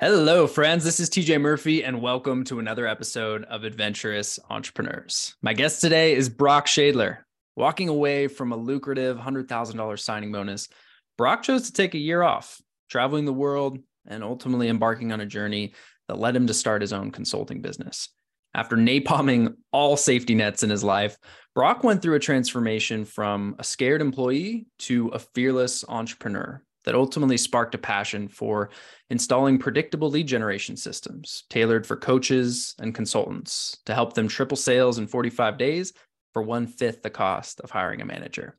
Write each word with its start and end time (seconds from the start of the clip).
Hello, 0.00 0.46
friends. 0.46 0.82
This 0.82 0.98
is 0.98 1.10
TJ 1.10 1.38
Murphy, 1.42 1.84
and 1.84 2.00
welcome 2.00 2.42
to 2.44 2.58
another 2.58 2.86
episode 2.86 3.44
of 3.44 3.64
Adventurous 3.64 4.38
Entrepreneurs. 4.48 5.36
My 5.42 5.52
guest 5.52 5.82
today 5.82 6.14
is 6.14 6.30
Brock 6.30 6.64
Schadler. 6.64 7.18
Walking 7.54 7.90
away 7.90 8.26
from 8.26 8.50
a 8.50 8.56
lucrative 8.56 9.18
$100,000 9.18 9.98
signing 9.98 10.32
bonus, 10.32 10.70
Brock 11.18 11.42
chose 11.42 11.66
to 11.66 11.72
take 11.74 11.92
a 11.92 11.98
year 11.98 12.22
off, 12.22 12.62
traveling 12.88 13.26
the 13.26 13.34
world, 13.34 13.78
and 14.06 14.24
ultimately 14.24 14.68
embarking 14.68 15.12
on 15.12 15.20
a 15.20 15.26
journey 15.26 15.74
that 16.08 16.18
led 16.18 16.34
him 16.34 16.46
to 16.46 16.54
start 16.54 16.80
his 16.80 16.94
own 16.94 17.10
consulting 17.10 17.60
business. 17.60 18.08
After 18.54 18.76
napalming 18.76 19.54
all 19.70 19.98
safety 19.98 20.34
nets 20.34 20.62
in 20.62 20.70
his 20.70 20.82
life, 20.82 21.18
Brock 21.54 21.84
went 21.84 22.00
through 22.00 22.14
a 22.14 22.20
transformation 22.20 23.04
from 23.04 23.54
a 23.58 23.64
scared 23.64 24.00
employee 24.00 24.66
to 24.78 25.08
a 25.08 25.18
fearless 25.18 25.84
entrepreneur 25.86 26.62
that 26.84 26.94
ultimately 26.94 27.36
sparked 27.36 27.74
a 27.74 27.78
passion 27.78 28.28
for 28.28 28.70
installing 29.10 29.58
predictable 29.58 30.10
lead 30.10 30.26
generation 30.26 30.76
systems 30.76 31.44
tailored 31.50 31.86
for 31.86 31.96
coaches 31.96 32.74
and 32.78 32.94
consultants 32.94 33.78
to 33.86 33.94
help 33.94 34.14
them 34.14 34.28
triple 34.28 34.56
sales 34.56 34.98
in 34.98 35.06
45 35.06 35.58
days 35.58 35.92
for 36.32 36.42
one 36.42 36.66
fifth 36.66 37.02
the 37.02 37.10
cost 37.10 37.60
of 37.60 37.70
hiring 37.70 38.00
a 38.00 38.04
manager. 38.04 38.56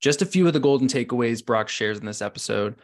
Just 0.00 0.22
a 0.22 0.26
few 0.26 0.46
of 0.46 0.52
the 0.52 0.60
golden 0.60 0.88
takeaways 0.88 1.44
Brock 1.44 1.68
shares 1.68 1.98
in 1.98 2.06
this 2.06 2.22
episode 2.22 2.76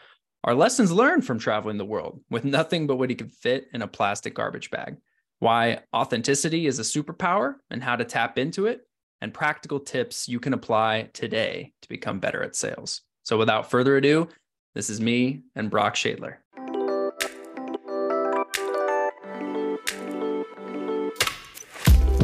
are 0.45 0.55
lessons 0.55 0.91
learned 0.91 1.25
from 1.25 1.39
traveling 1.39 1.77
the 1.77 1.85
world 1.85 2.21
with 2.31 2.45
nothing 2.45 2.87
but 2.87 2.97
what 2.97 3.11
he 3.11 3.17
could 3.17 3.33
fit 3.33 3.67
in 3.75 3.83
a 3.83 3.89
plastic 3.89 4.35
garbage 4.35 4.71
bag, 4.71 4.97
why 5.39 5.81
authenticity 5.95 6.67
is 6.67 6.79
a 6.79 6.83
superpower 6.83 7.57
and 7.71 7.83
how 7.83 7.97
to 7.97 8.05
tap 8.05 8.39
into 8.39 8.67
it, 8.67 8.87
and 9.21 9.35
practical 9.35 9.79
tips 9.79 10.29
you 10.29 10.41
can 10.41 10.55
apply 10.55 11.11
today 11.13 11.73
to 11.83 11.89
become 11.91 12.21
better 12.21 12.43
at 12.43 12.57
sales. 12.57 13.03
So, 13.23 13.37
without 13.37 13.71
further 13.71 13.97
ado, 13.99 14.29
this 14.75 14.91
is 14.91 15.01
me 15.01 15.43
and 15.55 15.71
Brock 15.71 15.95
Schadler. 15.95 16.37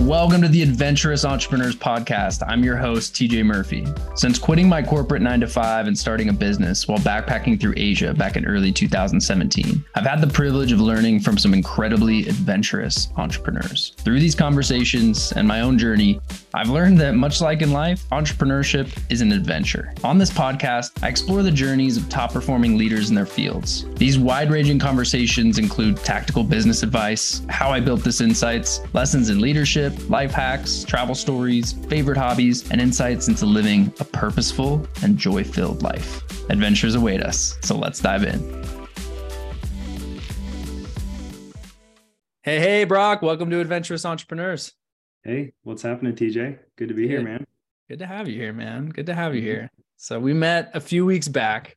Welcome 0.06 0.40
to 0.42 0.48
the 0.48 0.62
Adventurous 0.62 1.24
Entrepreneurs 1.24 1.74
Podcast. 1.74 2.44
I'm 2.46 2.62
your 2.62 2.76
host, 2.76 3.12
TJ 3.16 3.44
Murphy. 3.44 3.84
Since 4.14 4.38
quitting 4.38 4.68
my 4.68 4.80
corporate 4.80 5.20
nine 5.20 5.40
to 5.40 5.48
five 5.48 5.88
and 5.88 5.98
starting 5.98 6.28
a 6.28 6.32
business 6.32 6.86
while 6.86 7.00
backpacking 7.00 7.60
through 7.60 7.74
Asia 7.76 8.14
back 8.14 8.36
in 8.36 8.46
early 8.46 8.70
2017, 8.70 9.84
I've 9.96 10.06
had 10.06 10.20
the 10.20 10.28
privilege 10.28 10.70
of 10.70 10.80
learning 10.80 11.18
from 11.18 11.36
some 11.36 11.52
incredibly 11.52 12.20
adventurous 12.28 13.08
entrepreneurs. 13.16 13.94
Through 13.96 14.20
these 14.20 14.36
conversations 14.36 15.32
and 15.32 15.48
my 15.48 15.62
own 15.62 15.76
journey, 15.76 16.20
I've 16.54 16.70
learned 16.70 17.00
that 17.00 17.16
much 17.16 17.40
like 17.40 17.60
in 17.60 17.72
life, 17.72 18.08
entrepreneurship 18.10 18.96
is 19.10 19.22
an 19.22 19.32
adventure. 19.32 19.92
On 20.04 20.18
this 20.18 20.30
podcast, 20.30 21.02
I 21.02 21.08
explore 21.08 21.42
the 21.42 21.50
journeys 21.50 21.96
of 21.96 22.08
top 22.08 22.32
performing 22.32 22.78
leaders 22.78 23.08
in 23.08 23.16
their 23.16 23.26
fields. 23.26 23.86
These 23.96 24.20
wide 24.20 24.52
ranging 24.52 24.78
conversations 24.78 25.58
include 25.58 25.96
tactical 25.96 26.44
business 26.44 26.84
advice, 26.84 27.42
how 27.48 27.70
I 27.70 27.80
built 27.80 28.04
this 28.04 28.20
insights, 28.20 28.82
lessons 28.94 29.30
in 29.30 29.40
leadership 29.40 29.95
life 30.08 30.32
hacks, 30.32 30.84
travel 30.84 31.14
stories, 31.14 31.72
favorite 31.88 32.16
hobbies, 32.16 32.70
and 32.70 32.80
insights 32.80 33.28
into 33.28 33.46
living 33.46 33.92
a 34.00 34.04
purposeful 34.04 34.86
and 35.02 35.18
joy 35.18 35.44
filled 35.44 35.82
life. 35.82 36.22
Adventures 36.50 36.94
await 36.94 37.22
us, 37.22 37.58
so 37.62 37.76
let's 37.76 38.00
dive 38.00 38.24
in. 38.24 38.56
Hey, 42.42 42.60
hey, 42.60 42.84
Brock, 42.84 43.22
welcome 43.22 43.50
to 43.50 43.58
Adventurous 43.58 44.04
Entrepreneurs. 44.04 44.72
Hey, 45.24 45.52
what's 45.64 45.82
happening, 45.82 46.14
TJ? 46.14 46.58
Good 46.76 46.88
to 46.88 46.94
be 46.94 47.02
Good. 47.02 47.10
here, 47.10 47.22
man. 47.22 47.44
Good 47.88 47.98
to 47.98 48.06
have 48.06 48.28
you 48.28 48.36
here, 48.40 48.52
man. 48.52 48.88
Good 48.88 49.06
to 49.06 49.14
have 49.14 49.34
you 49.34 49.42
here. 49.42 49.68
So, 49.96 50.20
we 50.20 50.32
met 50.32 50.70
a 50.72 50.80
few 50.80 51.04
weeks 51.04 51.26
back 51.26 51.76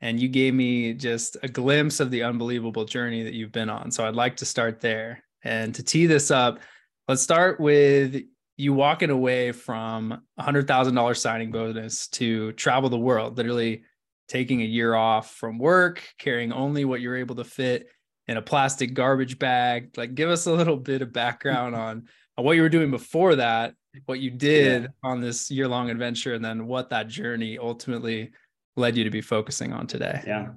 and 0.00 0.20
you 0.20 0.28
gave 0.28 0.54
me 0.54 0.94
just 0.94 1.36
a 1.42 1.48
glimpse 1.48 1.98
of 1.98 2.12
the 2.12 2.22
unbelievable 2.22 2.84
journey 2.84 3.24
that 3.24 3.34
you've 3.34 3.50
been 3.50 3.68
on. 3.68 3.90
So, 3.90 4.06
I'd 4.06 4.14
like 4.14 4.36
to 4.36 4.44
start 4.44 4.80
there. 4.80 5.24
And 5.42 5.74
to 5.74 5.82
tee 5.82 6.06
this 6.06 6.30
up, 6.30 6.60
Let's 7.06 7.22
start 7.22 7.60
with 7.60 8.22
you 8.56 8.72
walking 8.72 9.10
away 9.10 9.52
from 9.52 10.22
a 10.38 10.42
hundred 10.42 10.66
thousand 10.66 10.94
dollar 10.94 11.14
signing 11.14 11.50
bonus 11.50 12.08
to 12.08 12.52
travel 12.52 12.88
the 12.88 12.98
world, 12.98 13.36
literally 13.36 13.82
taking 14.28 14.62
a 14.62 14.66
year 14.66 14.94
off 14.94 15.34
from 15.34 15.58
work, 15.58 16.02
carrying 16.18 16.52
only 16.52 16.84
what 16.84 17.00
you're 17.00 17.16
able 17.16 17.34
to 17.34 17.44
fit 17.44 17.88
in 18.26 18.36
a 18.36 18.42
plastic 18.42 18.94
garbage 18.94 19.38
bag. 19.38 19.90
Like, 19.96 20.14
give 20.14 20.30
us 20.30 20.46
a 20.46 20.52
little 20.52 20.76
bit 20.76 21.02
of 21.02 21.12
background 21.12 21.74
on, 21.74 22.08
on 22.38 22.44
what 22.44 22.56
you 22.56 22.62
were 22.62 22.68
doing 22.70 22.90
before 22.90 23.36
that, 23.36 23.74
what 24.06 24.20
you 24.20 24.30
did 24.30 24.82
yeah. 24.82 24.88
on 25.02 25.20
this 25.20 25.50
year 25.50 25.68
long 25.68 25.90
adventure, 25.90 26.34
and 26.34 26.44
then 26.44 26.66
what 26.66 26.90
that 26.90 27.08
journey 27.08 27.58
ultimately 27.58 28.30
led 28.76 28.96
you 28.96 29.04
to 29.04 29.10
be 29.10 29.20
focusing 29.20 29.72
on 29.72 29.86
today. 29.86 30.22
Yeah. 30.26 30.48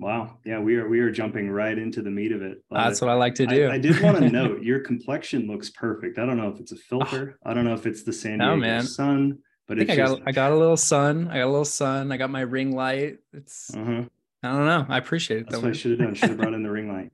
Wow. 0.00 0.38
Yeah, 0.46 0.60
we 0.60 0.76
are 0.76 0.88
we 0.88 1.00
are 1.00 1.10
jumping 1.10 1.50
right 1.50 1.76
into 1.76 2.00
the 2.00 2.10
meat 2.10 2.32
of 2.32 2.40
it. 2.40 2.64
That's 2.70 3.02
what 3.02 3.10
I 3.10 3.14
like 3.14 3.34
to 3.34 3.46
do. 3.46 3.68
I, 3.68 3.74
I 3.74 3.78
did 3.78 4.00
want 4.00 4.16
to 4.16 4.30
note 4.30 4.62
your 4.62 4.80
complexion 4.80 5.46
looks 5.46 5.68
perfect. 5.68 6.18
I 6.18 6.24
don't 6.24 6.38
know 6.38 6.48
if 6.48 6.58
it's 6.58 6.72
a 6.72 6.76
filter. 6.76 7.38
Oh, 7.44 7.50
I 7.50 7.54
don't 7.54 7.66
know 7.66 7.74
if 7.74 7.84
it's 7.84 8.02
the 8.02 8.12
San 8.12 8.38
Diego 8.38 8.54
no, 8.54 8.56
man. 8.56 8.82
sun, 8.82 9.40
but 9.68 9.78
I, 9.78 9.82
I 9.82 9.84
got 9.84 9.96
just... 9.96 10.20
I 10.26 10.32
got 10.32 10.52
a 10.52 10.56
little 10.56 10.78
sun. 10.78 11.28
I 11.28 11.38
got 11.38 11.44
a 11.44 11.50
little 11.50 11.66
sun. 11.66 12.10
I 12.12 12.16
got 12.16 12.30
my 12.30 12.40
ring 12.40 12.74
light. 12.74 13.18
It's 13.34 13.74
uh-huh. 13.74 14.04
I 14.42 14.48
don't 14.48 14.66
know. 14.66 14.86
I 14.88 14.96
appreciate 14.96 15.42
it. 15.42 15.50
That's 15.50 15.62
what 15.62 15.70
I 15.70 15.74
should 15.74 15.90
have 15.90 16.00
done. 16.00 16.14
Should 16.14 16.30
have 16.30 16.38
brought 16.38 16.54
in 16.54 16.62
the 16.62 16.70
ring 16.78 16.90
light. 16.90 17.12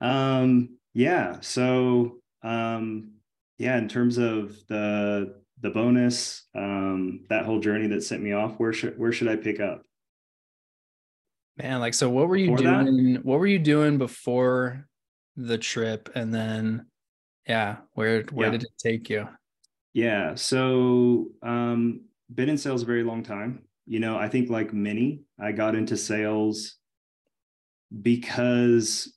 Um. 0.00 0.78
Yeah. 0.94 1.38
So. 1.40 2.18
Um. 2.44 3.14
Yeah. 3.58 3.78
In 3.78 3.88
terms 3.88 4.18
of 4.18 4.56
the 4.68 5.42
the 5.60 5.70
bonus, 5.70 6.44
um, 6.54 7.24
that 7.30 7.46
whole 7.46 7.58
journey 7.58 7.88
that 7.88 8.04
sent 8.04 8.22
me 8.22 8.32
off, 8.32 8.54
where 8.58 8.72
should 8.72 8.96
where 8.96 9.12
should 9.12 9.28
I 9.28 9.34
pick 9.34 9.58
up? 9.58 9.82
Man, 11.58 11.80
like 11.80 11.94
so 11.94 12.08
what 12.08 12.28
were 12.28 12.36
you 12.36 12.52
before 12.52 12.84
doing? 12.84 13.14
That? 13.14 13.24
What 13.24 13.38
were 13.38 13.46
you 13.46 13.58
doing 13.58 13.98
before 13.98 14.86
the 15.36 15.58
trip? 15.58 16.10
And 16.14 16.32
then 16.32 16.86
yeah, 17.46 17.78
where 17.92 18.22
where 18.32 18.46
yeah. 18.46 18.52
did 18.52 18.62
it 18.62 18.72
take 18.78 19.10
you? 19.10 19.28
Yeah. 19.92 20.34
So 20.34 21.28
um 21.42 22.02
been 22.34 22.48
in 22.48 22.56
sales 22.56 22.82
a 22.82 22.86
very 22.86 23.02
long 23.02 23.22
time. 23.22 23.62
You 23.86 24.00
know, 24.00 24.16
I 24.16 24.28
think 24.28 24.48
like 24.48 24.72
many, 24.72 25.22
I 25.38 25.52
got 25.52 25.74
into 25.74 25.96
sales 25.96 26.76
because 28.00 29.12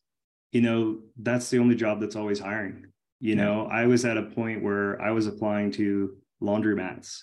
you 0.52 0.62
know 0.62 1.00
that's 1.18 1.50
the 1.50 1.60
only 1.60 1.76
job 1.76 2.02
that's 2.02 2.16
always 2.16 2.40
hiring. 2.40 2.86
You 3.22 3.36
know, 3.36 3.68
I 3.72 3.86
was 3.86 4.04
at 4.04 4.18
a 4.18 4.24
point 4.24 4.62
where 4.62 5.02
I 5.02 5.12
was 5.12 5.26
applying 5.26 5.72
to 5.72 6.18
laundromats, 6.42 7.22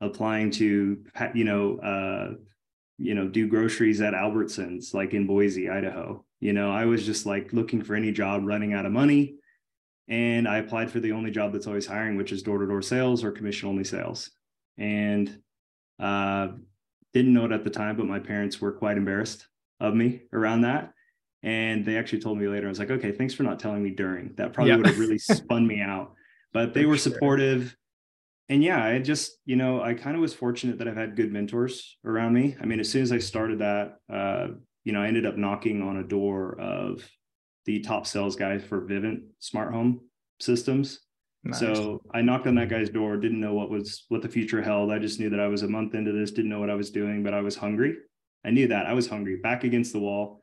applying 0.00 0.52
to 0.52 1.04
you 1.34 1.44
know 1.44 1.78
uh 1.78 2.34
you 2.98 3.14
know, 3.14 3.26
do 3.26 3.48
groceries 3.48 4.00
at 4.00 4.14
Albertsons, 4.14 4.94
like 4.94 5.14
in 5.14 5.26
Boise, 5.26 5.68
Idaho. 5.68 6.24
You 6.40 6.52
know, 6.52 6.70
I 6.70 6.84
was 6.84 7.04
just 7.04 7.26
like 7.26 7.52
looking 7.52 7.82
for 7.82 7.94
any 7.94 8.12
job 8.12 8.42
running 8.44 8.74
out 8.74 8.86
of 8.86 8.92
money. 8.92 9.36
And 10.08 10.46
I 10.46 10.58
applied 10.58 10.90
for 10.90 11.00
the 11.00 11.12
only 11.12 11.30
job 11.30 11.52
that's 11.52 11.66
always 11.66 11.86
hiring, 11.86 12.16
which 12.16 12.30
is 12.30 12.42
door 12.42 12.58
to 12.58 12.66
door 12.66 12.82
sales 12.82 13.24
or 13.24 13.32
commission 13.32 13.68
only 13.68 13.84
sales. 13.84 14.30
And 14.76 15.40
uh, 15.98 16.48
didn't 17.14 17.32
know 17.32 17.46
it 17.46 17.52
at 17.52 17.64
the 17.64 17.70
time, 17.70 17.96
but 17.96 18.06
my 18.06 18.18
parents 18.18 18.60
were 18.60 18.72
quite 18.72 18.96
embarrassed 18.96 19.46
of 19.80 19.94
me 19.94 20.22
around 20.32 20.62
that. 20.62 20.92
And 21.42 21.84
they 21.84 21.96
actually 21.96 22.20
told 22.20 22.38
me 22.38 22.48
later, 22.48 22.66
I 22.66 22.70
was 22.70 22.78
like, 22.78 22.90
okay, 22.90 23.12
thanks 23.12 23.34
for 23.34 23.42
not 23.42 23.58
telling 23.58 23.82
me 23.82 23.90
during. 23.90 24.34
That 24.36 24.52
probably 24.52 24.76
would 24.76 24.86
have 24.86 24.98
really 24.98 25.18
spun 25.18 25.66
me 25.66 25.80
out. 25.80 26.12
But 26.52 26.72
they 26.72 26.84
for 26.84 26.90
were 26.90 26.98
supportive 26.98 27.76
and 28.48 28.62
yeah, 28.62 28.84
I 28.84 28.98
just, 28.98 29.38
you 29.46 29.56
know, 29.56 29.80
I 29.80 29.94
kind 29.94 30.16
of 30.16 30.20
was 30.20 30.34
fortunate 30.34 30.78
that 30.78 30.88
I've 30.88 30.96
had 30.96 31.16
good 31.16 31.32
mentors 31.32 31.96
around 32.04 32.34
me. 32.34 32.56
I 32.60 32.66
mean, 32.66 32.78
as 32.78 32.90
soon 32.90 33.02
as 33.02 33.10
I 33.10 33.18
started 33.18 33.60
that, 33.60 33.96
uh, 34.12 34.48
you 34.84 34.92
know, 34.92 35.00
I 35.00 35.06
ended 35.06 35.24
up 35.24 35.38
knocking 35.38 35.82
on 35.82 35.96
a 35.96 36.02
door 36.02 36.60
of 36.60 37.08
the 37.64 37.80
top 37.80 38.06
sales 38.06 38.36
guy 38.36 38.58
for 38.58 38.82
Vivint 38.82 39.22
smart 39.38 39.72
home 39.72 40.00
systems. 40.40 41.00
Nice. 41.42 41.58
So 41.58 42.02
I 42.12 42.20
knocked 42.20 42.46
on 42.46 42.54
that 42.56 42.68
guy's 42.68 42.90
door, 42.90 43.16
didn't 43.16 43.40
know 43.40 43.54
what 43.54 43.70
was 43.70 44.04
what 44.08 44.20
the 44.20 44.28
future 44.28 44.62
held. 44.62 44.92
I 44.92 44.98
just 44.98 45.20
knew 45.20 45.30
that 45.30 45.40
I 45.40 45.48
was 45.48 45.62
a 45.62 45.68
month 45.68 45.94
into 45.94 46.12
this, 46.12 46.30
didn't 46.30 46.50
know 46.50 46.60
what 46.60 46.70
I 46.70 46.74
was 46.74 46.90
doing, 46.90 47.22
but 47.22 47.32
I 47.32 47.40
was 47.40 47.56
hungry. 47.56 47.96
I 48.44 48.50
knew 48.50 48.68
that 48.68 48.86
I 48.86 48.92
was 48.92 49.08
hungry, 49.08 49.36
back 49.36 49.64
against 49.64 49.94
the 49.94 50.00
wall. 50.00 50.42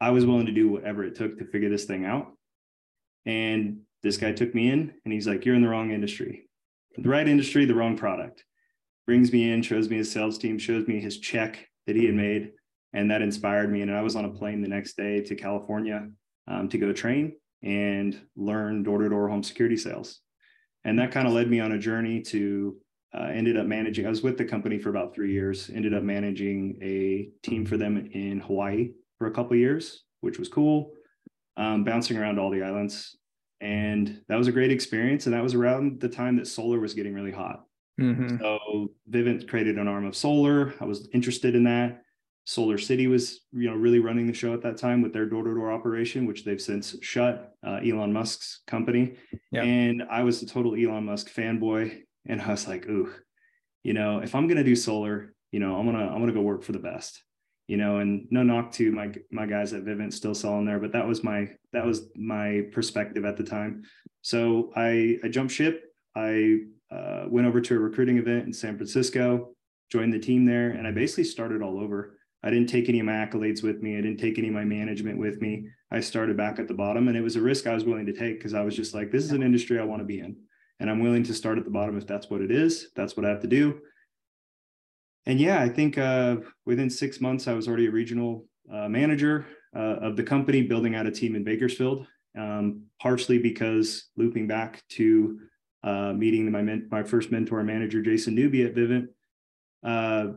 I 0.00 0.10
was 0.10 0.24
willing 0.24 0.46
to 0.46 0.52
do 0.52 0.68
whatever 0.68 1.04
it 1.04 1.16
took 1.16 1.38
to 1.38 1.46
figure 1.46 1.68
this 1.68 1.84
thing 1.84 2.04
out. 2.04 2.32
And 3.26 3.80
this 4.04 4.18
guy 4.18 4.32
took 4.32 4.54
me 4.54 4.70
in 4.70 4.92
and 5.04 5.12
he's 5.12 5.26
like, 5.26 5.44
You're 5.44 5.56
in 5.56 5.62
the 5.62 5.68
wrong 5.68 5.90
industry 5.90 6.48
the 6.96 7.08
right 7.08 7.26
industry, 7.26 7.64
the 7.64 7.74
wrong 7.74 7.96
product. 7.96 8.44
Brings 9.06 9.32
me 9.32 9.52
in, 9.52 9.62
shows 9.62 9.90
me 9.90 9.96
his 9.98 10.10
sales 10.10 10.38
team, 10.38 10.58
shows 10.58 10.86
me 10.86 11.00
his 11.00 11.18
check 11.18 11.68
that 11.86 11.96
he 11.96 12.06
had 12.06 12.14
made. 12.14 12.52
And 12.92 13.10
that 13.10 13.22
inspired 13.22 13.70
me. 13.70 13.82
And 13.82 13.94
I 13.94 14.02
was 14.02 14.16
on 14.16 14.24
a 14.24 14.30
plane 14.30 14.62
the 14.62 14.68
next 14.68 14.96
day 14.96 15.20
to 15.22 15.34
California 15.34 16.08
um, 16.46 16.68
to 16.68 16.78
go 16.78 16.92
train 16.92 17.34
and 17.62 18.18
learn 18.36 18.82
door 18.82 19.02
to 19.02 19.08
door 19.08 19.28
home 19.28 19.42
security 19.42 19.76
sales. 19.76 20.20
And 20.84 20.98
that 20.98 21.12
kind 21.12 21.26
of 21.26 21.34
led 21.34 21.50
me 21.50 21.60
on 21.60 21.72
a 21.72 21.78
journey 21.78 22.20
to 22.22 22.76
uh, 23.14 23.28
ended 23.32 23.56
up 23.56 23.66
managing. 23.66 24.06
I 24.06 24.10
was 24.10 24.22
with 24.22 24.36
the 24.36 24.44
company 24.44 24.78
for 24.78 24.90
about 24.90 25.14
three 25.14 25.32
years. 25.32 25.70
Ended 25.72 25.94
up 25.94 26.02
managing 26.02 26.78
a 26.82 27.28
team 27.46 27.64
for 27.64 27.76
them 27.76 28.08
in 28.12 28.40
Hawaii 28.40 28.90
for 29.18 29.28
a 29.28 29.30
couple 29.30 29.56
years, 29.56 30.02
which 30.20 30.38
was 30.38 30.48
cool. 30.48 30.92
Um, 31.56 31.84
bouncing 31.84 32.16
around 32.16 32.38
all 32.38 32.50
the 32.50 32.62
islands, 32.62 33.16
and 33.60 34.20
that 34.28 34.36
was 34.36 34.48
a 34.48 34.52
great 34.52 34.72
experience. 34.72 35.26
And 35.26 35.34
that 35.34 35.42
was 35.42 35.54
around 35.54 36.00
the 36.00 36.08
time 36.08 36.36
that 36.36 36.46
solar 36.46 36.80
was 36.80 36.94
getting 36.94 37.14
really 37.14 37.32
hot. 37.32 37.64
Mm-hmm. 38.00 38.38
So 38.38 38.92
Vivint 39.10 39.48
created 39.48 39.78
an 39.78 39.88
arm 39.88 40.06
of 40.06 40.16
solar. 40.16 40.74
I 40.80 40.84
was 40.84 41.08
interested 41.12 41.54
in 41.54 41.64
that. 41.64 42.02
Solar 42.46 42.76
City 42.76 43.06
was, 43.06 43.40
you 43.52 43.70
know, 43.70 43.76
really 43.76 44.00
running 44.00 44.26
the 44.26 44.34
show 44.34 44.52
at 44.52 44.60
that 44.62 44.76
time 44.76 45.00
with 45.00 45.14
their 45.14 45.24
door-to-door 45.24 45.72
operation, 45.72 46.26
which 46.26 46.44
they've 46.44 46.60
since 46.60 46.94
shut. 47.00 47.54
Uh, 47.66 47.80
Elon 47.82 48.12
Musk's 48.12 48.60
company, 48.66 49.14
yep. 49.50 49.64
and 49.64 50.02
I 50.10 50.22
was 50.22 50.42
a 50.42 50.46
total 50.46 50.74
Elon 50.74 51.06
Musk 51.06 51.32
fanboy, 51.32 52.02
and 52.26 52.42
I 52.42 52.50
was 52.50 52.68
like, 52.68 52.86
"Ooh, 52.86 53.10
you 53.82 53.94
know, 53.94 54.18
if 54.18 54.34
I'm 54.34 54.46
gonna 54.46 54.62
do 54.62 54.76
solar, 54.76 55.34
you 55.52 55.60
know, 55.60 55.76
I'm 55.76 55.86
gonna 55.86 56.06
I'm 56.06 56.20
gonna 56.20 56.34
go 56.34 56.42
work 56.42 56.62
for 56.64 56.72
the 56.72 56.78
best." 56.78 57.22
You 57.66 57.78
know, 57.78 57.98
and 57.98 58.26
no 58.30 58.42
knock 58.42 58.72
to 58.72 58.92
my 58.92 59.12
my 59.30 59.46
guys 59.46 59.72
at 59.72 59.84
Vivint 59.84 60.12
still 60.12 60.34
selling 60.34 60.66
there, 60.66 60.78
but 60.78 60.92
that 60.92 61.06
was 61.06 61.24
my 61.24 61.48
that 61.72 61.84
was 61.84 62.08
my 62.14 62.62
perspective 62.72 63.24
at 63.24 63.36
the 63.36 63.44
time. 63.44 63.84
So 64.22 64.70
I 64.76 65.18
I 65.24 65.28
jumped 65.28 65.52
ship. 65.52 65.84
I 66.14 66.58
uh, 66.90 67.24
went 67.28 67.46
over 67.46 67.60
to 67.60 67.74
a 67.74 67.78
recruiting 67.78 68.18
event 68.18 68.46
in 68.46 68.52
San 68.52 68.76
Francisco, 68.76 69.54
joined 69.90 70.12
the 70.12 70.18
team 70.18 70.44
there, 70.44 70.70
and 70.70 70.86
I 70.86 70.90
basically 70.90 71.24
started 71.24 71.62
all 71.62 71.80
over. 71.80 72.18
I 72.42 72.50
didn't 72.50 72.68
take 72.68 72.90
any 72.90 73.00
of 73.00 73.06
my 73.06 73.12
accolades 73.12 73.62
with 73.62 73.80
me. 73.80 73.96
I 73.96 74.02
didn't 74.02 74.20
take 74.20 74.38
any 74.38 74.48
of 74.48 74.54
my 74.54 74.64
management 74.64 75.18
with 75.18 75.40
me. 75.40 75.66
I 75.90 76.00
started 76.00 76.36
back 76.36 76.58
at 76.58 76.68
the 76.68 76.74
bottom, 76.74 77.08
and 77.08 77.16
it 77.16 77.22
was 77.22 77.36
a 77.36 77.40
risk 77.40 77.66
I 77.66 77.74
was 77.74 77.84
willing 77.84 78.06
to 78.06 78.12
take 78.12 78.38
because 78.38 78.52
I 78.52 78.62
was 78.62 78.76
just 78.76 78.94
like, 78.94 79.10
this 79.10 79.24
is 79.24 79.32
an 79.32 79.42
industry 79.42 79.80
I 79.80 79.84
want 79.84 80.00
to 80.00 80.06
be 80.06 80.20
in, 80.20 80.36
and 80.78 80.90
I'm 80.90 81.00
willing 81.00 81.22
to 81.24 81.34
start 81.34 81.56
at 81.56 81.64
the 81.64 81.70
bottom 81.70 81.96
if 81.96 82.06
that's 82.06 82.28
what 82.28 82.42
it 82.42 82.50
is. 82.50 82.90
That's 82.94 83.16
what 83.16 83.24
I 83.24 83.30
have 83.30 83.40
to 83.40 83.48
do. 83.48 83.80
And 85.26 85.40
yeah, 85.40 85.60
I 85.60 85.68
think 85.68 85.98
uh, 85.98 86.36
within 86.66 86.90
six 86.90 87.20
months, 87.20 87.48
I 87.48 87.54
was 87.54 87.66
already 87.66 87.86
a 87.86 87.90
regional 87.90 88.44
uh, 88.72 88.88
manager 88.88 89.46
uh, 89.74 89.96
of 90.00 90.16
the 90.16 90.22
company, 90.22 90.62
building 90.62 90.94
out 90.94 91.06
a 91.06 91.10
team 91.10 91.34
in 91.34 91.44
Bakersfield. 91.44 92.06
Um, 92.36 92.86
partially 93.00 93.38
because 93.38 94.08
looping 94.16 94.48
back 94.48 94.82
to 94.88 95.38
uh, 95.84 96.12
meeting 96.12 96.50
my 96.50 96.62
men- 96.62 96.88
my 96.90 97.04
first 97.04 97.30
mentor 97.30 97.62
manager, 97.62 98.02
Jason 98.02 98.34
Newby 98.34 98.64
at 98.64 98.74
Vivint, 98.74 99.06
uh, 99.84 100.32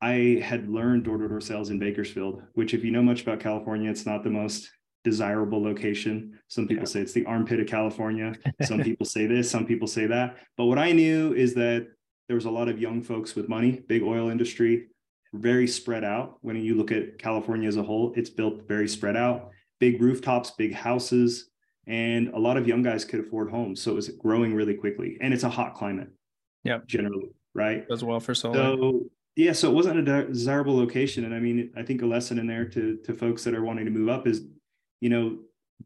I 0.00 0.40
had 0.42 0.68
learned 0.68 1.04
door 1.04 1.18
to 1.18 1.28
door 1.28 1.40
sales 1.40 1.70
in 1.70 1.78
Bakersfield, 1.78 2.42
which, 2.54 2.74
if 2.74 2.82
you 2.82 2.90
know 2.90 3.02
much 3.02 3.22
about 3.22 3.38
California, 3.38 3.90
it's 3.90 4.06
not 4.06 4.24
the 4.24 4.30
most 4.30 4.70
desirable 5.04 5.62
location. 5.62 6.38
Some 6.48 6.66
people 6.66 6.82
yeah. 6.82 6.88
say 6.88 7.00
it's 7.00 7.12
the 7.12 7.26
armpit 7.26 7.60
of 7.60 7.66
California. 7.66 8.34
Some 8.62 8.82
people 8.82 9.06
say 9.06 9.26
this, 9.26 9.50
some 9.50 9.66
people 9.66 9.88
say 9.88 10.06
that. 10.06 10.36
But 10.56 10.66
what 10.66 10.78
I 10.78 10.92
knew 10.92 11.32
is 11.32 11.54
that 11.54 11.88
there 12.30 12.36
was 12.36 12.44
a 12.44 12.50
lot 12.50 12.68
of 12.68 12.78
young 12.78 13.02
folks 13.02 13.34
with 13.34 13.48
money, 13.48 13.82
big 13.88 14.04
oil 14.04 14.30
industry, 14.30 14.86
very 15.32 15.66
spread 15.66 16.04
out. 16.04 16.38
When 16.42 16.54
you 16.54 16.76
look 16.76 16.92
at 16.92 17.18
California 17.18 17.66
as 17.66 17.76
a 17.76 17.82
whole, 17.82 18.12
it's 18.14 18.30
built 18.30 18.68
very 18.68 18.86
spread 18.86 19.16
out, 19.16 19.50
big 19.80 20.00
rooftops, 20.00 20.52
big 20.52 20.72
houses, 20.72 21.50
and 21.88 22.28
a 22.28 22.38
lot 22.38 22.56
of 22.56 22.68
young 22.68 22.84
guys 22.84 23.04
could 23.04 23.18
afford 23.18 23.50
homes. 23.50 23.82
So 23.82 23.90
it 23.90 23.94
was 23.94 24.10
growing 24.10 24.54
really 24.54 24.74
quickly. 24.74 25.18
And 25.20 25.34
it's 25.34 25.42
a 25.42 25.50
hot 25.50 25.74
climate. 25.74 26.08
Yeah. 26.62 26.78
Generally, 26.86 27.30
right? 27.52 27.84
As 27.90 28.04
well 28.04 28.20
for 28.20 28.32
solar. 28.32 28.54
So 28.54 29.06
yeah, 29.34 29.50
so 29.50 29.68
it 29.68 29.74
wasn't 29.74 30.08
a 30.08 30.26
desirable 30.28 30.76
location. 30.76 31.24
And 31.24 31.34
I 31.34 31.40
mean, 31.40 31.72
I 31.76 31.82
think 31.82 32.02
a 32.02 32.06
lesson 32.06 32.38
in 32.38 32.46
there 32.46 32.66
to 32.66 32.96
to 33.06 33.12
folks 33.12 33.42
that 33.42 33.56
are 33.56 33.64
wanting 33.64 33.86
to 33.86 33.90
move 33.90 34.08
up 34.08 34.28
is, 34.28 34.42
you 35.00 35.08
know, 35.08 35.36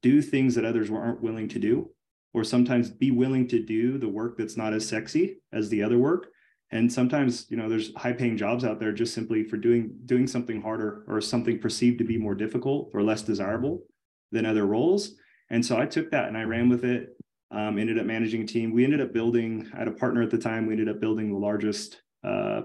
do 0.02 0.20
things 0.20 0.55
that 0.56 0.67
others 0.67 0.91
aren't 0.91 1.23
willing 1.23 1.49
to 1.49 1.58
do, 1.58 1.88
or 2.35 2.44
sometimes 2.44 2.91
be 2.91 3.12
willing 3.12 3.49
to 3.49 3.64
do 3.64 3.96
the 3.96 4.11
work 4.11 4.37
that's 4.37 4.58
not 4.58 4.75
as 4.75 4.87
sexy 4.87 5.38
as 5.55 5.70
the 5.70 5.82
other 5.82 5.96
work. 5.96 6.26
And 6.75 6.93
sometimes, 6.93 7.47
you 7.50 7.56
know, 7.56 7.69
there's 7.69 7.94
high 7.94 8.12
paying 8.12 8.37
jobs 8.37 8.65
out 8.65 8.81
there 8.81 8.93
just 8.93 9.15
simply 9.15 9.44
for 9.44 9.56
doing 9.56 9.94
doing 10.06 10.26
something 10.26 10.61
harder 10.61 11.05
or 11.06 11.21
something 11.21 11.61
perceived 11.61 11.99
to 11.99 12.05
be 12.05 12.19
more 12.19 12.35
difficult 12.35 12.91
or 12.93 13.03
less 13.03 13.23
desirable 13.23 13.85
than 14.32 14.44
other 14.44 14.67
roles. 14.67 15.15
And 15.50 15.65
so 15.65 15.79
I 15.79 15.87
took 15.87 16.11
that 16.11 16.26
and 16.26 16.37
I 16.37 16.43
ran 16.43 16.69
with 16.69 16.85
it. 16.85 17.17
Um, 17.53 17.79
ended 17.79 18.00
up 18.00 18.06
managing 18.06 18.43
a 18.43 18.47
team. 18.47 18.73
We 18.73 18.82
ended 18.82 19.00
up 19.00 19.12
building. 19.12 19.71
I 19.73 19.79
had 19.79 19.88
a 19.88 19.93
partner 19.93 20.23
at 20.23 20.31
the 20.31 20.38
time. 20.38 20.67
We 20.67 20.73
ended 20.73 20.88
up 20.88 21.00
building 21.00 21.31
the 21.31 21.38
largest 21.38 22.03
uh, 22.25 22.62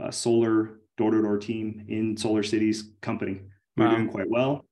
uh, 0.00 0.10
solar 0.10 0.80
door-to-door 0.96 1.38
team 1.38 1.84
in 1.86 2.16
Solar 2.16 2.42
City's 2.42 2.90
company. 3.00 3.42
We 3.76 3.84
wow. 3.84 3.94
doing 3.94 4.08
quite 4.08 4.28
well, 4.28 4.66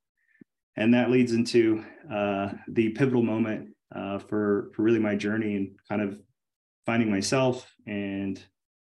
and 0.74 0.92
that 0.94 1.12
leads 1.12 1.32
into 1.32 1.84
uh, 2.12 2.48
the 2.66 2.88
pivotal 2.88 3.22
moment 3.22 3.68
uh, 3.94 4.18
for 4.18 4.72
for 4.74 4.82
really 4.82 4.98
my 4.98 5.14
journey 5.14 5.54
and 5.54 5.70
kind 5.88 6.02
of 6.02 6.18
finding 6.88 7.10
myself 7.10 7.70
and 7.86 8.42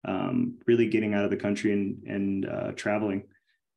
um, 0.06 0.56
really 0.68 0.86
getting 0.86 1.12
out 1.12 1.24
of 1.24 1.30
the 1.30 1.36
country 1.36 1.72
and 1.72 2.00
and 2.06 2.46
uh, 2.46 2.70
traveling. 2.76 3.24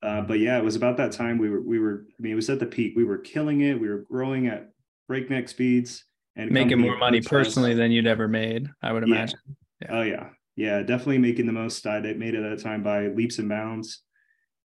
Uh, 0.04 0.22
but 0.22 0.38
yeah, 0.40 0.56
it 0.60 0.64
was 0.64 0.76
about 0.76 0.98
that 0.98 1.12
time 1.12 1.40
we 1.40 1.50
were 1.50 1.62
we 1.62 1.80
were. 1.80 2.06
I 2.08 2.22
mean, 2.22 2.34
it 2.34 2.36
was 2.36 2.50
at 2.52 2.60
the 2.60 2.68
peak. 2.68 2.94
We 2.96 3.06
were 3.06 3.18
killing 3.18 3.62
it. 3.62 3.82
We 3.82 3.90
were 3.90 4.06
growing 4.08 4.46
at 4.46 4.70
breakneck 5.08 5.50
speeds 5.50 6.06
and 6.36 6.52
making 6.52 6.80
more 6.80 6.96
money 6.96 7.22
personally 7.22 7.74
than 7.74 7.92
you'd 7.92 8.06
ever 8.06 8.28
made. 8.28 8.70
I 8.84 8.94
would 8.94 9.02
imagine. 9.02 9.40
Yeah. 9.82 9.88
yeah. 9.90 9.98
Oh 9.98 10.02
yeah, 10.04 10.30
yeah, 10.56 10.84
definitely 10.84 11.18
making 11.18 11.48
the 11.48 11.54
most 11.54 11.88
I 11.88 12.00
made 12.00 12.36
it 12.36 12.44
at 12.44 12.56
that 12.56 12.64
time 12.64 12.84
by 12.84 13.08
leaps 13.08 13.40
and 13.40 13.50
bounds. 13.50 14.04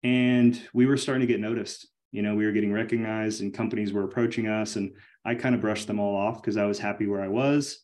And 0.05 0.61
we 0.73 0.87
were 0.87 0.97
starting 0.97 1.27
to 1.27 1.33
get 1.33 1.41
noticed. 1.41 1.89
You 2.12 2.23
know, 2.23 2.37
we 2.37 2.47
were 2.47 2.53
getting 2.53 2.73
recognized 2.73 3.41
and 3.41 3.53
companies 3.53 3.93
were 3.93 4.05
approaching 4.05 4.47
us. 4.47 4.77
And 4.77 4.93
I 5.25 5.35
kind 5.35 5.55
of 5.56 5.61
brushed 5.61 5.89
them 5.89 5.99
all 5.99 6.15
off 6.15 6.41
because 6.41 6.56
I 6.56 6.67
was 6.67 6.79
happy 6.79 7.09
where 7.09 7.23
I 7.23 7.29
was. 7.29 7.81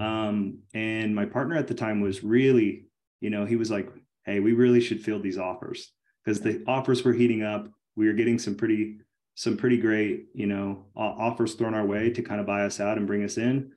Um, 0.00 0.58
and 0.74 1.14
my 1.14 1.26
partner 1.26 1.56
at 1.56 1.68
the 1.68 1.74
time 1.74 2.00
was 2.00 2.24
really, 2.24 2.86
you 3.20 3.30
know, 3.30 3.44
he 3.44 3.56
was 3.56 3.70
like, 3.70 3.88
hey, 4.24 4.40
we 4.40 4.52
really 4.52 4.80
should 4.80 5.00
field 5.00 5.22
these 5.22 5.38
offers 5.38 5.92
because 6.24 6.40
the 6.40 6.64
offers 6.66 7.04
were 7.04 7.12
heating 7.12 7.42
up. 7.42 7.68
We 7.96 8.06
were 8.06 8.14
getting 8.14 8.38
some 8.38 8.54
pretty, 8.54 8.98
some 9.34 9.56
pretty 9.56 9.76
great, 9.76 10.26
you 10.34 10.46
know, 10.46 10.86
offers 10.96 11.54
thrown 11.54 11.74
our 11.74 11.86
way 11.86 12.10
to 12.10 12.22
kind 12.22 12.40
of 12.40 12.46
buy 12.46 12.64
us 12.64 12.80
out 12.80 12.96
and 12.98 13.06
bring 13.06 13.24
us 13.24 13.36
in. 13.36 13.72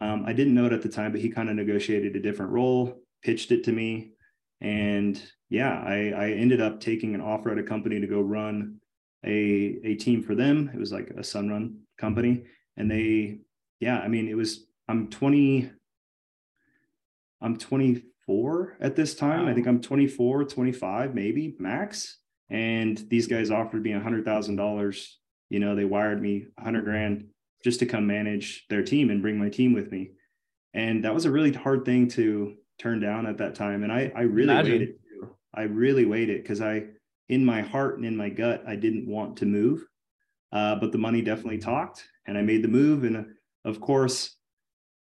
Um, 0.00 0.24
I 0.26 0.32
didn't 0.32 0.54
know 0.54 0.66
it 0.66 0.72
at 0.72 0.82
the 0.82 0.88
time, 0.88 1.12
but 1.12 1.20
he 1.20 1.28
kind 1.28 1.50
of 1.50 1.56
negotiated 1.56 2.16
a 2.16 2.20
different 2.20 2.52
role 2.52 3.02
pitched 3.22 3.52
it 3.52 3.64
to 3.64 3.72
me. 3.72 4.12
And 4.60 5.20
yeah, 5.50 5.82
I, 5.84 6.12
I 6.16 6.30
ended 6.30 6.60
up 6.60 6.80
taking 6.80 7.14
an 7.14 7.20
offer 7.20 7.50
at 7.50 7.58
a 7.58 7.62
company 7.62 8.00
to 8.00 8.06
go 8.06 8.20
run 8.20 8.80
a, 9.24 9.78
a 9.84 9.94
team 9.96 10.22
for 10.22 10.34
them. 10.34 10.70
It 10.72 10.78
was 10.78 10.92
like 10.92 11.10
a 11.10 11.20
Sunrun 11.20 11.76
company. 11.98 12.44
And 12.76 12.90
they, 12.90 13.40
yeah, 13.80 13.98
I 13.98 14.08
mean, 14.08 14.28
it 14.28 14.36
was, 14.36 14.67
I'm 14.88 15.08
20, 15.10 15.70
I'm 17.40 17.56
24 17.56 18.76
at 18.80 18.96
this 18.96 19.14
time. 19.14 19.44
Wow. 19.44 19.50
I 19.50 19.54
think 19.54 19.66
I'm 19.66 19.80
24, 19.80 20.44
25, 20.44 21.14
maybe 21.14 21.54
max. 21.58 22.18
And 22.50 22.96
these 23.10 23.26
guys 23.26 23.50
offered 23.50 23.82
me 23.82 23.92
a 23.92 24.00
hundred 24.00 24.24
thousand 24.24 24.56
dollars. 24.56 25.18
You 25.50 25.60
know, 25.60 25.74
they 25.74 25.84
wired 25.84 26.22
me 26.22 26.46
a 26.58 26.62
hundred 26.62 26.84
grand 26.84 27.26
just 27.62 27.80
to 27.80 27.86
come 27.86 28.06
manage 28.06 28.66
their 28.70 28.82
team 28.82 29.10
and 29.10 29.20
bring 29.20 29.38
my 29.38 29.50
team 29.50 29.74
with 29.74 29.90
me. 29.90 30.12
And 30.72 31.04
that 31.04 31.14
was 31.14 31.24
a 31.24 31.30
really 31.30 31.52
hard 31.52 31.84
thing 31.84 32.08
to 32.08 32.54
turn 32.78 33.00
down 33.00 33.26
at 33.26 33.38
that 33.38 33.54
time. 33.54 33.82
And 33.82 33.92
I, 33.92 34.12
I 34.14 34.22
really 34.22 34.52
Imagine. 34.52 34.72
waited. 34.72 34.94
I 35.54 35.62
really 35.62 36.04
waited 36.06 36.42
because 36.42 36.60
I, 36.60 36.84
in 37.28 37.44
my 37.44 37.62
heart 37.62 37.96
and 37.96 38.06
in 38.06 38.16
my 38.16 38.28
gut, 38.28 38.62
I 38.66 38.76
didn't 38.76 39.06
want 39.08 39.36
to 39.38 39.46
move. 39.46 39.84
Uh, 40.52 40.76
but 40.76 40.92
the 40.92 40.98
money 40.98 41.20
definitely 41.20 41.58
talked 41.58 42.06
and 42.26 42.38
I 42.38 42.42
made 42.42 42.62
the 42.62 42.68
move. 42.68 43.04
And 43.04 43.16
uh, 43.16 43.22
of 43.64 43.80
course, 43.80 44.36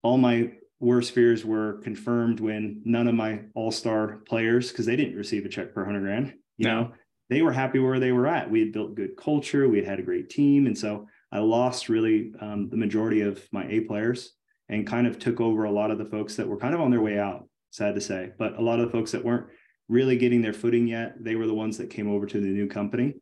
all 0.02 0.18
my 0.18 0.52
worst 0.80 1.12
fears 1.12 1.44
were 1.44 1.80
confirmed 1.84 2.40
when 2.40 2.82
none 2.86 3.08
of 3.08 3.16
my 3.16 3.42
all-star 3.54 4.22
players, 4.28 4.72
because 4.72 4.86
they 4.86 4.96
didn't 4.96 5.18
receive 5.18 5.46
a 5.46 5.50
check 5.50 5.74
per 5.74 5.82
100 5.82 6.02
grand, 6.02 6.34
you 6.58 6.68
no. 6.68 6.82
know, 6.82 6.92
they 7.30 7.42
were 7.42 7.52
happy 7.52 7.80
where 7.80 8.00
they 8.00 8.12
were 8.12 8.28
at. 8.28 8.50
We 8.50 8.60
had 8.60 8.72
built 8.72 8.96
good 8.96 9.16
culture. 9.16 9.70
We 9.70 9.78
had 9.78 9.88
had 9.88 10.00
a 10.00 10.04
great 10.04 10.30
team. 10.30 10.66
And 10.66 10.78
so 10.78 11.08
I 11.32 11.40
lost 11.40 11.90
really 11.90 12.32
um, 12.40 12.70
the 12.70 12.78
majority 12.78 13.22
of 13.22 13.46
my 13.52 13.68
A 13.68 13.82
players 13.82 14.34
and 14.68 14.88
kind 14.88 15.06
of 15.06 15.20
took 15.20 15.40
over 15.40 15.66
a 15.66 15.72
lot 15.72 15.92
of 15.92 15.98
the 15.98 16.06
folks 16.06 16.36
that 16.36 16.48
were 16.48 16.58
kind 16.58 16.74
of 16.74 16.82
on 16.82 16.92
their 16.92 17.02
way 17.02 17.20
out 17.20 17.48
sad 17.72 17.96
to 17.96 18.02
say. 18.02 18.32
But 18.38 18.58
a 18.58 18.62
lot 18.62 18.80
of 18.80 18.88
the 18.88 18.92
folks 18.92 19.12
that 19.12 19.24
weren't 19.24 19.48
really 19.88 20.18
getting 20.18 20.42
their 20.42 20.54
footing 20.54 20.88
yet, 20.88 21.16
they 21.20 21.36
were 21.36 21.48
the 21.48 21.54
ones 21.54 21.78
that 21.78 21.90
came 21.90 22.10
over 22.10 22.26
to 22.26 22.40
the 22.40 22.48
new 22.48 22.68
company. 22.68 23.16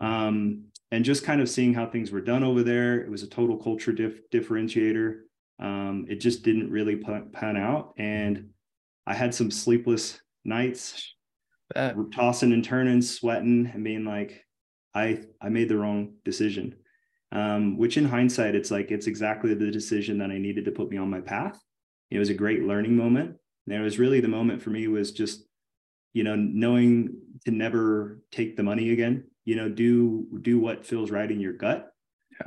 Um, 0.00 0.64
and 0.90 1.04
just 1.04 1.24
kind 1.24 1.40
of 1.40 1.48
seeing 1.48 1.74
how 1.74 1.86
things 1.86 2.10
were 2.10 2.20
done 2.20 2.44
over 2.44 2.62
there, 2.62 3.00
it 3.00 3.10
was 3.10 3.22
a 3.22 3.28
total 3.28 3.56
culture 3.56 3.92
dif- 3.92 4.28
differentiator. 4.30 5.20
Um, 5.58 6.06
it 6.08 6.20
just 6.20 6.42
didn't 6.42 6.70
really 6.70 6.96
pan 6.96 7.56
out. 7.56 7.94
And 7.98 8.50
I 9.06 9.14
had 9.14 9.34
some 9.34 9.50
sleepless 9.50 10.20
nights, 10.44 11.14
tossing 12.12 12.52
and 12.52 12.64
turning, 12.64 13.02
sweating, 13.02 13.70
and 13.72 13.84
being 13.84 14.04
like, 14.04 14.44
I, 14.94 15.24
I 15.40 15.48
made 15.48 15.68
the 15.68 15.78
wrong 15.78 16.14
decision. 16.24 16.76
Um, 17.32 17.76
which 17.76 17.96
in 17.96 18.04
hindsight, 18.04 18.54
it's 18.54 18.70
like, 18.70 18.90
it's 18.90 19.08
exactly 19.08 19.52
the 19.52 19.70
decision 19.70 20.18
that 20.18 20.30
I 20.30 20.38
needed 20.38 20.64
to 20.66 20.70
put 20.70 20.90
me 20.90 20.96
on 20.96 21.10
my 21.10 21.20
path. 21.20 21.58
It 22.10 22.18
was 22.18 22.30
a 22.30 22.34
great 22.34 22.62
learning 22.62 22.96
moment 22.96 23.36
and 23.66 23.76
it 23.76 23.82
was 23.82 23.98
really 23.98 24.20
the 24.20 24.28
moment 24.28 24.62
for 24.62 24.70
me 24.70 24.86
was 24.86 25.10
just, 25.12 25.44
you 26.12 26.22
know, 26.22 26.36
knowing 26.36 27.16
to 27.44 27.50
never 27.50 28.20
take 28.30 28.56
the 28.56 28.62
money 28.62 28.92
again, 28.92 29.24
you 29.44 29.56
know, 29.56 29.68
do, 29.68 30.26
do 30.42 30.58
what 30.58 30.86
feels 30.86 31.10
right 31.10 31.30
in 31.30 31.40
your 31.40 31.52
gut. 31.52 31.92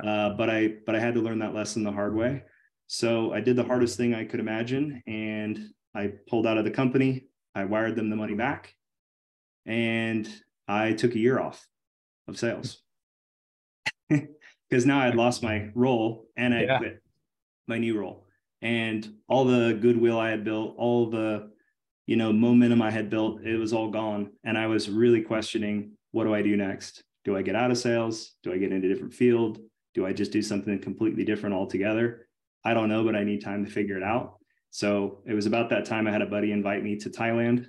Uh, 0.02 0.30
but 0.30 0.48
I, 0.48 0.74
but 0.86 0.94
I 0.94 1.00
had 1.00 1.14
to 1.14 1.20
learn 1.20 1.40
that 1.40 1.54
lesson 1.54 1.82
the 1.82 1.92
hard 1.92 2.14
way. 2.14 2.42
So 2.92 3.32
I 3.32 3.40
did 3.40 3.54
the 3.54 3.62
hardest 3.62 3.96
thing 3.96 4.16
I 4.16 4.24
could 4.24 4.40
imagine. 4.40 5.00
And 5.06 5.70
I 5.94 6.14
pulled 6.28 6.44
out 6.44 6.58
of 6.58 6.64
the 6.64 6.72
company. 6.72 7.26
I 7.54 7.64
wired 7.64 7.94
them 7.94 8.10
the 8.10 8.16
money 8.16 8.34
back 8.34 8.74
and 9.64 10.28
I 10.66 10.94
took 10.94 11.14
a 11.14 11.18
year 11.18 11.38
off 11.38 11.64
of 12.26 12.36
sales 12.36 12.82
because 14.08 14.86
now 14.86 14.98
I'd 14.98 15.14
lost 15.14 15.40
my 15.40 15.70
role 15.76 16.26
and 16.36 16.52
I 16.52 16.62
yeah. 16.62 16.78
quit 16.78 17.02
my 17.68 17.78
new 17.78 17.96
role 17.96 18.26
and 18.60 19.08
all 19.28 19.44
the 19.44 19.78
goodwill 19.80 20.18
I 20.18 20.30
had 20.30 20.42
built, 20.42 20.74
all 20.76 21.10
the, 21.10 21.52
you 22.08 22.16
know, 22.16 22.32
momentum 22.32 22.82
I 22.82 22.90
had 22.90 23.08
built, 23.08 23.40
it 23.44 23.56
was 23.56 23.72
all 23.72 23.90
gone. 23.90 24.32
And 24.42 24.58
I 24.58 24.66
was 24.66 24.90
really 24.90 25.22
questioning, 25.22 25.92
what 26.10 26.24
do 26.24 26.34
I 26.34 26.42
do 26.42 26.56
next? 26.56 27.04
Do 27.24 27.36
I 27.36 27.42
get 27.42 27.54
out 27.54 27.70
of 27.70 27.78
sales? 27.78 28.34
Do 28.42 28.52
I 28.52 28.58
get 28.58 28.72
into 28.72 28.88
a 28.88 28.92
different 28.92 29.14
field? 29.14 29.60
Do 29.94 30.06
I 30.06 30.12
just 30.12 30.32
do 30.32 30.42
something 30.42 30.76
completely 30.80 31.24
different 31.24 31.54
altogether? 31.54 32.26
I 32.64 32.74
don't 32.74 32.88
know, 32.88 33.04
but 33.04 33.16
I 33.16 33.24
need 33.24 33.42
time 33.42 33.64
to 33.64 33.70
figure 33.70 33.96
it 33.96 34.02
out. 34.02 34.36
So 34.70 35.22
it 35.26 35.34
was 35.34 35.46
about 35.46 35.70
that 35.70 35.84
time 35.84 36.06
I 36.06 36.12
had 36.12 36.22
a 36.22 36.26
buddy 36.26 36.52
invite 36.52 36.82
me 36.82 36.96
to 36.96 37.10
Thailand. 37.10 37.66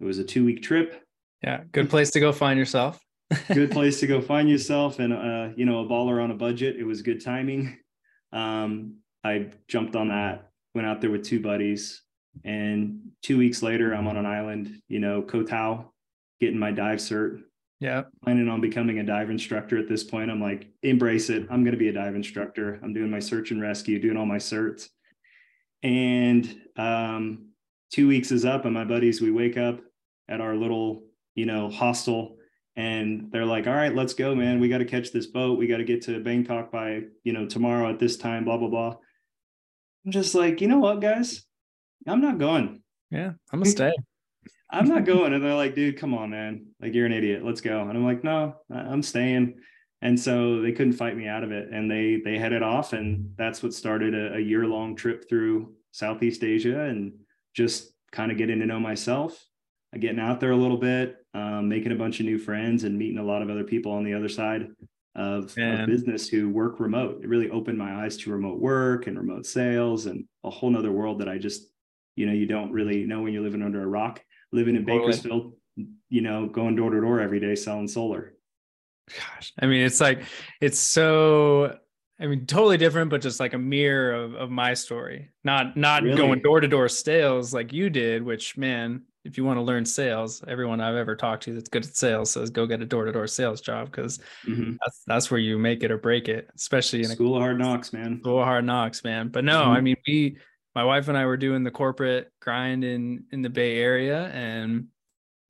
It 0.00 0.04
was 0.04 0.18
a 0.18 0.24
two 0.24 0.44
week 0.44 0.62
trip. 0.62 1.02
Yeah, 1.42 1.62
good 1.72 1.88
place 1.88 2.10
to 2.12 2.20
go 2.20 2.32
find 2.32 2.58
yourself. 2.58 2.98
good 3.52 3.70
place 3.70 4.00
to 4.00 4.06
go 4.06 4.20
find 4.20 4.48
yourself 4.48 4.98
and 4.98 5.12
uh, 5.12 5.48
you 5.56 5.64
know 5.64 5.80
a 5.80 5.88
baller 5.88 6.22
on 6.22 6.30
a 6.30 6.34
budget. 6.34 6.76
It 6.78 6.84
was 6.84 7.02
good 7.02 7.24
timing. 7.24 7.78
Um, 8.32 8.96
I 9.22 9.50
jumped 9.68 9.96
on 9.96 10.08
that, 10.08 10.50
went 10.74 10.86
out 10.86 11.00
there 11.00 11.10
with 11.10 11.24
two 11.24 11.40
buddies, 11.40 12.02
and 12.44 13.00
two 13.22 13.38
weeks 13.38 13.62
later, 13.62 13.94
I'm 13.94 14.08
on 14.08 14.16
an 14.16 14.26
island, 14.26 14.82
you 14.88 14.98
know, 14.98 15.22
Koh 15.22 15.44
Tao, 15.44 15.92
getting 16.40 16.58
my 16.58 16.72
dive 16.72 16.98
cert. 16.98 17.40
Yeah. 17.80 18.02
Planning 18.22 18.48
on 18.48 18.60
becoming 18.60 18.98
a 18.98 19.04
dive 19.04 19.30
instructor 19.30 19.78
at 19.78 19.88
this 19.88 20.04
point. 20.04 20.30
I'm 20.30 20.40
like, 20.40 20.68
embrace 20.82 21.28
it. 21.30 21.46
I'm 21.50 21.64
going 21.64 21.72
to 21.72 21.78
be 21.78 21.88
a 21.88 21.92
dive 21.92 22.14
instructor. 22.14 22.80
I'm 22.82 22.94
doing 22.94 23.10
my 23.10 23.18
search 23.18 23.50
and 23.50 23.60
rescue, 23.60 24.00
doing 24.00 24.16
all 24.16 24.26
my 24.26 24.38
certs. 24.38 24.88
And 25.82 26.62
um, 26.76 27.48
two 27.90 28.08
weeks 28.08 28.30
is 28.32 28.44
up, 28.44 28.64
and 28.64 28.72
my 28.72 28.84
buddies, 28.84 29.20
we 29.20 29.30
wake 29.30 29.58
up 29.58 29.80
at 30.28 30.40
our 30.40 30.56
little, 30.56 31.04
you 31.34 31.46
know, 31.46 31.68
hostel, 31.68 32.38
and 32.74 33.30
they're 33.30 33.44
like, 33.44 33.66
"All 33.66 33.74
right, 33.74 33.94
let's 33.94 34.14
go, 34.14 34.34
man. 34.34 34.60
We 34.60 34.68
got 34.68 34.78
to 34.78 34.86
catch 34.86 35.12
this 35.12 35.26
boat. 35.26 35.58
We 35.58 35.66
got 35.66 35.76
to 35.76 35.84
get 35.84 36.02
to 36.02 36.20
Bangkok 36.20 36.72
by, 36.72 37.02
you 37.22 37.32
know, 37.34 37.46
tomorrow 37.46 37.90
at 37.90 37.98
this 37.98 38.16
time." 38.16 38.44
Blah 38.44 38.56
blah 38.56 38.68
blah. 38.68 38.96
I'm 40.06 40.12
just 40.12 40.34
like, 40.34 40.60
you 40.60 40.68
know 40.68 40.78
what, 40.78 41.00
guys? 41.00 41.44
I'm 42.06 42.20
not 42.20 42.38
going. 42.38 42.82
Yeah, 43.10 43.32
I'm 43.52 43.60
gonna 43.60 43.70
stay. 43.70 43.92
I'm 44.74 44.88
not 44.88 45.04
going. 45.04 45.32
And 45.32 45.44
they're 45.44 45.54
like, 45.54 45.74
dude, 45.74 45.98
come 45.98 46.14
on, 46.14 46.30
man. 46.30 46.66
Like, 46.80 46.94
you're 46.94 47.06
an 47.06 47.12
idiot. 47.12 47.44
Let's 47.44 47.60
go. 47.60 47.80
And 47.82 47.90
I'm 47.90 48.04
like, 48.04 48.24
no, 48.24 48.56
I'm 48.70 49.02
staying 49.02 49.54
and 50.04 50.20
so 50.20 50.60
they 50.60 50.70
couldn't 50.70 50.92
fight 50.92 51.16
me 51.16 51.26
out 51.26 51.42
of 51.42 51.50
it 51.50 51.70
and 51.72 51.90
they 51.90 52.20
they 52.24 52.38
headed 52.38 52.62
off 52.62 52.92
and 52.92 53.32
that's 53.36 53.62
what 53.62 53.74
started 53.74 54.14
a, 54.14 54.34
a 54.36 54.38
year 54.38 54.66
long 54.66 54.94
trip 54.94 55.28
through 55.28 55.74
southeast 55.90 56.44
asia 56.44 56.82
and 56.82 57.12
just 57.54 57.92
kind 58.12 58.30
of 58.30 58.38
getting 58.38 58.60
to 58.60 58.66
know 58.66 58.78
myself 58.78 59.44
uh, 59.94 59.98
getting 59.98 60.20
out 60.20 60.38
there 60.38 60.52
a 60.52 60.56
little 60.56 60.76
bit 60.76 61.16
um, 61.34 61.68
making 61.68 61.90
a 61.90 61.96
bunch 61.96 62.20
of 62.20 62.26
new 62.26 62.38
friends 62.38 62.84
and 62.84 62.96
meeting 62.96 63.18
a 63.18 63.24
lot 63.24 63.42
of 63.42 63.50
other 63.50 63.64
people 63.64 63.90
on 63.90 64.04
the 64.04 64.14
other 64.14 64.28
side 64.28 64.68
of, 65.16 65.54
of, 65.80 65.86
business 65.86 66.28
who 66.28 66.50
work 66.50 66.78
remote 66.78 67.20
it 67.22 67.28
really 67.28 67.50
opened 67.50 67.78
my 67.78 68.04
eyes 68.04 68.16
to 68.16 68.30
remote 68.30 68.60
work 68.60 69.06
and 69.06 69.18
remote 69.18 69.46
sales 69.46 70.06
and 70.06 70.24
a 70.44 70.50
whole 70.50 70.70
nother 70.70 70.92
world 70.92 71.18
that 71.18 71.28
i 71.28 71.38
just 71.38 71.68
you 72.14 72.26
know 72.26 72.32
you 72.32 72.46
don't 72.46 72.72
really 72.72 73.04
know 73.04 73.22
when 73.22 73.32
you're 73.32 73.42
living 73.42 73.62
under 73.62 73.82
a 73.82 73.86
rock 73.86 74.20
living 74.54 74.76
in 74.76 74.84
bakersfield 74.84 75.52
you 76.08 76.20
know 76.20 76.46
going 76.46 76.76
door 76.76 76.90
to 76.90 77.00
door 77.00 77.20
every 77.20 77.40
day 77.40 77.54
selling 77.54 77.88
solar 77.88 78.34
Gosh, 79.08 79.52
I 79.60 79.66
mean, 79.66 79.84
it's 79.84 80.00
like 80.00 80.24
it's 80.60 80.78
so. 80.78 81.78
I 82.20 82.26
mean, 82.26 82.46
totally 82.46 82.76
different, 82.76 83.10
but 83.10 83.20
just 83.20 83.40
like 83.40 83.54
a 83.54 83.58
mirror 83.58 84.14
of, 84.14 84.34
of 84.34 84.50
my 84.50 84.72
story. 84.74 85.30
Not 85.42 85.76
not 85.76 86.02
really? 86.04 86.16
going 86.16 86.40
door 86.40 86.60
to 86.60 86.68
door 86.68 86.88
sales 86.88 87.52
like 87.52 87.72
you 87.72 87.90
did. 87.90 88.22
Which 88.22 88.56
man, 88.56 89.02
if 89.24 89.36
you 89.36 89.44
want 89.44 89.58
to 89.58 89.62
learn 89.62 89.84
sales, 89.84 90.42
everyone 90.46 90.80
I've 90.80 90.94
ever 90.94 91.16
talked 91.16 91.42
to 91.44 91.54
that's 91.54 91.68
good 91.68 91.84
at 91.84 91.96
sales 91.96 92.30
says 92.30 92.50
go 92.50 92.66
get 92.66 92.80
a 92.80 92.86
door 92.86 93.04
to 93.04 93.12
door 93.12 93.26
sales 93.26 93.60
job 93.60 93.90
because 93.90 94.20
mm-hmm. 94.46 94.76
that's 94.80 95.02
that's 95.06 95.30
where 95.30 95.40
you 95.40 95.58
make 95.58 95.82
it 95.82 95.90
or 95.90 95.98
break 95.98 96.28
it. 96.28 96.48
Especially 96.54 97.00
in 97.00 97.08
school 97.08 97.34
a, 97.34 97.36
of 97.36 97.42
hard 97.42 97.58
knocks, 97.58 97.92
man. 97.92 98.20
School 98.20 98.38
of 98.38 98.44
hard 98.44 98.64
knocks, 98.64 99.04
man. 99.04 99.28
But 99.28 99.44
no, 99.44 99.60
mm-hmm. 99.62 99.70
I 99.70 99.80
mean, 99.80 99.96
we, 100.06 100.38
my 100.74 100.84
wife 100.84 101.08
and 101.08 101.16
I 101.16 101.26
were 101.26 101.36
doing 101.36 101.62
the 101.62 101.70
corporate 101.70 102.30
grind 102.40 102.84
in 102.84 103.24
in 103.30 103.42
the 103.42 103.50
Bay 103.50 103.78
Area, 103.78 104.26
and 104.26 104.88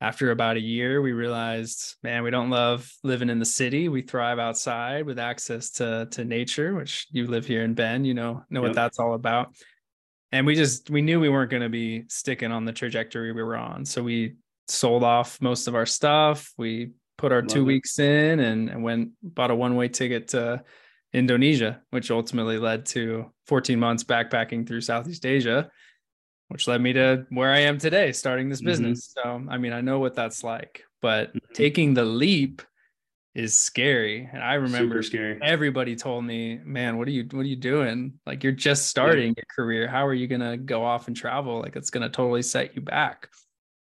after 0.01 0.31
about 0.31 0.57
a 0.57 0.61
year, 0.61 1.01
we 1.01 1.13
realized, 1.13 1.97
man, 2.03 2.23
we 2.25 2.31
don't 2.31 2.51
love 2.51 2.93
living 3.03 3.31
in 3.31 3.39
the 3.39 3.47
city. 3.47 3.89
We 3.89 4.03
thrive 4.03 4.39
outside 4.39 5.07
with 5.07 5.19
access 5.19 5.71
to 5.73 6.09
to 6.11 6.25
nature, 6.25 6.75
which 6.75 7.07
you 7.11 7.27
live 7.27 7.47
here 7.47 7.63
in 7.63 7.75
Bend, 7.75 8.07
you 8.07 8.15
know, 8.15 8.45
know 8.51 8.61
yep. 8.61 8.69
what 8.69 8.75
that's 8.75 8.99
all 8.99 9.15
about. 9.15 9.55
And 10.31 10.47
we 10.47 10.57
just 10.57 10.91
we 10.91 11.01
knew 11.01 11.21
we 11.21 11.29
weren't 11.29 11.51
going 11.51 11.63
to 11.63 11.69
be 11.69 12.05
sticking 12.09 12.53
on 12.53 12.65
the 12.65 12.73
trajectory 12.73 13.33
we 13.33 13.43
were 13.43 13.57
on. 13.57 13.85
So 13.85 14.03
we 14.03 14.35
sold 14.69 15.05
off 15.05 15.41
most 15.41 15.69
of 15.69 15.75
our 15.75 15.87
stuff. 15.87 16.53
We 16.59 16.91
put 17.17 17.33
our 17.33 17.41
love 17.41 17.49
two 17.49 17.61
it. 17.61 17.65
weeks 17.65 17.99
in 17.99 18.41
and, 18.41 18.69
and 18.69 18.83
went 18.83 19.11
bought 19.23 19.53
a 19.53 19.55
one-way 19.55 19.89
ticket 19.89 20.29
to 20.29 20.65
Indonesia, 21.15 21.81
which 21.91 22.11
ultimately 22.11 22.59
led 22.59 22.85
to 22.87 23.33
14 23.47 23.79
months 23.79 24.05
backpacking 24.05 24.67
through 24.67 24.83
Southeast 24.83 25.25
Asia 25.25 25.71
which 26.49 26.69
led 26.69 26.81
me 26.81 26.93
to 26.93 27.27
where 27.31 27.53
I 27.53 27.61
am 27.61 27.79
today, 27.79 28.13
starting 28.13 28.49
this 28.49 28.61
mm-hmm. 28.61 28.69
business. 28.69 29.15
Mm-hmm. 29.19 29.45
So, 29.47 29.51
I 29.51 29.59
mean, 29.59 29.73
I 29.73 29.81
know 29.81 29.99
what 29.99 30.15
that's 30.15 30.45
like, 30.45 30.85
but 31.01 31.31
mm-hmm. 31.31 31.53
taking 31.53 31.95
the 31.95 32.05
leap 32.05 32.63
is 33.35 33.59
scary. 33.59 34.29
And 34.33 34.43
I 34.43 34.55
remember 34.55 35.03
everybody 35.43 35.97
told 35.97 36.25
me, 36.25 36.61
man, 36.63 36.99
what 36.99 37.09
are 37.09 37.13
you, 37.13 37.27
what 37.33 37.41
are 37.41 37.49
you 37.49 37.57
doing? 37.57 38.15
Like, 38.27 38.45
you're 38.45 38.53
just 38.53 38.87
starting 38.87 39.29
yeah. 39.29 39.35
your 39.39 39.65
career. 39.65 39.89
How 39.89 40.07
are 40.07 40.15
you 40.15 40.29
going 40.29 40.41
to 40.43 40.57
go 40.57 40.85
off 40.85 41.09
and 41.09 41.17
travel? 41.17 41.61
Like, 41.61 41.77
it's 41.77 41.91
going 41.91 42.05
to 42.05 42.09
totally 42.09 42.43
set 42.43 42.77
you 42.77 42.83
back. 42.83 43.29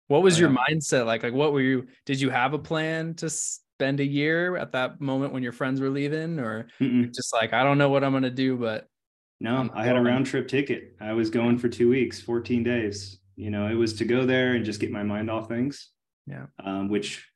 What 0.08 0.22
was 0.22 0.36
oh, 0.36 0.40
your 0.40 0.50
mindset 0.50 1.06
like? 1.06 1.22
Like, 1.22 1.32
what 1.32 1.52
were 1.52 1.60
you, 1.60 1.86
did 2.06 2.20
you 2.20 2.30
have 2.30 2.54
a 2.54 2.58
plan 2.58 3.14
to 3.14 3.30
spend 3.76 4.00
a 4.00 4.04
year 4.04 4.56
at 4.56 4.72
that 4.72 5.00
moment 5.00 5.32
when 5.32 5.42
your 5.42 5.52
friends 5.52 5.80
were 5.80 5.90
leaving 5.90 6.38
or 6.38 6.68
just 6.80 7.32
like, 7.34 7.52
I 7.52 7.64
don't 7.64 7.78
know 7.78 7.88
what 7.88 8.04
I'm 8.04 8.12
going 8.12 8.22
to 8.22 8.30
do, 8.30 8.56
but 8.56 8.86
no, 9.40 9.68
I 9.74 9.84
had 9.84 9.96
a 9.96 10.00
round 10.00 10.26
trip 10.26 10.46
ticket. 10.48 10.96
I 11.00 11.12
was 11.12 11.28
going 11.28 11.58
for 11.58 11.68
two 11.68 11.88
weeks, 11.88 12.20
14 12.20 12.62
days. 12.62 13.18
You 13.36 13.50
know, 13.50 13.66
it 13.66 13.74
was 13.74 13.92
to 13.94 14.04
go 14.04 14.24
there 14.24 14.54
and 14.54 14.64
just 14.64 14.80
get 14.80 14.92
my 14.92 15.02
mind 15.02 15.30
off 15.30 15.48
things. 15.48 15.90
Yeah. 16.26 16.46
Um, 16.64 16.88
which 16.88 17.28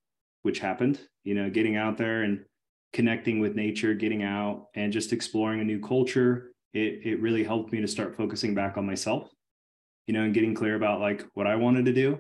which 0.43 0.61
happened, 0.61 1.01
you 1.25 1.35
know, 1.35 1.51
getting 1.51 1.77
out 1.77 1.99
there 1.99 2.23
and 2.23 2.45
connecting 2.93 3.41
with 3.41 3.57
nature, 3.57 3.93
getting 3.95 4.23
out 4.23 4.67
and 4.75 4.93
just 4.93 5.13
exploring 5.13 5.61
a 5.61 5.65
new 5.65 5.81
culture. 5.81 6.53
It 6.73 7.01
it 7.05 7.21
really 7.21 7.43
helped 7.43 7.73
me 7.73 7.81
to 7.81 7.89
start 7.89 8.17
focusing 8.17 8.55
back 8.55 8.79
on 8.79 8.87
myself, 8.87 9.29
you 10.07 10.15
know, 10.15 10.23
and 10.23 10.33
getting 10.33 10.55
clear 10.55 10.77
about 10.77 11.01
like 11.01 11.27
what 11.35 11.49
I 11.49 11.57
wanted 11.57 11.87
to 11.87 11.93
do. 11.93 12.19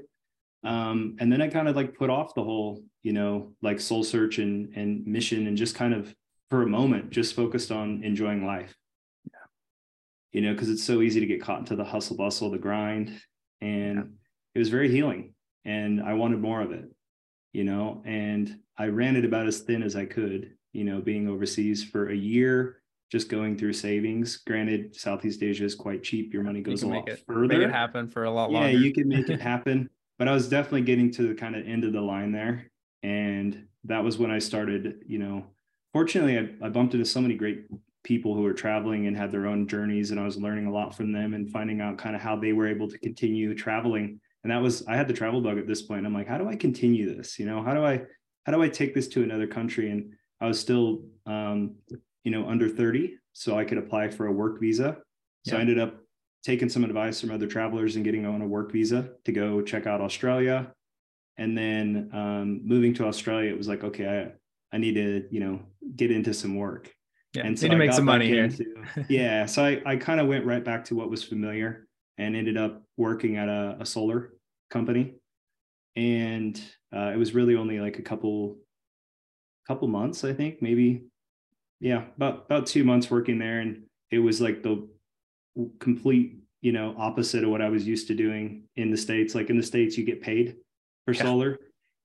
Um, 0.65 1.17
and 1.21 1.33
then 1.33 1.41
I 1.41 1.49
kind 1.49 1.69
of 1.69 1.77
like 1.77 1.95
put 1.97 2.11
off 2.11 2.35
the 2.35 2.43
whole, 2.43 2.83
you 3.03 3.13
know, 3.13 3.53
like 3.63 3.81
soul 3.81 4.05
search 4.05 4.39
and 4.39 4.75
and 4.77 5.07
mission 5.07 5.47
and 5.47 5.57
just 5.57 5.75
kind 5.75 5.95
of 5.95 6.15
for 6.51 6.63
a 6.63 6.67
moment 6.67 7.11
just 7.11 7.35
focused 7.35 7.71
on 7.71 8.03
enjoying 8.03 8.45
life 8.47 8.75
Yeah. 9.31 9.39
you 10.33 10.41
know, 10.41 10.53
because 10.53 10.71
it's 10.71 10.83
so 10.85 11.03
easy 11.03 11.21
to 11.21 11.27
get 11.27 11.43
caught 11.43 11.61
into 11.61 11.77
the 11.77 11.85
hustle 11.85 12.17
bustle, 12.17 12.51
the 12.51 12.59
grind. 12.59 13.21
And 13.61 13.97
yeah. 13.97 14.05
it 14.55 14.59
was 14.59 14.69
very 14.71 14.91
healing. 14.91 15.35
And 15.65 16.01
I 16.01 16.15
wanted 16.15 16.41
more 16.41 16.63
of 16.63 16.73
it, 16.73 16.87
you 17.53 17.65
know, 17.65 18.03
and 18.07 18.59
I 18.79 18.87
ran 18.87 19.17
it 19.17 19.25
about 19.25 19.47
as 19.47 19.61
thin 19.61 19.83
as 19.83 19.97
I 19.97 20.07
could, 20.07 20.55
you 20.73 20.85
know, 20.85 21.01
being 21.01 21.29
overseas 21.29 21.85
for 21.85 22.09
a 22.09 22.17
year, 22.17 22.81
just 23.11 23.29
going 23.29 23.59
through 23.59 23.73
savings. 23.75 24.39
Granted, 24.39 24.95
Southeast 24.97 25.43
Asia 25.43 25.65
is 25.65 25.75
quite 25.75 26.03
cheap. 26.03 26.33
Your 26.33 26.45
money 26.45 26.61
goes 26.63 26.83
a 26.83 26.89
lot 26.89 27.09
it, 27.09 27.23
further. 27.27 27.59
Make 27.59 27.69
it 27.69 27.71
happen 27.71 28.09
for 28.09 28.25
a 28.25 28.31
lot 28.31 28.51
yeah, 28.51 28.59
longer. 28.59 28.73
Yeah, 28.73 28.79
you 28.79 28.93
can 28.93 29.09
make 29.09 29.29
it 29.29 29.41
happen. 29.53 29.91
But 30.19 30.29
I 30.29 30.33
was 30.33 30.49
definitely 30.49 30.83
getting 30.83 31.11
to 31.13 31.29
the 31.29 31.35
kind 31.35 31.55
of 31.57 31.67
end 31.67 31.85
of 31.85 31.93
the 31.93 32.01
line 32.01 32.33
there. 32.33 32.71
And 33.03 33.67
that 33.85 34.03
was 34.03 34.19
when 34.19 34.31
I 34.31 34.39
started, 34.39 35.03
you 35.07 35.19
know, 35.19 35.45
fortunately, 35.93 36.39
I, 36.39 36.67
I 36.67 36.69
bumped 36.69 36.95
into 36.95 37.07
so 37.07 37.21
many 37.21 37.35
great 37.35 37.67
people 38.05 38.35
who 38.35 38.43
were 38.43 38.53
traveling 38.53 39.07
and 39.07 39.17
had 39.17 39.31
their 39.31 39.47
own 39.47 39.67
journeys 39.67 40.11
and 40.11 40.21
I 40.21 40.25
was 40.25 40.37
learning 40.37 40.67
a 40.67 40.73
lot 40.73 40.95
from 40.95 41.13
them 41.13 41.35
and 41.35 41.51
finding 41.51 41.81
out 41.81 41.99
kind 41.99 42.17
of 42.17 42.23
how 42.23 42.37
they 42.37 42.53
were 42.53 42.67
able 42.67 42.89
to 42.89 42.99
continue 42.99 43.55
traveling. 43.55 44.21
And 44.45 44.53
that 44.53 44.63
was 44.63 44.87
I 44.87 44.97
had 44.97 45.09
the 45.09 45.15
travel 45.15 45.41
bug 45.41 45.59
at 45.59 45.67
this 45.67 45.83
point. 45.83 46.07
I'm 46.07 46.15
like 46.15 46.29
how 46.29 46.39
do 46.39 46.49
I 46.49 46.57
continue 46.57 47.15
this? 47.15 47.39
You 47.39 47.47
know 47.47 47.63
how 47.63 47.75
do 47.75 47.85
I 47.85 48.03
how 48.45 48.53
do 48.53 48.63
I 48.63 48.69
take 48.69 48.95
this 48.95 49.09
to 49.09 49.23
another 49.23 49.47
country? 49.47 49.91
And 49.91 50.13
I 50.41 50.47
was 50.47 50.59
still 50.59 51.03
um, 51.27 51.75
you 52.25 52.31
know 52.31 52.49
under 52.49 52.69
30 52.69 53.19
so 53.33 53.59
I 53.59 53.65
could 53.65 53.79
apply 53.79 54.09
for 54.09 54.27
a 54.27 54.33
work 54.33 54.61
visa. 54.61 54.97
So 55.47 55.53
yeah. 55.53 55.59
I 55.59 55.61
ended 55.61 55.79
up 55.79 55.97
taking 56.45 56.69
some 56.69 56.85
advice 56.85 57.21
from 57.21 57.31
other 57.31 57.47
travelers 57.47 57.97
and 57.97 58.05
getting 58.05 58.25
on 58.25 58.43
a 58.43 58.47
work 58.47 58.73
visa 58.73 59.11
to 59.25 59.33
go 59.33 59.61
check 59.61 59.87
out 59.87 60.01
Australia 60.01 60.73
and 61.39 61.57
then 61.57 62.11
um, 62.13 62.61
moving 62.65 62.93
to 62.95 63.07
Australia 63.07 63.51
it 63.51 63.57
was 63.57 63.69
like 63.69 63.85
okay 63.85 64.33
I 64.73 64.77
I 64.77 64.79
need 64.79 64.95
to 64.95 65.27
you 65.31 65.41
know 65.41 65.61
get 65.97 66.11
into 66.11 66.35
some 66.35 66.57
work 66.57 66.93
yeah, 67.35 67.47
and 67.47 67.59
so 67.59 67.67
need 67.67 67.73
to 67.73 67.77
make 67.79 67.93
some 67.93 68.05
money 68.05 68.27
here. 68.27 68.51
Yeah, 69.09 69.47
so 69.47 69.65
I, 69.65 69.83
I 69.85 69.97
kind 69.97 70.21
of 70.21 70.29
went 70.29 70.47
right 70.47 70.65
back 70.65 70.85
to 70.87 70.95
what 70.95 71.11
was 71.11 71.23
familiar 71.23 71.87
and 72.17 72.35
ended 72.35 72.57
up 72.57 72.83
working 72.97 73.37
at 73.37 73.49
a, 73.49 73.77
a 73.81 73.87
solar 73.87 74.33
company, 74.71 75.15
and 75.95 76.61
uh, 76.95 77.11
it 77.15 77.17
was 77.17 77.35
really 77.35 77.55
only 77.55 77.81
like 77.81 77.99
a 77.99 78.03
couple 78.03 78.57
couple 79.67 79.89
months, 79.89 80.25
I 80.25 80.33
think, 80.33 80.63
maybe, 80.63 81.05
yeah, 81.81 82.05
about 82.17 82.47
about 82.47 82.67
two 82.67 82.83
months 82.83 83.11
working 83.11 83.39
there, 83.39 83.61
and 83.61 83.85
it 84.11 84.21
was 84.21 84.41
like 84.41 84.63
the 84.63 84.89
complete 85.81 86.39
you 86.63 86.73
know 86.73 86.95
opposite 86.97 87.45
of 87.45 87.51
what 87.51 87.61
I 87.61 87.69
was 87.69 87.87
used 87.87 88.09
to 88.09 88.15
doing 88.15 88.65
in 88.77 88.91
the 88.91 88.97
states. 88.97 89.35
Like 89.35 89.51
in 89.51 89.59
the 89.59 89.63
states, 89.63 89.99
you 89.99 90.05
get 90.05 90.23
paid 90.23 90.57
for 91.09 91.15
yeah. 91.15 91.23
solar. 91.23 91.59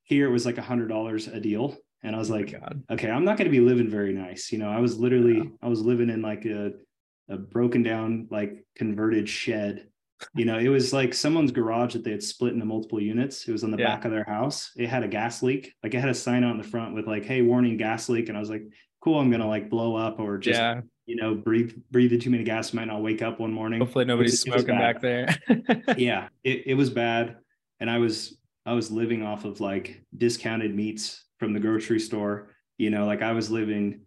Here 0.04 0.28
it 0.28 0.32
was 0.32 0.46
like 0.46 0.58
a 0.58 0.62
hundred 0.62 0.88
dollars 0.88 1.28
a 1.28 1.40
deal 1.40 1.78
and 2.04 2.16
I 2.16 2.20
was 2.20 2.32
oh 2.32 2.36
like, 2.36 2.56
okay, 2.92 3.10
I'm 3.10 3.26
not 3.26 3.38
going 3.38 3.50
to 3.50 3.52
be 3.52 3.60
living 3.60 3.90
very 3.90 4.14
nice. 4.14 4.52
You 4.52 4.58
know, 4.60 4.70
I 4.70 4.80
was 4.80 4.98
literally, 4.98 5.38
yeah. 5.38 5.50
I 5.62 5.68
was 5.68 5.82
living 5.82 6.10
in 6.10 6.22
like 6.22 6.46
a, 6.46 6.72
a 7.30 7.38
broken 7.38 7.84
down, 7.84 8.28
like 8.30 8.66
converted 8.76 9.28
shed 9.28 9.88
You 10.36 10.46
know, 10.46 10.58
it 10.58 10.70
was 10.70 10.94
like 10.94 11.14
someone's 11.14 11.52
garage 11.52 11.94
that 11.94 12.04
they 12.06 12.12
had 12.12 12.24
split 12.24 12.54
into 12.54 12.66
multiple 12.66 13.02
units. 13.02 13.48
It 13.48 13.52
was 13.52 13.64
on 13.64 13.72
the 13.72 13.78
Yeah. 13.78 13.88
back 13.88 14.06
of 14.06 14.12
their 14.12 14.24
house. 14.24 14.72
It 14.78 14.88
had 14.88 15.04
a 15.04 15.08
gas 15.08 15.44
leak. 15.44 15.74
Like 15.84 15.94
it 15.94 16.00
had 16.00 16.10
a 16.10 16.14
sign 16.14 16.44
on 16.46 16.58
the 16.58 16.64
front 16.64 16.94
with 16.96 17.08
like, 17.08 17.26
"Hey, 17.26 17.42
warning, 17.42 17.76
gas 17.76 18.08
leak." 18.08 18.30
And 18.30 18.38
I 18.38 18.40
was 18.40 18.50
like, 18.50 18.64
"Cool, 19.02 19.20
I'm 19.20 19.30
gonna 19.32 19.48
like 19.48 19.70
blow 19.70 19.98
up 19.98 20.20
or 20.20 20.38
just 20.38 20.60
yeah. 20.60 20.80
you 21.06 21.18
know 21.18 21.36
breathe 21.36 21.74
breathe 21.92 22.14
in 22.14 22.22
too 22.22 22.30
many 22.30 22.46
gas. 22.46 22.74
Might 22.74 22.88
not 22.88 23.02
wake 23.02 23.22
up 23.22 23.40
one 23.40 23.52
morning." 23.52 23.80
Hopefully 23.82 24.06
nobody's 24.06 24.32
was- 24.34 24.42
smoking 24.42 24.78
back 24.78 25.02
there. 25.02 25.28
yeah 25.98 26.30
it, 26.44 26.64
it 26.68 26.74
was 26.76 26.90
bad 26.90 27.36
and 27.80 27.90
i 27.90 27.98
was 27.98 28.38
i 28.66 28.74
was 28.74 28.92
living 28.92 29.24
off 29.24 29.46
of 29.46 29.60
like 29.60 30.02
discounted 30.16 30.74
meats 30.76 31.26
from 31.40 31.54
the 31.54 31.60
grocery 31.60 32.00
store 32.00 32.50
you 32.78 32.90
know 32.90 33.06
like 33.06 33.22
i 33.22 33.32
was 33.32 33.50
living 33.50 34.02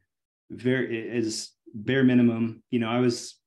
very 0.51 1.11
as 1.11 1.51
bare 1.75 2.05
minimum 2.05 2.63
you 2.71 2.79
know 2.79 2.89
i 2.89 3.01
was 3.01 3.39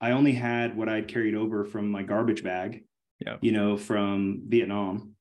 i 0.00 0.10
only 0.12 0.32
had 0.32 0.76
what 0.76 0.88
i'd 0.88 1.08
carried 1.08 1.34
over 1.34 1.64
from 1.64 1.90
my 1.90 2.02
garbage 2.02 2.42
bag 2.42 2.84
Yeah. 3.24 3.36
you 3.40 3.52
know 3.52 3.76
from 3.76 4.42
vietnam. 4.48 5.14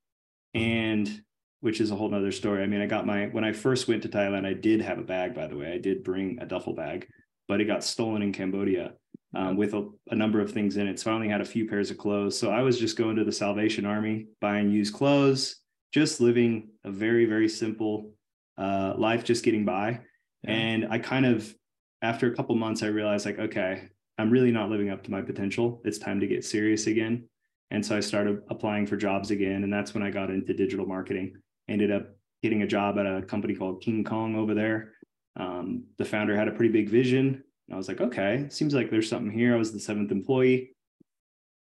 Mm-hmm. 0.56 0.66
And 0.66 1.22
which 1.62 1.82
is 1.82 1.92
a 1.92 1.96
whole 1.96 2.10
nother 2.10 2.32
story. 2.32 2.64
I 2.64 2.68
mean 2.68 2.82
i 2.82 2.88
got 2.88 3.06
my 3.06 3.26
when 3.28 3.44
i 3.44 3.52
first 3.52 3.88
went 3.88 4.02
to 4.04 4.10
thailand 4.10 4.46
i 4.48 4.54
did 4.54 4.82
have 4.82 4.98
a 4.98 5.04
bag 5.04 5.36
by 5.36 5.46
the 5.48 5.58
way. 5.58 5.74
I 5.74 5.78
did 5.78 6.04
bring 6.04 6.40
a 6.42 6.46
duffel 6.46 6.74
bag 6.74 7.08
but 7.48 7.60
it 7.62 7.66
got 7.66 7.84
stolen 7.84 8.22
in 8.22 8.32
cambodia 8.32 8.94
um, 9.36 9.58
with 9.58 9.74
a, 9.74 9.90
a 10.10 10.16
number 10.16 10.40
of 10.40 10.52
things 10.52 10.78
in 10.78 10.88
it. 10.88 11.00
So 11.00 11.12
I 11.12 11.14
only 11.14 11.30
had 11.30 11.42
a 11.42 11.46
few 11.46 11.68
pairs 11.68 11.92
of 11.92 11.98
clothes. 11.98 12.38
So 12.38 12.50
I 12.50 12.62
was 12.62 12.80
just 12.80 12.98
going 12.98 13.16
to 13.18 13.24
the 13.24 13.32
Salvation 13.32 13.86
Army, 13.86 14.28
buying 14.42 14.72
used 14.72 14.94
clothes, 14.94 15.58
just 15.94 16.20
living 16.20 16.70
a 16.84 16.92
very, 16.92 17.26
very 17.26 17.50
simple 17.50 18.14
uh, 18.58 18.94
life, 18.98 19.24
just 19.24 19.44
getting 19.44 19.66
by. 19.66 20.02
Yeah. 20.44 20.52
And 20.52 20.88
I 20.90 21.00
kind 21.00 21.26
of, 21.26 21.54
after 22.02 22.32
a 22.32 22.36
couple 22.36 22.56
months, 22.56 22.82
I 22.82 22.88
realized 22.88 23.26
like, 23.26 23.40
okay, 23.40 23.90
I'm 24.18 24.30
really 24.30 24.52
not 24.52 24.70
living 24.70 24.90
up 24.90 25.04
to 25.04 25.12
my 25.12 25.22
potential. 25.22 25.82
It's 25.86 25.98
time 25.98 26.20
to 26.20 26.28
get 26.28 26.44
serious 26.44 26.88
again. 26.88 27.28
And 27.72 27.86
so 27.86 27.96
I 27.96 28.00
started 28.00 28.42
applying 28.50 28.88
for 28.88 28.98
jobs 28.98 29.32
again. 29.32 29.64
And 29.64 29.72
that's 29.72 29.94
when 29.94 30.04
I 30.04 30.10
got 30.10 30.30
into 30.30 30.54
digital 30.54 30.86
marketing. 30.86 31.36
Ended 31.68 31.92
up 31.92 32.08
getting 32.42 32.64
a 32.64 32.68
job 32.68 32.98
at 32.98 33.06
a 33.06 33.22
company 33.22 33.54
called 33.54 33.82
King 33.82 34.04
Kong 34.04 34.36
over 34.36 34.54
there. 34.54 34.94
Um, 35.36 35.84
the 35.98 36.06
founder 36.06 36.36
had 36.36 36.48
a 36.48 36.52
pretty 36.52 36.72
big 36.72 36.90
vision. 36.90 37.44
And 37.70 37.76
I 37.76 37.78
was 37.78 37.88
like, 37.88 38.02
okay, 38.02 38.48
seems 38.50 38.74
like 38.74 38.90
there's 38.90 39.08
something 39.08 39.32
here. 39.32 39.54
I 39.54 39.58
was 39.58 39.72
the 39.72 39.80
seventh 39.80 40.12
employee. 40.12 40.76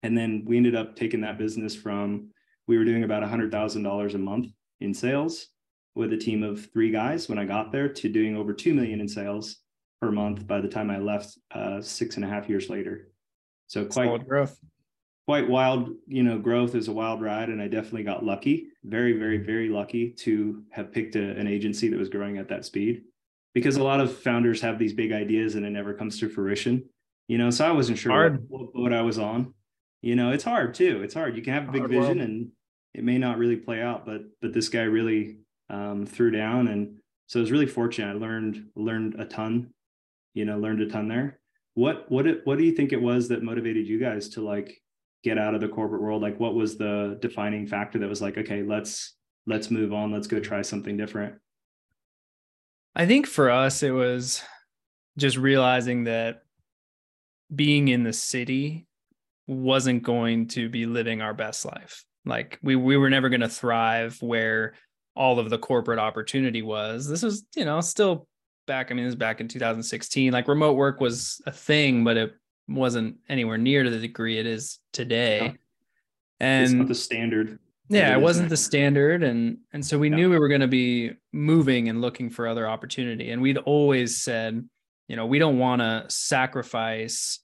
And 0.02 0.16
then 0.16 0.44
we 0.46 0.58
ended 0.58 0.74
up 0.74 0.96
taking 0.96 1.22
that 1.22 1.38
business 1.38 1.74
from, 1.74 2.28
we 2.66 2.76
were 2.76 2.84
doing 2.84 3.04
about 3.04 3.22
$100,000 3.22 4.14
a 4.14 4.18
month 4.18 4.48
in 4.80 4.92
sales 4.92 5.46
with 5.94 6.12
a 6.12 6.16
team 6.18 6.42
of 6.42 6.70
three 6.74 6.90
guys 6.90 7.30
when 7.30 7.38
I 7.38 7.46
got 7.46 7.72
there 7.72 7.88
to 7.88 8.08
doing 8.10 8.36
over 8.36 8.52
2 8.52 8.74
million 8.74 9.00
in 9.00 9.08
sales 9.08 9.56
per 10.02 10.10
month 10.10 10.46
by 10.46 10.60
the 10.60 10.68
time 10.68 10.90
I 10.90 10.98
left 10.98 11.38
uh, 11.52 11.80
six 11.80 12.16
and 12.16 12.24
a 12.24 12.28
half 12.28 12.50
years 12.50 12.68
later. 12.68 13.08
So 13.68 13.86
quite, 13.86 14.04
Solid 14.04 14.28
growth. 14.28 14.58
quite 15.26 15.48
wild, 15.48 15.88
you 16.06 16.22
know, 16.22 16.38
growth 16.38 16.74
is 16.74 16.88
a 16.88 16.92
wild 16.92 17.22
ride. 17.22 17.48
And 17.48 17.62
I 17.62 17.68
definitely 17.68 18.02
got 18.02 18.26
lucky, 18.26 18.66
very, 18.84 19.14
very, 19.14 19.38
very 19.38 19.70
lucky 19.70 20.10
to 20.18 20.64
have 20.70 20.92
picked 20.92 21.16
a, 21.16 21.30
an 21.38 21.46
agency 21.46 21.88
that 21.88 21.98
was 21.98 22.10
growing 22.10 22.36
at 22.36 22.48
that 22.50 22.66
speed 22.66 23.04
because 23.54 23.76
a 23.76 23.82
lot 23.82 24.00
of 24.00 24.16
founders 24.18 24.60
have 24.60 24.78
these 24.78 24.92
big 24.92 25.12
ideas 25.12 25.54
and 25.54 25.64
it 25.64 25.70
never 25.70 25.94
comes 25.94 26.18
to 26.18 26.28
fruition, 26.28 26.84
you 27.28 27.38
know? 27.38 27.50
So 27.50 27.64
I 27.64 27.70
wasn't 27.70 27.98
sure 27.98 28.38
what, 28.48 28.74
what, 28.74 28.92
I 28.92 29.02
was 29.02 29.18
on, 29.18 29.54
you 30.02 30.16
know, 30.16 30.32
it's 30.32 30.44
hard 30.44 30.74
too. 30.74 31.02
It's 31.02 31.14
hard. 31.14 31.36
You 31.36 31.42
can 31.42 31.54
have 31.54 31.68
a 31.68 31.72
big 31.72 31.80
Hard 31.82 31.90
vision 31.90 32.18
world. 32.18 32.18
and 32.18 32.48
it 32.92 33.04
may 33.04 33.16
not 33.16 33.38
really 33.38 33.56
play 33.56 33.80
out, 33.80 34.04
but, 34.04 34.22
but 34.42 34.52
this 34.52 34.68
guy 34.68 34.82
really 34.82 35.38
um, 35.70 36.04
threw 36.04 36.30
down. 36.30 36.68
And 36.68 36.98
so 37.26 37.40
I 37.40 37.42
was 37.42 37.52
really 37.52 37.66
fortunate. 37.66 38.16
I 38.16 38.18
learned, 38.18 38.66
learned 38.74 39.20
a 39.20 39.24
ton, 39.24 39.70
you 40.34 40.44
know, 40.44 40.58
learned 40.58 40.80
a 40.80 40.88
ton 40.88 41.08
there. 41.08 41.38
What, 41.74 42.10
what, 42.10 42.26
what 42.44 42.58
do 42.58 42.64
you 42.64 42.72
think 42.72 42.92
it 42.92 43.00
was 43.00 43.28
that 43.28 43.42
motivated 43.42 43.86
you 43.86 43.98
guys 43.98 44.28
to 44.30 44.40
like 44.40 44.80
get 45.22 45.38
out 45.38 45.54
of 45.54 45.60
the 45.60 45.68
corporate 45.68 46.02
world? 46.02 46.22
Like 46.22 46.38
what 46.38 46.54
was 46.54 46.76
the 46.76 47.18
defining 47.20 47.66
factor 47.66 47.98
that 48.00 48.08
was 48.08 48.22
like, 48.22 48.36
okay, 48.36 48.62
let's, 48.62 49.14
let's 49.46 49.70
move 49.70 49.92
on. 49.92 50.12
Let's 50.12 50.26
go 50.26 50.38
try 50.38 50.62
something 50.62 50.96
different. 50.96 51.36
I 52.96 53.06
think 53.06 53.26
for 53.26 53.50
us, 53.50 53.82
it 53.82 53.90
was 53.90 54.42
just 55.18 55.36
realizing 55.36 56.04
that 56.04 56.42
being 57.54 57.88
in 57.88 58.02
the 58.04 58.12
city 58.12 58.86
wasn't 59.46 60.02
going 60.02 60.48
to 60.48 60.68
be 60.68 60.86
living 60.86 61.20
our 61.20 61.34
best 61.34 61.64
life. 61.64 62.04
Like 62.24 62.58
we 62.62 62.76
we 62.76 62.96
were 62.96 63.10
never 63.10 63.28
going 63.28 63.42
to 63.42 63.48
thrive 63.48 64.20
where 64.22 64.74
all 65.16 65.38
of 65.38 65.50
the 65.50 65.58
corporate 65.58 65.98
opportunity 65.98 66.62
was. 66.62 67.08
This 67.08 67.22
was, 67.22 67.44
you 67.54 67.64
know, 67.64 67.80
still 67.80 68.26
back. 68.66 68.90
I 68.90 68.94
mean, 68.94 69.04
this 69.04 69.12
is 69.12 69.16
back 69.16 69.40
in 69.40 69.48
2016. 69.48 70.32
Like 70.32 70.48
remote 70.48 70.72
work 70.72 71.00
was 71.00 71.40
a 71.46 71.52
thing, 71.52 72.04
but 72.04 72.16
it 72.16 72.34
wasn't 72.68 73.16
anywhere 73.28 73.58
near 73.58 73.82
to 73.82 73.90
the 73.90 73.98
degree 73.98 74.38
it 74.38 74.46
is 74.46 74.78
today. 74.92 75.56
Yeah. 76.40 76.62
it's 76.62 76.72
not 76.72 76.80
And 76.80 76.88
the 76.88 76.94
standard. 76.94 77.58
Yeah 77.88 78.16
it 78.16 78.20
wasn't 78.20 78.48
the 78.48 78.56
standard 78.56 79.22
and 79.22 79.58
and 79.72 79.84
so 79.84 79.98
we 79.98 80.08
Yeah. 80.08 80.16
knew 80.16 80.30
we 80.30 80.38
were 80.38 80.48
going 80.48 80.60
to 80.62 80.66
be 80.68 81.12
moving 81.32 81.88
and 81.88 82.00
looking 82.00 82.30
for 82.30 82.46
other 82.48 82.66
opportunity 82.68 83.30
and 83.30 83.42
we'd 83.42 83.58
always 83.58 84.16
said 84.22 84.66
you 85.08 85.16
know 85.16 85.26
we 85.26 85.38
don't 85.38 85.58
want 85.58 85.82
to 85.82 86.04
sacrifice 86.08 87.40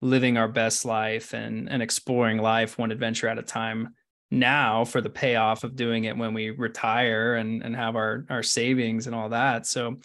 living 0.00 0.36
our 0.36 0.48
best 0.48 0.84
life 0.84 1.32
and 1.34 1.68
and 1.68 1.82
exploring 1.82 2.38
life 2.38 2.78
one 2.78 2.90
adventure 2.90 3.28
at 3.28 3.38
a 3.38 3.42
time 3.42 3.94
now 4.30 4.84
for 4.84 5.00
the 5.00 5.10
payoff 5.10 5.62
of 5.62 5.76
doing 5.76 6.04
it 6.04 6.16
when 6.16 6.32
we 6.34 6.50
retire 6.50 7.34
and 7.36 7.62
and 7.62 7.76
have 7.76 7.96
our 7.96 8.24
our 8.30 8.42
savings 8.42 9.06
and 9.06 9.14
all 9.14 9.28
that 9.28 9.66
so 9.66 9.96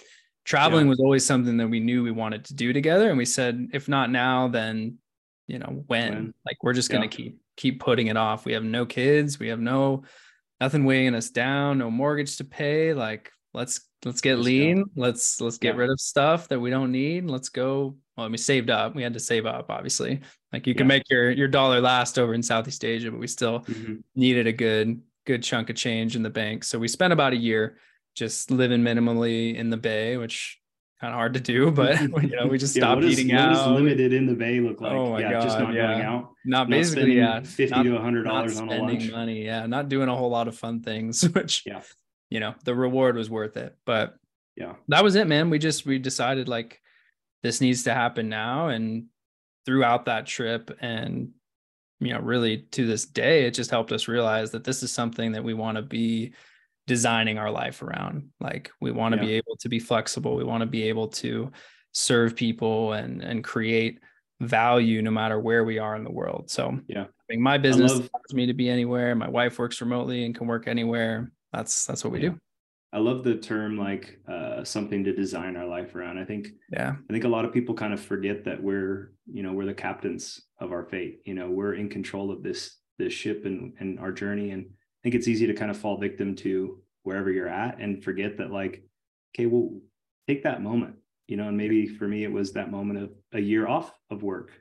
traveling 0.44 0.88
was 0.88 1.00
always 1.00 1.26
something 1.26 1.58
that 1.58 1.68
we 1.70 1.80
knew 1.80 2.04
we 2.04 2.12
wanted 2.12 2.44
to 2.46 2.54
do 2.54 2.74
together 2.74 3.10
and 3.10 3.18
we 3.18 3.26
said 3.26 3.68
if 3.74 3.88
not 3.90 4.10
now 4.12 4.48
then 4.48 4.98
you 5.48 5.60
know 5.60 5.84
when, 5.88 6.14
When. 6.14 6.34
like 6.46 6.58
we're 6.62 6.74
just 6.74 6.90
going 6.90 7.04
Yeah. 7.04 7.10
to 7.10 7.16
keep 7.18 7.40
keep 7.58 7.80
putting 7.82 8.08
it 8.08 8.16
off. 8.18 8.46
We 8.46 8.54
have 8.54 8.64
no 8.64 8.86
kids. 8.86 9.40
We 9.40 9.50
have 9.50 9.60
no 9.60 10.04
nothing 10.62 10.86
weighing 10.86 11.14
us 11.16 11.30
down 11.30 11.78
no 11.80 11.92
mortgage 11.92 12.38
to 12.38 12.44
pay. 12.46 12.94
Like 12.94 13.32
let's 13.54 13.82
let's 14.06 14.22
get 14.22 14.36
Let's 14.38 14.48
go. 14.48 14.52
lean. 14.52 14.86
Let's 14.96 15.42
let's 15.42 15.58
get 15.58 15.76
Yeah. 15.76 15.82
rid 15.82 15.90
of 15.90 16.00
stuff 16.00 16.48
that 16.48 16.60
we 16.60 16.70
don't 16.70 16.92
need. 16.92 17.26
Let's 17.30 17.50
go. 17.50 17.98
Well 18.16 18.30
we 18.30 18.38
saved 18.38 18.70
up. 18.70 18.96
We 18.96 19.04
had 19.04 19.14
to 19.14 19.20
save 19.20 19.46
up 19.46 19.70
obviously. 19.70 20.22
Like 20.54 20.66
you 20.66 20.74
can 20.76 20.88
make 20.88 21.04
your 21.10 21.30
your 21.32 21.48
dollar 21.50 21.82
last 21.82 22.18
over 22.18 22.34
in 22.34 22.42
southeast 22.42 22.86
asia 22.86 23.12
but 23.12 23.20
we 23.20 23.28
still 23.28 23.60
Mhm. 23.62 24.04
needed 24.16 24.48
a 24.48 24.54
good 24.54 25.02
good 25.26 25.44
chunk 25.44 25.70
of 25.70 25.76
change 25.76 26.16
in 26.16 26.24
the 26.24 26.30
bank. 26.30 26.64
So 26.64 26.80
we 26.80 26.88
spent 26.88 27.12
about 27.12 27.34
a 27.34 27.38
year 27.38 27.78
just 28.16 28.50
living 28.50 28.82
minimally 28.82 29.56
in 29.56 29.70
the 29.70 29.78
bay 29.78 30.16
which 30.18 30.60
kind 31.00 31.14
of 31.14 31.18
hard 31.18 31.34
to 31.36 31.40
do 31.40 31.70
but 31.72 32.02
you 32.24 32.36
know 32.36 32.48
we 32.48 32.58
just 32.58 32.76
Yeah, 32.76 32.82
stopped 32.84 33.04
eating 33.04 33.28
what 33.36 33.50
does 33.50 33.60
out 33.60 33.76
limited 33.76 34.14
in 34.14 34.26
the 34.26 34.34
bay 34.34 34.60
look 34.60 34.82
like? 34.82 34.92
Oh 34.94 35.12
my 35.12 35.20
yeah, 35.20 35.34
just 35.42 35.58
God, 35.58 35.66
not 35.66 35.74
going 35.76 36.02
out, 36.02 36.22
not 36.24 36.34
not 36.46 36.70
basically 36.70 37.18
yeah 37.18 37.42
fifty 37.42 37.76
not- 37.76 37.84
to 37.84 37.98
hundred 38.00 38.24
dollars 38.24 38.58
on 38.60 38.70
a 38.70 38.78
lunch. 38.82 39.12
money 39.12 39.46
yeah 39.46 39.66
not 39.68 39.90
doing 39.90 40.10
a 40.10 40.16
whole 40.16 40.30
lot 40.30 40.48
of 40.48 40.58
fun 40.58 40.82
things 40.82 41.22
which 41.36 41.64
Yeah. 41.66 41.82
you 42.30 42.40
know 42.40 42.56
the 42.64 42.74
reward 42.76 43.16
was 43.16 43.30
worth 43.30 43.58
it 43.58 43.76
but 43.86 44.16
Yeah, 44.56 44.74
that 44.88 45.04
was 45.04 45.16
it 45.16 45.28
man 45.28 45.50
we 45.50 45.60
just 45.60 45.86
we 45.86 46.00
decided 46.00 46.48
like 46.48 46.82
this 47.44 47.62
needs 47.62 47.84
to 47.84 47.94
happen 47.94 48.28
now 48.30 48.70
and 48.70 49.06
throughout 49.66 50.06
that 50.06 50.26
trip 50.26 50.76
and 50.82 51.30
you 52.00 52.14
know 52.14 52.20
really 52.22 52.58
to 52.72 52.88
this 52.88 53.06
day 53.06 53.46
it 53.46 53.52
just 53.54 53.70
helped 53.70 53.92
us 53.92 54.08
realize 54.08 54.52
that 54.52 54.64
this 54.64 54.82
is 54.82 54.92
something 54.92 55.34
that 55.34 55.44
we 55.44 55.54
want 55.54 55.76
to 55.78 55.82
be 55.84 56.34
designing 56.92 57.38
our 57.38 57.52
life 57.52 57.82
around 57.84 58.30
like 58.40 58.72
we 58.82 58.92
want 58.92 59.14
to 59.14 59.18
Yeah. 59.20 59.26
be 59.28 59.34
able 59.34 59.58
to 59.58 59.70
be 59.70 59.80
flexible 59.80 60.36
we 60.36 60.44
want 60.46 60.62
to 60.62 60.66
be 60.66 60.84
able 60.84 61.10
to 61.10 61.52
serve 61.92 62.36
people 62.36 62.94
and 62.94 63.22
and 63.22 63.44
create 63.44 64.00
value 64.40 65.02
no 65.02 65.12
matter 65.12 65.40
where 65.40 65.64
we 65.66 65.78
are 65.80 65.96
in 65.96 66.04
the 66.04 66.12
world 66.12 66.50
so 66.50 66.80
Yeah. 66.88 67.06
My 67.38 67.58
business 67.58 67.92
love- 67.92 68.10
allows 68.14 68.34
me 68.34 68.46
to 68.48 68.54
be 68.54 68.70
anywhere 68.70 69.14
my 69.16 69.30
wife 69.30 69.60
works 69.60 69.82
remotely 69.82 70.26
and 70.26 70.34
can 70.34 70.48
work 70.48 70.68
anywhere 70.68 71.32
that's 71.52 71.86
that's 71.86 72.04
what 72.04 72.14
we 72.14 72.22
Yeah. 72.24 72.30
do 72.30 72.40
I 72.94 73.00
love 73.00 73.26
the 73.26 73.36
term 73.36 73.78
like 73.78 74.18
uh, 74.30 74.64
something 74.64 75.04
to 75.04 75.14
design 75.14 75.58
our 75.58 75.68
life 75.68 75.94
around. 75.94 76.18
I 76.20 76.24
think 76.24 76.48
yeah 76.72 76.96
I 77.10 77.12
think 77.14 77.26
a 77.26 77.28
lot 77.36 77.44
of 77.44 77.52
people 77.52 77.76
kind 77.76 77.94
of 77.94 78.00
forget 78.00 78.46
that 78.46 78.64
we're 78.64 79.12
you 79.30 79.44
know 79.44 79.52
we're 79.52 79.66
the 79.66 79.74
captains 79.74 80.42
of 80.62 80.72
our 80.72 80.86
fate. 80.86 81.20
You 81.26 81.34
know 81.34 81.52
we're 81.52 81.74
in 81.74 81.90
control 81.90 82.32
of 82.32 82.44
this 82.44 82.78
this 82.98 83.12
ship 83.12 83.44
and 83.46 83.74
and 83.82 84.00
our 84.00 84.14
journey. 84.14 84.52
And 84.52 84.68
think 85.08 85.16
it's 85.16 85.30
easy 85.30 85.48
to 85.48 85.54
kind 85.54 85.72
of 85.72 85.78
fall 85.78 85.98
victim 85.98 86.36
to 86.36 86.80
wherever 87.04 87.32
you're 87.32 87.48
at 87.48 87.80
and 87.80 88.04
forget 88.04 88.38
that 88.38 88.52
like 88.52 88.84
okay, 89.34 89.46
well 89.46 89.70
take 90.28 90.44
that 90.44 90.62
moment. 90.62 90.96
You 91.30 91.38
know, 91.38 91.48
and 91.48 91.56
maybe 91.56 91.88
for 91.88 92.10
me 92.10 92.26
it 92.26 92.32
was 92.32 92.52
that 92.54 92.72
moment 92.72 93.00
of 93.00 93.12
a 93.32 93.40
year 93.40 93.70
off 93.70 93.94
of 94.10 94.22
work, 94.22 94.52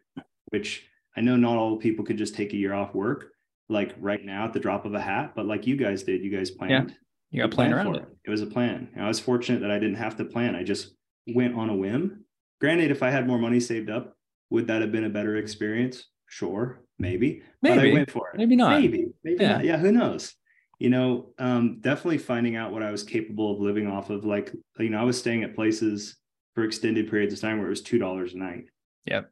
which 0.51 0.89
I 1.17 1.21
know 1.21 1.35
not 1.35 1.57
all 1.57 1.79
people 1.79 2.05
could 2.05 2.17
just 2.17 2.37
take 2.37 2.53
a 2.53 2.57
year 2.57 2.75
off 2.75 2.95
work 2.95 3.33
like 3.69 3.97
right 3.99 4.25
now 4.25 4.45
at 4.45 4.53
the 4.53 4.61
drop 4.61 4.85
of 4.85 4.95
a 4.95 5.01
hat, 5.01 5.33
but 5.35 5.47
like 5.47 5.67
you 5.67 5.77
guys 5.77 6.05
did, 6.05 6.23
you 6.23 6.31
guys 6.31 6.53
planned. 6.53 6.91
yeah. 6.91 6.95
you 7.33 7.43
got 7.43 7.47
We 7.47 7.51
to 7.51 7.57
plan 7.57 7.71
planned 7.73 7.75
around 7.75 7.95
for 7.95 8.01
it 8.03 8.09
It 8.27 8.31
was 8.31 8.43
a 8.43 8.47
plan. 8.47 8.89
And 8.95 9.05
I 9.05 9.09
was 9.09 9.19
fortunate 9.19 9.63
that 9.63 9.73
I 9.73 9.81
didn't 9.81 9.97
have 9.97 10.17
to 10.19 10.25
plan. 10.25 10.55
I 10.55 10.63
just 10.63 10.95
went 11.27 11.57
on 11.57 11.71
a 11.71 11.75
whim. 11.75 12.25
Granted, 12.61 12.93
if 12.93 13.03
I 13.03 13.11
had 13.11 13.27
more 13.27 13.39
money 13.39 13.59
saved 13.59 13.91
up, 13.91 14.17
would 14.51 14.69
that 14.69 14.81
have 14.81 14.93
been 14.93 15.07
a 15.07 15.11
better 15.11 15.39
experience? 15.39 16.05
Sure, 16.37 16.83
maybe. 16.99 17.43
But 17.63 17.73
I 17.73 17.77
Maybe. 17.77 17.93
went 17.95 18.11
for 18.11 18.29
it. 18.29 18.37
Maybe 18.37 18.57
not. 18.57 18.79
Maybe, 18.79 19.07
maybe 19.25 19.43
Yeah. 19.43 19.53
not. 19.53 19.65
Yeah, 19.65 19.79
who 19.79 19.91
knows? 19.91 20.35
You 20.79 20.91
know, 20.91 21.33
um, 21.39 21.81
definitely 21.81 22.19
finding 22.19 22.57
out 22.57 22.73
what 22.73 22.83
I 22.83 22.91
was 22.91 23.03
capable 23.03 23.55
of 23.55 23.61
living 23.61 23.87
off 23.87 24.11
of. 24.11 24.27
Like, 24.27 24.53
you 24.79 24.91
know, 24.91 25.01
I 25.01 25.05
was 25.05 25.19
staying 25.19 25.45
at 25.45 25.55
places 25.55 26.17
for 26.55 26.65
extended 26.65 27.09
periods 27.09 27.33
of 27.33 27.41
time 27.41 27.57
where 27.57 27.69
it 27.69 27.71
was 27.71 27.81
two 27.81 27.99
dollars 27.99 28.35
a 28.35 28.39
night. 28.39 28.65
Yep. 29.07 29.31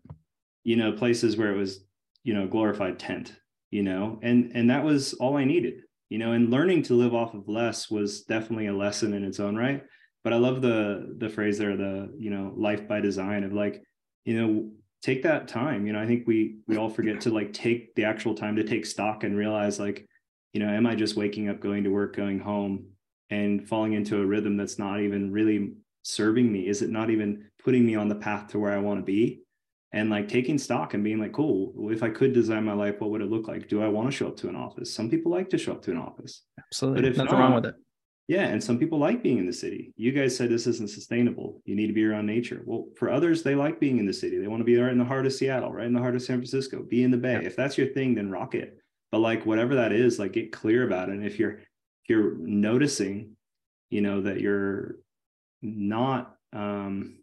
You 0.62 0.76
know, 0.76 0.92
places 0.92 1.36
where 1.36 1.52
it 1.52 1.56
was 1.58 1.84
you 2.22 2.32
know 2.32 2.46
glorified 2.46 2.98
tent 2.98 3.34
you 3.70 3.82
know 3.82 4.18
and 4.22 4.50
and 4.54 4.70
that 4.70 4.82
was 4.82 5.12
all 5.14 5.36
i 5.36 5.44
needed 5.44 5.82
you 6.08 6.16
know 6.16 6.32
and 6.32 6.50
learning 6.50 6.82
to 6.82 6.94
live 6.94 7.14
off 7.14 7.34
of 7.34 7.46
less 7.48 7.90
was 7.90 8.22
definitely 8.22 8.66
a 8.68 8.72
lesson 8.72 9.12
in 9.12 9.22
its 9.24 9.38
own 9.40 9.54
right 9.54 9.84
but 10.22 10.32
i 10.32 10.36
love 10.36 10.62
the 10.62 11.14
the 11.18 11.28
phrase 11.28 11.58
there 11.58 11.76
the 11.76 12.08
you 12.18 12.30
know 12.30 12.54
life 12.56 12.88
by 12.88 12.98
design 12.98 13.44
of 13.44 13.52
like 13.52 13.82
you 14.24 14.40
know 14.40 14.70
take 15.04 15.22
that 15.22 15.46
time 15.46 15.86
you 15.86 15.92
know 15.92 16.00
i 16.00 16.06
think 16.06 16.26
we 16.26 16.56
we 16.66 16.78
all 16.78 16.88
forget 16.88 17.20
to 17.20 17.30
like 17.30 17.52
take 17.52 17.94
the 17.94 18.04
actual 18.04 18.34
time 18.34 18.56
to 18.56 18.64
take 18.64 18.86
stock 18.86 19.22
and 19.22 19.36
realize 19.36 19.78
like 19.78 20.06
you 20.54 20.60
know 20.60 20.68
am 20.68 20.86
i 20.86 20.94
just 20.94 21.14
waking 21.14 21.50
up 21.50 21.60
going 21.60 21.84
to 21.84 21.90
work 21.90 22.16
going 22.16 22.38
home 22.38 22.86
and 23.28 23.68
falling 23.68 23.92
into 23.92 24.22
a 24.22 24.24
rhythm 24.24 24.56
that's 24.56 24.78
not 24.78 25.00
even 25.00 25.30
really 25.30 25.74
serving 26.04 26.50
me 26.50 26.66
is 26.66 26.80
it 26.80 26.88
not 26.88 27.10
even 27.10 27.44
putting 27.62 27.84
me 27.84 27.94
on 27.94 28.08
the 28.08 28.14
path 28.14 28.48
to 28.48 28.58
where 28.58 28.72
i 28.72 28.78
want 28.78 28.98
to 28.98 29.04
be 29.04 29.44
and 29.92 30.08
like 30.08 30.26
taking 30.26 30.58
stock 30.58 30.94
and 30.94 31.04
being 31.04 31.20
like, 31.20 31.32
cool, 31.32 31.72
if 31.92 32.02
I 32.02 32.10
could 32.10 32.32
design 32.32 32.64
my 32.64 32.72
life, 32.72 33.00
what 33.00 33.10
would 33.10 33.20
it 33.20 33.30
look 33.30 33.46
like? 33.46 33.68
Do 33.68 33.80
I 33.80 33.86
want 33.86 34.10
to 34.10 34.12
show 34.12 34.26
up 34.26 34.36
to 34.38 34.48
an 34.48 34.56
office? 34.56 34.92
Some 34.92 35.08
people 35.08 35.30
like 35.30 35.48
to 35.50 35.56
show 35.56 35.70
up 35.70 35.82
to 35.82 35.92
an 35.92 35.98
office. 35.98 36.42
Absolutely. 36.58 37.02
But 37.02 37.08
if 37.10 37.16
Nothing 37.16 37.32
not, 37.32 37.40
wrong 37.40 37.54
with 37.54 37.66
it. 37.66 37.76
Yeah. 38.26 38.46
And 38.46 38.62
some 38.62 38.78
people 38.78 38.98
like 38.98 39.22
being 39.22 39.38
in 39.38 39.46
the 39.46 39.52
city. 39.52 39.92
You 39.96 40.12
guys 40.12 40.36
said 40.36 40.48
this 40.48 40.66
isn't 40.66 40.90
sustainable. 40.90 41.60
You 41.66 41.76
need 41.76 41.88
to 41.88 41.92
be 41.92 42.06
around 42.06 42.26
nature. 42.26 42.62
Well, 42.64 42.86
for 42.96 43.10
others, 43.10 43.42
they 43.42 43.54
like 43.54 43.80
being 43.80 43.98
in 43.98 44.06
the 44.06 44.14
city. 44.14 44.38
They 44.38 44.48
want 44.48 44.60
to 44.60 44.64
be 44.64 44.78
right 44.78 44.92
in 44.92 44.98
the 44.98 45.04
heart 45.04 45.26
of 45.26 45.32
Seattle, 45.32 45.72
right 45.72 45.86
in 45.86 45.92
the 45.92 46.00
heart 46.00 46.14
of 46.14 46.22
San 46.22 46.38
Francisco, 46.38 46.82
be 46.82 47.02
in 47.02 47.10
the 47.10 47.18
Bay. 47.18 47.34
Yeah. 47.34 47.46
If 47.46 47.56
that's 47.56 47.76
your 47.76 47.88
thing, 47.88 48.14
then 48.14 48.30
rock 48.30 48.54
it. 48.54 48.78
But 49.12 49.18
like 49.18 49.44
whatever 49.44 49.74
that 49.76 49.92
is, 49.92 50.18
like 50.18 50.32
get 50.32 50.52
clear 50.52 50.86
about 50.86 51.10
it. 51.10 51.16
And 51.16 51.26
if 51.26 51.38
you're 51.38 51.52
if 51.52 52.08
you're 52.08 52.34
noticing, 52.38 53.36
you 53.90 54.00
know, 54.00 54.22
that 54.22 54.40
you're 54.40 54.96
not 55.60 56.36
um 56.52 57.18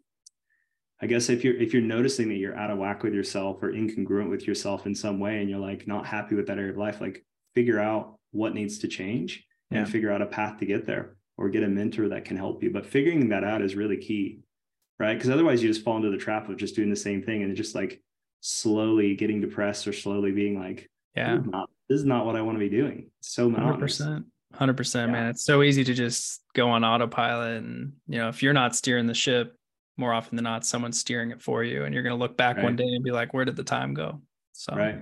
I 1.00 1.06
guess 1.06 1.28
if 1.30 1.42
you're 1.42 1.60
if 1.60 1.72
you're 1.72 1.82
noticing 1.82 2.28
that 2.28 2.36
you're 2.36 2.56
out 2.56 2.70
of 2.70 2.78
whack 2.78 3.02
with 3.02 3.12
yourself 3.12 3.60
or 3.60 3.72
incongruent 3.72 4.30
with 4.30 4.46
yourself 4.46 4.86
in 4.86 4.94
some 4.94 5.18
way 5.18 5.40
and 5.40 5.50
you're 5.50 5.58
like 5.58 5.88
not 5.88 6.06
happy 6.06 6.36
with 6.36 6.46
that 6.46 6.58
area 6.58 6.70
of 6.70 6.78
life, 6.78 7.00
like 7.00 7.24
figure 7.56 7.80
out 7.80 8.18
what 8.30 8.54
needs 8.54 8.78
to 8.78 8.88
change 8.88 9.44
yeah. 9.72 9.80
and 9.80 9.88
figure 9.90 10.10
out 10.10 10.22
a 10.22 10.26
path 10.26 10.58
to 10.58 10.66
get 10.66 10.86
there 10.86 11.16
or 11.38 11.48
get 11.48 11.62
a 11.62 11.68
mentor 11.68 12.08
that 12.08 12.24
can 12.24 12.36
help 12.36 12.62
you. 12.62 12.70
But 12.70 12.86
figuring 12.86 13.28
that 13.30 13.44
out 13.44 13.62
is 13.62 13.74
really 13.74 13.96
key, 13.96 14.40
right? 14.98 15.14
Because 15.14 15.30
otherwise 15.30 15.62
you 15.62 15.68
just 15.68 15.84
fall 15.84 15.96
into 15.96 16.10
the 16.10 16.16
trap 16.16 16.48
of 16.48 16.56
just 16.56 16.76
doing 16.76 16.90
the 16.90 16.96
same 16.96 17.22
thing 17.22 17.42
and 17.42 17.56
just 17.56 17.74
like 17.74 18.00
slowly 18.40 19.14
getting 19.16 19.40
depressed 19.40 19.86
or 19.86 19.92
slowly 19.92 20.32
being 20.32 20.58
like, 20.58 20.88
yeah, 21.16 21.36
this 21.36 21.44
is 21.44 21.50
not, 21.50 21.70
this 21.88 22.00
is 22.00 22.04
not 22.06 22.26
what 22.26 22.36
I 22.36 22.42
want 22.42 22.56
to 22.56 22.60
be 22.60 22.68
doing. 22.68 23.10
It's 23.20 23.32
so 23.32 23.50
monotonous. 23.50 24.00
100%. 24.00 24.24
Hundred 24.54 24.76
percent, 24.76 25.10
man. 25.10 25.28
It's 25.28 25.42
so 25.42 25.62
easy 25.62 25.82
to 25.82 25.94
just 25.94 26.42
go 26.54 26.68
on 26.68 26.84
autopilot, 26.84 27.62
and 27.62 27.94
you 28.06 28.18
know, 28.18 28.28
if 28.28 28.42
you're 28.42 28.52
not 28.52 28.76
steering 28.76 29.06
the 29.06 29.14
ship, 29.14 29.56
more 29.96 30.12
often 30.12 30.36
than 30.36 30.44
not 30.44 30.64
someone's 30.64 30.98
steering 30.98 31.30
it 31.30 31.40
for 31.40 31.62
you 31.62 31.84
and 31.84 31.94
you're 31.94 32.02
going 32.02 32.14
to 32.14 32.18
look 32.18 32.36
back 32.36 32.56
right. 32.56 32.64
one 32.64 32.76
day 32.76 32.84
and 32.84 33.04
be 33.04 33.10
like 33.10 33.34
where 33.34 33.44
did 33.44 33.56
the 33.56 33.64
time 33.64 33.94
go 33.94 34.20
so 34.52 34.74
right 34.74 35.00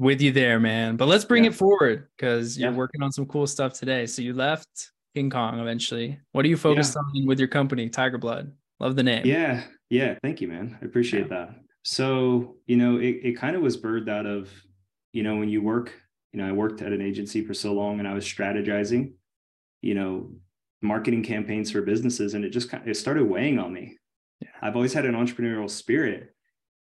with 0.00 0.20
you 0.22 0.32
there 0.32 0.58
man. 0.58 0.96
But 0.96 1.08
let's 1.08 1.24
bring 1.24 1.44
yeah. 1.44 1.50
it 1.50 1.54
forward 1.54 2.08
because 2.16 2.58
you're 2.58 2.70
yeah. 2.70 2.76
working 2.76 3.02
on 3.02 3.12
some 3.12 3.26
cool 3.26 3.46
stuff 3.46 3.74
today. 3.74 4.06
So 4.06 4.22
you 4.22 4.32
left 4.32 4.90
king 5.14 5.28
kong 5.28 5.60
eventually. 5.60 6.18
What 6.32 6.44
are 6.44 6.48
you 6.48 6.56
focused 6.56 6.96
yeah. 6.96 7.20
on 7.20 7.26
with 7.26 7.38
your 7.38 7.48
company 7.48 7.88
tiger 7.90 8.18
blood? 8.18 8.50
Love 8.80 8.96
the 8.96 9.02
name. 9.02 9.26
Yeah. 9.26 9.62
Yeah. 9.90 10.16
Thank 10.22 10.40
you 10.40 10.48
man. 10.48 10.78
I 10.80 10.86
appreciate 10.86 11.28
that. 11.28 11.54
So 11.82 12.56
you 12.66 12.76
know 12.78 12.96
it, 12.96 13.20
it 13.22 13.36
kind 13.36 13.54
of 13.54 13.62
was 13.62 13.76
birthed 13.76 14.08
out 14.08 14.26
of 14.26 14.48
you 15.12 15.22
know 15.22 15.36
when 15.36 15.48
you 15.48 15.62
work 15.62 15.92
you 16.32 16.40
know 16.40 16.48
i 16.48 16.52
worked 16.52 16.82
at 16.82 16.92
an 16.92 17.02
agency 17.02 17.44
for 17.44 17.54
so 17.54 17.72
long 17.72 17.98
and 17.98 18.06
i 18.06 18.14
was 18.14 18.24
strategizing 18.24 19.12
you 19.82 19.94
know 19.94 20.30
marketing 20.82 21.22
campaigns 21.22 21.70
for 21.70 21.82
businesses 21.82 22.34
and 22.34 22.44
it 22.44 22.50
just 22.50 22.70
kind 22.70 22.82
of, 22.82 22.88
it 22.88 22.94
started 22.96 23.24
weighing 23.24 23.58
on 23.58 23.72
me. 23.72 23.96
Yeah. 24.40 24.50
i've 24.62 24.76
always 24.76 24.92
had 24.92 25.04
an 25.04 25.14
entrepreneurial 25.14 25.68
spirit 25.68 26.34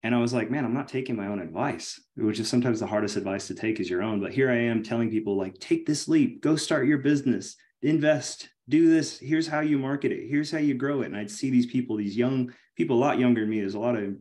and 0.03 0.15
i 0.15 0.19
was 0.19 0.33
like 0.33 0.51
man 0.51 0.65
i'm 0.65 0.75
not 0.75 0.89
taking 0.89 1.17
my 1.17 1.27
own 1.27 1.41
advice 1.41 2.01
which 2.17 2.39
is 2.39 2.49
sometimes 2.49 2.81
the 2.81 2.87
hardest 2.87 3.17
advice 3.17 3.47
to 3.47 3.55
take 3.55 3.81
is 3.81 3.89
your 3.89 4.03
own. 4.03 4.21
But 4.21 4.33
here 4.33 4.51
i 4.51 4.57
am 4.57 4.83
telling 4.83 5.11
people 5.11 5.37
like 5.37 5.59
take 5.59 5.87
this 5.87 6.09
leap. 6.09 6.43
Go 6.43 6.57
start 6.57 6.87
your 6.87 6.99
business. 6.99 7.57
Invest. 7.83 8.49
Do 8.69 8.89
this. 8.89 9.19
Here's 9.19 9.49
how 9.49 9.61
you 9.61 9.79
market 9.79 10.13
it. 10.13 10.29
Here's 10.29 10.51
how 10.51 10.59
you 10.59 10.75
grow 10.75 11.03
it. 11.03 11.07
And 11.07 11.17
i'd 11.17 11.31
see 11.31 11.51
these 11.51 11.67
people 11.67 11.97
these 11.97 12.17
young 12.17 12.53
people 12.77 12.97
a 12.97 13.01
lot 13.01 13.19
younger 13.19 13.43
than 13.43 13.51
me. 13.51 13.61
There's 13.61 13.75
a 13.75 13.81
lot 13.81 13.97
of 13.97 14.15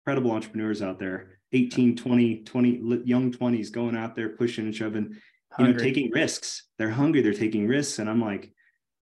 incredible 0.00 0.30
entrepreneurs 0.32 0.82
out 0.82 0.98
there 0.98 1.38
18 1.52 1.96
20 1.96 2.44
20 2.44 3.02
young 3.04 3.32
20s 3.32 3.70
going 3.72 3.96
out 3.96 4.14
there 4.14 4.30
pushing 4.30 4.66
and 4.66 4.74
shoving 4.74 5.16
you 5.58 5.66
know 5.66 5.72
taking 5.74 6.10
risks. 6.10 6.66
They're 6.78 6.90
hungry. 6.90 7.22
They're 7.22 7.34
taking 7.34 7.66
risks. 7.66 7.98
And 7.98 8.08
i'm 8.08 8.20
like 8.20 8.52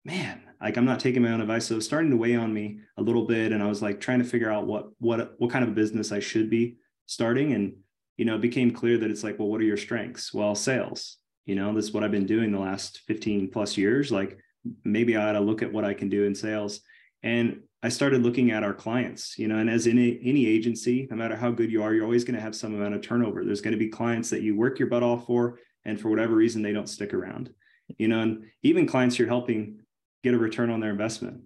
man, 0.03 0.43
like 0.61 0.77
I'm 0.77 0.85
not 0.85 0.99
taking 0.99 1.21
my 1.21 1.31
own 1.31 1.41
advice. 1.41 1.67
So 1.67 1.75
it 1.75 1.77
was 1.77 1.85
starting 1.85 2.11
to 2.11 2.17
weigh 2.17 2.35
on 2.35 2.53
me 2.53 2.79
a 2.97 3.01
little 3.01 3.25
bit. 3.25 3.51
And 3.51 3.61
I 3.61 3.67
was 3.67 3.81
like 3.81 3.99
trying 3.99 4.19
to 4.19 4.25
figure 4.25 4.51
out 4.51 4.67
what 4.67 4.89
what 4.99 5.35
what 5.37 5.51
kind 5.51 5.63
of 5.63 5.75
business 5.75 6.11
I 6.11 6.19
should 6.19 6.49
be 6.49 6.77
starting. 7.05 7.53
And, 7.53 7.73
you 8.17 8.25
know, 8.25 8.35
it 8.35 8.41
became 8.41 8.71
clear 8.71 8.97
that 8.97 9.11
it's 9.11 9.23
like, 9.23 9.39
well, 9.39 9.47
what 9.47 9.61
are 9.61 9.65
your 9.65 9.77
strengths? 9.77 10.33
Well, 10.33 10.55
sales. 10.55 11.17
You 11.45 11.55
know, 11.55 11.73
this 11.73 11.85
is 11.85 11.91
what 11.91 12.03
I've 12.03 12.11
been 12.11 12.25
doing 12.25 12.51
the 12.51 12.59
last 12.59 13.01
15 13.07 13.51
plus 13.51 13.77
years. 13.77 14.11
Like 14.11 14.39
maybe 14.83 15.15
I 15.15 15.29
ought 15.29 15.33
to 15.33 15.41
look 15.41 15.61
at 15.61 15.71
what 15.71 15.85
I 15.85 15.93
can 15.93 16.09
do 16.09 16.23
in 16.23 16.33
sales. 16.33 16.81
And 17.21 17.61
I 17.85 17.89
started 17.89 18.23
looking 18.23 18.49
at 18.49 18.63
our 18.63 18.73
clients, 18.73 19.37
you 19.37 19.47
know, 19.47 19.57
and 19.57 19.69
as 19.69 19.85
in 19.85 19.99
any, 19.99 20.19
any 20.23 20.47
agency, 20.47 21.07
no 21.11 21.15
matter 21.15 21.35
how 21.35 21.51
good 21.51 21.71
you 21.71 21.83
are, 21.83 21.93
you're 21.93 22.03
always 22.03 22.23
going 22.23 22.35
to 22.35 22.41
have 22.41 22.55
some 22.55 22.73
amount 22.73 22.95
of 22.95 23.01
turnover. 23.01 23.45
There's 23.45 23.61
going 23.61 23.73
to 23.73 23.77
be 23.77 23.89
clients 23.89 24.31
that 24.31 24.41
you 24.41 24.57
work 24.57 24.79
your 24.79 24.87
butt 24.87 25.03
off 25.03 25.27
for, 25.27 25.59
and 25.85 26.01
for 26.01 26.09
whatever 26.09 26.33
reason, 26.33 26.63
they 26.63 26.73
don't 26.73 26.89
stick 26.89 27.13
around, 27.13 27.51
you 27.99 28.07
know, 28.07 28.21
and 28.21 28.45
even 28.63 28.87
clients 28.87 29.19
you're 29.19 29.27
helping 29.27 29.81
get 30.25 30.33
a 30.33 30.37
return 30.37 30.69
on 30.69 30.79
their 30.79 30.91
investment 30.91 31.41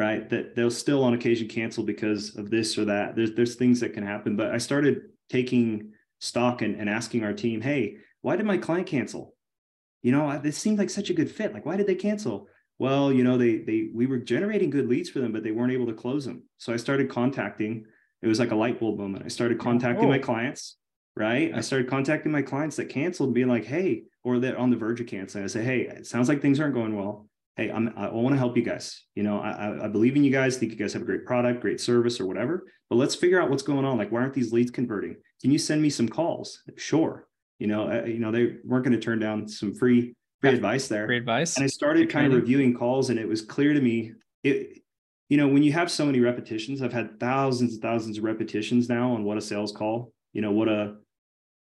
right? 0.00 0.30
That 0.30 0.56
they'll 0.56 0.70
still 0.70 1.04
on 1.04 1.12
occasion 1.12 1.46
cancel 1.46 1.84
because 1.84 2.34
of 2.34 2.48
this 2.48 2.78
or 2.78 2.86
that. 2.86 3.14
There's 3.14 3.34
there's 3.34 3.54
things 3.56 3.80
that 3.80 3.92
can 3.92 4.04
happen 4.04 4.34
but 4.34 4.50
i 4.50 4.58
started 4.58 5.02
taking 5.28 5.92
stock 6.20 6.62
and, 6.62 6.74
and 6.74 6.88
asking 6.88 7.22
our 7.22 7.32
team 7.32 7.60
hey 7.60 7.96
why 8.22 8.36
did 8.36 8.44
my 8.46 8.58
client 8.58 8.86
cancel? 8.86 9.34
You 10.02 10.12
know 10.12 10.38
this 10.38 10.56
seemed 10.56 10.78
like 10.78 10.90
such 10.90 11.10
a 11.10 11.14
good 11.14 11.30
fit. 11.30 11.52
Like 11.52 11.66
why 11.66 11.76
did 11.76 11.86
they 11.86 11.94
cancel? 11.94 12.48
Well 12.78 13.12
you 13.12 13.22
know 13.22 13.36
they 13.36 13.58
they 13.58 13.90
we 13.94 14.06
were 14.06 14.18
generating 14.18 14.70
good 14.70 14.88
leads 14.88 15.10
for 15.10 15.20
them 15.20 15.32
but 15.32 15.42
they 15.42 15.50
weren't 15.50 15.72
able 15.72 15.86
to 15.86 15.92
close 15.92 16.24
them. 16.24 16.44
So 16.56 16.72
i 16.72 16.76
started 16.76 17.10
contacting 17.10 17.84
it 18.22 18.26
was 18.26 18.38
like 18.38 18.52
a 18.52 18.56
light 18.56 18.80
bulb 18.80 18.98
moment. 18.98 19.24
I 19.24 19.28
started 19.28 19.58
contacting 19.58 20.06
oh. 20.06 20.08
my 20.16 20.18
clients 20.18 20.76
right? 21.16 21.52
I 21.54 21.60
started 21.60 21.90
contacting 21.90 22.32
my 22.32 22.40
clients 22.40 22.76
that 22.76 22.88
canceled 22.88 23.34
being 23.34 23.48
like 23.48 23.66
hey 23.66 24.04
or 24.24 24.38
that 24.38 24.56
on 24.56 24.70
the 24.70 24.76
verge 24.76 25.00
of 25.02 25.08
canceling. 25.08 25.44
I 25.44 25.48
say 25.48 25.62
hey 25.62 25.80
it 25.82 26.06
sounds 26.06 26.28
like 26.28 26.40
things 26.40 26.58
aren't 26.58 26.74
going 26.74 26.96
well 26.96 27.28
hey, 27.56 27.70
I'm, 27.70 27.92
I 27.96 28.10
want 28.10 28.34
to 28.34 28.38
help 28.38 28.56
you 28.56 28.62
guys. 28.62 29.02
You 29.14 29.22
know, 29.22 29.38
I, 29.38 29.84
I 29.84 29.88
believe 29.88 30.16
in 30.16 30.24
you 30.24 30.30
guys, 30.30 30.56
think 30.56 30.72
you 30.72 30.78
guys 30.78 30.92
have 30.92 31.02
a 31.02 31.04
great 31.04 31.26
product, 31.26 31.60
great 31.60 31.80
service, 31.80 32.20
or 32.20 32.26
whatever. 32.26 32.66
But 32.88 32.96
let's 32.96 33.14
figure 33.14 33.40
out 33.40 33.50
what's 33.50 33.62
going 33.62 33.84
on. 33.84 33.98
Like, 33.98 34.10
why 34.10 34.20
aren't 34.20 34.34
these 34.34 34.52
leads 34.52 34.70
converting? 34.70 35.16
Can 35.40 35.50
you 35.50 35.58
send 35.58 35.80
me 35.80 35.90
some 35.90 36.08
calls? 36.08 36.60
Sure. 36.76 37.26
You 37.58 37.66
know, 37.66 37.90
uh, 37.90 38.04
you 38.04 38.18
know, 38.18 38.32
they 38.32 38.56
weren't 38.64 38.84
going 38.84 38.98
to 38.98 39.00
turn 39.00 39.18
down 39.18 39.46
some 39.46 39.74
free 39.74 40.14
free 40.40 40.50
advice 40.50 40.88
there. 40.88 41.06
Free 41.06 41.18
advice. 41.18 41.56
And 41.56 41.64
I 41.64 41.68
started 41.68 42.08
kind 42.08 42.26
of 42.26 42.32
reviewing 42.32 42.74
calls, 42.74 43.10
and 43.10 43.18
it 43.18 43.28
was 43.28 43.42
clear 43.42 43.74
to 43.74 43.80
me. 43.80 44.12
It, 44.42 44.78
you 45.28 45.36
know, 45.36 45.46
when 45.46 45.62
you 45.62 45.72
have 45.72 45.90
so 45.90 46.04
many 46.04 46.20
repetitions, 46.20 46.82
I've 46.82 46.92
had 46.92 47.20
thousands 47.20 47.74
and 47.74 47.82
thousands 47.82 48.18
of 48.18 48.24
repetitions 48.24 48.88
now 48.88 49.12
on 49.12 49.22
what 49.22 49.38
a 49.38 49.40
sales 49.40 49.70
call, 49.70 50.12
you 50.32 50.42
know, 50.42 50.50
what 50.50 50.68
a 50.68 50.96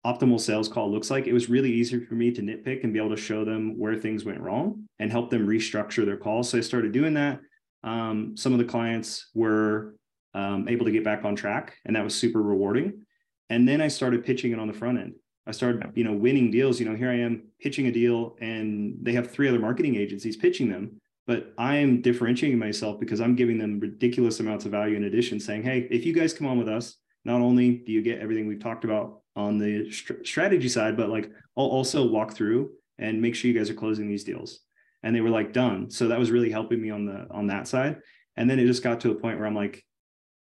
optimal 0.06 0.40
sales 0.40 0.70
call 0.70 0.92
looks 0.92 1.10
like, 1.10 1.26
it 1.26 1.34
was 1.34 1.50
really 1.50 1.72
easy 1.72 2.00
for 2.06 2.14
me 2.14 2.32
to 2.32 2.42
nitpick 2.42 2.84
and 2.84 2.94
be 2.94 3.00
able 3.00 3.16
to 3.16 3.22
show 3.22 3.44
them 3.44 3.78
where 3.80 3.96
things 3.96 4.24
went 4.24 4.40
wrong 4.40 4.88
and 5.00 5.12
help 5.12 5.30
them 5.30 5.48
restructure 5.48 6.06
their 6.06 6.18
calls. 6.18 6.50
So 6.50 6.60
I 6.60 6.62
started 6.62 6.92
doing 6.92 7.16
that. 7.16 7.40
Um, 7.84 8.38
some 8.38 8.54
of 8.54 8.60
the 8.60 8.66
clients 8.66 9.30
were 9.34 9.96
um, 10.34 10.68
able 10.68 10.86
to 10.86 10.92
get 10.92 11.04
back 11.04 11.26
on 11.26 11.36
track, 11.36 11.78
and 11.86 11.96
that 11.96 12.04
was 12.04 12.14
super 12.14 12.42
rewarding. 12.42 13.06
And 13.50 13.68
then 13.68 13.82
I 13.82 13.88
started 13.88 14.26
pitching 14.26 14.52
it 14.52 14.60
on 14.60 14.68
the 14.68 14.74
front 14.74 15.00
end. 15.00 15.16
I 15.48 15.52
started, 15.52 15.92
you 15.96 16.04
know, 16.04 16.14
winning 16.14 16.50
deals. 16.50 16.80
You 16.80 16.88
know, 16.88 16.96
here 16.96 17.10
I 17.10 17.20
am 17.20 17.48
pitching 17.60 17.88
a 17.88 17.92
deal, 17.92 18.36
and 18.40 18.98
they 19.02 19.14
have 19.14 19.32
three 19.32 19.48
other 19.48 19.60
marketing 19.60 19.96
agencies 19.96 20.38
pitching 20.38 20.70
them. 20.70 21.00
But 21.28 21.54
I 21.58 21.78
am 21.78 22.02
differentiating 22.02 22.60
myself 22.60 23.00
because 23.00 23.22
I'm 23.22 23.36
giving 23.36 23.58
them 23.58 23.80
ridiculous 23.80 24.40
amounts 24.40 24.66
of 24.66 24.72
value 24.72 24.96
in 24.96 25.06
addition, 25.06 25.40
saying, 25.40 25.64
hey, 25.64 25.88
if 25.90 26.06
you 26.06 26.14
guys 26.14 26.34
come 26.34 26.48
on 26.48 26.58
with 26.58 26.70
us, 26.70 26.98
not 27.24 27.42
only 27.42 27.78
do 27.78 27.92
you 27.92 28.02
get 28.02 28.20
everything 28.20 28.48
we've 28.48 28.60
talked 28.60 28.84
about 28.84 29.22
on 29.36 29.58
the 29.58 29.92
st- 29.92 30.26
strategy 30.26 30.70
side, 30.70 30.96
but 30.96 31.10
like 31.10 31.30
I'll 31.58 31.66
also 31.66 32.08
walk 32.08 32.34
through 32.34 32.72
and 32.98 33.22
make 33.22 33.36
sure 33.36 33.50
you 33.50 33.58
guys 33.58 33.70
are 33.70 33.76
closing 33.76 34.08
these 34.08 34.24
deals. 34.24 34.60
And 35.04 35.16
they 35.16 35.22
were 35.22 35.30
like 35.30 35.54
done. 35.54 35.92
So 35.92 36.08
that 36.08 36.20
was 36.20 36.32
really 36.32 36.50
helping 36.50 36.82
me 36.82 36.90
on 36.90 37.06
the 37.06 37.28
on 37.30 37.48
that 37.48 37.68
side. 37.68 37.98
And 38.38 38.50
then 38.50 38.60
it 38.60 38.66
just 38.66 38.84
got 38.84 39.02
to 39.02 39.12
a 39.12 39.16
point 39.16 39.38
where 39.38 39.48
I'm 39.48 39.56
like, 39.56 39.84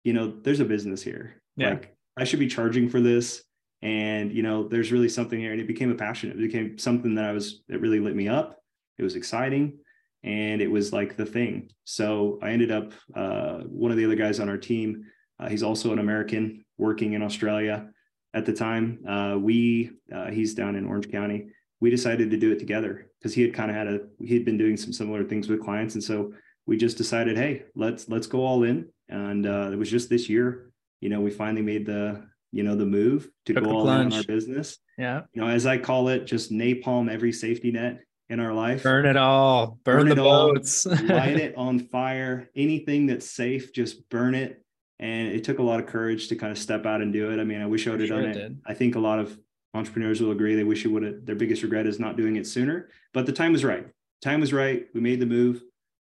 you 0.03 0.13
know, 0.13 0.39
there's 0.41 0.59
a 0.59 0.65
business 0.65 1.01
here. 1.01 1.41
Yeah. 1.55 1.71
Like 1.71 1.95
I 2.17 2.25
should 2.25 2.39
be 2.39 2.47
charging 2.47 2.89
for 2.89 3.01
this. 3.01 3.43
And 3.81 4.31
you 4.31 4.43
know, 4.43 4.67
there's 4.67 4.91
really 4.91 5.09
something 5.09 5.39
here. 5.39 5.51
And 5.51 5.61
it 5.61 5.67
became 5.67 5.91
a 5.91 5.95
passion. 5.95 6.31
It 6.31 6.37
became 6.37 6.77
something 6.77 7.15
that 7.15 7.25
I 7.25 7.31
was 7.31 7.63
that 7.69 7.79
really 7.79 7.99
lit 7.99 8.15
me 8.15 8.27
up. 8.27 8.59
It 8.97 9.03
was 9.03 9.15
exciting 9.15 9.79
and 10.23 10.61
it 10.61 10.69
was 10.69 10.93
like 10.93 11.17
the 11.17 11.25
thing. 11.25 11.71
So 11.85 12.37
I 12.43 12.51
ended 12.51 12.71
up 12.71 12.93
uh, 13.15 13.59
one 13.61 13.89
of 13.89 13.97
the 13.97 14.05
other 14.05 14.15
guys 14.15 14.39
on 14.39 14.49
our 14.49 14.57
team. 14.57 15.05
Uh, 15.39 15.49
he's 15.49 15.63
also 15.63 15.91
an 15.91 15.99
American 15.99 16.63
working 16.77 17.13
in 17.13 17.23
Australia 17.23 17.89
at 18.33 18.45
the 18.45 18.53
time. 18.53 19.03
Uh, 19.07 19.37
we 19.37 19.91
uh, 20.13 20.29
he's 20.29 20.53
down 20.53 20.75
in 20.75 20.85
Orange 20.85 21.11
County. 21.11 21.47
We 21.79 21.89
decided 21.89 22.29
to 22.31 22.37
do 22.37 22.51
it 22.51 22.59
together 22.59 23.07
because 23.19 23.33
he 23.33 23.41
had 23.41 23.53
kind 23.53 23.71
of 23.71 23.77
had 23.77 23.87
a 23.87 23.99
he 24.19 24.33
had 24.33 24.45
been 24.45 24.57
doing 24.57 24.77
some 24.77 24.93
similar 24.93 25.23
things 25.23 25.49
with 25.49 25.61
clients, 25.61 25.95
and 25.95 26.03
so 26.03 26.33
we 26.65 26.77
just 26.77 26.97
decided, 26.97 27.37
hey, 27.37 27.63
let's 27.75 28.09
let's 28.09 28.27
go 28.27 28.45
all 28.45 28.63
in. 28.63 28.87
And 29.09 29.45
uh, 29.45 29.71
it 29.71 29.75
was 29.75 29.89
just 29.89 30.09
this 30.09 30.29
year, 30.29 30.71
you 31.01 31.09
know, 31.09 31.19
we 31.19 31.31
finally 31.31 31.61
made 31.61 31.85
the 31.85 32.23
you 32.51 32.63
know, 32.63 32.75
the 32.75 32.85
move 32.85 33.29
to 33.45 33.53
Took 33.53 33.63
go 33.63 33.71
all 33.71 33.89
in 33.89 34.07
on 34.07 34.13
our 34.13 34.23
business. 34.23 34.77
Yeah. 34.97 35.21
You 35.33 35.41
know, 35.41 35.47
as 35.47 35.65
I 35.65 35.77
call 35.77 36.09
it, 36.09 36.25
just 36.25 36.51
napalm 36.51 37.09
every 37.09 37.31
safety 37.31 37.71
net 37.71 38.01
in 38.29 38.39
our 38.39 38.53
life. 38.53 38.83
Burn 38.83 39.05
it 39.05 39.17
all. 39.17 39.79
Burn, 39.83 39.99
Burn 39.99 40.05
the 40.07 40.11
it 40.13 40.19
all. 40.19 40.53
boats. 40.53 40.85
light 40.85 41.37
it 41.37 41.55
on 41.55 41.79
fire. 41.79 42.49
Anything 42.55 43.07
that's 43.07 43.29
safe, 43.29 43.73
just 43.73 44.07
burn 44.09 44.35
it. 44.35 44.63
And 45.01 45.29
it 45.29 45.43
took 45.43 45.59
a 45.59 45.63
lot 45.63 45.79
of 45.79 45.87
courage 45.87 46.27
to 46.27 46.35
kind 46.35 46.51
of 46.51 46.57
step 46.57 46.85
out 46.85 47.01
and 47.01 47.11
do 47.11 47.31
it. 47.31 47.39
I 47.39 47.43
mean, 47.43 47.61
I 47.61 47.65
wish 47.65 47.87
I 47.87 47.91
would 47.91 47.99
have 47.99 48.07
Sure 48.07 48.21
done 48.21 48.29
it 48.29 48.33
did. 48.33 48.61
I 48.65 48.73
think 48.73 48.95
a 48.95 48.99
lot 48.99 49.19
of 49.19 49.37
entrepreneurs 49.73 50.21
will 50.21 50.31
agree 50.31 50.55
they 50.55 50.63
wish 50.63 50.85
it 50.85 50.89
would 50.89 51.03
have. 51.03 51.25
Their 51.25 51.35
biggest 51.35 51.63
regret 51.63 51.87
is 51.87 51.99
not 51.99 52.17
doing 52.17 52.35
it 52.35 52.45
sooner. 52.45 52.89
But 53.13 53.25
the 53.25 53.31
time 53.31 53.51
was 53.51 53.63
right. 53.63 53.87
Time 54.21 54.41
was 54.41 54.53
right. 54.53 54.85
We 54.93 55.01
made 55.01 55.19
the 55.19 55.25
move, 55.25 55.63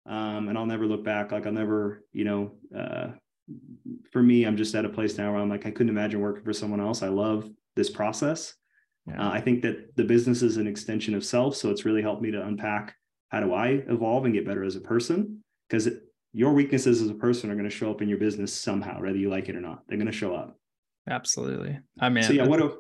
um, 0.07 0.49
and 0.49 0.57
I'll 0.57 0.67
never 0.67 0.87
look 0.87 1.03
back. 1.03 1.33
Like 1.33 1.47
I'll 1.47 1.53
never, 1.53 2.05
you 2.13 2.25
know, 2.25 2.53
uh, 2.77 3.09
for 4.13 4.23
me, 4.23 4.45
I'm 4.45 4.57
just 4.57 4.75
at 4.75 4.85
a 4.85 4.89
place 4.89 5.19
now 5.19 5.33
where 5.33 5.41
I'm 5.41 5.51
like, 5.51 5.67
I 5.67 5.71
couldn't 5.71 5.91
imagine 5.91 6.21
working 6.21 6.45
for 6.45 6.53
someone 6.53 6.81
else. 6.81 7.03
I 7.03 7.09
love 7.09 7.51
this 7.75 7.91
process. 7.91 8.55
Yeah. 9.07 9.27
Uh, 9.27 9.33
I 9.33 9.41
think 9.41 9.63
that 9.63 9.97
the 9.97 10.05
business 10.05 10.43
is 10.43 10.57
an 10.57 10.67
extension 10.67 11.15
of 11.15 11.25
self. 11.25 11.57
So 11.57 11.71
it's 11.71 11.85
really 11.85 12.01
helped 12.01 12.23
me 12.23 12.31
to 12.31 12.47
unpack 12.47 12.95
how 13.31 13.41
do 13.41 13.53
I 13.53 13.83
evolve 13.89 14.25
and 14.25 14.33
get 14.33 14.47
better 14.47 14.63
as 14.63 14.77
a 14.77 14.81
person? 14.81 15.43
Because 15.69 15.89
your 16.35 16.53
weaknesses 16.53 17.01
as 17.01 17.09
a 17.09 17.15
person 17.15 17.51
are 17.51 17.55
going 17.55 17.69
to 17.69 17.75
show 17.75 17.91
up 17.91 18.03
in 18.03 18.09
your 18.09 18.19
business 18.19 18.53
somehow, 18.53 19.01
whether 19.01 19.17
you 19.17 19.31
like 19.31 19.49
it 19.49 19.57
or 19.57 19.61
not. 19.61 19.85
They're 19.87 19.97
going 19.97 20.07
to 20.07 20.13
show 20.13 20.35
up. 20.35 20.59
Absolutely. 21.09 21.79
I 22.01 22.09
mean, 22.09 22.25
so 22.25 22.33
yeah, 22.33 22.47
what 22.47 22.59
do, 22.59 22.77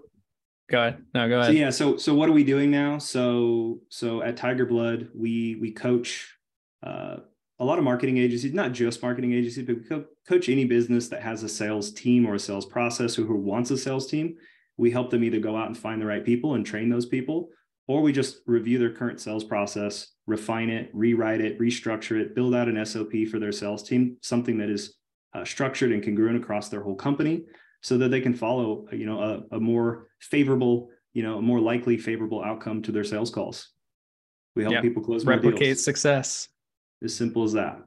go 0.68 0.80
ahead. 0.80 1.04
No, 1.14 1.28
go 1.28 1.36
so 1.36 1.42
ahead. 1.42 1.54
yeah, 1.54 1.70
so 1.70 1.96
so 1.96 2.14
what 2.14 2.28
are 2.28 2.32
we 2.32 2.42
doing 2.42 2.70
now? 2.70 2.98
So 2.98 3.80
so 3.88 4.22
at 4.22 4.36
Tiger 4.36 4.66
Blood, 4.66 5.08
we 5.14 5.56
we 5.60 5.70
coach 5.70 6.36
uh, 6.84 7.18
a 7.60 7.64
lot 7.64 7.78
of 7.78 7.84
marketing 7.84 8.18
agencies, 8.18 8.52
not 8.52 8.72
just 8.72 9.02
marketing 9.02 9.32
agencies, 9.32 9.64
but 9.64 9.76
we 9.76 9.84
co- 9.84 10.06
coach 10.28 10.48
any 10.48 10.64
business 10.64 11.08
that 11.08 11.22
has 11.22 11.42
a 11.44 11.48
sales 11.48 11.92
team 11.92 12.26
or 12.26 12.34
a 12.34 12.38
sales 12.40 12.66
process 12.66 13.18
or 13.18 13.22
who 13.22 13.36
wants 13.36 13.70
a 13.70 13.78
sales 13.78 14.08
team. 14.08 14.34
We 14.76 14.90
help 14.90 15.10
them 15.10 15.22
either 15.22 15.38
go 15.38 15.56
out 15.56 15.68
and 15.68 15.78
find 15.78 16.02
the 16.02 16.06
right 16.06 16.24
people 16.24 16.54
and 16.54 16.66
train 16.66 16.88
those 16.88 17.06
people, 17.06 17.50
or 17.86 18.02
we 18.02 18.12
just 18.12 18.38
review 18.46 18.78
their 18.78 18.92
current 18.92 19.20
sales 19.20 19.44
process, 19.44 20.08
refine 20.26 20.70
it, 20.70 20.90
rewrite 20.92 21.40
it, 21.40 21.58
restructure 21.58 22.20
it, 22.20 22.34
build 22.34 22.54
out 22.54 22.68
an 22.68 22.84
SOP 22.84 23.12
for 23.30 23.38
their 23.38 23.52
sales 23.52 23.82
team, 23.82 24.16
something 24.22 24.58
that 24.58 24.70
is 24.70 24.94
uh, 25.34 25.44
structured 25.44 25.92
and 25.92 26.02
congruent 26.02 26.36
across 26.36 26.68
their 26.68 26.82
whole 26.82 26.94
company, 26.94 27.44
so 27.82 27.98
that 27.98 28.10
they 28.10 28.20
can 28.20 28.34
follow, 28.34 28.86
you 28.92 29.04
know, 29.06 29.20
a, 29.50 29.56
a 29.56 29.60
more 29.60 30.08
favorable, 30.20 30.88
you 31.12 31.22
know, 31.22 31.38
a 31.38 31.42
more 31.42 31.60
likely 31.60 31.98
favorable 31.98 32.42
outcome 32.42 32.80
to 32.82 32.92
their 32.92 33.04
sales 33.04 33.30
calls. 33.30 33.70
We 34.56 34.62
help 34.62 34.74
Yeah. 34.74 34.80
people 34.80 35.02
close 35.02 35.24
more 35.24 35.34
Replicate 35.34 35.60
deals. 35.60 35.84
success. 35.84 36.48
As 37.02 37.14
simple 37.14 37.42
as 37.42 37.52
that. 37.52 37.80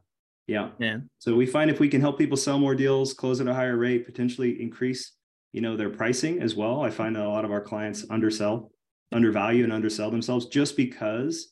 Yeah. 0.45 0.69
Yeah. 0.80 1.00
So 1.17 1.36
we 1.36 1.45
find 1.45 1.71
if 1.71 1.80
we 1.80 1.89
can 1.89 2.02
help 2.02 2.17
people 2.19 2.38
sell 2.38 2.60
more 2.60 2.76
deals, 2.76 3.13
close 3.13 3.41
at 3.41 3.47
a 3.47 3.54
higher 3.54 3.78
rate, 3.78 4.06
potentially 4.06 4.62
increase, 4.62 5.13
you 5.54 5.62
know, 5.62 5.76
their 5.76 5.89
pricing 5.89 6.41
as 6.41 6.56
well. 6.56 6.82
I 6.82 6.89
find 6.91 7.15
that 7.15 7.26
a 7.26 7.30
lot 7.30 7.45
of 7.45 7.52
our 7.52 7.62
clients 7.62 8.06
undersell, 8.10 8.71
undervalue 9.12 9.63
and 9.63 9.73
undersell 9.73 10.12
themselves 10.12 10.45
just 10.45 10.78
because 10.78 11.50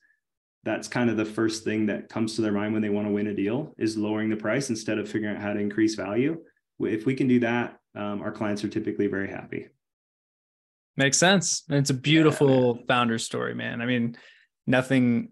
that's 0.65 0.87
kind 0.87 1.09
of 1.09 1.15
the 1.17 1.25
first 1.25 1.63
thing 1.63 1.85
that 1.85 2.09
comes 2.09 2.35
to 2.35 2.41
their 2.41 2.51
mind 2.51 2.73
when 2.73 2.81
they 2.81 2.89
want 2.89 3.07
to 3.07 3.11
win 3.13 3.27
a 3.27 3.33
deal 3.33 3.73
is 3.77 3.95
lowering 3.97 4.29
the 4.29 4.35
price 4.35 4.69
instead 4.69 4.97
of 4.97 5.07
figuring 5.07 5.35
out 5.35 5.41
how 5.41 5.53
to 5.53 5.59
increase 5.59 5.95
value. 5.95 6.41
If 6.79 7.05
we 7.05 7.13
can 7.15 7.27
do 7.27 7.39
that, 7.41 7.77
um, 7.95 8.21
our 8.21 8.31
clients 8.31 8.63
are 8.63 8.67
typically 8.67 9.07
very 9.07 9.29
happy. 9.29 9.67
Makes 10.97 11.17
sense. 11.19 11.63
And 11.69 11.77
it's 11.77 11.91
a 11.91 11.93
beautiful 11.93 12.79
founder 12.87 13.19
story, 13.19 13.53
man. 13.53 13.81
I 13.81 13.85
mean, 13.85 14.17
nothing 14.65 15.29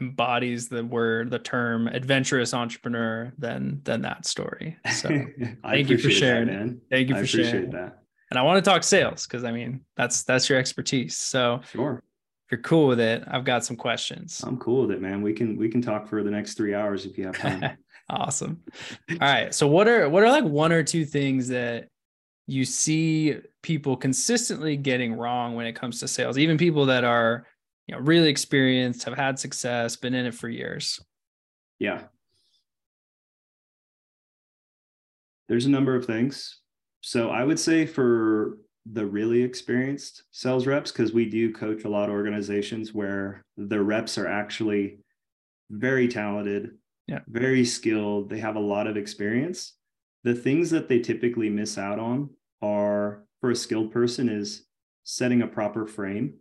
embodies 0.00 0.68
the 0.68 0.84
word, 0.84 1.30
the 1.30 1.38
term 1.38 1.86
adventurous 1.86 2.54
entrepreneur 2.54 3.32
than 3.38 3.80
than 3.84 4.02
that 4.02 4.26
story. 4.26 4.76
So 4.92 5.08
Thank 5.62 5.90
you 5.90 5.98
for 5.98 6.08
that, 6.08 6.14
sharing 6.14 6.48
it. 6.48 6.52
man. 6.52 6.80
thank 6.90 7.08
you 7.08 7.14
I 7.14 7.18
for 7.18 7.24
appreciate 7.24 7.50
sharing. 7.50 7.70
that. 7.70 7.98
And 8.30 8.38
I 8.38 8.42
want 8.42 8.64
to 8.64 8.68
talk 8.68 8.82
sales 8.82 9.26
because 9.26 9.44
I 9.44 9.52
mean 9.52 9.82
that's 9.96 10.24
that's 10.24 10.48
your 10.48 10.58
expertise. 10.58 11.16
So 11.16 11.60
Sure. 11.70 12.02
If 12.46 12.52
you're 12.52 12.60
cool 12.60 12.88
with 12.88 13.00
it, 13.00 13.24
I've 13.26 13.44
got 13.44 13.64
some 13.64 13.76
questions. 13.76 14.42
I'm 14.46 14.58
cool 14.58 14.82
with 14.82 14.90
it, 14.90 15.00
man. 15.00 15.22
We 15.22 15.32
can 15.32 15.56
we 15.56 15.70
can 15.70 15.80
talk 15.80 16.06
for 16.06 16.22
the 16.22 16.30
next 16.30 16.54
three 16.54 16.74
hours 16.74 17.06
if 17.06 17.16
you 17.16 17.24
have 17.24 17.38
time. 17.38 17.78
awesome. 18.10 18.62
All 19.10 19.16
right. 19.20 19.54
So 19.54 19.66
what 19.66 19.88
are 19.88 20.10
what 20.10 20.22
are 20.22 20.30
like 20.30 20.44
one 20.44 20.70
or 20.70 20.82
two 20.82 21.06
things 21.06 21.48
that 21.48 21.88
you 22.46 22.66
see 22.66 23.38
people 23.62 23.96
consistently 23.96 24.76
getting 24.76 25.14
wrong 25.14 25.54
when 25.54 25.64
it 25.64 25.72
comes 25.72 26.00
to 26.00 26.08
sales, 26.08 26.36
even 26.36 26.58
people 26.58 26.86
that 26.86 27.02
are 27.02 27.46
you 27.86 27.94
know 27.94 28.00
really 28.02 28.28
experienced, 28.28 29.04
have 29.04 29.16
had 29.16 29.38
success, 29.38 29.96
been 29.96 30.12
in 30.14 30.26
it 30.26 30.34
for 30.34 30.50
years. 30.50 31.00
Yeah. 31.78 32.02
There's 35.48 35.64
a 35.66 35.70
number 35.70 35.94
of 35.96 36.04
things. 36.04 36.60
So 37.00 37.30
I 37.30 37.42
would 37.42 37.58
say 37.58 37.86
for 37.86 38.58
the 38.86 39.06
really 39.06 39.42
experienced 39.42 40.24
sales 40.30 40.66
reps, 40.66 40.92
because 40.92 41.12
we 41.12 41.28
do 41.28 41.52
coach 41.52 41.84
a 41.84 41.88
lot 41.88 42.08
of 42.08 42.14
organizations 42.14 42.92
where 42.92 43.42
the 43.56 43.80
reps 43.80 44.18
are 44.18 44.26
actually 44.26 44.98
very 45.70 46.06
talented, 46.08 46.76
Yeah. 47.06 47.20
very 47.28 47.64
skilled, 47.64 48.28
they 48.30 48.38
have 48.38 48.56
a 48.56 48.60
lot 48.60 48.86
of 48.86 48.96
experience. 48.96 49.74
The 50.22 50.34
things 50.34 50.70
that 50.70 50.88
they 50.88 51.00
typically 51.00 51.48
miss 51.50 51.78
out 51.78 51.98
on 51.98 52.30
are 52.62 53.24
for 53.40 53.50
a 53.50 53.56
skilled 53.56 53.92
person 53.92 54.28
is 54.28 54.66
setting 55.04 55.42
a 55.42 55.46
proper 55.46 55.86
frame 55.86 56.34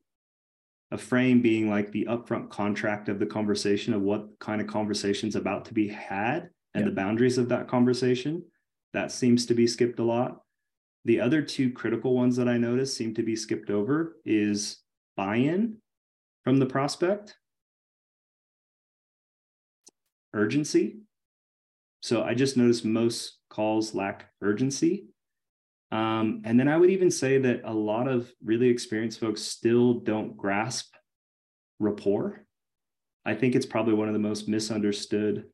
a 0.91 0.97
frame 0.97 1.41
being 1.41 1.67
like 1.71 1.91
the 1.91 2.05
upfront 2.05 2.51
contract 2.51 3.09
of 3.09 3.17
the 3.17 3.25
conversation 3.25 3.95
of 3.95 4.03
what 4.03 4.27
kind 4.37 4.61
of 4.61 4.67
conversation's 4.67 5.35
about 5.35 5.65
to 5.65 5.73
be 5.73 5.87
had 5.87 6.51
and 6.75 6.83
Yeah. 6.83 6.89
the 6.89 6.95
boundaries 6.95 7.39
of 7.39 7.49
that 7.49 7.67
conversation. 7.67 8.45
That 8.93 9.11
seems 9.11 9.47
to 9.47 9.55
be 9.55 9.65
skipped 9.65 9.97
a 9.97 10.03
lot. 10.03 10.42
The 11.05 11.19
other 11.19 11.41
two 11.41 11.71
critical 11.71 12.15
ones 12.15 12.35
that 12.37 12.47
I 12.47 12.57
noticed 12.57 12.95
seem 12.95 13.13
to 13.15 13.23
be 13.23 13.35
skipped 13.35 13.69
over 13.69 14.17
is 14.25 14.77
buy-in 15.17 15.77
from 16.43 16.57
the 16.57 16.65
prospect, 16.65 17.35
urgency. 20.33 20.99
So 22.01 22.23
I 22.23 22.33
just 22.33 22.57
noticed 22.57 22.85
most 22.85 23.39
calls 23.49 23.93
lack 23.93 24.29
urgency. 24.41 25.07
Um, 25.91 26.41
and 26.43 26.59
then 26.59 26.67
I 26.67 26.77
would 26.77 26.89
even 26.89 27.11
say 27.11 27.37
that 27.37 27.61
a 27.65 27.73
lot 27.73 28.07
of 28.07 28.31
really 28.43 28.67
experienced 28.67 29.19
folks 29.19 29.41
still 29.41 29.99
don't 29.99 30.35
grasp 30.35 30.95
rapport. 31.79 32.45
I 33.25 33.35
think 33.35 33.55
it's 33.55 33.65
probably 33.65 33.93
one 33.93 34.07
of 34.07 34.13
the 34.13 34.19
most 34.19 34.47
misunderstood 34.47 35.45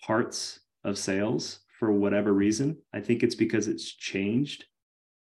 parts 0.00 0.60
of 0.84 0.98
sales 0.98 1.60
for 1.82 1.90
whatever 1.90 2.32
reason. 2.32 2.76
I 2.94 3.00
think 3.00 3.24
it's 3.24 3.34
because 3.34 3.66
it's 3.66 3.92
changed 3.92 4.66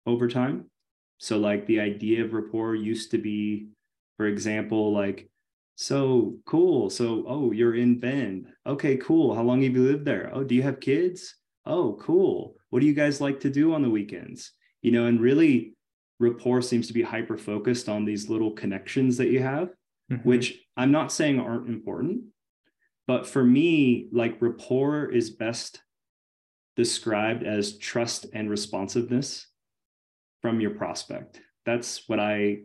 over 0.05 0.29
time. 0.29 0.71
So, 1.17 1.37
like 1.37 1.67
the 1.67 1.81
idea 1.81 2.23
of 2.23 2.31
rapport 2.31 2.75
used 2.75 3.11
to 3.11 3.17
be, 3.17 3.67
for 4.15 4.25
example, 4.25 4.93
like, 4.93 5.29
so 5.75 6.37
cool. 6.45 6.89
So, 6.89 7.25
oh, 7.27 7.51
you're 7.51 7.75
in 7.75 7.99
Bend. 7.99 8.47
Okay, 8.65 8.95
cool. 8.95 9.35
How 9.35 9.41
long 9.43 9.63
have 9.63 9.75
you 9.75 9.83
lived 9.83 10.05
there? 10.05 10.31
Oh, 10.33 10.45
do 10.45 10.55
you 10.55 10.63
have 10.63 10.79
kids? 10.79 11.35
Oh, 11.65 11.97
cool. 11.99 12.55
What 12.69 12.79
do 12.79 12.85
you 12.85 12.93
guys 12.93 13.19
like 13.19 13.41
to 13.41 13.49
do 13.49 13.73
on 13.73 13.81
the 13.81 13.89
weekends? 13.89 14.53
You 14.81 14.93
know, 14.93 15.07
and 15.07 15.19
really, 15.19 15.73
rapport 16.21 16.61
seems 16.61 16.87
to 16.87 16.93
be 16.93 17.01
hyper 17.01 17.37
focused 17.37 17.89
on 17.89 18.05
these 18.05 18.29
little 18.29 18.51
connections 18.51 19.17
that 19.17 19.27
you 19.27 19.41
have, 19.41 19.71
Mhm. 20.09 20.23
which 20.23 20.63
I'm 20.77 20.93
not 20.93 21.11
saying 21.11 21.37
aren't 21.37 21.67
important. 21.67 22.23
But 23.07 23.27
for 23.27 23.43
me, 23.43 24.07
like 24.13 24.41
rapport 24.41 25.11
is 25.11 25.31
best 25.31 25.81
described 26.75 27.43
as 27.43 27.77
trust 27.77 28.25
and 28.33 28.49
responsiveness 28.49 29.47
from 30.41 30.59
your 30.59 30.71
prospect. 30.71 31.41
That's 31.65 32.07
what 32.07 32.19
I 32.19 32.59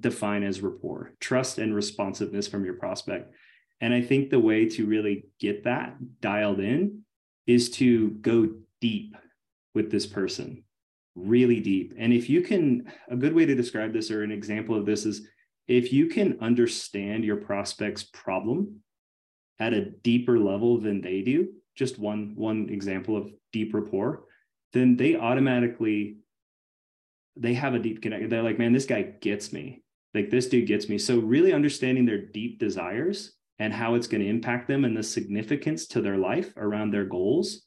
define 0.00 0.42
as 0.42 0.60
rapport 0.60 1.14
trust 1.20 1.58
and 1.58 1.74
responsiveness 1.74 2.46
from 2.46 2.64
your 2.64 2.74
prospect. 2.74 3.32
And 3.80 3.94
I 3.94 4.02
think 4.02 4.28
the 4.28 4.40
way 4.40 4.68
to 4.70 4.86
really 4.86 5.26
get 5.38 5.64
that 5.64 5.96
dialed 6.20 6.60
in 6.60 7.04
is 7.46 7.70
to 7.70 8.10
go 8.10 8.50
deep 8.80 9.16
with 9.74 9.90
this 9.90 10.04
person, 10.04 10.64
really 11.14 11.60
deep. 11.60 11.94
And 11.96 12.12
if 12.12 12.28
you 12.28 12.42
can, 12.42 12.92
a 13.08 13.16
good 13.16 13.32
way 13.32 13.46
to 13.46 13.54
describe 13.54 13.92
this 13.92 14.10
or 14.10 14.22
an 14.22 14.32
example 14.32 14.74
of 14.74 14.84
this 14.84 15.06
is 15.06 15.26
if 15.68 15.92
you 15.92 16.06
can 16.06 16.38
understand 16.40 17.24
your 17.24 17.36
prospect's 17.36 18.02
problem 18.02 18.80
at 19.60 19.72
a 19.72 19.90
deeper 19.90 20.38
level 20.38 20.80
than 20.80 21.00
they 21.00 21.22
do, 21.22 21.48
just 21.78 21.98
one 21.98 22.32
one 22.34 22.68
example 22.68 23.16
of 23.16 23.30
deep 23.52 23.72
rapport, 23.72 24.24
then 24.72 24.96
they 24.96 25.16
automatically 25.16 26.18
they 27.36 27.54
have 27.54 27.74
a 27.74 27.78
deep 27.78 28.02
connection. 28.02 28.28
They're 28.28 28.42
like, 28.42 28.58
man, 28.58 28.72
this 28.72 28.84
guy 28.84 29.02
gets 29.02 29.52
me. 29.52 29.82
Like 30.12 30.28
this 30.28 30.48
dude 30.48 30.66
gets 30.66 30.88
me. 30.88 30.98
So 30.98 31.20
really 31.20 31.52
understanding 31.52 32.04
their 32.04 32.26
deep 32.26 32.58
desires 32.58 33.34
and 33.60 33.72
how 33.72 33.94
it's 33.94 34.08
going 34.08 34.22
to 34.22 34.28
impact 34.28 34.66
them 34.66 34.84
and 34.84 34.96
the 34.96 35.02
significance 35.02 35.86
to 35.88 36.00
their 36.00 36.16
life 36.16 36.52
around 36.56 36.90
their 36.90 37.04
goals, 37.04 37.62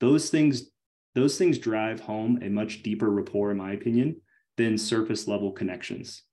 those 0.00 0.28
things 0.28 0.70
those 1.14 1.38
things 1.38 1.58
drive 1.58 2.00
home 2.00 2.40
a 2.42 2.48
much 2.48 2.82
deeper 2.82 3.08
rapport 3.08 3.52
in 3.52 3.56
my 3.56 3.72
opinion 3.72 4.20
than 4.56 4.76
surface 4.76 5.28
level 5.28 5.52
connections. 5.52 6.24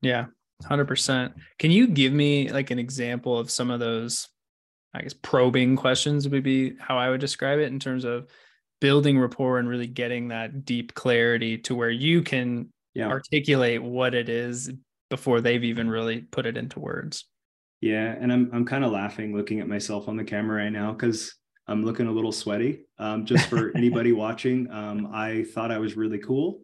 Yeah, 0.00 0.26
100%. 0.64 1.32
Can 1.58 1.70
you 1.70 1.86
give 1.86 2.12
me 2.12 2.50
like 2.50 2.72
an 2.72 2.80
example 2.80 3.38
of 3.38 3.50
some 3.50 3.70
of 3.70 3.78
those, 3.78 4.28
I 4.94 5.02
guess, 5.02 5.14
probing 5.14 5.76
questions 5.76 6.28
would 6.28 6.42
be 6.42 6.76
how 6.78 6.98
I 6.98 7.10
would 7.10 7.20
describe 7.20 7.58
it 7.58 7.72
in 7.72 7.78
terms 7.78 8.04
of 8.04 8.28
building 8.80 9.18
rapport 9.18 9.58
and 9.58 9.68
really 9.68 9.86
getting 9.86 10.28
that 10.28 10.64
deep 10.64 10.94
clarity 10.94 11.56
to 11.56 11.74
where 11.74 11.90
you 11.90 12.22
can 12.22 12.68
yeah. 12.94 13.08
articulate 13.08 13.82
what 13.82 14.14
it 14.14 14.28
is 14.28 14.70
before 15.08 15.40
they've 15.40 15.64
even 15.64 15.88
really 15.88 16.20
put 16.20 16.46
it 16.46 16.56
into 16.56 16.80
words. 16.80 17.26
Yeah, 17.80 18.14
and 18.18 18.32
I'm 18.32 18.50
I'm 18.52 18.64
kind 18.64 18.84
of 18.84 18.92
laughing 18.92 19.36
looking 19.36 19.60
at 19.60 19.68
myself 19.68 20.08
on 20.08 20.16
the 20.16 20.24
camera 20.24 20.62
right 20.62 20.72
now 20.72 20.92
because 20.92 21.34
I'm 21.66 21.84
looking 21.84 22.06
a 22.06 22.12
little 22.12 22.32
sweaty. 22.32 22.86
Um, 22.98 23.24
just 23.24 23.48
for 23.48 23.72
anybody 23.76 24.12
watching, 24.12 24.70
um, 24.70 25.10
I 25.12 25.44
thought 25.44 25.70
I 25.70 25.78
was 25.78 25.96
really 25.96 26.18
cool, 26.18 26.62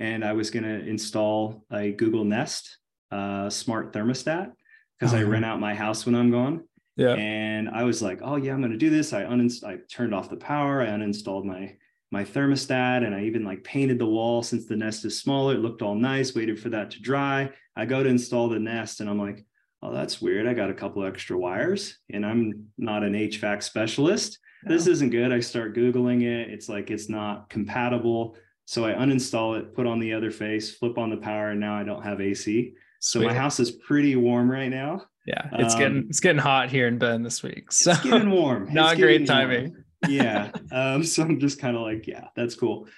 and 0.00 0.24
I 0.24 0.32
was 0.32 0.50
going 0.50 0.64
to 0.64 0.86
install 0.88 1.64
a 1.70 1.92
Google 1.92 2.24
Nest 2.24 2.78
uh, 3.10 3.50
smart 3.50 3.92
thermostat 3.92 4.52
because 4.98 5.14
oh, 5.14 5.18
I 5.18 5.22
rent 5.22 5.44
out 5.44 5.60
my 5.60 5.74
house 5.74 6.06
when 6.06 6.14
I'm 6.14 6.30
gone. 6.30 6.64
Yeah, 6.96 7.14
and 7.14 7.68
I 7.68 7.82
was 7.82 8.02
like, 8.02 8.20
oh 8.22 8.36
yeah, 8.36 8.52
I'm 8.52 8.60
going 8.60 8.72
to 8.72 8.78
do 8.78 8.90
this. 8.90 9.12
I 9.12 9.22
uninst- 9.22 9.64
I 9.64 9.78
turned 9.90 10.14
off 10.14 10.30
the 10.30 10.36
power. 10.36 10.82
I 10.82 10.86
uninstalled 10.86 11.44
my 11.44 11.76
my 12.14 12.24
thermostat 12.24 13.04
and 13.04 13.12
I 13.12 13.24
even 13.24 13.44
like 13.44 13.64
painted 13.64 13.98
the 13.98 14.06
wall 14.06 14.42
since 14.44 14.66
the 14.66 14.76
nest 14.76 15.04
is 15.04 15.20
smaller. 15.20 15.54
It 15.54 15.58
looked 15.58 15.82
all 15.82 15.96
nice, 15.96 16.32
waited 16.32 16.60
for 16.60 16.68
that 16.68 16.92
to 16.92 17.02
dry. 17.02 17.50
I 17.74 17.86
go 17.86 18.04
to 18.04 18.08
install 18.08 18.48
the 18.48 18.60
nest 18.60 19.00
and 19.00 19.10
I'm 19.10 19.18
like, 19.18 19.44
oh, 19.82 19.92
that's 19.92 20.22
weird. 20.22 20.46
I 20.46 20.54
got 20.54 20.70
a 20.70 20.74
couple 20.74 21.04
extra 21.04 21.36
wires 21.36 21.98
and 22.10 22.24
I'm 22.24 22.68
not 22.78 23.02
an 23.02 23.14
HVAC 23.14 23.64
specialist. 23.64 24.38
This 24.62 24.86
isn't 24.86 25.10
good. 25.10 25.32
I 25.32 25.40
start 25.40 25.76
Googling 25.76 26.22
it. 26.22 26.50
It's 26.50 26.68
like 26.68 26.92
it's 26.92 27.08
not 27.08 27.50
compatible. 27.50 28.36
So 28.66 28.86
I 28.86 28.92
uninstall 28.92 29.58
it, 29.58 29.74
put 29.74 29.86
on 29.86 29.98
the 29.98 30.14
other 30.14 30.30
face, 30.30 30.74
flip 30.74 30.96
on 30.96 31.10
the 31.10 31.18
power, 31.18 31.50
and 31.50 31.60
now 31.60 31.74
I 31.74 31.82
don't 31.82 32.02
have 32.02 32.20
AC. 32.20 32.74
So 33.00 33.18
Sweet. 33.18 33.26
my 33.26 33.34
house 33.34 33.60
is 33.60 33.72
pretty 33.72 34.16
warm 34.16 34.50
right 34.50 34.70
now. 34.70 35.02
Yeah, 35.26 35.48
it's 35.52 35.74
um, 35.74 35.80
getting 35.80 36.06
it's 36.08 36.20
getting 36.20 36.40
hot 36.40 36.70
here 36.70 36.86
in 36.86 36.98
Bend 36.98 37.24
this 37.24 37.42
week. 37.42 37.72
So 37.72 37.92
it's 37.92 38.00
getting 38.00 38.30
warm. 38.30 38.68
not 38.72 38.96
great 38.96 39.26
timing. 39.26 39.70
Warm 39.70 39.84
yeah. 40.08 40.50
Um, 40.72 41.04
so 41.04 41.22
I'm 41.22 41.38
just 41.38 41.60
kind 41.60 41.76
of 41.76 41.82
like, 41.82 42.06
yeah, 42.06 42.28
that's 42.34 42.54
cool. 42.54 42.88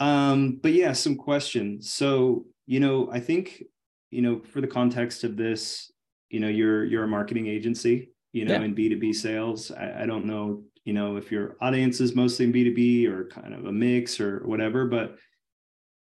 Um, 0.00 0.58
but 0.62 0.72
yeah, 0.72 0.92
some 0.92 1.16
questions. 1.16 1.92
So, 1.92 2.46
you 2.66 2.80
know, 2.80 3.08
I 3.12 3.20
think, 3.20 3.62
you 4.10 4.22
know, 4.22 4.40
for 4.40 4.60
the 4.60 4.66
context 4.66 5.22
of 5.22 5.36
this, 5.36 5.92
you 6.28 6.40
know, 6.40 6.48
you're 6.48 6.84
you're 6.84 7.04
a 7.04 7.08
marketing 7.08 7.46
agency, 7.46 8.10
you 8.32 8.44
know, 8.44 8.54
yeah. 8.54 8.62
in 8.62 8.74
B2B 8.74 9.14
sales. 9.14 9.70
I, 9.70 10.02
I 10.02 10.06
don't 10.06 10.24
know, 10.24 10.64
you 10.84 10.92
know, 10.92 11.16
if 11.16 11.30
your 11.30 11.56
audience 11.60 12.00
is 12.00 12.16
mostly 12.16 12.46
in 12.46 12.52
B2B 12.52 13.06
or 13.08 13.26
kind 13.26 13.54
of 13.54 13.66
a 13.66 13.72
mix 13.72 14.18
or 14.20 14.40
whatever, 14.44 14.86
but 14.86 15.16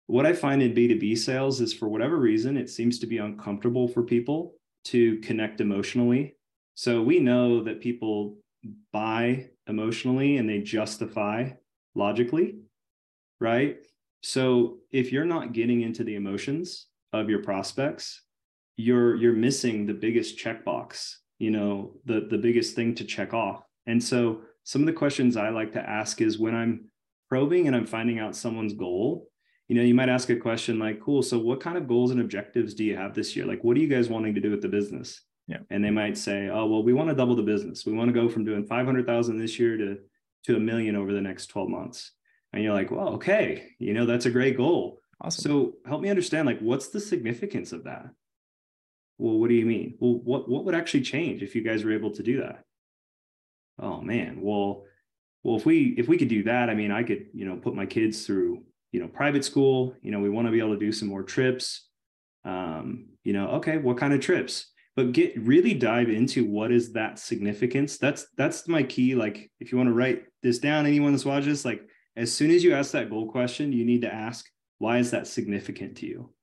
what 0.07 0.25
I 0.25 0.33
find 0.33 0.62
in 0.62 0.75
B2B 0.75 1.19
sales 1.19 1.61
is 1.61 1.75
for 1.75 1.88
whatever 1.88 2.17
reason, 2.17 2.57
it 2.57 2.71
seems 2.71 2.99
to 3.01 3.07
be 3.07 3.19
uncomfortable 3.19 3.88
for 3.88 4.03
people 4.03 4.55
to 4.88 5.18
connect 5.18 5.61
emotionally. 5.61 6.37
So 6.74 7.03
we 7.03 7.18
know 7.18 7.62
that 7.64 7.81
people 7.81 8.37
buy 8.92 9.51
emotionally 9.66 10.37
and 10.37 10.48
they 10.48 10.61
justify 10.61 11.51
logically, 11.94 12.61
right? 13.40 13.79
So 14.22 14.79
if 14.90 15.12
you're 15.12 15.24
not 15.24 15.53
getting 15.53 15.83
into 15.83 16.05
the 16.05 16.16
emotions 16.16 16.87
of 17.12 17.29
your 17.29 17.42
prospects, 17.42 18.22
you're 18.77 19.16
you're 19.16 19.33
missing 19.33 19.87
the 19.87 19.94
biggest 19.94 20.38
checkbox, 20.38 21.14
you 21.38 21.51
know, 21.51 21.94
the 22.05 22.27
the 22.31 22.38
biggest 22.38 22.74
thing 22.74 22.94
to 22.96 23.05
check 23.05 23.35
off. 23.35 23.62
And 23.87 24.03
so 24.03 24.42
some 24.64 24.83
of 24.83 24.87
the 24.87 24.92
questions 24.92 25.37
I 25.37 25.48
like 25.48 25.72
to 25.72 25.88
ask 25.88 26.20
is 26.20 26.38
when 26.38 26.55
I'm 26.55 26.90
probing 27.29 27.66
and 27.66 27.77
I'm 27.77 27.87
finding 27.87 28.18
out 28.18 28.37
someone's 28.37 28.74
goal, 28.74 29.29
you 29.68 29.76
know, 29.76 29.83
you 29.83 29.94
might 29.94 30.09
ask 30.09 30.31
a 30.31 30.37
question 30.37 30.78
like, 30.78 31.00
cool, 31.00 31.22
so 31.22 31.38
what 31.38 31.61
kind 31.61 31.76
of 31.76 31.87
goals 31.87 32.11
and 32.11 32.20
objectives 32.20 32.74
do 32.74 32.85
you 32.85 32.96
have 32.96 33.14
this 33.14 33.37
year? 33.37 33.46
Like, 33.46 33.62
what 33.62 33.76
are 33.76 33.81
you 33.81 33.88
guys 33.88 34.09
wanting 34.09 34.35
to 34.35 34.40
do 34.40 34.50
with 34.50 34.62
the 34.62 34.68
business? 34.68 35.20
Yeah. 35.46 35.59
And 35.70 35.85
they 35.85 35.90
might 35.90 36.16
say, 36.16 36.48
oh, 36.48 36.66
well, 36.66 36.83
we 36.83 36.92
want 36.92 37.09
to 37.11 37.14
double 37.14 37.37
the 37.37 37.42
business. 37.42 37.87
We 37.87 37.92
want 37.92 38.09
to 38.09 38.20
go 38.20 38.28
from 38.28 38.44
doing 38.44 38.66
500,000 38.66 39.38
this 39.38 39.59
year 39.59 39.76
to, 39.76 39.98
to 40.46 40.57
a 40.57 40.61
million 40.61 40.96
over 40.96 41.12
the 41.12 41.20
next 41.20 41.46
12 41.46 41.68
months. 41.68 42.12
And 42.52 42.62
you're 42.62 42.74
like, 42.74 42.90
well, 42.90 43.09
okay, 43.11 43.72
you 43.78 43.92
know, 43.92 44.07
that's 44.07 44.26
a 44.26 44.31
great 44.31 44.57
goal. 44.57 45.00
Awesome. 45.20 45.42
So 45.42 45.74
help 45.87 46.00
me 46.00 46.11
understand, 46.11 46.46
like, 46.46 46.61
what's 46.61 46.88
the 46.88 47.00
significance 47.00 47.72
of 47.72 47.85
that? 47.85 48.09
Well, 49.18 49.38
what 49.38 49.48
do 49.48 49.54
you 49.54 49.66
mean? 49.66 49.96
Well, 49.98 50.20
what, 50.24 50.48
what 50.48 50.64
would 50.64 50.74
actually 50.74 51.02
change 51.02 51.42
if 51.42 51.54
you 51.54 51.62
guys 51.62 51.85
were 51.85 51.92
able 51.92 52.12
to 52.12 52.22
do 52.22 52.40
that? 52.40 52.64
Oh 53.81 54.00
man, 54.00 54.40
well, 54.40 54.85
well, 55.44 55.57
if 55.57 55.64
we 55.64 55.94
if 55.96 56.09
we 56.09 56.18
could 56.18 56.28
do 56.28 56.42
that, 56.44 56.68
I 56.68 56.74
mean, 56.74 56.90
I 56.90 57.02
could, 57.04 57.26
you 57.33 57.46
know, 57.46 57.57
put 57.57 57.74
my 57.74 57.87
kids 57.87 58.26
through, 58.26 58.64
you 58.92 59.01
know, 59.01 59.09
private 59.09 59.44
school. 59.44 59.94
You 60.03 60.11
know, 60.11 60.20
we 60.20 60.31
want 60.31 60.46
to 60.46 60.53
be 60.53 60.61
able 60.61 60.74
to 60.74 60.79
do 60.79 60.92
some 60.92 61.09
more 61.09 61.22
trips. 61.22 61.88
Um, 62.44 63.09
you 63.24 63.33
know, 63.33 63.48
okay, 63.53 63.79
what 63.79 63.98
kind 63.98 64.12
of 64.12 64.20
trips? 64.20 64.72
but 64.98 65.12
get 65.12 65.38
really 65.46 65.74
dive 65.74 66.09
into 66.09 66.44
what 66.44 66.72
is 66.72 66.92
that 66.94 67.20
significance 67.20 67.98
that's 67.98 68.27
that's 68.37 68.66
my 68.66 68.83
key 68.83 69.14
like 69.14 69.48
if 69.61 69.70
you 69.70 69.79
want 69.79 69.87
to 69.87 69.94
write 69.94 70.24
this 70.42 70.59
down 70.59 70.87
anyone 70.87 71.12
that's 71.12 71.24
watching 71.24 71.51
this 71.51 71.64
like 71.64 71.83
as 72.16 72.33
soon 72.33 72.51
as 72.51 72.64
you 72.64 72.74
ask 72.74 72.90
that 72.90 73.09
goal 73.09 73.31
question 73.31 73.72
you 73.72 73.85
need 73.85 74.03
to 74.03 74.12
ask 74.12 74.44
why 74.79 74.98
is 74.98 75.12
that 75.12 75.29
significant 75.29 75.96
to 75.96 76.05
you 76.05 76.35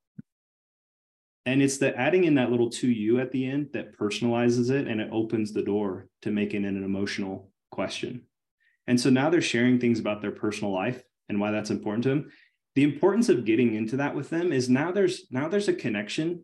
and 1.45 1.62
it's 1.62 1.79
the 1.79 1.93
adding 1.99 2.23
in 2.23 2.36
that 2.36 2.49
little 2.49 2.69
to 2.69 2.88
you 2.88 3.19
at 3.19 3.29
the 3.34 3.45
end 3.45 3.67
that 3.73 3.99
personalizes 3.99 4.71
it 4.71 4.88
and 4.88 5.01
it 5.01 5.10
opens 5.12 5.51
the 5.51 5.62
door 5.62 6.08
to 6.21 6.31
making 6.31 6.63
it 6.63 6.69
an 6.69 6.84
emotional 6.86 7.51
question 7.71 8.21
and 8.88 8.97
so 8.97 9.10
now 9.10 9.29
they're 9.29 9.41
sharing 9.41 9.81
things 9.81 9.99
about 9.99 10.21
their 10.21 10.31
personal 10.31 10.73
life 10.73 11.03
and 11.29 11.39
why 11.39 11.51
that's 11.51 11.71
important 11.71 12.03
to 12.03 12.09
them 12.09 12.31
the 12.75 12.83
importance 12.83 13.29
of 13.29 13.45
getting 13.45 13.73
into 13.73 13.97
that 13.97 14.13
with 14.13 14.29
them 14.29 14.51
is 14.51 14.69
now 14.69 14.91
there's 14.91 15.27
now 15.31 15.47
there's 15.47 15.69
a 15.69 15.73
connection 15.73 16.43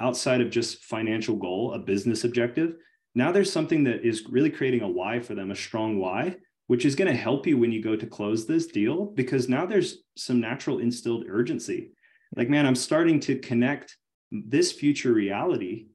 outside 0.00 0.40
of 0.40 0.50
just 0.50 0.84
financial 0.84 1.36
goal, 1.36 1.74
a 1.74 1.78
business 1.78 2.24
objective. 2.24 2.76
Now 3.14 3.32
there's 3.32 3.52
something 3.52 3.84
that 3.84 4.06
is 4.06 4.24
really 4.28 4.50
creating 4.50 4.82
a 4.82 4.88
why 4.88 5.20
for 5.20 5.34
them, 5.34 5.50
a 5.50 5.56
strong 5.56 5.98
why, 5.98 6.36
which 6.68 6.84
is 6.84 6.94
going 6.94 7.10
to 7.10 7.16
help 7.16 7.46
you 7.46 7.58
when 7.58 7.72
you 7.72 7.82
go 7.82 7.96
to 7.96 8.06
close 8.06 8.46
this 8.46 8.66
deal 8.66 9.06
because 9.06 9.48
now 9.48 9.66
there's 9.66 9.98
some 10.16 10.40
natural 10.40 10.78
instilled 10.78 11.24
urgency. 11.28 11.90
Like, 12.36 12.48
man, 12.48 12.66
I'm 12.66 12.76
starting 12.76 13.20
to 13.20 13.38
connect 13.38 13.96
this 14.30 14.72
future 14.72 15.12
reality 15.12 15.86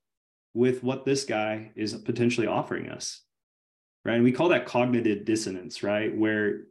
with 0.53 0.83
what 0.83 1.05
this 1.05 1.23
guy 1.23 1.71
is 1.75 1.93
potentially 1.93 2.47
offering 2.47 2.89
us. 2.89 3.21
Right. 4.05 4.15
And 4.15 4.23
we 4.23 4.31
call 4.31 4.49
that 4.49 4.65
cognitive 4.65 5.25
dissonance, 5.25 5.83
right? 5.83 6.15
Where 6.15 6.61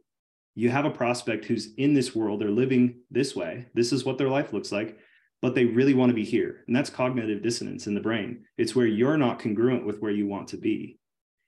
you 0.59 0.69
have 0.69 0.85
a 0.85 0.91
prospect 0.91 1.45
who's 1.45 1.73
in 1.77 1.93
this 1.93 2.15
world, 2.15 2.41
they're 2.41 2.49
living 2.49 2.95
this 3.09 3.35
way. 3.35 3.67
This 3.73 3.91
is 3.91 4.05
what 4.05 4.17
their 4.17 4.29
life 4.29 4.53
looks 4.53 4.71
like 4.71 4.97
but 5.41 5.55
they 5.55 5.65
really 5.65 5.93
want 5.93 6.09
to 6.09 6.15
be 6.15 6.25
here. 6.25 6.63
And 6.67 6.75
that's 6.75 6.89
cognitive 6.89 7.41
dissonance 7.41 7.87
in 7.87 7.93
the 7.93 8.01
brain. 8.01 8.43
It's 8.57 8.75
where 8.75 8.85
you're 8.85 9.17
not 9.17 9.39
congruent 9.39 9.85
with 9.85 9.99
where 9.99 10.11
you 10.11 10.27
want 10.27 10.47
to 10.49 10.57
be. 10.57 10.97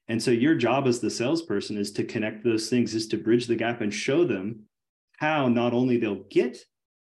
And 0.07 0.21
so 0.21 0.31
your 0.31 0.55
job 0.55 0.87
as 0.87 0.99
the 0.99 1.09
salesperson 1.09 1.77
is 1.77 1.91
to 1.93 2.03
connect 2.03 2.43
those 2.43 2.69
things, 2.69 2.93
is 2.93 3.07
to 3.09 3.17
bridge 3.17 3.47
the 3.47 3.55
gap 3.55 3.81
and 3.81 3.93
show 3.93 4.25
them 4.25 4.63
how 5.17 5.47
not 5.47 5.73
only 5.73 5.97
they'll 5.97 6.23
get 6.29 6.57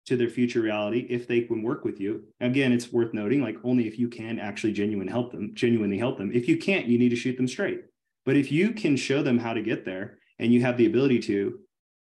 to 0.05 0.17
their 0.17 0.29
future 0.29 0.61
reality 0.61 1.07
if 1.09 1.27
they 1.27 1.41
can 1.41 1.63
work 1.63 1.85
with 1.85 1.99
you. 1.99 2.23
Again, 2.41 2.73
it's 2.73 2.91
worth 2.91 3.13
noting, 3.13 3.41
like 3.41 3.55
only 3.63 3.87
if 3.87 3.97
you 3.97 4.09
can 4.09 4.37
actually 4.37 4.73
genuinely 4.73 5.11
help 5.11 5.31
them, 5.31 5.51
genuinely 5.53 5.97
help 5.97 6.17
them. 6.17 6.31
If 6.33 6.47
you 6.47 6.57
can't, 6.57 6.87
you 6.87 6.99
need 6.99 7.09
to 7.09 7.15
shoot 7.15 7.37
them 7.37 7.47
straight. 7.47 7.81
But 8.25 8.35
if 8.35 8.51
you 8.51 8.71
can 8.71 8.97
show 8.97 9.23
them 9.23 9.37
how 9.37 9.53
to 9.53 9.61
get 9.61 9.85
there 9.85 10.17
and 10.39 10.51
you 10.51 10.61
have 10.61 10.77
the 10.77 10.85
ability 10.85 11.19
to, 11.19 11.59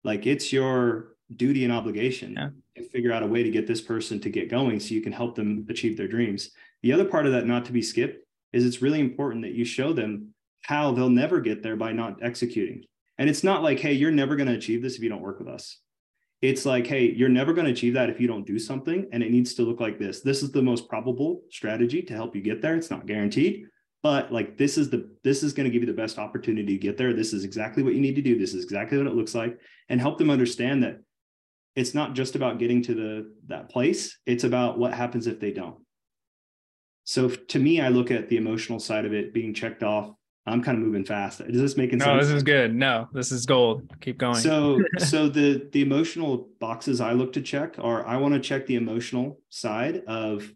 like 0.03 0.25
it's 0.25 0.53
your 0.53 1.15
duty 1.35 1.63
and 1.63 1.73
obligation 1.73 2.33
yeah. 2.33 2.49
and 2.75 2.87
figure 2.87 3.11
out 3.11 3.23
a 3.23 3.27
way 3.27 3.43
to 3.43 3.51
get 3.51 3.67
this 3.67 3.81
person 3.81 4.19
to 4.21 4.29
get 4.29 4.49
going 4.49 4.79
so 4.79 4.93
you 4.93 5.01
can 5.01 5.11
help 5.11 5.35
them 5.35 5.65
achieve 5.69 5.97
their 5.97 6.07
dreams. 6.07 6.51
The 6.83 6.93
other 6.93 7.05
part 7.05 7.25
of 7.25 7.33
that, 7.33 7.45
not 7.45 7.65
to 7.65 7.71
be 7.71 7.81
skipped, 7.81 8.25
is 8.53 8.65
it's 8.65 8.81
really 8.81 8.99
important 8.99 9.43
that 9.43 9.53
you 9.53 9.65
show 9.65 9.93
them 9.93 10.33
how 10.61 10.91
they'll 10.91 11.09
never 11.09 11.39
get 11.39 11.63
there 11.63 11.75
by 11.75 11.91
not 11.91 12.23
executing. 12.23 12.83
And 13.17 13.29
it's 13.29 13.43
not 13.43 13.63
like, 13.63 13.79
hey, 13.79 13.93
you're 13.93 14.11
never 14.11 14.35
going 14.35 14.47
to 14.47 14.55
achieve 14.55 14.81
this 14.81 14.95
if 14.95 15.03
you 15.03 15.09
don't 15.09 15.21
work 15.21 15.39
with 15.39 15.47
us. 15.47 15.79
It's 16.41 16.65
like, 16.65 16.85
hey, 16.85 17.11
you're 17.11 17.29
never 17.29 17.51
going 17.51 17.65
to 17.65 17.71
achieve 17.71 17.95
that 17.95 18.09
if 18.09 18.21
you 18.21 18.27
don't 18.27 18.45
do 18.45 18.59
something. 18.59 19.07
And 19.11 19.23
it 19.23 19.31
needs 19.31 19.55
to 19.55 19.63
look 19.63 19.79
like 19.79 19.97
this. 19.97 20.21
This 20.21 20.43
is 20.43 20.51
the 20.51 20.61
most 20.61 20.87
probable 20.87 21.41
strategy 21.49 22.01
to 22.03 22.13
help 22.13 22.35
you 22.35 22.41
get 22.41 22.61
there. 22.61 22.75
It's 22.75 22.91
not 22.91 23.07
guaranteed, 23.07 23.65
but 24.03 24.31
like 24.31 24.57
this 24.57 24.77
is 24.77 24.89
the 24.89 25.09
this 25.23 25.43
is 25.43 25.53
going 25.53 25.65
to 25.65 25.69
give 25.71 25.81
you 25.81 25.87
the 25.87 26.01
best 26.01 26.19
opportunity 26.19 26.77
to 26.77 26.81
get 26.81 26.97
there. 26.97 27.13
This 27.13 27.33
is 27.33 27.43
exactly 27.43 27.83
what 27.83 27.93
you 27.93 28.01
need 28.01 28.15
to 28.15 28.21
do. 28.21 28.37
This 28.37 28.53
is 28.53 28.63
exactly 28.63 28.97
what 28.97 29.07
it 29.07 29.15
looks 29.15 29.33
like. 29.33 29.59
And 29.89 29.99
help 29.99 30.17
them 30.17 30.29
understand 30.29 30.83
that 30.83 31.01
it's 31.75 31.93
not 31.93 32.13
just 32.13 32.35
about 32.35 32.59
getting 32.59 32.81
to 32.83 32.93
the 32.93 33.33
that 33.47 33.69
place. 33.69 34.17
It's 34.25 34.43
about 34.43 34.77
what 34.77 34.93
happens 34.93 35.27
if 35.27 35.39
they 35.39 35.51
don't. 35.51 35.77
So 37.05 37.29
to 37.29 37.59
me 37.59 37.81
i 37.81 37.87
look 37.87 38.11
at 38.11 38.29
the 38.29 38.37
emotional 38.37 38.79
side 38.79 39.05
of 39.05 39.13
it 39.13 39.33
being 39.33 39.53
checked 39.53 39.83
off. 39.83 40.11
I'm 40.45 40.63
kind 40.63 40.77
of 40.77 40.83
moving 40.85 41.03
fast. 41.03 41.41
Is 41.41 41.59
this 41.59 41.75
making 41.75 41.99
no, 41.99 42.05
sense? 42.05 42.15
no 42.15 42.23
this 42.23 42.29
is 42.29 42.43
good. 42.43 42.75
No 42.75 43.09
this 43.13 43.31
is 43.31 43.45
gold. 43.45 43.81
Keep 43.99 44.19
going. 44.19 44.35
So 44.35 44.79
so 44.99 45.27
the 45.27 45.67
the 45.71 45.81
emotional 45.81 46.49
boxes 46.59 47.01
i 47.01 47.13
look 47.13 47.33
to 47.33 47.41
check 47.41 47.75
are 47.79 48.05
i 48.05 48.15
want 48.15 48.35
to 48.35 48.39
check 48.39 48.67
the 48.67 48.75
emotional 48.75 49.39
side 49.49 50.03
of 50.07 50.51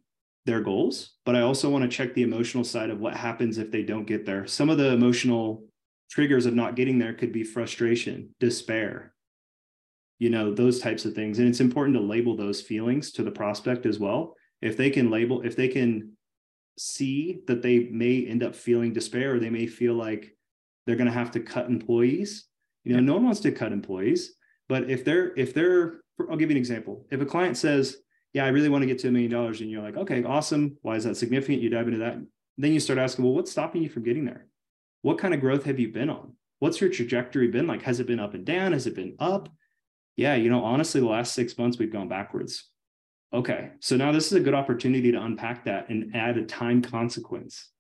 their 0.46 0.62
goals 0.62 1.16
but 1.26 1.36
i 1.36 1.42
also 1.42 1.70
want 1.70 1.84
to 1.84 1.98
check 1.98 2.14
the 2.14 2.24
emotional 2.24 2.64
side 2.64 2.90
of 2.90 3.00
what 3.00 3.16
happens 3.16 3.58
if 3.58 3.72
they 3.72 3.84
don't 3.84 4.08
get 4.08 4.26
there. 4.26 4.48
Some 4.48 4.70
of 4.70 4.78
the 4.78 4.92
emotional 4.92 5.64
triggers 6.10 6.46
of 6.46 6.54
not 6.54 6.76
getting 6.76 7.00
there 7.00 7.14
could 7.14 7.32
be 7.32 7.44
frustration 7.44 8.36
despair 8.40 9.14
you 10.20 10.30
know 10.30 10.54
those 10.54 10.80
types 10.80 11.06
of 11.06 11.14
things. 11.14 11.40
And 11.40 11.48
it's 11.48 11.62
important 11.62 11.98
to 11.98 12.04
label 12.04 12.38
those 12.38 12.62
feelings 12.62 13.12
to 13.14 13.24
the 13.24 13.32
prospect 13.32 13.88
as 13.88 13.98
well. 13.98 14.36
If 14.62 14.78
they 14.78 14.92
can 14.92 15.10
label 15.10 15.42
if 15.42 15.56
they 15.56 15.68
can 15.68 16.12
see 16.78 17.42
that 17.48 17.62
they 17.62 17.90
may 17.92 18.26
end 18.26 18.44
up 18.44 18.56
feeling 18.56 18.94
despair 18.94 19.36
or 19.36 19.40
they 19.40 19.50
may 19.50 19.66
feel 19.66 19.96
like 19.96 20.36
they're 20.86 20.96
going 20.96 21.08
to 21.08 21.14
have 21.14 21.32
to 21.32 21.40
cut 21.40 21.68
employees 21.68 22.46
you 22.84 22.96
know 22.96 23.02
no 23.02 23.14
one 23.14 23.26
wants 23.26 23.42
to 23.42 23.52
cut 23.52 23.72
employees 23.72 24.34
But 24.70 24.90
if 24.90 25.04
they're 25.04 25.34
if 25.36 25.54
they're 25.54 26.02
I'll 26.30 26.38
give 26.38 26.50
you 26.50 26.56
an 26.56 26.66
example. 26.66 27.06
If 27.12 27.22
a 27.22 27.26
client 27.26 27.58
says, 27.58 27.98
"Yeah, 28.34 28.46
I 28.46 28.50
really 28.50 28.70
want 28.70 28.82
to 28.84 28.88
get 28.88 29.00
to 29.00 29.08
a 29.08 29.12
million 29.12 29.32
dollars," 29.32 29.62
and 29.62 29.70
you're 29.70 29.84
like, 29.84 29.98
"Okay, 29.98 30.24
awesome. 30.24 30.78
Why 30.82 30.96
is 30.96 31.04
that 31.04 31.18
significant?" 31.18 31.62
You 31.62 31.70
dive 31.70 31.88
into 31.88 32.00
that. 32.00 32.18
Then 32.58 32.74
you 32.74 32.80
start 32.80 33.00
asking, 33.00 33.26
"Well, 33.26 33.34
what's 33.34 33.52
stopping 33.52 33.84
you 33.84 33.90
from 33.90 34.04
getting 34.04 34.26
there? 34.26 34.48
What 35.02 35.18
kind 35.18 35.34
of 35.34 35.42
growth 35.42 35.64
have 35.66 35.80
you 35.80 35.92
been 35.92 36.10
on? 36.10 36.34
What's 36.60 36.80
your 36.80 36.90
trajectory 36.90 37.48
been 37.48 37.68
like? 37.68 37.82
Has 37.84 38.00
it 38.00 38.08
been 38.08 38.20
up 38.20 38.34
and 38.34 38.46
down? 38.46 38.74
Has 38.74 38.88
it 38.88 38.96
been 38.96 39.16
up?" 39.20 39.50
Yeah, 40.16 40.36
you 40.36 40.50
know, 40.50 40.64
honestly, 40.64 41.02
the 41.02 41.08
last 41.08 41.34
six 41.34 41.58
months 41.58 41.78
we've 41.78 41.92
gone 41.92 42.10
backwards. 42.10 42.70
Okay, 43.34 43.72
so 43.80 43.96
now 43.96 44.12
this 44.12 44.28
is 44.28 44.34
a 44.34 44.42
good 44.42 44.54
opportunity 44.54 45.12
to 45.12 45.22
unpack 45.22 45.64
that 45.66 45.90
and 45.90 46.14
add 46.16 46.38
a 46.38 46.46
time 46.46 46.82
consequence 46.82 47.72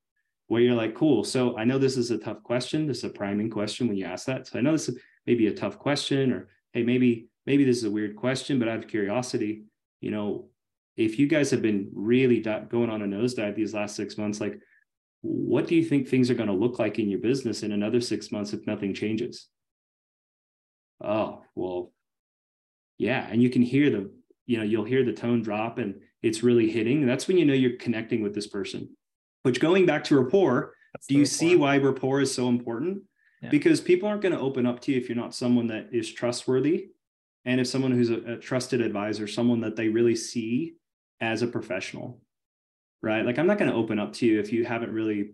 where 0.47 0.61
you're 0.61 0.75
like, 0.75 0.95
cool. 0.95 1.23
So 1.23 1.57
I 1.57 1.65
know 1.65 1.77
this 1.77 1.97
is 1.97 2.11
a 2.11 2.17
tough 2.17 2.41
question. 2.43 2.87
This 2.87 2.99
is 2.99 3.03
a 3.05 3.09
priming 3.09 3.49
question 3.49 3.87
when 3.87 3.97
you 3.97 4.05
ask 4.05 4.25
that. 4.25 4.47
So 4.47 4.59
I 4.59 4.61
know 4.61 4.71
this 4.71 4.89
is 4.89 4.97
maybe 5.25 5.47
a 5.47 5.53
tough 5.53 5.77
question, 5.77 6.31
or 6.31 6.49
hey, 6.73 6.83
maybe 6.83 7.27
maybe 7.45 7.63
this 7.63 7.77
is 7.77 7.83
a 7.83 7.91
weird 7.91 8.15
question, 8.15 8.59
but 8.59 8.67
out 8.67 8.79
of 8.79 8.87
curiosity, 8.87 9.63
you 10.01 10.11
know, 10.11 10.49
if 10.97 11.17
you 11.17 11.27
guys 11.27 11.49
have 11.51 11.61
been 11.61 11.89
really 11.93 12.39
going 12.39 12.89
on 12.89 13.01
a 13.01 13.05
nosedive 13.05 13.55
these 13.55 13.73
last 13.73 13.95
six 13.95 14.17
months, 14.17 14.41
like, 14.41 14.59
what 15.21 15.67
do 15.67 15.75
you 15.75 15.85
think 15.85 16.07
things 16.07 16.29
are 16.29 16.35
going 16.35 16.49
to 16.49 16.53
look 16.53 16.79
like 16.79 16.99
in 16.99 17.09
your 17.09 17.19
business 17.19 17.63
in 17.63 17.71
another 17.71 18.01
six 18.01 18.31
months 18.31 18.53
if 18.53 18.65
nothing 18.67 18.93
changes? 18.93 19.47
Oh, 21.03 21.43
well, 21.55 21.93
yeah. 22.97 23.27
And 23.29 23.41
you 23.41 23.49
can 23.49 23.61
hear 23.61 23.89
the, 23.89 24.11
you 24.47 24.57
know, 24.57 24.63
you'll 24.63 24.83
hear 24.83 25.05
the 25.05 25.13
tone 25.13 25.41
drop 25.41 25.77
and 25.77 25.95
it's 26.21 26.43
really 26.43 26.69
hitting. 26.69 27.05
That's 27.05 27.27
when 27.27 27.37
you 27.37 27.45
know 27.45 27.53
you're 27.53 27.77
connecting 27.77 28.21
with 28.21 28.33
this 28.33 28.47
person. 28.47 28.89
Which 29.43 29.59
going 29.59 29.85
back 29.85 30.03
to 30.05 30.19
rapport, 30.19 30.73
That's 30.93 31.07
do 31.07 31.15
you 31.15 31.21
rapport. 31.21 31.31
see 31.31 31.55
why 31.55 31.77
rapport 31.77 32.21
is 32.21 32.33
so 32.33 32.47
important? 32.47 33.03
Yeah. 33.41 33.49
Because 33.49 33.81
people 33.81 34.09
aren't 34.09 34.21
going 34.21 34.35
to 34.35 34.39
open 34.39 34.65
up 34.65 34.79
to 34.81 34.91
you 34.91 34.99
if 34.99 35.07
you're 35.07 35.15
not 35.15 35.33
someone 35.33 35.67
that 35.67 35.89
is 35.91 36.11
trustworthy 36.11 36.89
and 37.45 37.59
if 37.59 37.67
someone 37.67 37.91
who's 37.91 38.09
a, 38.09 38.33
a 38.33 38.37
trusted 38.37 38.81
advisor, 38.81 39.27
someone 39.27 39.61
that 39.61 39.75
they 39.75 39.89
really 39.89 40.15
see 40.15 40.75
as 41.19 41.41
a 41.41 41.47
professional, 41.47 42.19
right? 43.01 43.25
Like 43.25 43.39
I'm 43.39 43.47
not 43.47 43.57
going 43.57 43.71
to 43.71 43.77
open 43.77 43.99
up 43.99 44.13
to 44.13 44.25
you 44.25 44.39
if 44.39 44.51
you 44.53 44.65
haven't 44.65 44.93
really 44.93 45.31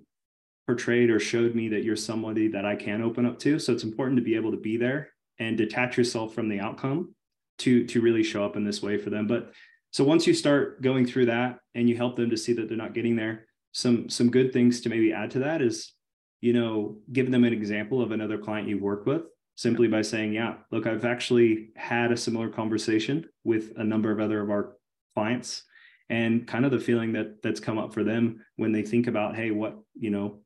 portrayed 0.66 1.10
or 1.10 1.20
showed 1.20 1.56
me 1.56 1.70
that 1.70 1.84
you're 1.84 1.96
somebody 1.96 2.48
that 2.50 2.66
I 2.66 2.76
can 2.76 3.02
open 3.02 3.26
up 3.26 3.40
to. 3.40 3.60
So 3.60 3.74
it's 3.74 3.84
important 3.84 4.18
to 4.18 4.24
be 4.24 4.36
able 4.36 4.52
to 4.52 4.58
be 4.58 4.78
there 4.78 5.10
and 5.40 5.58
detach 5.58 5.98
yourself 5.98 6.34
from 6.34 6.50
the 6.50 6.60
outcome 6.60 7.14
to 7.60 7.86
to 7.88 8.02
really 8.02 8.24
show 8.24 8.44
up 8.44 8.56
in 8.56 8.64
this 8.64 8.82
way 8.82 8.98
for 8.98 9.10
them. 9.10 9.28
But 9.28 9.54
so 9.92 10.04
once 10.04 10.28
you 10.28 10.34
start 10.34 10.82
going 10.82 11.06
through 11.06 11.28
that 11.28 11.60
and 11.74 11.90
you 11.90 11.96
help 11.96 12.16
them 12.16 12.30
to 12.30 12.38
see 12.38 12.54
that 12.54 12.68
they're 12.68 12.78
not 12.78 12.94
getting 12.94 13.16
there, 13.16 13.46
some 13.72 14.10
some 14.10 14.30
good 14.30 14.54
things 14.54 14.82
to 14.82 14.90
maybe 14.90 15.14
add 15.14 15.32
to 15.32 15.40
that 15.40 15.62
is, 15.62 15.94
you 16.42 16.54
know, 16.54 16.98
give 17.12 17.32
them 17.32 17.44
an 17.44 17.54
example 17.54 18.02
of 18.02 18.12
another 18.12 18.38
client 18.38 18.68
you've 18.68 18.82
worked 18.82 19.08
with 19.08 19.24
simply 19.58 19.88
by 19.88 20.04
saying, 20.04 20.34
yeah, 20.34 20.54
look, 20.72 20.86
I've 20.86 21.04
actually 21.04 21.72
had 21.76 22.12
a 22.12 22.18
similar 22.18 22.48
conversation 22.48 23.26
with 23.44 23.74
a 23.78 23.84
number 23.84 24.12
of 24.12 24.20
other 24.20 24.40
of 24.40 24.52
our 24.52 24.76
clients 25.16 25.64
and 26.10 26.48
kind 26.48 26.64
of 26.64 26.72
the 26.72 26.80
feeling 26.80 27.12
that 27.14 27.42
that's 27.42 27.60
come 27.60 27.80
up 27.80 27.92
for 27.92 28.04
them 28.04 28.46
when 28.56 28.72
they 28.72 28.84
think 28.84 29.08
about, 29.08 29.36
hey, 29.36 29.50
what, 29.50 29.80
you 30.00 30.12
know, 30.12 30.42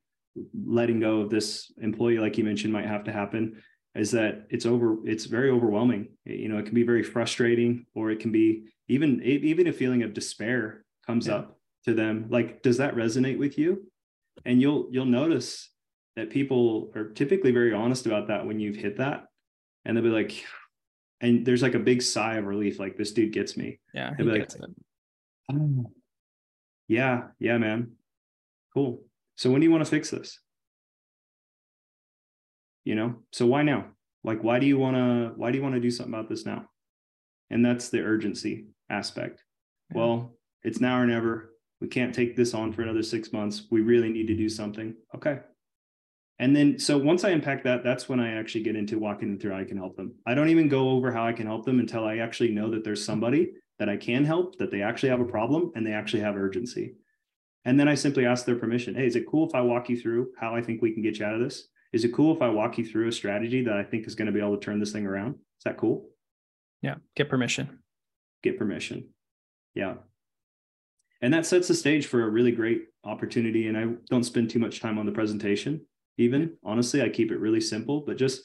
letting 0.65 1.01
go 1.01 1.19
of 1.19 1.29
this 1.29 1.71
employee, 1.81 2.19
like 2.19 2.37
you 2.37 2.45
mentioned, 2.45 2.71
might 2.71 2.87
have 2.87 3.03
to 3.03 3.11
happen 3.11 3.61
is 3.95 4.11
that 4.11 4.47
it's 4.49 4.65
over, 4.65 4.97
it's 5.05 5.25
very 5.25 5.49
overwhelming. 5.49 6.07
You 6.23 6.47
know, 6.47 6.57
it 6.57 6.65
can 6.65 6.73
be 6.73 6.83
very 6.83 7.03
frustrating 7.03 7.85
or 7.93 8.11
it 8.11 8.21
can 8.21 8.31
be 8.31 8.69
even, 8.87 9.21
even 9.23 9.67
a 9.67 9.73
feeling 9.73 10.03
of 10.03 10.13
despair 10.13 10.85
comes 11.05 11.27
yeah. 11.27 11.35
up 11.35 11.59
to 11.83 11.93
them. 11.93 12.27
Like, 12.29 12.61
does 12.63 12.77
that 12.77 12.95
resonate 12.95 13.37
with 13.37 13.57
you? 13.57 13.91
And 14.45 14.61
you'll, 14.61 14.87
you'll 14.89 15.03
notice 15.03 15.69
that 16.15 16.29
people 16.29 16.91
are 16.95 17.09
typically 17.09 17.51
very 17.51 17.73
honest 17.73 18.05
about 18.05 18.27
that 18.27 18.45
when 18.45 18.59
you've 18.59 18.75
hit 18.75 18.97
that. 18.97 19.25
And 19.85 19.95
they'll 19.95 20.03
be 20.03 20.09
like 20.09 20.43
and 21.21 21.45
there's 21.45 21.61
like 21.61 21.75
a 21.75 21.79
big 21.79 22.01
sigh 22.01 22.35
of 22.35 22.45
relief 22.45 22.79
like 22.79 22.97
this 22.97 23.11
dude 23.11 23.33
gets 23.33 23.55
me. 23.57 23.79
Yeah 23.93 24.11
they'll 24.17 24.27
be 24.27 24.39
like 24.39 24.51
oh, 25.51 25.91
yeah 26.87 27.23
yeah 27.39 27.57
man. 27.57 27.93
Cool. 28.73 29.03
So 29.35 29.49
when 29.49 29.61
do 29.61 29.65
you 29.65 29.71
want 29.71 29.83
to 29.83 29.89
fix 29.89 30.09
this? 30.09 30.39
You 32.83 32.95
know? 32.95 33.15
So 33.31 33.45
why 33.45 33.63
now? 33.63 33.87
Like 34.23 34.43
why 34.43 34.59
do 34.59 34.65
you 34.65 34.77
want 34.77 34.97
to 34.97 35.33
why 35.35 35.51
do 35.51 35.57
you 35.57 35.63
want 35.63 35.75
to 35.75 35.81
do 35.81 35.91
something 35.91 36.13
about 36.13 36.29
this 36.29 36.45
now? 36.45 36.65
And 37.49 37.65
that's 37.65 37.89
the 37.89 38.01
urgency 38.01 38.67
aspect. 38.89 39.43
Yeah. 39.91 39.97
well 39.97 40.35
it's 40.63 40.79
now 40.79 40.99
or 40.99 41.07
never. 41.07 41.53
We 41.79 41.87
can't 41.87 42.13
take 42.13 42.35
this 42.35 42.53
on 42.53 42.71
for 42.71 42.83
another 42.83 43.01
six 43.01 43.33
months. 43.33 43.63
We 43.71 43.81
really 43.81 44.09
need 44.09 44.27
to 44.27 44.35
do 44.35 44.49
something. 44.49 44.93
Okay 45.15 45.39
and 46.41 46.55
then, 46.55 46.79
so 46.79 46.97
once 46.97 47.23
I 47.23 47.29
unpack 47.29 47.63
that, 47.65 47.83
that's 47.83 48.09
when 48.09 48.19
I 48.19 48.31
actually 48.39 48.63
get 48.63 48.75
into 48.75 48.97
walking 48.97 49.29
them 49.29 49.39
through 49.39 49.51
how 49.51 49.59
I 49.59 49.63
can 49.63 49.77
help 49.77 49.95
them. 49.95 50.15
I 50.25 50.33
don't 50.33 50.49
even 50.49 50.67
go 50.67 50.89
over 50.89 51.11
how 51.11 51.23
I 51.23 51.33
can 51.33 51.45
help 51.45 51.65
them 51.65 51.79
until 51.79 52.03
I 52.03 52.17
actually 52.17 52.49
know 52.49 52.71
that 52.71 52.83
there's 52.83 53.05
somebody 53.05 53.51
that 53.77 53.89
I 53.89 53.95
can 53.95 54.25
help, 54.25 54.57
that 54.57 54.71
they 54.71 54.81
actually 54.81 55.09
have 55.09 55.21
a 55.21 55.25
problem 55.25 55.71
and 55.75 55.85
they 55.85 55.93
actually 55.93 56.23
have 56.23 56.35
urgency. 56.35 56.95
And 57.63 57.79
then 57.79 57.87
I 57.87 57.93
simply 57.93 58.25
ask 58.25 58.43
their 58.43 58.55
permission. 58.55 58.95
Hey, 58.95 59.05
is 59.05 59.15
it 59.15 59.27
cool 59.29 59.47
if 59.47 59.53
I 59.53 59.61
walk 59.61 59.87
you 59.87 60.01
through 60.01 60.31
how 60.35 60.55
I 60.55 60.63
think 60.63 60.81
we 60.81 60.91
can 60.91 61.03
get 61.03 61.19
you 61.19 61.25
out 61.27 61.35
of 61.35 61.41
this? 61.41 61.67
Is 61.93 62.05
it 62.05 62.11
cool 62.11 62.35
if 62.35 62.41
I 62.41 62.49
walk 62.49 62.79
you 62.79 62.87
through 62.87 63.07
a 63.07 63.11
strategy 63.11 63.63
that 63.65 63.77
I 63.77 63.83
think 63.83 64.07
is 64.07 64.15
going 64.15 64.25
to 64.25 64.31
be 64.31 64.39
able 64.39 64.57
to 64.57 64.65
turn 64.65 64.79
this 64.79 64.91
thing 64.91 65.05
around? 65.05 65.33
Is 65.35 65.65
that 65.65 65.77
cool? 65.77 66.09
Yeah. 66.81 66.95
Get 67.15 67.29
permission. 67.29 67.77
Get 68.41 68.57
permission. 68.57 69.09
Yeah. 69.75 69.93
And 71.21 71.35
that 71.35 71.45
sets 71.45 71.67
the 71.67 71.75
stage 71.75 72.07
for 72.07 72.23
a 72.23 72.29
really 72.29 72.51
great 72.51 72.85
opportunity. 73.03 73.67
And 73.67 73.77
I 73.77 73.89
don't 74.09 74.23
spend 74.23 74.49
too 74.49 74.57
much 74.57 74.79
time 74.79 74.97
on 74.97 75.05
the 75.05 75.11
presentation 75.11 75.81
even. 76.17 76.57
Honestly 76.63 77.01
i 77.01 77.09
keep 77.09 77.31
it 77.31 77.39
really 77.39 77.61
simple 77.61 78.03
but 78.05 78.17
just 78.17 78.41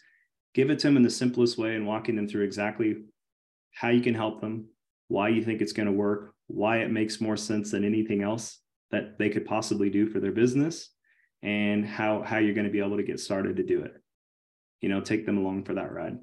give 0.55 0.71
it 0.71 0.79
to 0.79 0.87
them 0.87 0.97
in 0.97 1.03
the 1.03 1.11
simplest 1.11 1.59
way 1.59 1.77
and 1.77 1.87
walking 1.87 2.17
them 2.17 2.29
through 2.29 2.45
exactly 2.45 2.97
how 3.75 3.89
you 3.89 4.01
can 4.01 4.15
help 4.15 4.41
them 4.41 4.67
why 5.09 5.29
you 5.29 5.43
think 5.43 5.61
it's 5.61 5.73
going 5.73 5.87
to 5.87 5.93
work 5.93 6.35
why 6.49 6.79
it 6.79 6.91
makes 6.91 7.21
more 7.21 7.37
sense 7.37 7.71
than 7.71 7.85
anything 7.85 8.23
else 8.23 8.61
that 8.91 9.19
they 9.19 9.29
could 9.29 9.45
possibly 9.45 9.91
do 9.91 10.07
for 10.07 10.21
their 10.21 10.33
business 10.33 10.91
and 11.43 11.85
how 11.85 12.23
how 12.23 12.39
you're 12.39 12.55
going 12.55 12.67
to 12.67 12.73
be 12.73 12.81
able 12.81 12.97
to 12.97 13.03
get 13.03 13.21
started 13.21 13.57
to 13.57 13.63
do 13.63 13.83
it. 13.83 13.95
You 14.81 14.89
know 14.89 15.01
take 15.01 15.27
them 15.27 15.39
along 15.39 15.65
for 15.65 15.75
that 15.75 15.93
ride. 15.93 16.19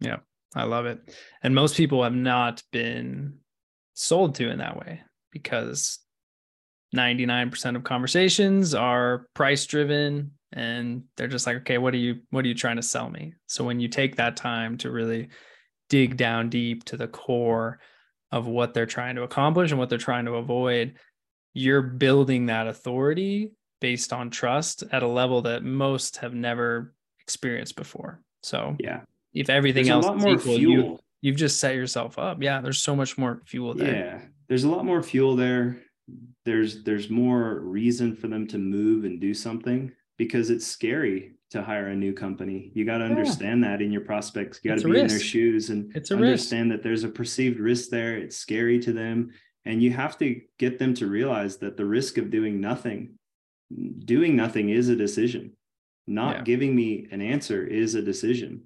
Yeah 0.00 0.18
i 0.54 0.64
love 0.64 0.86
it. 0.86 1.00
And 1.42 1.54
most 1.54 1.76
people 1.76 2.02
have 2.02 2.14
not 2.14 2.62
been 2.72 3.38
sold 3.94 4.34
to 4.36 4.50
in 4.50 4.58
that 4.58 4.78
way 4.78 5.02
because 5.30 5.98
99% 6.94 7.76
of 7.76 7.84
conversations 7.84 8.74
are 8.74 9.26
price 9.34 9.66
driven 9.66 10.32
and 10.52 11.04
they're 11.16 11.28
just 11.28 11.46
like 11.46 11.56
okay 11.56 11.78
what 11.78 11.94
are 11.94 11.98
you 11.98 12.20
what 12.28 12.44
are 12.44 12.48
you 12.48 12.54
trying 12.54 12.76
to 12.76 12.82
sell 12.82 13.08
me? 13.08 13.34
So 13.46 13.64
when 13.64 13.80
you 13.80 13.88
take 13.88 14.16
that 14.16 14.36
time 14.36 14.76
to 14.78 14.90
really 14.90 15.28
dig 15.88 16.16
down 16.16 16.50
deep 16.50 16.84
to 16.84 16.96
the 16.96 17.08
core 17.08 17.80
of 18.30 18.46
what 18.46 18.74
they're 18.74 18.86
trying 18.86 19.16
to 19.16 19.22
accomplish 19.22 19.70
and 19.70 19.78
what 19.78 19.88
they're 19.88 19.98
trying 19.98 20.26
to 20.26 20.34
avoid 20.34 20.98
you're 21.54 21.82
building 21.82 22.46
that 22.46 22.66
authority 22.66 23.52
based 23.80 24.12
on 24.12 24.30
trust 24.30 24.84
at 24.92 25.02
a 25.02 25.06
level 25.06 25.42
that 25.42 25.62
most 25.62 26.18
have 26.18 26.34
never 26.34 26.94
experienced 27.20 27.76
before. 27.76 28.22
So 28.42 28.76
yeah. 28.80 29.00
if 29.34 29.50
everything 29.50 29.86
there's 29.86 30.04
else 30.04 30.24
is 30.24 30.26
equal, 30.26 30.58
you 30.58 30.98
you've 31.20 31.36
just 31.36 31.60
set 31.60 31.74
yourself 31.74 32.18
up. 32.18 32.42
Yeah 32.42 32.60
there's 32.60 32.82
so 32.82 32.96
much 32.96 33.18
more 33.18 33.42
fuel 33.46 33.74
there. 33.74 33.94
Yeah 33.94 34.20
there's 34.48 34.64
a 34.64 34.68
lot 34.68 34.84
more 34.84 35.02
fuel 35.02 35.36
there 35.36 35.82
there's 36.44 36.82
there's 36.82 37.10
more 37.10 37.60
reason 37.60 38.14
for 38.16 38.28
them 38.28 38.46
to 38.48 38.58
move 38.58 39.04
and 39.04 39.20
do 39.20 39.34
something 39.34 39.92
because 40.18 40.50
it's 40.50 40.66
scary 40.66 41.32
to 41.50 41.62
hire 41.62 41.88
a 41.88 41.96
new 41.96 42.12
company. 42.12 42.70
You 42.74 42.84
got 42.84 42.98
to 42.98 43.04
understand 43.04 43.62
yeah. 43.62 43.70
that 43.70 43.82
in 43.82 43.92
your 43.92 44.00
prospects. 44.00 44.60
You 44.62 44.70
got 44.70 44.80
to 44.80 44.86
be 44.86 44.92
risk. 44.92 45.02
in 45.02 45.08
their 45.08 45.20
shoes 45.20 45.70
and 45.70 45.94
understand 45.94 46.70
risk. 46.70 46.82
that 46.82 46.82
there's 46.82 47.04
a 47.04 47.08
perceived 47.08 47.58
risk 47.58 47.90
there. 47.90 48.16
It's 48.16 48.36
scary 48.36 48.78
to 48.80 48.92
them. 48.92 49.32
And 49.64 49.82
you 49.82 49.92
have 49.92 50.18
to 50.18 50.40
get 50.58 50.78
them 50.78 50.94
to 50.94 51.06
realize 51.06 51.58
that 51.58 51.76
the 51.76 51.84
risk 51.84 52.18
of 52.18 52.30
doing 52.30 52.60
nothing, 52.60 53.18
doing 54.04 54.34
nothing 54.34 54.70
is 54.70 54.88
a 54.88 54.96
decision. 54.96 55.52
Not 56.06 56.36
yeah. 56.36 56.42
giving 56.42 56.74
me 56.74 57.06
an 57.12 57.20
answer 57.20 57.64
is 57.64 57.94
a 57.94 58.02
decision. 58.02 58.62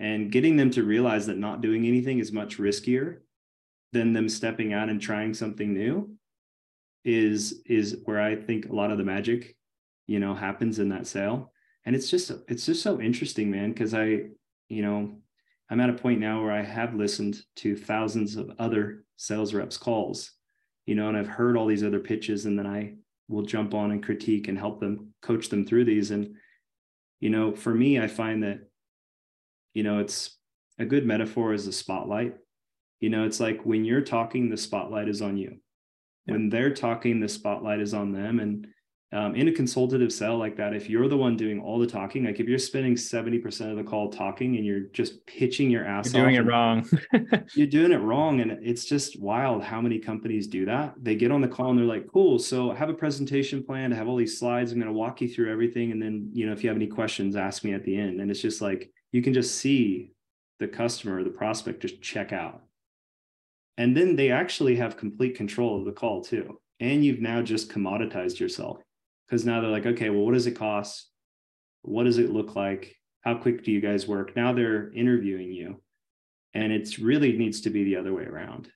And 0.00 0.30
getting 0.32 0.56
them 0.56 0.70
to 0.72 0.82
realize 0.82 1.26
that 1.26 1.38
not 1.38 1.60
doing 1.60 1.86
anything 1.86 2.18
is 2.18 2.32
much 2.32 2.58
riskier 2.58 3.18
than 3.92 4.12
them 4.12 4.28
stepping 4.28 4.72
out 4.72 4.88
and 4.88 5.00
trying 5.00 5.34
something 5.34 5.72
new 5.72 6.13
is 7.04 7.62
is 7.66 7.98
where 8.04 8.20
I 8.20 8.36
think 8.36 8.66
a 8.66 8.74
lot 8.74 8.90
of 8.90 8.98
the 8.98 9.04
magic 9.04 9.56
you 10.06 10.18
know 10.18 10.34
happens 10.34 10.78
in 10.78 10.88
that 10.90 11.06
sale. 11.06 11.52
And 11.86 11.94
it's 11.94 12.10
just 12.10 12.30
it's 12.48 12.66
just 12.66 12.82
so 12.82 13.00
interesting 13.00 13.50
man 13.50 13.70
because 13.72 13.92
i 13.92 14.22
you 14.70 14.82
know 14.82 15.18
i'm 15.70 15.80
at 15.80 15.90
a 15.90 15.94
point 15.94 16.18
now 16.18 16.42
where 16.42 16.50
i 16.50 16.62
have 16.62 16.94
listened 16.94 17.42
to 17.56 17.76
thousands 17.76 18.36
of 18.36 18.50
other 18.58 19.04
sales 19.16 19.52
reps 19.52 19.76
calls 19.76 20.32
you 20.86 20.94
know 20.94 21.08
and 21.08 21.16
i've 21.16 21.28
heard 21.28 21.58
all 21.58 21.66
these 21.66 21.84
other 21.84 22.00
pitches 22.00 22.46
and 22.46 22.58
then 22.58 22.66
i 22.66 22.94
will 23.28 23.42
jump 23.42 23.74
on 23.74 23.90
and 23.90 24.02
critique 24.02 24.48
and 24.48 24.58
help 24.58 24.80
them 24.80 25.14
coach 25.22 25.48
them 25.48 25.66
through 25.66 25.84
these. 25.84 26.10
And 26.10 26.34
you 27.20 27.30
know 27.30 27.54
for 27.54 27.74
me 27.74 27.98
i 27.98 28.06
find 28.06 28.42
that 28.42 28.60
you 29.72 29.82
know 29.82 29.98
it's 29.98 30.38
a 30.78 30.84
good 30.84 31.06
metaphor 31.06 31.52
is 31.52 31.66
a 31.66 31.72
spotlight. 31.72 32.34
You 33.00 33.10
know 33.10 33.24
it's 33.24 33.40
like 33.40 33.64
when 33.64 33.84
you're 33.84 34.00
talking 34.00 34.48
the 34.48 34.56
spotlight 34.56 35.08
is 35.08 35.22
on 35.22 35.36
you. 35.36 35.58
When 36.26 36.48
they're 36.48 36.74
talking 36.74 37.20
the 37.20 37.28
spotlight 37.28 37.80
is 37.80 37.94
on 37.94 38.12
them 38.12 38.40
and 38.40 38.66
um, 39.14 39.36
in 39.36 39.46
a 39.46 39.52
consultative 39.52 40.12
sell 40.12 40.36
like 40.36 40.56
that, 40.56 40.74
if 40.74 40.90
you're 40.90 41.06
the 41.06 41.16
one 41.16 41.36
doing 41.36 41.60
all 41.60 41.78
the 41.78 41.86
talking, 41.86 42.24
like 42.24 42.40
if 42.40 42.48
you're 42.48 42.58
spending 42.58 42.96
70% 42.96 43.70
of 43.70 43.76
the 43.76 43.84
call 43.84 44.10
talking 44.10 44.56
and 44.56 44.66
you're 44.66 44.88
just 44.92 45.24
pitching 45.24 45.70
your 45.70 45.86
ass 45.86 46.12
you're 46.12 46.24
doing 46.24 46.36
off 46.36 46.44
it 46.44 46.48
wrong. 46.48 46.90
you're 47.54 47.68
doing 47.68 47.92
it 47.92 47.98
wrong. 47.98 48.40
And 48.40 48.58
it's 48.60 48.84
just 48.84 49.20
wild 49.20 49.62
how 49.62 49.80
many 49.80 50.00
companies 50.00 50.48
do 50.48 50.64
that. 50.64 50.94
They 51.00 51.14
get 51.14 51.30
on 51.30 51.40
the 51.40 51.46
call 51.46 51.70
and 51.70 51.78
they're 51.78 51.86
like, 51.86 52.08
cool. 52.12 52.40
So 52.40 52.72
I 52.72 52.74
have 52.74 52.88
a 52.88 52.94
presentation 52.94 53.62
plan 53.62 53.92
I 53.92 53.96
have 53.96 54.08
all 54.08 54.16
these 54.16 54.36
slides. 54.36 54.72
I'm 54.72 54.80
going 54.80 54.92
to 54.92 54.98
walk 54.98 55.20
you 55.20 55.28
through 55.28 55.52
everything. 55.52 55.92
And 55.92 56.02
then, 56.02 56.30
you 56.32 56.46
know, 56.46 56.52
if 56.52 56.64
you 56.64 56.68
have 56.68 56.76
any 56.76 56.88
questions, 56.88 57.36
ask 57.36 57.62
me 57.62 57.72
at 57.72 57.84
the 57.84 57.96
end. 57.96 58.20
And 58.20 58.32
it's 58.32 58.42
just 58.42 58.60
like, 58.60 58.90
you 59.12 59.22
can 59.22 59.32
just 59.32 59.54
see 59.54 60.10
the 60.58 60.66
customer, 60.66 61.22
the 61.22 61.30
prospect 61.30 61.82
just 61.82 62.02
check 62.02 62.32
out. 62.32 62.62
And 63.76 63.96
then 63.96 64.16
they 64.16 64.30
actually 64.30 64.76
have 64.76 64.96
complete 64.96 65.36
control 65.36 65.78
of 65.78 65.84
the 65.84 65.92
call 65.92 66.22
too. 66.22 66.60
And 66.80 67.04
you've 67.04 67.20
now 67.20 67.42
just 67.42 67.70
commoditized 67.70 68.38
yourself 68.38 68.78
because 69.26 69.44
now 69.44 69.60
they're 69.60 69.70
like, 69.70 69.86
okay, 69.86 70.10
well, 70.10 70.24
what 70.24 70.34
does 70.34 70.46
it 70.46 70.52
cost? 70.52 71.08
What 71.82 72.04
does 72.04 72.18
it 72.18 72.30
look 72.30 72.56
like? 72.56 72.96
How 73.22 73.34
quick 73.34 73.64
do 73.64 73.72
you 73.72 73.80
guys 73.80 74.06
work? 74.06 74.36
Now 74.36 74.52
they're 74.52 74.92
interviewing 74.92 75.52
you. 75.52 75.80
And 76.52 76.72
it's 76.72 76.98
really 76.98 77.32
needs 77.32 77.62
to 77.62 77.70
be 77.70 77.84
the 77.84 77.96
other 77.96 78.12
way 78.12 78.24
around. 78.24 78.70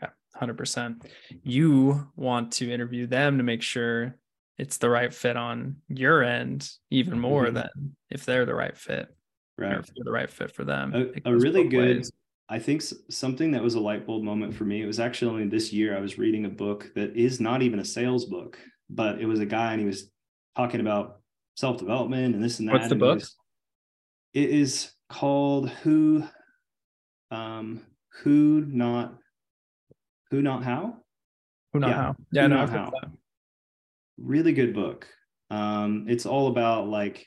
Yeah, 0.00 0.10
100%. 0.40 1.06
You 1.42 2.10
want 2.16 2.52
to 2.52 2.72
interview 2.72 3.06
them 3.06 3.38
to 3.38 3.44
make 3.44 3.62
sure 3.62 4.16
it's 4.58 4.78
the 4.78 4.88
right 4.88 5.12
fit 5.12 5.36
on 5.36 5.76
your 5.88 6.22
end, 6.22 6.70
even 6.90 7.18
more 7.20 7.46
mm-hmm. 7.46 7.54
than 7.54 7.96
if 8.08 8.24
they're 8.24 8.46
the 8.46 8.54
right 8.54 8.76
fit. 8.76 9.08
Right. 9.58 9.74
Or 9.74 9.80
if 9.80 9.90
you're 9.94 10.04
the 10.04 10.12
right 10.12 10.30
fit 10.30 10.54
for 10.54 10.64
them. 10.64 11.12
A, 11.24 11.30
a 11.30 11.36
really 11.36 11.68
good, 11.68 11.96
ways. 11.98 12.12
I 12.48 12.58
think 12.58 12.82
something 13.10 13.50
that 13.52 13.62
was 13.62 13.74
a 13.74 13.80
light 13.80 14.06
bulb 14.06 14.22
moment 14.22 14.54
for 14.54 14.64
me, 14.64 14.82
it 14.82 14.86
was 14.86 15.00
actually 15.00 15.32
only 15.32 15.48
this 15.48 15.72
year 15.72 15.96
I 15.96 16.00
was 16.00 16.16
reading 16.18 16.44
a 16.44 16.50
book 16.50 16.92
that 16.94 17.16
is 17.16 17.40
not 17.40 17.62
even 17.62 17.80
a 17.80 17.84
sales 17.84 18.24
book, 18.24 18.58
but 18.88 19.20
it 19.20 19.26
was 19.26 19.40
a 19.40 19.46
guy 19.46 19.72
and 19.72 19.80
he 19.80 19.86
was 19.86 20.10
talking 20.56 20.80
about 20.80 21.20
self 21.56 21.78
development 21.78 22.34
and 22.34 22.44
this 22.44 22.60
and 22.60 22.68
that. 22.68 22.74
What's 22.74 22.88
the 22.88 22.94
book? 22.94 23.22
it 24.36 24.50
is 24.50 24.92
called 25.08 25.70
Who, 25.70 26.22
um, 27.30 27.80
Who 28.22 28.66
Not, 28.68 29.14
Who 30.30 30.42
Not 30.42 30.62
How. 30.62 30.98
Who 31.72 31.80
Not 31.80 31.88
yeah. 31.88 31.94
How? 31.94 32.16
Yeah, 32.32 32.42
Who 32.42 32.48
no, 32.48 32.56
not 32.56 32.70
how. 32.70 32.92
Really 34.18 34.52
good 34.52 34.74
book. 34.74 35.08
Um, 35.48 36.04
it's 36.08 36.26
all 36.26 36.48
about 36.48 36.86
like, 36.86 37.26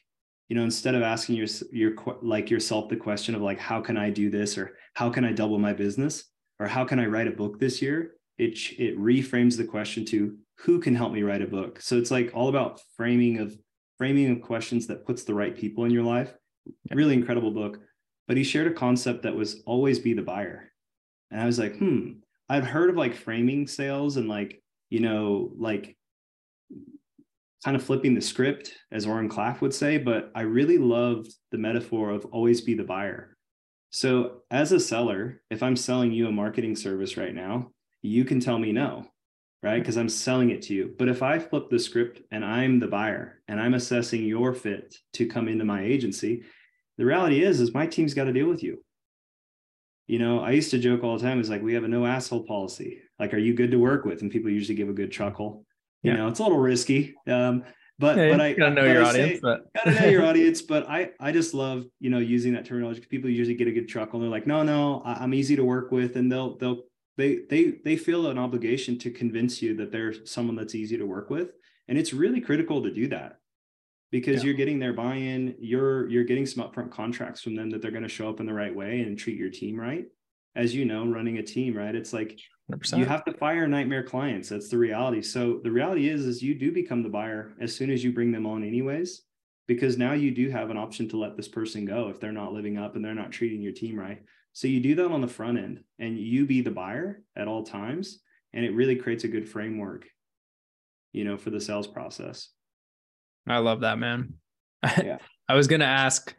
you 0.50 0.56
know, 0.56 0.64
instead 0.64 0.96
of 0.96 1.04
asking 1.04 1.36
your 1.36 1.48
your 1.72 1.94
like 2.22 2.50
yourself 2.50 2.90
the 2.90 2.98
question 2.98 3.36
of 3.36 3.42
like, 3.42 3.60
how 3.60 3.80
can 3.80 3.98
I 3.98 4.10
do 4.10 4.30
this 4.30 4.58
or 4.58 4.76
how 4.96 5.10
can 5.10 5.24
I 5.24 5.32
double 5.32 5.60
my 5.60 5.74
business 5.74 6.26
or 6.60 6.68
how 6.68 6.84
can 6.84 7.00
I 7.00 7.06
write 7.06 7.28
a 7.28 7.32
book 7.32 7.60
this 7.60 7.82
year? 7.82 8.16
It 8.40 8.58
it 8.80 9.00
reframes 9.00 9.56
the 9.56 9.64
question 9.64 10.04
to 10.06 10.36
who 10.58 10.80
can 10.80 10.96
help 10.96 11.14
me 11.14 11.24
write 11.24 11.44
a 11.44 11.48
book. 11.48 11.80
So 11.80 11.98
it's 11.98 12.12
like 12.12 12.32
all 12.34 12.50
about 12.50 12.82
framing 12.98 13.38
of 13.40 13.56
framing 13.98 14.32
of 14.32 14.42
questions 14.42 14.88
that 14.88 15.06
puts 15.06 15.24
the 15.24 15.36
right 15.36 15.56
people 15.56 15.86
in 15.86 15.92
your 15.92 16.04
life. 16.04 16.34
Really 16.92 17.14
incredible 17.14 17.52
book. 17.52 17.80
But 18.28 18.38
he 18.38 18.44
shared 18.44 18.68
a 18.68 18.74
concept 18.74 19.24
that 19.24 19.36
was 19.36 19.62
always 19.66 20.00
be 20.00 20.14
the 20.14 20.22
buyer. 20.22 20.72
And 21.32 21.40
i 21.40 21.46
was 21.46 21.60
like 21.60 21.78
hmm 21.78 22.14
i've 22.50 22.66
heard 22.66 22.90
of 22.90 22.96
like 22.96 23.16
framing 23.16 23.68
sales 23.68 24.18
and 24.18 24.28
like 24.28 24.64
you 24.90 25.00
know 25.00 25.52
like 25.58 25.96
kind 27.64 27.76
of 27.76 27.84
flipping 27.84 28.16
the 28.16 28.22
script 28.22 28.74
as 28.92 29.06
Oren 29.06 29.30
Klaff 29.30 29.62
would 29.62 29.74
say 29.74 29.98
but 29.98 30.32
i 30.36 30.42
really 30.42 30.78
loved 30.78 31.32
the 31.52 31.58
metaphor 31.58 32.12
of 32.12 32.26
always 32.26 32.62
be 32.62 32.74
the 32.74 32.84
buyer 32.84 33.36
so 33.90 34.42
as 34.52 34.72
a 34.72 34.80
seller 34.80 35.42
if 35.50 35.62
i'm 35.64 35.76
selling 35.76 36.12
you 36.12 36.28
a 36.28 36.32
marketing 36.32 36.76
service 36.76 37.18
right 37.18 37.36
now 37.36 37.70
you 38.02 38.24
can 38.24 38.40
tell 38.40 38.58
me 38.58 38.72
no 38.72 39.06
right? 39.62 39.80
Because 39.80 39.98
I'm 39.98 40.10
selling 40.10 40.52
it 40.52 40.62
to 40.64 40.74
you. 40.74 40.96
But 40.98 41.10
if 41.10 41.22
I 41.22 41.40
flip 41.40 41.70
the 41.70 41.80
script 41.80 42.22
and 42.32 42.46
I'm 42.46 42.80
the 42.80 42.88
buyer 42.88 43.42
and 43.48 43.60
I'm 43.60 43.74
assessing 43.74 44.24
your 44.24 44.54
fit 44.54 44.96
to 45.14 45.26
come 45.26 45.48
into 45.48 45.66
my 45.66 45.84
agency, 45.84 46.44
the 46.98 47.06
reality 47.06 47.44
is, 47.44 47.60
is 47.60 47.74
my 47.74 47.86
team's 47.86 48.14
got 48.14 48.26
to 48.26 48.34
deal 48.34 48.48
with 48.48 48.64
you. 48.64 48.84
You 50.08 50.20
know, 50.20 50.40
I 50.40 50.52
used 50.52 50.72
to 50.72 50.80
joke 50.80 51.04
all 51.04 51.18
the 51.18 51.24
time, 51.24 51.40
is 51.40 51.50
like, 51.50 51.62
we 51.62 51.74
have 51.76 51.84
a 51.84 51.88
no 51.88 52.06
asshole 52.06 52.46
policy. 52.46 53.00
Like, 53.20 53.34
are 53.34 53.38
you 53.38 53.54
good 53.54 53.72
to 53.72 53.78
work 53.78 54.06
with? 54.06 54.22
And 54.22 54.32
people 54.32 54.50
usually 54.50 54.76
give 54.76 54.90
a 54.90 54.94
good 54.94 55.12
chuckle. 55.12 55.66
You 56.04 56.12
yeah. 56.12 56.18
know, 56.18 56.28
it's 56.28 56.40
a 56.40 56.44
little 56.44 56.58
risky. 56.58 57.16
Um, 57.28 57.64
but 57.98 58.18
yeah, 58.18 58.32
but 58.32 58.42
I 58.42 58.54
gotta 58.54 58.76
know 58.76 58.86
your 58.86 59.04
I 59.04 59.10
audience. 59.10 59.34
Say, 59.34 59.40
but 59.42 59.74
gotta 59.74 60.00
know 60.00 60.08
your 60.08 60.26
audience. 60.30 60.62
But 60.62 60.90
I 60.90 61.12
I 61.20 61.32
just 61.32 61.54
love 61.54 61.86
you 62.00 62.10
know 62.10 62.20
using 62.20 62.54
that 62.54 62.66
terminology. 62.66 63.02
People 63.02 63.30
usually 63.30 63.56
get 63.56 63.68
a 63.68 63.74
good 63.74 63.88
chuckle. 63.90 64.20
And 64.20 64.24
they're 64.24 64.32
like, 64.32 64.48
no, 64.48 64.64
no, 64.64 65.02
I'm 65.06 65.34
easy 65.34 65.56
to 65.56 65.64
work 65.64 65.92
with, 65.92 66.16
and 66.16 66.32
they'll 66.32 66.58
they'll 66.58 66.84
they 67.20 67.40
they 67.50 67.74
they 67.84 67.98
feel 67.98 68.28
an 68.28 68.38
obligation 68.38 68.98
to 69.00 69.12
convince 69.12 69.62
you 69.62 69.76
that 69.76 69.92
they're 69.92 70.26
someone 70.26 70.56
that's 70.56 70.74
easy 70.74 70.98
to 70.98 71.06
work 71.06 71.30
with 71.30 71.52
and 71.90 71.98
it's 71.98 72.14
really 72.14 72.40
critical 72.40 72.82
to 72.82 72.92
do 72.92 73.10
that 73.10 73.40
because 74.10 74.38
yeah. 74.38 74.46
you're 74.46 74.54
getting 74.54 74.80
their 74.80 74.94
buy-in 74.94 75.54
you're 75.60 76.08
you're 76.08 76.24
getting 76.24 76.46
some 76.46 76.64
upfront 76.64 76.90
contracts 76.90 77.42
from 77.42 77.56
them 77.56 77.70
that 77.70 77.82
they're 77.82 77.92
going 77.92 78.04
to 78.04 78.10
show 78.10 78.30
up 78.30 78.40
in 78.40 78.46
the 78.46 78.54
right 78.54 78.74
way 78.74 79.02
and 79.02 79.20
treat 79.20 79.38
your 79.38 79.50
team 79.50 79.78
right 79.78 80.06
as 80.56 80.74
you 80.74 80.86
know 80.86 81.06
running 81.06 81.38
a 81.38 81.44
team 81.44 81.76
right 81.76 81.96
it's 81.96 82.14
like 82.14 82.40
100%. 82.72 82.98
you 82.98 83.06
have 83.06 83.26
to 83.26 83.34
fire 83.34 83.68
nightmare 83.68 84.04
clients 84.04 84.50
that's 84.50 84.70
the 84.70 84.78
reality 84.78 85.22
so 85.22 85.60
the 85.64 85.72
reality 85.72 86.10
is 86.10 86.26
is 86.26 86.42
you 86.42 86.56
do 86.56 86.72
become 86.72 87.04
the 87.04 87.10
buyer 87.10 87.54
as 87.60 87.76
soon 87.76 87.90
as 87.90 88.04
you 88.04 88.12
bring 88.12 88.32
them 88.32 88.46
on 88.46 88.64
anyways 88.64 89.24
because 89.68 89.98
now 89.98 90.14
you 90.14 90.32
do 90.32 90.50
have 90.50 90.70
an 90.70 90.78
option 90.78 91.08
to 91.08 91.18
let 91.18 91.38
this 91.38 91.48
person 91.48 91.86
go 91.86 92.10
if 92.10 92.20
they're 92.20 92.32
not 92.32 92.54
living 92.54 92.78
up 92.78 92.96
and 92.96 93.04
they're 93.04 93.16
not 93.16 93.32
treating 93.32 93.62
your 93.62 93.74
team 93.74 93.98
right 93.98 94.22
so 94.54 94.68
you 94.68 94.80
do 94.80 94.96
that 94.96 95.12
on 95.12 95.22
the 95.22 95.28
front 95.28 95.58
end 95.58 95.84
and 96.00 96.18
you 96.18 96.46
be 96.46 96.62
the 96.62 96.72
buyer 96.72 97.22
at 97.36 97.48
all 97.48 97.64
times. 97.64 98.20
And 98.54 98.66
it 98.66 98.74
really 98.74 98.96
creates 98.96 99.24
a 99.24 99.30
good 99.30 99.48
framework, 99.48 100.06
you 101.14 101.24
know, 101.24 101.38
for 101.38 101.50
the 101.50 101.62
sales 101.62 101.88
process. 101.88 102.50
I 103.48 103.60
love 103.60 103.82
that, 103.82 104.00
man. 104.00 104.34
Yeah. 105.04 105.18
I 105.48 105.56
was 105.56 105.68
going 105.68 105.82
to 105.82 105.86
ask 105.86 106.34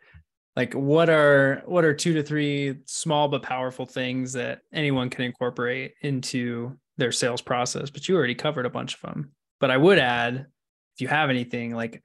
like 0.56 0.74
what 0.74 1.08
are 1.08 1.62
what 1.66 1.84
are 1.84 1.94
two 1.94 2.14
to 2.14 2.22
three 2.22 2.76
small 2.86 3.28
but 3.28 3.42
powerful 3.42 3.86
things 3.86 4.32
that 4.32 4.60
anyone 4.72 5.10
can 5.10 5.24
incorporate 5.24 5.94
into 6.02 6.76
their 6.98 7.12
sales 7.12 7.40
process 7.40 7.90
but 7.90 8.08
you 8.08 8.16
already 8.16 8.34
covered 8.34 8.66
a 8.66 8.70
bunch 8.70 8.94
of 8.94 9.00
them 9.00 9.32
but 9.58 9.70
i 9.70 9.76
would 9.76 9.98
add 9.98 10.46
if 10.94 11.00
you 11.00 11.08
have 11.08 11.30
anything 11.30 11.74
like 11.74 12.02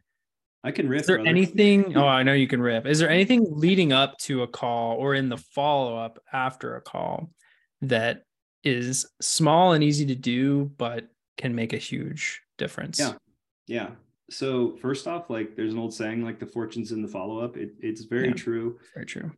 I 0.65 0.71
can 0.71 0.89
riff. 0.89 1.01
Is 1.01 1.07
there 1.07 1.17
brother. 1.17 1.29
anything? 1.29 1.93
Oh, 1.95 2.07
I 2.07 2.23
know 2.23 2.33
you 2.33 2.47
can 2.47 2.59
riff. 2.59 2.87
Is 2.87 2.97
there 2.97 3.09
anything 3.09 3.45
leading 3.47 3.93
up 3.93 4.17
to 4.21 4.41
a 4.41 4.47
call 4.47 4.97
or 4.97 5.13
in 5.13 5.29
the 5.29 5.37
follow 5.37 5.95
up 5.95 6.17
after 6.33 6.75
a 6.75 6.81
call 6.81 7.29
that 7.83 8.23
is 8.63 9.05
small 9.21 9.73
and 9.73 9.83
easy 9.83 10.07
to 10.07 10.15
do, 10.15 10.71
but 10.77 11.05
can 11.37 11.53
make 11.53 11.73
a 11.73 11.77
huge 11.77 12.41
difference? 12.57 12.99
Yeah. 12.99 13.13
Yeah. 13.67 13.89
So 14.29 14.77
first 14.81 15.07
off, 15.07 15.29
like 15.29 15.55
there's 15.55 15.73
an 15.73 15.79
old 15.79 15.93
saying, 15.93 16.23
like 16.23 16.39
the 16.39 16.47
fortunes 16.47 16.91
in 16.91 17.01
the 17.01 17.07
follow 17.07 17.39
up. 17.39 17.57
It, 17.57 17.71
it's 17.79 18.03
very 18.05 18.29
yeah, 18.29 18.33
true. 18.33 18.79
Very 18.93 19.05
true 19.05 19.31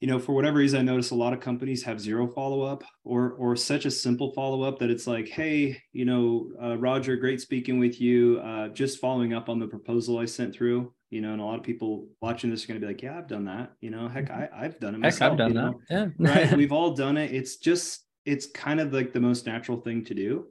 you 0.00 0.08
know, 0.08 0.18
for 0.18 0.32
whatever 0.32 0.58
reason, 0.58 0.80
I 0.80 0.82
notice 0.82 1.10
a 1.10 1.14
lot 1.14 1.34
of 1.34 1.40
companies 1.40 1.82
have 1.82 2.00
zero 2.00 2.26
follow 2.26 2.62
up 2.62 2.82
or 3.04 3.32
or 3.32 3.54
such 3.54 3.84
a 3.84 3.90
simple 3.90 4.32
follow 4.32 4.62
up 4.62 4.78
that 4.78 4.90
it's 4.90 5.06
like, 5.06 5.28
hey, 5.28 5.80
you 5.92 6.06
know, 6.06 6.50
uh, 6.62 6.78
Roger, 6.78 7.16
great 7.16 7.40
speaking 7.40 7.78
with 7.78 8.00
you. 8.00 8.40
Uh, 8.40 8.68
just 8.68 8.98
following 8.98 9.34
up 9.34 9.50
on 9.50 9.58
the 9.58 9.66
proposal 9.66 10.18
I 10.18 10.24
sent 10.24 10.54
through. 10.54 10.92
You 11.10 11.20
know, 11.20 11.32
and 11.32 11.40
a 11.40 11.44
lot 11.44 11.58
of 11.58 11.64
people 11.64 12.06
watching 12.22 12.50
this 12.50 12.64
are 12.64 12.68
going 12.68 12.80
to 12.80 12.86
be 12.86 12.90
like, 12.90 13.02
yeah, 13.02 13.18
I've 13.18 13.28
done 13.28 13.44
that. 13.46 13.72
You 13.80 13.90
know, 13.90 14.08
heck, 14.08 14.30
I, 14.30 14.48
I've 14.54 14.78
done 14.78 14.94
it 14.94 14.98
myself. 14.98 15.32
Heck, 15.32 15.32
I've 15.32 15.38
done 15.38 15.54
that. 15.54 15.72
Know? 15.90 16.12
Yeah, 16.18 16.34
right. 16.34 16.52
We've 16.56 16.72
all 16.72 16.94
done 16.94 17.16
it. 17.16 17.34
It's 17.34 17.56
just, 17.56 18.06
it's 18.24 18.46
kind 18.46 18.78
of 18.78 18.92
like 18.92 19.12
the 19.12 19.20
most 19.20 19.44
natural 19.44 19.80
thing 19.80 20.04
to 20.04 20.14
do. 20.14 20.46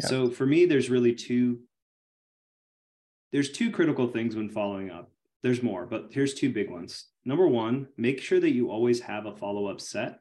Yeah. 0.00 0.08
So 0.08 0.28
for 0.28 0.46
me, 0.46 0.66
there's 0.66 0.90
really 0.90 1.14
two. 1.14 1.60
There's 3.32 3.50
two 3.50 3.70
critical 3.70 4.08
things 4.08 4.36
when 4.36 4.50
following 4.50 4.90
up. 4.90 5.10
There's 5.42 5.62
more, 5.62 5.86
but 5.86 6.08
here's 6.10 6.34
two 6.34 6.52
big 6.52 6.70
ones 6.70 7.06
number 7.24 7.46
one, 7.46 7.86
make 7.96 8.20
sure 8.20 8.40
that 8.40 8.52
you 8.52 8.70
always 8.70 9.00
have 9.00 9.26
a 9.26 9.36
follow 9.36 9.66
up 9.66 9.80
set. 9.80 10.20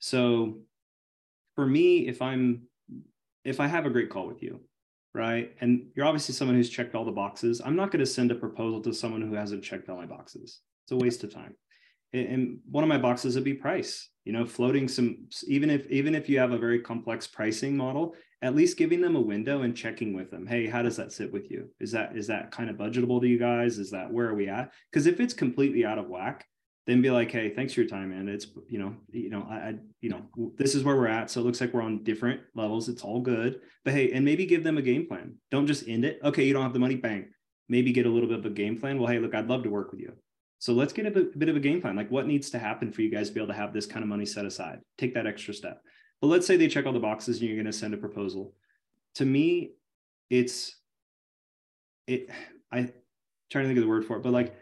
So 0.00 0.58
for 1.54 1.66
me, 1.66 2.08
if 2.08 2.20
I'm, 2.20 2.62
if 3.44 3.60
I 3.60 3.66
have 3.66 3.86
a 3.86 3.90
great 3.90 4.10
call 4.10 4.26
with 4.26 4.42
you, 4.42 4.60
right, 5.14 5.54
and 5.60 5.86
you're 5.94 6.06
obviously 6.06 6.34
someone 6.34 6.56
who's 6.56 6.70
checked 6.70 6.94
all 6.94 7.04
the 7.04 7.12
boxes, 7.12 7.60
I'm 7.64 7.76
not 7.76 7.90
going 7.90 8.00
to 8.00 8.06
send 8.06 8.30
a 8.30 8.36
proposal 8.36 8.80
to 8.82 8.92
someone 8.92 9.22
who 9.22 9.34
hasn't 9.34 9.64
checked 9.64 9.88
all 9.88 9.96
my 9.96 10.06
boxes. 10.06 10.60
It's 10.84 10.92
a 10.92 10.96
waste 10.96 11.24
of 11.24 11.32
time. 11.32 11.54
And 12.12 12.58
one 12.70 12.84
of 12.84 12.88
my 12.88 12.98
boxes 12.98 13.34
would 13.34 13.44
be 13.44 13.54
price. 13.54 14.08
You 14.24 14.32
know, 14.32 14.46
floating 14.46 14.88
some, 14.88 15.26
even 15.46 15.68
if 15.68 15.86
even 15.90 16.14
if 16.14 16.28
you 16.28 16.38
have 16.38 16.52
a 16.52 16.58
very 16.58 16.80
complex 16.80 17.26
pricing 17.26 17.76
model, 17.76 18.14
at 18.42 18.54
least 18.54 18.76
giving 18.76 19.00
them 19.00 19.16
a 19.16 19.20
window 19.20 19.62
and 19.62 19.76
checking 19.76 20.14
with 20.14 20.30
them 20.30 20.46
hey 20.46 20.66
how 20.66 20.82
does 20.82 20.96
that 20.96 21.12
sit 21.12 21.32
with 21.32 21.50
you? 21.50 21.68
Is 21.80 21.92
that 21.92 22.16
is 22.16 22.26
that 22.28 22.50
kind 22.50 22.70
of 22.70 22.76
budgetable 22.76 23.20
to 23.20 23.28
you 23.28 23.38
guys? 23.38 23.78
Is 23.78 23.90
that 23.90 24.12
where 24.12 24.28
are 24.28 24.34
we 24.34 24.48
at? 24.48 24.72
Because 24.90 25.06
if 25.06 25.20
it's 25.20 25.34
completely 25.34 25.84
out 25.84 25.98
of 25.98 26.08
whack 26.08 26.46
then 26.86 27.02
be 27.02 27.10
like 27.10 27.30
hey 27.30 27.50
thanks 27.50 27.74
for 27.74 27.80
your 27.80 27.88
time 27.88 28.10
man. 28.10 28.28
It's 28.28 28.46
you 28.68 28.78
know 28.78 28.94
you 29.10 29.30
know 29.30 29.46
I, 29.48 29.54
I 29.54 29.74
you 30.00 30.10
know 30.10 30.22
this 30.56 30.74
is 30.74 30.84
where 30.84 30.96
we're 30.96 31.08
at 31.08 31.30
so 31.30 31.40
it 31.40 31.44
looks 31.44 31.60
like 31.60 31.74
we're 31.74 31.82
on 31.82 32.04
different 32.04 32.40
levels. 32.54 32.88
It's 32.88 33.02
all 33.02 33.20
good. 33.20 33.60
But 33.84 33.94
hey 33.94 34.12
and 34.12 34.24
maybe 34.24 34.46
give 34.46 34.64
them 34.64 34.78
a 34.78 34.82
game 34.82 35.06
plan. 35.06 35.34
Don't 35.50 35.66
just 35.66 35.88
end 35.88 36.04
it. 36.04 36.20
Okay 36.22 36.44
you 36.44 36.52
don't 36.52 36.62
have 36.62 36.72
the 36.72 36.78
money 36.78 36.96
bang. 36.96 37.30
Maybe 37.68 37.92
get 37.92 38.06
a 38.06 38.10
little 38.10 38.28
bit 38.28 38.38
of 38.38 38.46
a 38.46 38.50
game 38.50 38.78
plan. 38.78 38.98
Well 38.98 39.08
hey 39.08 39.18
look 39.18 39.34
i'd 39.34 39.48
love 39.48 39.64
to 39.64 39.70
work 39.70 39.90
with 39.90 40.00
you. 40.00 40.12
So 40.60 40.72
let's 40.72 40.92
get 40.92 41.06
a 41.06 41.10
bit, 41.12 41.38
bit 41.38 41.48
of 41.48 41.56
a 41.56 41.60
game 41.60 41.80
plan 41.80 41.96
like 41.96 42.10
what 42.10 42.26
needs 42.26 42.50
to 42.50 42.58
happen 42.58 42.92
for 42.92 43.02
you 43.02 43.10
guys 43.10 43.28
to 43.28 43.34
be 43.34 43.40
able 43.40 43.52
to 43.52 43.58
have 43.58 43.72
this 43.72 43.86
kind 43.86 44.02
of 44.02 44.08
money 44.08 44.26
set 44.26 44.44
aside? 44.44 44.80
Take 44.96 45.14
that 45.14 45.26
extra 45.26 45.54
step 45.54 45.82
but 46.20 46.28
let's 46.28 46.46
say 46.46 46.56
they 46.56 46.68
check 46.68 46.86
all 46.86 46.92
the 46.92 47.00
boxes 47.00 47.38
and 47.38 47.48
you're 47.48 47.56
going 47.56 47.66
to 47.66 47.72
send 47.72 47.94
a 47.94 47.98
proposal. 47.98 48.54
To 49.16 49.24
me, 49.24 49.72
it's 50.30 50.76
it 52.06 52.30
I 52.72 52.90
trying 53.50 53.64
to 53.64 53.68
think 53.68 53.78
of 53.78 53.84
the 53.84 53.88
word 53.88 54.04
for 54.04 54.16
it, 54.16 54.22
but 54.22 54.32
like 54.32 54.54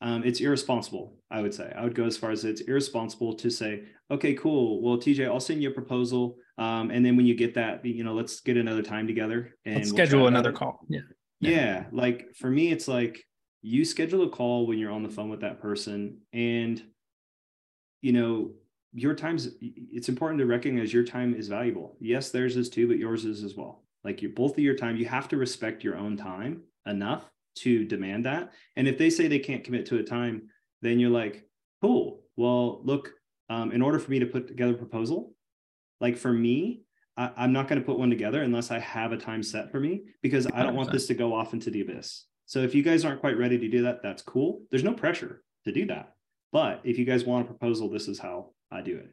um, 0.00 0.22
it's 0.24 0.40
irresponsible. 0.40 1.16
I 1.30 1.40
would 1.40 1.52
say 1.52 1.72
I 1.76 1.82
would 1.82 1.94
go 1.94 2.04
as 2.04 2.16
far 2.16 2.30
as 2.30 2.44
it's 2.44 2.60
irresponsible 2.62 3.34
to 3.34 3.50
say, 3.50 3.82
okay, 4.10 4.34
cool. 4.34 4.80
Well, 4.80 4.96
TJ, 4.96 5.26
I'll 5.26 5.40
send 5.40 5.62
you 5.62 5.70
a 5.70 5.74
proposal, 5.74 6.36
um, 6.56 6.90
and 6.90 7.04
then 7.04 7.16
when 7.16 7.26
you 7.26 7.34
get 7.34 7.54
that, 7.54 7.84
you 7.84 8.04
know, 8.04 8.14
let's 8.14 8.40
get 8.40 8.56
another 8.56 8.82
time 8.82 9.06
together 9.06 9.54
and 9.64 9.76
let's 9.76 9.88
schedule 9.88 10.20
we'll 10.20 10.28
another 10.28 10.52
call. 10.52 10.80
Yeah. 10.88 11.00
yeah, 11.40 11.50
yeah. 11.50 11.84
Like 11.92 12.34
for 12.36 12.50
me, 12.50 12.70
it's 12.70 12.86
like 12.86 13.24
you 13.62 13.84
schedule 13.84 14.22
a 14.22 14.30
call 14.30 14.66
when 14.66 14.78
you're 14.78 14.92
on 14.92 15.02
the 15.02 15.08
phone 15.08 15.30
with 15.30 15.40
that 15.40 15.60
person, 15.60 16.18
and 16.32 16.82
you 18.02 18.12
know 18.12 18.52
your 18.92 19.14
time's. 19.14 19.48
It's 19.60 20.08
important 20.08 20.40
to 20.40 20.46
recognize 20.46 20.92
your 20.92 21.04
time 21.04 21.34
is 21.34 21.48
valuable. 21.48 21.96
Yes, 22.00 22.30
theirs 22.30 22.56
is 22.56 22.68
too, 22.68 22.88
but 22.88 22.98
yours 22.98 23.24
is 23.24 23.44
as 23.44 23.54
well. 23.54 23.84
Like 24.04 24.22
you, 24.22 24.30
both 24.30 24.52
of 24.52 24.58
your 24.58 24.74
time, 24.74 24.96
you 24.96 25.06
have 25.06 25.28
to 25.28 25.36
respect 25.36 25.84
your 25.84 25.96
own 25.96 26.16
time 26.16 26.62
enough 26.86 27.30
to 27.56 27.84
demand 27.84 28.24
that. 28.24 28.52
And 28.76 28.88
if 28.88 28.98
they 28.98 29.10
say 29.10 29.28
they 29.28 29.38
can't 29.38 29.64
commit 29.64 29.86
to 29.86 29.98
a 29.98 30.02
time, 30.02 30.48
then 30.82 30.98
you're 31.00 31.10
like, 31.10 31.44
cool. 31.82 32.22
Well, 32.36 32.80
look, 32.84 33.12
um, 33.50 33.72
in 33.72 33.82
order 33.82 33.98
for 33.98 34.10
me 34.10 34.20
to 34.20 34.26
put 34.26 34.46
together 34.46 34.72
a 34.72 34.78
proposal, 34.78 35.34
like 36.00 36.16
for 36.16 36.32
me, 36.32 36.82
I, 37.16 37.44
am 37.44 37.52
not 37.52 37.66
going 37.66 37.80
to 37.80 37.84
put 37.84 37.98
one 37.98 38.10
together 38.10 38.42
unless 38.42 38.70
I 38.70 38.78
have 38.78 39.10
a 39.10 39.16
time 39.16 39.42
set 39.42 39.72
for 39.72 39.80
me 39.80 40.02
because 40.22 40.46
I 40.46 40.62
don't 40.62 40.74
100%. 40.74 40.76
want 40.76 40.92
this 40.92 41.06
to 41.08 41.14
go 41.14 41.34
off 41.34 41.52
into 41.52 41.70
the 41.70 41.80
abyss. 41.80 42.26
So 42.46 42.60
if 42.60 42.74
you 42.74 42.82
guys 42.82 43.04
aren't 43.04 43.20
quite 43.20 43.36
ready 43.36 43.58
to 43.58 43.68
do 43.68 43.82
that, 43.82 44.02
that's 44.02 44.22
cool. 44.22 44.62
There's 44.70 44.84
no 44.84 44.94
pressure 44.94 45.42
to 45.64 45.72
do 45.72 45.86
that. 45.86 46.14
But 46.52 46.80
if 46.84 46.98
you 46.98 47.04
guys 47.04 47.24
want 47.24 47.44
a 47.44 47.52
proposal, 47.52 47.90
this 47.90 48.08
is 48.08 48.18
how 48.18 48.52
I 48.70 48.82
do 48.82 48.96
it. 48.96 49.10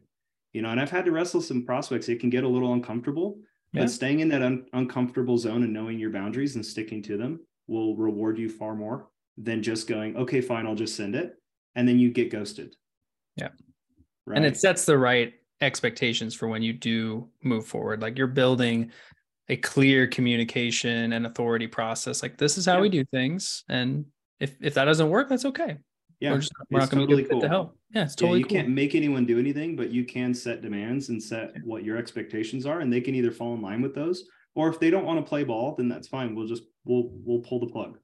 You 0.54 0.62
know, 0.62 0.70
and 0.70 0.80
I've 0.80 0.92
had 0.92 1.06
to 1.06 1.12
wrestle 1.12 1.42
some 1.42 1.66
prospects. 1.66 2.08
It 2.08 2.20
can 2.20 2.30
get 2.30 2.44
a 2.44 2.48
little 2.48 2.74
uncomfortable, 2.74 3.40
yeah. 3.74 3.82
but 3.82 3.90
staying 3.90 4.22
in 4.22 4.30
that 4.30 4.42
un- 4.42 4.66
uncomfortable 4.74 5.38
zone 5.38 5.64
and 5.64 5.74
knowing 5.74 6.00
your 6.00 6.12
boundaries 6.12 6.56
and 6.56 6.66
sticking 6.66 7.02
to 7.04 7.18
them 7.18 7.42
will 7.68 7.96
reward 7.96 8.38
you 8.38 8.48
far 8.50 8.76
more 8.76 9.10
than 9.38 9.62
just 9.62 9.88
going, 9.88 10.16
okay, 10.16 10.40
fine, 10.40 10.66
I'll 10.66 10.76
just 10.76 10.96
send 10.96 11.16
it. 11.16 11.34
And 11.76 11.88
then 11.88 12.00
you 12.00 12.10
get 12.10 12.32
ghosted. 12.32 12.74
Yeah. 13.36 13.50
Right? 14.26 14.38
And 14.38 14.46
it 14.46 14.56
sets 14.56 14.86
the 14.86 14.98
right 14.98 15.34
expectations 15.62 16.34
for 16.34 16.48
when 16.48 16.62
you 16.62 16.74
do 16.74 17.30
move 17.44 17.66
forward. 17.66 18.02
Like 18.02 18.18
you're 18.18 18.28
building 18.28 18.92
a 19.50 19.58
clear 19.58 20.08
communication 20.08 21.14
and 21.14 21.26
authority 21.26 21.68
process. 21.68 22.24
Like 22.24 22.38
this 22.38 22.58
is 22.58 22.66
how 22.66 22.76
yeah. 22.76 22.82
we 22.82 22.90
do 22.90 23.06
things. 23.06 23.64
And 23.70 24.06
if 24.40 24.56
if 24.62 24.74
that 24.76 24.86
doesn't 24.86 25.10
work, 25.10 25.30
that's 25.30 25.46
okay. 25.46 25.78
Yeah. 26.20 26.32
We're, 26.32 26.40
just, 26.40 26.54
we're 26.70 26.80
not 26.80 26.90
going 26.90 27.08
to 27.08 27.16
be 27.16 27.24
cool. 27.24 27.42
to 27.42 27.48
help. 27.48 27.78
Yeah, 27.92 28.04
it's 28.04 28.16
totally 28.16 28.40
yeah, 28.40 28.44
you 28.44 28.50
cool. 28.50 28.58
can't 28.58 28.70
make 28.70 28.96
anyone 28.96 29.26
do 29.26 29.38
anything, 29.40 29.76
but 29.76 29.92
you 29.92 30.06
can 30.06 30.34
set 30.34 30.62
demands 30.62 31.10
and 31.10 31.22
set 31.22 31.54
what 31.64 31.84
your 31.84 31.98
expectations 31.98 32.66
are, 32.66 32.80
and 32.80 32.92
they 32.92 33.02
can 33.02 33.16
either 33.16 33.32
fall 33.32 33.54
in 33.54 33.62
line 33.62 33.82
with 33.82 33.94
those 33.94 34.26
or 34.56 34.70
if 34.70 34.80
they 34.80 34.90
don't 34.90 35.06
want 35.06 35.24
to 35.24 35.30
play 35.30 35.44
ball 35.44 35.76
then 35.76 35.88
that's 35.88 36.08
fine. 36.08 36.34
We'll 36.34 36.48
just 36.48 36.64
we'll 36.86 37.10
we'll 37.24 37.42
pull 37.42 37.60
the 37.60 37.68
plug. 37.68 38.00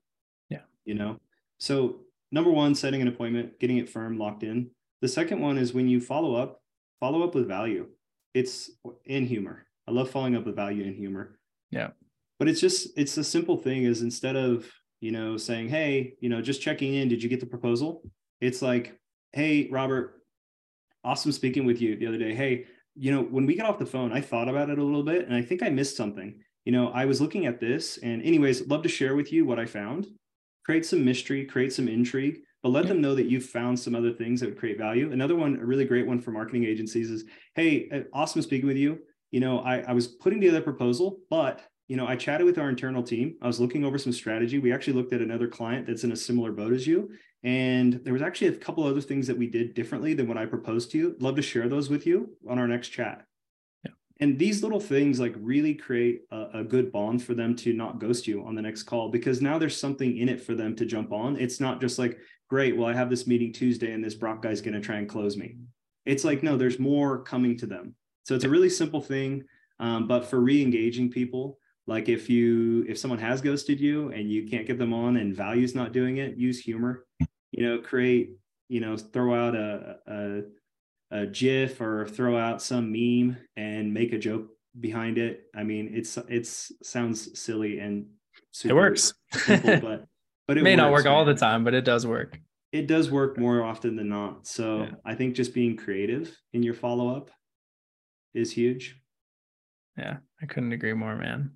Yeah. 0.50 0.62
You 0.86 0.96
know? 0.96 1.20
So 1.58 2.02
number 2.32 2.52
one 2.52 2.76
setting 2.76 3.02
an 3.02 3.08
appointment 3.08 3.60
getting 3.60 3.78
it 3.78 3.90
firm 3.90 4.18
locked 4.18 4.44
in. 4.44 4.70
The 5.02 5.08
second 5.08 5.42
one 5.42 5.58
is 5.58 5.74
when 5.74 5.88
you 5.88 6.00
follow 6.00 6.36
up 6.36 6.62
follow 7.00 7.24
up 7.24 7.34
with 7.34 7.48
value. 7.48 7.88
It's 8.34 8.70
in 9.06 9.26
humor. 9.26 9.66
I 9.88 9.92
love 9.92 10.10
following 10.10 10.36
up 10.36 10.46
with 10.46 10.56
value 10.56 10.84
and 10.84 10.96
humor. 10.96 11.38
Yeah. 11.72 11.90
But 12.38 12.48
it's 12.48 12.62
just 12.62 12.90
it's 12.98 13.18
a 13.18 13.24
simple 13.24 13.58
thing 13.58 13.84
is 13.84 14.02
instead 14.02 14.36
of 14.36 14.70
you 15.02 15.12
know 15.12 15.36
saying 15.36 15.68
hey 15.68 16.14
you 16.22 16.30
know 16.30 16.42
just 16.42 16.62
checking 16.62 16.94
in 16.94 17.10
did 17.10 17.22
you 17.22 17.28
get 17.28 17.40
the 17.42 17.46
proposal 17.46 18.02
it's 18.40 18.62
like 18.62 18.98
hey 19.34 19.68
robert 19.70 20.24
awesome 21.04 21.32
speaking 21.32 21.66
with 21.66 21.82
you 21.82 21.98
the 21.98 22.08
other 22.08 22.18
day 22.18 22.34
hey 22.34 22.66
you 22.96 23.12
know, 23.12 23.22
when 23.22 23.46
we 23.46 23.56
got 23.56 23.70
off 23.70 23.80
the 23.80 23.86
phone, 23.86 24.12
I 24.12 24.22
thought 24.22 24.50
about 24.50 24.70
it 24.70 24.78
a 24.78 24.84
little 24.84 25.04
bit 25.04 25.26
and 25.26 25.36
I 25.36 25.42
think 25.42 25.64
I 25.64 25.70
missed 25.70 25.96
something. 25.96 26.40
You 26.66 26.72
know, 26.72 26.90
I 26.90 27.06
was 27.06 27.22
looking 27.22 27.46
at 27.46 27.60
this 27.60 27.98
and, 27.98 28.22
anyways, 28.22 28.68
love 28.68 28.84
to 28.84 28.90
share 28.90 29.16
with 29.16 29.32
you 29.32 29.46
what 29.46 29.60
I 29.60 29.66
found. 29.66 30.08
Create 30.66 30.86
some 30.86 31.04
mystery, 31.04 31.46
create 31.46 31.74
some 31.74 31.88
intrigue, 31.88 32.40
but 32.62 32.70
let 32.70 32.88
them 32.88 33.02
know 33.02 33.16
that 33.16 33.26
you've 33.26 33.46
found 33.46 33.80
some 33.80 33.96
other 33.96 34.12
things 34.12 34.40
that 34.40 34.50
would 34.50 34.60
create 34.60 34.78
value. 34.78 35.12
Another 35.12 35.36
one, 35.36 35.56
a 35.56 35.66
really 35.66 35.86
great 35.86 36.06
one 36.06 36.20
for 36.20 36.32
marketing 36.32 36.66
agencies 36.66 37.10
is 37.10 37.24
Hey, 37.56 37.90
uh, 37.92 38.02
awesome 38.14 38.42
speaking 38.42 38.68
with 38.68 38.78
you. 38.78 39.00
You 39.32 39.40
know, 39.40 39.60
I, 39.60 39.80
I 39.80 39.94
was 39.94 40.08
putting 40.08 40.42
together 40.42 40.60
a 40.60 40.62
proposal, 40.62 41.20
but 41.30 41.62
you 41.92 41.98
know, 41.98 42.08
I 42.08 42.16
chatted 42.16 42.46
with 42.46 42.58
our 42.58 42.70
internal 42.70 43.04
team. 43.04 43.36
I 43.42 43.48
was 43.48 43.60
looking 43.60 43.84
over 43.84 43.98
some 43.98 44.14
strategy. 44.14 44.60
We 44.60 44.72
actually 44.72 44.94
looked 44.94 45.12
at 45.12 45.20
another 45.20 45.50
client 45.50 45.86
that's 45.86 46.06
in 46.06 46.14
a 46.14 46.16
similar 46.16 46.54
boat 46.54 46.72
as 46.72 46.88
you. 46.88 47.10
And 47.44 48.00
there 48.06 48.14
was 48.14 48.22
actually 48.22 48.48
a 48.48 48.54
couple 48.54 48.86
other 48.86 49.02
things 49.02 49.28
that 49.28 49.38
we 49.38 49.46
did 49.46 49.74
differently 49.74 50.14
than 50.14 50.26
what 50.26 50.38
I 50.38 50.46
proposed 50.46 50.92
to 50.92 50.98
you. 50.98 51.18
Love 51.20 51.36
to 51.36 51.42
share 51.42 51.68
those 51.68 51.90
with 51.90 52.08
you 52.08 52.30
on 52.50 52.58
our 52.58 52.66
next 52.66 52.92
chat. 52.92 53.26
Yeah. 53.84 53.92
And 54.22 54.40
these 54.40 54.64
little 54.64 54.80
things 54.80 55.20
like 55.20 55.36
really 55.38 55.74
create 55.74 56.22
a, 56.32 56.60
a, 56.60 56.64
good 56.64 56.94
bond 56.94 57.26
for 57.26 57.34
them 57.34 57.58
to 57.58 57.74
not 57.74 58.00
ghost 58.00 58.26
you 58.26 58.46
on 58.46 58.56
the 58.56 58.62
next 58.62 58.84
call 58.84 59.10
because 59.10 59.42
now 59.42 59.58
there's 59.58 59.78
something 59.78 60.18
in 60.18 60.30
it 60.30 60.42
for 60.42 60.56
them 60.56 60.78
to 60.78 60.86
jump 60.86 61.12
on. 61.12 61.36
It's 61.36 61.60
not 61.60 61.82
just 61.82 62.00
like, 62.00 62.18
great, 62.50 62.78
well, 62.78 62.88
I 62.88 62.94
have 62.94 63.10
this 63.10 63.28
meeting 63.28 63.52
Tuesday 63.52 63.92
and 63.92 64.02
this 64.02 64.16
Brock 64.16 64.42
guy's 64.42 64.62
going 64.62 64.76
to 64.76 64.80
try 64.80 64.96
and 64.96 65.10
close 65.10 65.36
me. 65.36 65.58
It's 66.06 66.24
like, 66.24 66.42
no, 66.42 66.56
there's 66.56 66.80
more 66.80 67.22
coming 67.22 67.58
to 67.58 67.66
them. 67.66 67.96
So 68.24 68.34
it's 68.34 68.46
a 68.46 68.50
really 68.50 68.70
simple 68.70 69.02
thing. 69.02 69.44
Um, 69.82 70.08
but 70.08 70.24
for 70.24 70.40
re-engaging 70.40 71.12
people, 71.12 71.58
like 71.92 72.08
if 72.08 72.30
you 72.30 72.86
if 72.88 72.98
someone 72.98 73.20
has 73.20 73.42
ghosted 73.42 73.80
you 73.80 74.12
and 74.14 74.32
you 74.32 74.48
can't 74.48 74.66
get 74.66 74.80
them 74.80 74.94
on 74.94 75.18
and 75.18 75.36
value's 75.36 75.76
not 75.76 75.92
doing 75.92 76.18
it 76.18 76.38
use 76.38 76.60
humor. 76.60 77.06
You 77.52 77.68
know 77.68 77.80
create 77.80 78.32
you 78.70 78.80
know 78.80 78.96
throw 78.96 79.36
out 79.36 79.56
a, 79.56 79.98
a 80.08 80.42
a 81.12 81.28
gif 81.28 81.82
or 81.82 82.08
throw 82.08 82.38
out 82.38 82.62
some 82.62 82.92
meme 82.94 83.38
and 83.58 83.94
make 83.94 84.14
a 84.14 84.18
joke 84.18 84.48
behind 84.80 85.18
it. 85.18 85.44
I 85.54 85.64
mean 85.64 85.92
it's 85.94 86.18
it's 86.30 86.72
sounds 86.82 87.38
silly 87.38 87.80
and 87.80 88.06
it 88.64 88.74
works. 88.74 89.14
simple, 89.34 89.80
but 89.82 90.06
but 90.48 90.58
it 90.58 90.64
may 90.64 90.72
works, 90.72 90.78
not 90.78 90.92
work 90.94 91.04
man. 91.04 91.14
all 91.14 91.26
the 91.26 91.36
time 91.36 91.66
but 91.66 91.74
it 91.74 91.84
does 91.84 92.08
work. 92.08 92.40
It 92.72 92.88
does 92.88 93.12
work 93.12 93.38
more 93.38 93.62
often 93.62 93.98
than 93.98 94.08
not. 94.08 94.48
So 94.48 94.84
yeah. 94.84 94.92
i 95.04 95.14
think 95.14 95.36
just 95.36 95.54
being 95.54 95.76
creative 95.76 96.34
in 96.54 96.64
your 96.64 96.74
follow-up 96.74 97.30
is 98.34 98.50
huge. 98.50 98.98
Yeah 99.98 100.18
i 100.42 100.46
couldn't 100.46 100.72
agree 100.72 100.94
more 100.94 101.18
man 101.18 101.52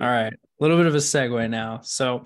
all 0.00 0.08
right. 0.08 0.32
A 0.32 0.62
little 0.62 0.76
bit 0.76 0.86
of 0.86 0.94
a 0.94 0.98
segue 0.98 1.50
now. 1.50 1.80
So, 1.82 2.24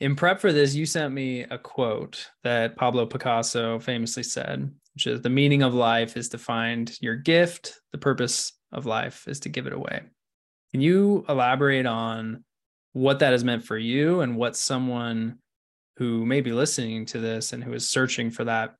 in 0.00 0.14
prep 0.14 0.40
for 0.40 0.52
this, 0.52 0.74
you 0.74 0.84
sent 0.84 1.14
me 1.14 1.42
a 1.42 1.58
quote 1.58 2.28
that 2.44 2.76
Pablo 2.76 3.06
Picasso 3.06 3.78
famously 3.78 4.22
said, 4.22 4.70
which 4.94 5.06
is 5.06 5.22
the 5.22 5.30
meaning 5.30 5.62
of 5.62 5.72
life 5.72 6.16
is 6.16 6.28
to 6.30 6.38
find 6.38 6.96
your 7.00 7.16
gift, 7.16 7.80
the 7.92 7.98
purpose 7.98 8.52
of 8.72 8.84
life 8.84 9.26
is 9.26 9.40
to 9.40 9.48
give 9.48 9.66
it 9.66 9.72
away. 9.72 10.02
Can 10.72 10.82
you 10.82 11.24
elaborate 11.28 11.86
on 11.86 12.44
what 12.92 13.20
that 13.20 13.32
has 13.32 13.44
meant 13.44 13.64
for 13.64 13.78
you 13.78 14.20
and 14.20 14.36
what 14.36 14.56
someone 14.56 15.38
who 15.96 16.26
may 16.26 16.40
be 16.40 16.52
listening 16.52 17.06
to 17.06 17.18
this 17.18 17.52
and 17.52 17.64
who 17.64 17.72
is 17.72 17.88
searching 17.88 18.30
for 18.30 18.44
that 18.44 18.74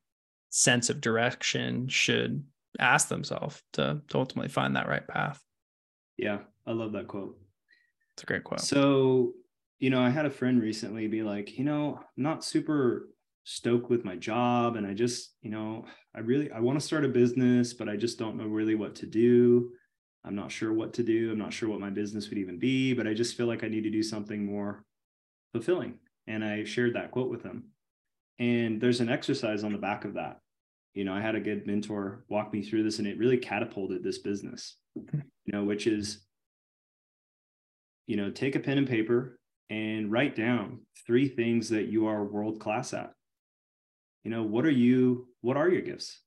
sense 0.50 0.90
of 0.90 1.00
direction 1.00 1.88
should 1.88 2.44
ask 2.78 3.08
themselves 3.08 3.62
to, 3.74 4.02
to 4.08 4.18
ultimately 4.18 4.48
find 4.48 4.76
that 4.76 4.88
right 4.88 5.06
path? 5.06 5.42
Yeah, 6.18 6.40
I 6.66 6.72
love 6.72 6.92
that 6.92 7.08
quote. 7.08 7.38
It's 8.16 8.22
a 8.22 8.26
great 8.26 8.44
quote. 8.44 8.62
So, 8.62 9.34
you 9.78 9.90
know, 9.90 10.00
I 10.00 10.08
had 10.08 10.24
a 10.24 10.30
friend 10.30 10.62
recently 10.62 11.06
be 11.06 11.22
like, 11.22 11.58
you 11.58 11.64
know, 11.64 11.98
I'm 11.98 12.22
not 12.22 12.42
super 12.42 13.10
stoked 13.44 13.90
with 13.90 14.06
my 14.06 14.16
job 14.16 14.76
and 14.76 14.86
I 14.86 14.94
just, 14.94 15.34
you 15.42 15.50
know, 15.50 15.84
I 16.14 16.20
really 16.20 16.50
I 16.50 16.60
want 16.60 16.80
to 16.80 16.86
start 16.86 17.04
a 17.04 17.08
business, 17.08 17.74
but 17.74 17.90
I 17.90 17.96
just 17.96 18.18
don't 18.18 18.38
know 18.38 18.46
really 18.46 18.74
what 18.74 18.94
to 18.96 19.06
do. 19.06 19.70
I'm 20.24 20.34
not 20.34 20.50
sure 20.50 20.72
what 20.72 20.94
to 20.94 21.02
do. 21.02 21.30
I'm 21.30 21.38
not 21.38 21.52
sure 21.52 21.68
what 21.68 21.78
my 21.78 21.90
business 21.90 22.30
would 22.30 22.38
even 22.38 22.58
be, 22.58 22.94
but 22.94 23.06
I 23.06 23.12
just 23.12 23.36
feel 23.36 23.46
like 23.46 23.62
I 23.62 23.68
need 23.68 23.84
to 23.84 23.90
do 23.90 24.02
something 24.02 24.46
more 24.46 24.82
fulfilling. 25.52 25.98
And 26.26 26.42
I 26.42 26.64
shared 26.64 26.94
that 26.94 27.10
quote 27.10 27.30
with 27.30 27.42
him. 27.42 27.64
And 28.38 28.80
there's 28.80 29.00
an 29.00 29.10
exercise 29.10 29.62
on 29.62 29.72
the 29.72 29.78
back 29.78 30.06
of 30.06 30.14
that. 30.14 30.40
You 30.94 31.04
know, 31.04 31.12
I 31.12 31.20
had 31.20 31.34
a 31.34 31.40
good 31.40 31.66
mentor 31.66 32.24
walk 32.30 32.50
me 32.50 32.62
through 32.62 32.82
this 32.82 32.98
and 32.98 33.06
it 33.06 33.18
really 33.18 33.36
catapulted 33.36 34.02
this 34.02 34.18
business, 34.18 34.76
you 34.94 35.52
know, 35.52 35.64
which 35.64 35.86
is 35.86 36.25
you 38.07 38.16
know, 38.16 38.30
take 38.30 38.57
a 38.57 38.61
pen 38.61 38.78
and 38.78 38.88
paper 38.88 39.38
and 39.70 40.11
write 40.11 40.36
down 40.36 40.80
three 41.07 41.28
things 41.28 41.68
that 41.70 41.86
you 41.86 42.07
are 42.07 42.24
world 42.24 42.61
class 42.61 42.94
at. 42.94 43.12
You 44.24 44.30
know, 44.30 44.42
what 44.42 44.64
are 44.64 44.70
you, 44.70 45.28
what 45.40 45.57
are 45.57 45.68
your 45.68 45.82
gifts? 45.82 46.20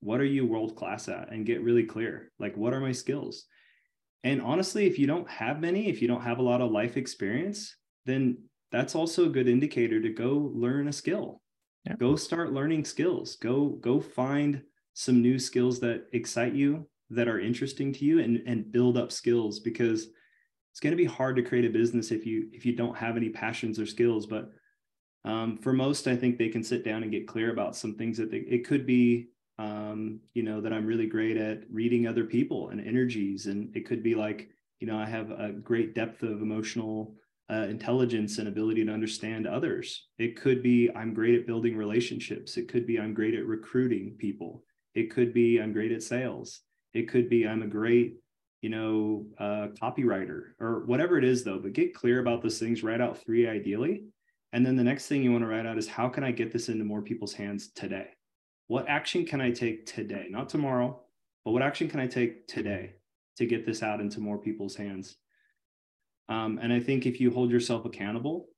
What 0.00 0.20
are 0.20 0.24
you 0.24 0.46
world 0.46 0.76
class 0.76 1.08
at? 1.08 1.32
And 1.32 1.46
get 1.46 1.62
really 1.62 1.84
clear. 1.84 2.30
Like, 2.38 2.56
what 2.56 2.72
are 2.72 2.80
my 2.80 2.92
skills? 2.92 3.44
And 4.24 4.40
honestly, 4.40 4.86
if 4.86 4.98
you 4.98 5.06
don't 5.06 5.28
have 5.28 5.60
many, 5.60 5.88
if 5.88 6.02
you 6.02 6.08
don't 6.08 6.22
have 6.22 6.38
a 6.38 6.42
lot 6.42 6.60
of 6.60 6.70
life 6.70 6.96
experience, 6.96 7.76
then 8.06 8.38
that's 8.70 8.94
also 8.94 9.26
a 9.26 9.30
good 9.30 9.48
indicator 9.48 10.00
to 10.00 10.10
go 10.10 10.52
learn 10.54 10.88
a 10.88 10.92
skill. 10.92 11.40
Yeah. 11.84 11.94
Go 11.96 12.16
start 12.16 12.52
learning 12.52 12.84
skills. 12.84 13.36
Go 13.36 13.68
go 13.80 14.00
find 14.00 14.62
some 14.94 15.22
new 15.22 15.38
skills 15.38 15.78
that 15.80 16.06
excite 16.12 16.54
you, 16.54 16.88
that 17.10 17.28
are 17.28 17.40
interesting 17.40 17.92
to 17.92 18.04
you 18.04 18.20
and 18.20 18.42
and 18.46 18.70
build 18.70 18.96
up 18.98 19.12
skills 19.12 19.60
because 19.60 20.08
it's 20.70 20.80
going 20.80 20.92
to 20.92 20.96
be 20.96 21.04
hard 21.04 21.36
to 21.36 21.42
create 21.42 21.64
a 21.64 21.70
business 21.70 22.10
if 22.10 22.26
you 22.26 22.48
if 22.52 22.64
you 22.64 22.74
don't 22.74 22.96
have 22.96 23.16
any 23.16 23.28
passions 23.28 23.78
or 23.78 23.86
skills 23.86 24.26
but 24.26 24.50
um, 25.24 25.58
for 25.58 25.72
most 25.72 26.06
i 26.06 26.16
think 26.16 26.38
they 26.38 26.48
can 26.48 26.62
sit 26.62 26.84
down 26.84 27.02
and 27.02 27.12
get 27.12 27.28
clear 27.28 27.52
about 27.52 27.76
some 27.76 27.94
things 27.94 28.16
that 28.18 28.30
they, 28.30 28.38
it 28.38 28.66
could 28.66 28.86
be 28.86 29.28
um, 29.58 30.20
you 30.34 30.42
know 30.42 30.60
that 30.60 30.72
i'm 30.72 30.86
really 30.86 31.06
great 31.06 31.36
at 31.36 31.62
reading 31.70 32.06
other 32.06 32.24
people 32.24 32.70
and 32.70 32.80
energies 32.80 33.46
and 33.46 33.74
it 33.76 33.86
could 33.86 34.02
be 34.02 34.14
like 34.14 34.48
you 34.80 34.86
know 34.86 34.98
i 34.98 35.06
have 35.06 35.30
a 35.30 35.52
great 35.52 35.94
depth 35.94 36.22
of 36.22 36.42
emotional 36.42 37.14
uh, 37.50 37.66
intelligence 37.68 38.38
and 38.38 38.48
ability 38.48 38.84
to 38.84 38.92
understand 38.92 39.46
others. 39.46 40.08
It 40.18 40.36
could 40.36 40.62
be 40.62 40.90
I'm 40.94 41.14
great 41.14 41.34
at 41.34 41.46
building 41.46 41.76
relationships. 41.76 42.56
It 42.56 42.68
could 42.68 42.86
be 42.86 42.98
I'm 42.98 43.14
great 43.14 43.34
at 43.34 43.46
recruiting 43.46 44.16
people. 44.18 44.64
It 44.94 45.10
could 45.10 45.32
be 45.32 45.60
I'm 45.60 45.72
great 45.72 45.92
at 45.92 46.02
sales. 46.02 46.60
It 46.92 47.08
could 47.08 47.28
be 47.28 47.46
I'm 47.46 47.62
a 47.62 47.66
great, 47.66 48.16
you 48.62 48.70
know, 48.70 49.26
uh, 49.38 49.68
copywriter 49.80 50.52
or 50.60 50.84
whatever 50.86 51.18
it 51.18 51.24
is, 51.24 51.44
though. 51.44 51.58
But 51.58 51.72
get 51.72 51.94
clear 51.94 52.20
about 52.20 52.42
those 52.42 52.58
things. 52.58 52.82
Write 52.82 53.00
out 53.00 53.22
three 53.22 53.48
ideally. 53.48 54.04
And 54.52 54.64
then 54.64 54.76
the 54.76 54.84
next 54.84 55.06
thing 55.06 55.22
you 55.22 55.32
want 55.32 55.44
to 55.44 55.48
write 55.48 55.66
out 55.66 55.78
is 55.78 55.86
how 55.86 56.08
can 56.08 56.24
I 56.24 56.30
get 56.30 56.52
this 56.52 56.68
into 56.68 56.84
more 56.84 57.02
people's 57.02 57.34
hands 57.34 57.68
today? 57.74 58.08
What 58.66 58.88
action 58.88 59.24
can 59.24 59.40
I 59.40 59.50
take 59.50 59.86
today? 59.86 60.26
Not 60.30 60.48
tomorrow, 60.48 61.00
but 61.44 61.52
what 61.52 61.62
action 61.62 61.88
can 61.88 62.00
I 62.00 62.06
take 62.06 62.46
today 62.48 62.94
to 63.36 63.46
get 63.46 63.66
this 63.66 63.82
out 63.82 64.00
into 64.00 64.20
more 64.20 64.38
people's 64.38 64.76
hands? 64.76 65.16
Um, 66.28 66.58
and 66.62 66.72
I 66.72 66.80
think 66.80 67.06
if 67.06 67.20
you 67.20 67.30
hold 67.30 67.50
yourself 67.50 67.84
accountable, 67.84 68.48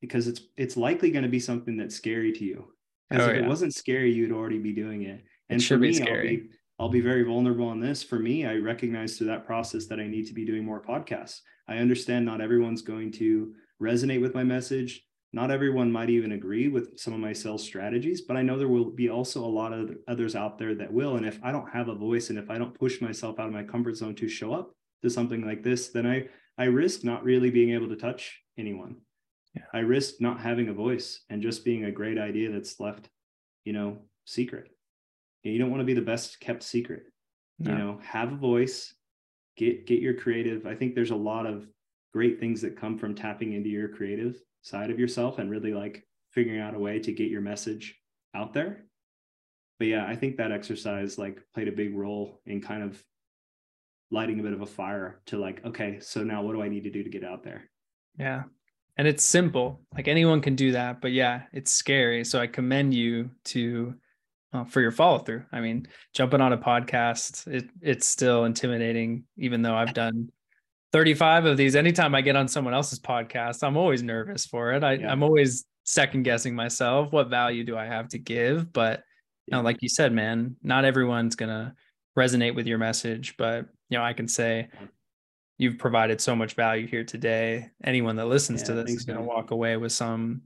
because 0.00 0.28
it's 0.28 0.42
it's 0.56 0.76
likely 0.76 1.10
going 1.10 1.22
to 1.22 1.30
be 1.30 1.40
something 1.40 1.76
that's 1.76 1.94
scary 1.94 2.32
to 2.32 2.44
you. 2.44 2.66
Because 3.08 3.26
oh, 3.26 3.30
if 3.30 3.36
yeah. 3.36 3.44
it 3.44 3.48
wasn't 3.48 3.74
scary, 3.74 4.12
you'd 4.12 4.32
already 4.32 4.58
be 4.58 4.72
doing 4.72 5.02
it. 5.02 5.22
And 5.48 5.60
it 5.60 5.64
for 5.64 5.78
me, 5.78 5.98
I'll 6.00 6.22
be, 6.22 6.48
I'll 6.84 6.90
be 6.90 7.00
very 7.00 7.22
vulnerable 7.22 7.66
on 7.66 7.80
this. 7.80 8.02
For 8.02 8.18
me, 8.18 8.44
I 8.44 8.56
recognize 8.56 9.16
through 9.16 9.28
that 9.28 9.46
process 9.46 9.86
that 9.86 9.98
I 9.98 10.06
need 10.06 10.26
to 10.26 10.34
be 10.34 10.44
doing 10.44 10.66
more 10.66 10.82
podcasts. 10.82 11.40
I 11.66 11.78
understand 11.78 12.26
not 12.26 12.42
everyone's 12.42 12.82
going 12.82 13.10
to 13.12 13.54
resonate 13.82 14.20
with 14.20 14.34
my 14.34 14.44
message. 14.44 15.02
Not 15.32 15.50
everyone 15.50 15.90
might 15.90 16.10
even 16.10 16.32
agree 16.32 16.68
with 16.68 16.98
some 16.98 17.14
of 17.14 17.20
my 17.20 17.32
sales 17.32 17.64
strategies, 17.64 18.20
but 18.20 18.36
I 18.36 18.42
know 18.42 18.58
there 18.58 18.68
will 18.68 18.90
be 18.90 19.08
also 19.08 19.42
a 19.42 19.46
lot 19.46 19.72
of 19.72 19.96
others 20.08 20.36
out 20.36 20.58
there 20.58 20.74
that 20.74 20.92
will. 20.92 21.16
And 21.16 21.24
if 21.24 21.40
I 21.42 21.52
don't 21.52 21.70
have 21.70 21.88
a 21.88 21.94
voice 21.94 22.28
and 22.28 22.38
if 22.38 22.50
I 22.50 22.58
don't 22.58 22.78
push 22.78 23.00
myself 23.00 23.38
out 23.38 23.46
of 23.46 23.54
my 23.54 23.62
comfort 23.64 23.96
zone 23.96 24.14
to 24.16 24.28
show 24.28 24.52
up 24.52 24.74
to 25.02 25.08
something 25.08 25.40
like 25.40 25.62
this, 25.62 25.88
then 25.88 26.06
I 26.06 26.28
I 26.58 26.64
risk 26.64 27.02
not 27.02 27.24
really 27.24 27.48
being 27.48 27.70
able 27.70 27.88
to 27.88 27.96
touch 27.96 28.42
anyone. 28.58 28.96
Yeah. 29.56 29.62
I 29.72 29.78
risk 29.78 30.16
not 30.20 30.38
having 30.38 30.68
a 30.68 30.74
voice 30.74 31.24
and 31.30 31.40
just 31.40 31.64
being 31.64 31.86
a 31.86 31.90
great 31.90 32.18
idea 32.18 32.52
that's 32.52 32.78
left, 32.78 33.08
you 33.64 33.72
know, 33.72 34.02
secret. 34.26 34.73
You 35.52 35.58
don't 35.58 35.70
want 35.70 35.80
to 35.80 35.86
be 35.86 35.94
the 35.94 36.02
best 36.02 36.40
kept 36.40 36.62
secret. 36.62 37.04
No. 37.58 37.70
You 37.70 37.78
know, 37.78 38.00
have 38.02 38.32
a 38.32 38.36
voice, 38.36 38.94
get 39.56 39.86
get 39.86 40.00
your 40.00 40.14
creative. 40.14 40.66
I 40.66 40.74
think 40.74 40.94
there's 40.94 41.10
a 41.10 41.16
lot 41.16 41.46
of 41.46 41.66
great 42.12 42.40
things 42.40 42.60
that 42.62 42.76
come 42.76 42.98
from 42.98 43.14
tapping 43.14 43.52
into 43.52 43.68
your 43.68 43.88
creative 43.88 44.40
side 44.62 44.90
of 44.90 44.98
yourself 44.98 45.38
and 45.38 45.50
really 45.50 45.72
like 45.72 46.06
figuring 46.32 46.60
out 46.60 46.74
a 46.74 46.78
way 46.78 46.98
to 46.98 47.12
get 47.12 47.30
your 47.30 47.40
message 47.40 47.96
out 48.34 48.52
there. 48.52 48.84
But 49.78 49.88
yeah, 49.88 50.06
I 50.06 50.16
think 50.16 50.36
that 50.36 50.52
exercise 50.52 51.18
like 51.18 51.42
played 51.52 51.68
a 51.68 51.72
big 51.72 51.94
role 51.96 52.40
in 52.46 52.60
kind 52.60 52.82
of 52.82 53.02
lighting 54.10 54.40
a 54.40 54.42
bit 54.42 54.52
of 54.52 54.62
a 54.62 54.66
fire 54.66 55.20
to 55.26 55.38
like, 55.38 55.64
okay, 55.64 55.98
so 56.00 56.22
now 56.22 56.42
what 56.42 56.52
do 56.52 56.62
I 56.62 56.68
need 56.68 56.84
to 56.84 56.90
do 56.90 57.02
to 57.02 57.10
get 57.10 57.24
out 57.24 57.42
there? 57.42 57.64
Yeah. 58.18 58.44
And 58.96 59.08
it's 59.08 59.24
simple. 59.24 59.80
Like 59.92 60.06
anyone 60.06 60.40
can 60.40 60.54
do 60.54 60.72
that, 60.72 61.00
but 61.00 61.12
yeah, 61.12 61.42
it's 61.52 61.72
scary. 61.72 62.24
So 62.24 62.38
I 62.38 62.46
commend 62.46 62.94
you 62.94 63.30
to 63.46 63.94
uh, 64.54 64.64
for 64.64 64.80
your 64.80 64.92
follow 64.92 65.18
through. 65.18 65.44
I 65.52 65.60
mean, 65.60 65.86
jumping 66.14 66.40
on 66.40 66.52
a 66.52 66.58
podcast, 66.58 67.46
it 67.46 67.68
it's 67.82 68.06
still 68.06 68.44
intimidating 68.44 69.24
even 69.36 69.62
though 69.62 69.74
I've 69.74 69.92
done 69.92 70.30
35 70.92 71.46
of 71.46 71.56
these. 71.56 71.76
Anytime 71.76 72.14
I 72.14 72.20
get 72.20 72.36
on 72.36 72.48
someone 72.48 72.72
else's 72.72 73.00
podcast, 73.00 73.62
I'm 73.62 73.76
always 73.76 74.02
nervous 74.02 74.46
for 74.46 74.72
it. 74.72 74.84
I, 74.84 74.94
yeah. 74.94 75.10
I'm 75.10 75.22
always 75.22 75.66
second 75.82 76.22
guessing 76.22 76.54
myself. 76.54 77.12
What 77.12 77.28
value 77.28 77.64
do 77.64 77.76
I 77.76 77.84
have 77.86 78.08
to 78.10 78.18
give? 78.18 78.72
But 78.72 79.02
you 79.46 79.56
know, 79.56 79.62
like 79.62 79.82
you 79.82 79.88
said, 79.88 80.12
man, 80.12 80.56
not 80.62 80.84
everyone's 80.84 81.36
gonna 81.36 81.74
resonate 82.16 82.54
with 82.54 82.66
your 82.66 82.78
message, 82.78 83.34
but 83.36 83.66
you 83.90 83.98
know, 83.98 84.04
I 84.04 84.12
can 84.12 84.28
say 84.28 84.68
you've 85.58 85.78
provided 85.78 86.20
so 86.20 86.34
much 86.34 86.54
value 86.54 86.86
here 86.86 87.04
today. 87.04 87.70
Anyone 87.84 88.16
that 88.16 88.26
listens 88.26 88.62
yeah, 88.62 88.66
to 88.66 88.74
this 88.74 88.90
is 88.90 89.04
going 89.04 89.18
to 89.18 89.24
walk 89.24 89.50
away 89.50 89.76
with 89.76 89.92
some 89.92 90.42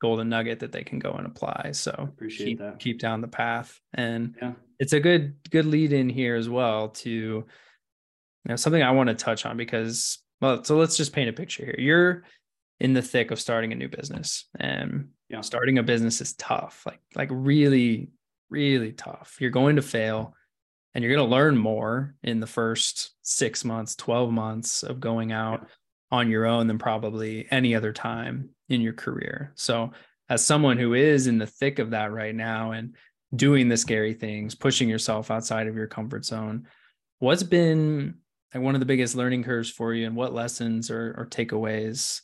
golden 0.00 0.28
nugget 0.28 0.60
that 0.60 0.72
they 0.72 0.84
can 0.84 0.98
go 0.98 1.12
and 1.12 1.26
apply. 1.26 1.70
So 1.72 1.92
appreciate 1.98 2.46
keep, 2.46 2.58
that. 2.58 2.78
Keep 2.78 3.00
down 3.00 3.20
the 3.20 3.28
path. 3.28 3.78
And 3.94 4.34
yeah. 4.40 4.52
it's 4.78 4.92
a 4.92 5.00
good, 5.00 5.36
good 5.50 5.66
lead 5.66 5.92
in 5.92 6.08
here 6.08 6.36
as 6.36 6.48
well 6.48 6.90
to, 6.90 7.10
you 7.10 7.44
know, 8.46 8.56
something 8.56 8.82
I 8.82 8.92
want 8.92 9.08
to 9.08 9.14
touch 9.14 9.44
on 9.44 9.56
because, 9.56 10.18
well, 10.40 10.62
so 10.64 10.76
let's 10.76 10.96
just 10.96 11.12
paint 11.12 11.30
a 11.30 11.32
picture 11.32 11.64
here. 11.64 11.76
You're 11.78 12.24
in 12.80 12.92
the 12.92 13.02
thick 13.02 13.30
of 13.30 13.40
starting 13.40 13.72
a 13.72 13.76
new 13.76 13.88
business 13.88 14.44
and 14.58 15.08
yeah. 15.28 15.40
starting 15.40 15.78
a 15.78 15.82
business 15.82 16.20
is 16.20 16.34
tough, 16.34 16.84
like, 16.86 17.00
like 17.14 17.28
really, 17.32 18.10
really 18.50 18.92
tough. 18.92 19.36
You're 19.40 19.50
going 19.50 19.76
to 19.76 19.82
fail 19.82 20.34
and 20.94 21.02
you're 21.02 21.14
going 21.14 21.28
to 21.28 21.34
learn 21.34 21.56
more 21.56 22.14
in 22.22 22.40
the 22.40 22.46
first 22.46 23.10
six 23.22 23.64
months, 23.64 23.96
12 23.96 24.30
months 24.32 24.82
of 24.82 25.00
going 25.00 25.32
out 25.32 25.60
yeah. 25.62 25.68
On 26.10 26.30
your 26.30 26.46
own 26.46 26.66
than 26.66 26.78
probably 26.78 27.46
any 27.50 27.74
other 27.74 27.92
time 27.92 28.50
in 28.68 28.80
your 28.80 28.92
career. 28.92 29.52
So, 29.54 29.92
as 30.30 30.44
someone 30.44 30.76
who 30.76 30.94
is 30.94 31.26
in 31.26 31.38
the 31.38 31.46
thick 31.46 31.78
of 31.78 31.90
that 31.90 32.12
right 32.12 32.34
now 32.34 32.72
and 32.72 32.94
doing 33.34 33.68
the 33.68 33.76
scary 33.76 34.14
things, 34.14 34.54
pushing 34.54 34.88
yourself 34.88 35.30
outside 35.30 35.66
of 35.66 35.76
your 35.76 35.86
comfort 35.86 36.24
zone, 36.24 36.66
what's 37.18 37.42
been 37.42 38.18
like 38.54 38.62
one 38.62 38.74
of 38.74 38.80
the 38.80 38.86
biggest 38.86 39.14
learning 39.14 39.44
curves 39.44 39.70
for 39.70 39.94
you 39.94 40.06
and 40.06 40.16
what 40.16 40.34
lessons 40.34 40.90
or, 40.90 41.14
or 41.16 41.26
takeaways 41.26 42.22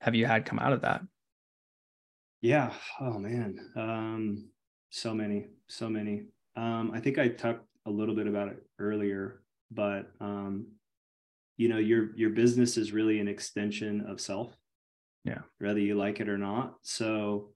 have 0.00 0.14
you 0.14 0.26
had 0.26 0.44
come 0.44 0.58
out 0.58 0.72
of 0.72 0.82
that? 0.82 1.02
Yeah. 2.40 2.72
Oh 3.00 3.18
man. 3.18 3.58
Um, 3.74 4.48
so 4.90 5.14
many, 5.14 5.46
so 5.68 5.88
many. 5.88 6.26
Um, 6.56 6.92
I 6.94 7.00
think 7.00 7.18
I 7.18 7.28
talked 7.28 7.64
a 7.86 7.90
little 7.90 8.14
bit 8.14 8.26
about 8.26 8.48
it 8.48 8.62
earlier, 8.78 9.42
but 9.70 10.10
um, 10.20 10.66
you 11.56 11.68
know, 11.68 11.78
your 11.78 12.14
your 12.16 12.30
business 12.30 12.76
is 12.76 12.92
really 12.92 13.18
an 13.18 13.28
extension 13.28 14.02
of 14.08 14.20
self. 14.20 14.56
Yeah. 15.24 15.40
Whether 15.58 15.80
you 15.80 15.94
like 15.96 16.20
it 16.20 16.28
or 16.28 16.38
not. 16.38 16.74
So 16.82 17.50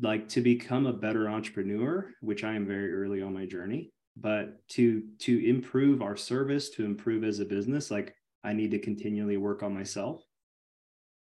like 0.00 0.28
to 0.30 0.40
become 0.40 0.86
a 0.86 0.92
better 0.92 1.28
entrepreneur, 1.28 2.10
which 2.20 2.42
I 2.42 2.54
am 2.54 2.66
very 2.66 2.92
early 2.92 3.22
on 3.22 3.34
my 3.34 3.46
journey, 3.46 3.92
but 4.16 4.66
to 4.70 5.02
to 5.20 5.48
improve 5.48 6.02
our 6.02 6.16
service, 6.16 6.70
to 6.70 6.84
improve 6.84 7.24
as 7.24 7.40
a 7.40 7.44
business, 7.44 7.90
like 7.90 8.14
I 8.42 8.52
need 8.52 8.70
to 8.72 8.78
continually 8.78 9.36
work 9.36 9.62
on 9.62 9.74
myself. 9.74 10.22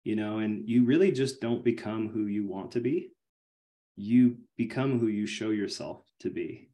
You 0.04 0.16
know, 0.16 0.38
and 0.38 0.66
you 0.68 0.84
really 0.84 1.12
just 1.12 1.40
don't 1.40 1.62
become 1.62 2.08
who 2.08 2.26
you 2.26 2.46
want 2.46 2.72
to 2.72 2.80
be. 2.80 3.12
You 3.96 4.38
become 4.56 4.98
who 4.98 5.08
you 5.08 5.26
show 5.26 5.50
yourself 5.50 6.02
to 6.20 6.30
be. 6.30 6.70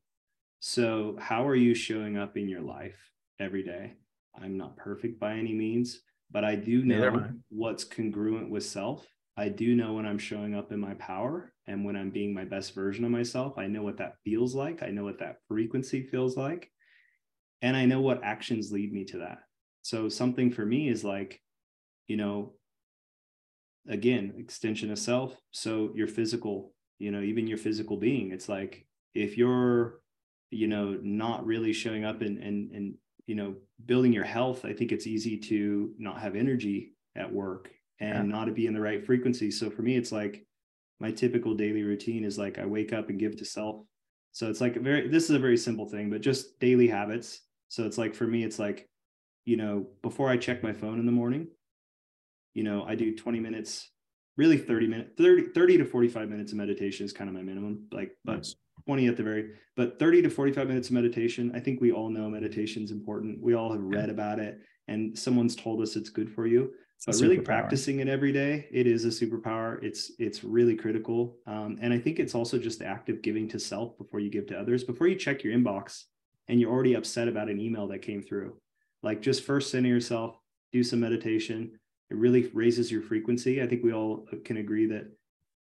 So, 0.61 1.17
how 1.21 1.47
are 1.47 1.57
you 1.57 1.75
showing 1.75 2.17
up 2.17 2.37
in 2.37 2.49
your 2.49 2.61
life 2.61 2.99
every 3.41 3.65
day? 3.65 3.95
I'm 4.41 4.57
not 4.57 4.77
perfect 4.77 5.19
by 5.19 5.35
any 5.35 5.55
means, 5.55 6.01
but 6.31 6.45
I 6.45 6.57
do 6.57 6.85
know 6.85 7.29
what's 7.49 7.85
congruent 7.85 8.51
with 8.51 8.65
self. 8.65 9.07
I 9.37 9.49
do 9.49 9.75
know 9.75 9.95
when 9.95 10.07
I'm 10.07 10.19
showing 10.19 10.55
up 10.55 10.73
in 10.73 10.81
my 10.81 10.95
power 10.95 11.53
and 11.67 11.85
when 11.85 11.97
I'm 11.97 12.11
being 12.11 12.33
my 12.33 12.45
best 12.45 12.75
version 12.75 13.05
of 13.05 13.11
myself. 13.11 13.59
I 13.59 13.67
know 13.67 13.83
what 13.83 13.99
that 13.99 14.17
feels 14.25 14.55
like. 14.55 14.83
I 14.83 14.89
know 14.89 15.05
what 15.05 15.19
that 15.19 15.37
frequency 15.49 16.03
feels 16.03 16.37
like. 16.37 16.71
And 17.63 17.77
I 17.77 17.85
know 17.85 18.01
what 18.01 18.25
actions 18.25 18.73
lead 18.73 18.93
me 18.93 19.05
to 19.07 19.19
that. 19.19 19.39
So, 19.83 20.09
something 20.09 20.51
for 20.51 20.65
me 20.65 20.89
is 20.89 21.05
like, 21.05 21.41
you 22.09 22.17
know, 22.17 22.55
again, 23.89 24.35
extension 24.39 24.91
of 24.91 24.99
self. 24.99 25.37
So, 25.53 25.93
your 25.95 26.09
physical, 26.09 26.73
you 26.99 27.11
know, 27.11 27.21
even 27.21 27.47
your 27.47 27.59
physical 27.59 27.97
being, 27.97 28.33
it's 28.33 28.49
like 28.49 28.87
if 29.15 29.39
you're 29.39 30.01
you 30.51 30.69
know 30.69 30.99
not 31.03 31.45
really 31.45 31.73
showing 31.73 32.05
up 32.05 32.21
and 32.21 32.39
and 32.39 32.71
and 32.73 32.95
you 33.27 33.35
know 33.35 33.55
building 33.85 34.13
your 34.13 34.25
health 34.25 34.65
i 34.65 34.73
think 34.73 34.93
it's 34.93 35.07
easy 35.07 35.37
to 35.37 35.91
not 35.99 36.21
have 36.21 36.37
energy 36.37 36.95
at 37.17 37.33
work 37.33 37.71
and 38.01 38.29
yeah. 38.29 38.37
not 38.37 38.45
to 38.47 38.53
be 38.53 38.67
in 38.67 38.75
the 38.75 38.81
right 38.81 39.05
frequency 39.05 39.51
so 39.51 39.69
for 39.71 39.83
me 39.83 39.97
it's 39.97 40.13
like 40.13 40.45
my 41.01 41.11
typical 41.11 41.55
daily 41.55 41.83
routine 41.83 42.25
is 42.25 42.39
like 42.39 42.59
i 42.59 42.65
wake 42.65 42.93
up 42.93 43.11
and 43.11 43.19
give 43.19 43.37
to 43.37 43.45
self 43.45 43.85
so 44.33 44.49
it's 44.49 44.61
like 44.61 44.77
a 44.77 44.81
very 44.81 45.09
this 45.09 45.25
is 45.25 45.31
a 45.31 45.39
very 45.39 45.57
simple 45.57 45.89
thing 45.89 46.11
but 46.11 46.21
just 46.21 46.59
daily 46.61 46.89
habits 46.89 47.41
so 47.69 47.85
it's 47.85 47.99
like 47.99 48.15
for 48.15 48.27
me 48.27 48.45
it's 48.45 48.59
like 48.59 48.89
you 49.45 49.57
know 49.57 49.87
before 50.03 50.29
i 50.29 50.37
check 50.37 50.63
my 50.63 50.73
phone 50.73 50.99
in 50.99 51.07
the 51.07 51.13
morning 51.13 51.49
you 52.55 52.63
know 52.63 52.85
i 52.85 52.95
do 52.95 53.15
20 53.15 53.41
minutes 53.41 53.91
really 54.37 54.59
30 54.59 54.87
minutes 54.87 55.11
30 55.19 55.49
30 55.55 55.79
to 55.79 55.85
45 55.85 56.29
minutes 56.29 56.53
of 56.53 56.59
meditation 56.59 57.05
is 57.05 57.13
kind 57.13 57.29
of 57.29 57.35
my 57.35 57.43
minimum 57.43 57.87
like 57.93 58.13
but 58.25 58.37
nice. 58.37 58.55
20 58.85 59.09
at 59.09 59.17
the 59.17 59.23
very, 59.23 59.51
but 59.77 59.99
30 59.99 60.23
to 60.23 60.31
45 60.31 60.69
minutes 60.69 60.89
of 60.89 60.95
meditation. 60.95 61.53
I 61.55 61.61
think 61.61 61.81
we 61.81 61.93
all 61.93 62.09
know 62.09 62.29
meditation 62.29 62.83
is 62.83 62.91
important. 62.91 63.43
We 63.43 63.55
all 63.55 63.73
have 63.73 63.83
read 63.83 64.11
about 64.11 64.39
it 64.39 64.61
and 64.89 65.19
someone's 65.19 65.57
told 65.57 65.81
us 65.83 65.97
it's 65.97 66.11
good 66.11 66.31
for 66.31 66.47
you. 66.47 66.73
But 67.05 67.17
really 67.17 67.39
practicing 67.39 68.01
it 68.01 68.09
every 68.09 68.33
day, 68.33 68.67
it 68.73 68.87
is 68.87 69.05
a 69.05 69.09
superpower. 69.09 69.83
It's 69.83 70.13
it's 70.19 70.43
really 70.43 70.75
critical. 70.75 71.37
Um, 71.47 71.77
and 71.83 71.93
I 71.93 71.99
think 71.99 72.19
it's 72.19 72.35
also 72.35 72.59
just 72.59 72.79
the 72.79 72.87
act 72.87 73.11
of 73.11 73.21
giving 73.21 73.49
to 73.49 73.59
self 73.59 73.99
before 73.99 74.19
you 74.19 74.31
give 74.31 74.47
to 74.47 74.59
others. 74.59 74.83
Before 74.83 75.07
you 75.07 75.15
check 75.15 75.45
your 75.45 75.53
inbox 75.53 76.05
and 76.49 76.59
you're 76.59 76.71
already 76.71 76.95
upset 76.95 77.29
about 77.29 77.51
an 77.51 77.61
email 77.61 77.87
that 77.89 78.01
came 78.01 78.23
through, 78.23 78.57
like 79.03 79.21
just 79.21 79.45
first 79.45 79.71
center 79.71 79.89
yourself, 79.89 80.39
do 80.73 80.83
some 80.83 81.01
meditation. 81.01 81.79
It 82.09 82.17
really 82.17 82.51
raises 82.55 82.91
your 82.91 83.03
frequency. 83.03 83.63
I 83.63 83.67
think 83.67 83.85
we 83.85 83.93
all 83.93 84.27
can 84.45 84.57
agree 84.57 84.87
that, 84.87 85.07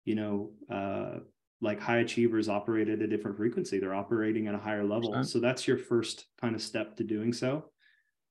you 0.05 0.17
know, 0.17 0.51
uh, 0.69 1.21
like 1.63 1.81
high 1.81 1.99
achievers 1.99 2.49
operate 2.49 2.89
at 2.89 3.01
a 3.01 3.07
different 3.07 3.37
frequency 3.37 3.79
they're 3.79 3.95
operating 3.95 4.47
at 4.49 4.55
a 4.55 4.59
higher 4.59 4.85
level 4.85 5.13
sure. 5.15 5.25
so 5.25 5.39
that's 5.39 5.67
your 5.67 5.79
first 5.79 6.27
kind 6.41 6.55
of 6.55 6.61
step 6.61 6.97
to 6.97 7.05
doing 7.05 7.33
so 7.33 7.65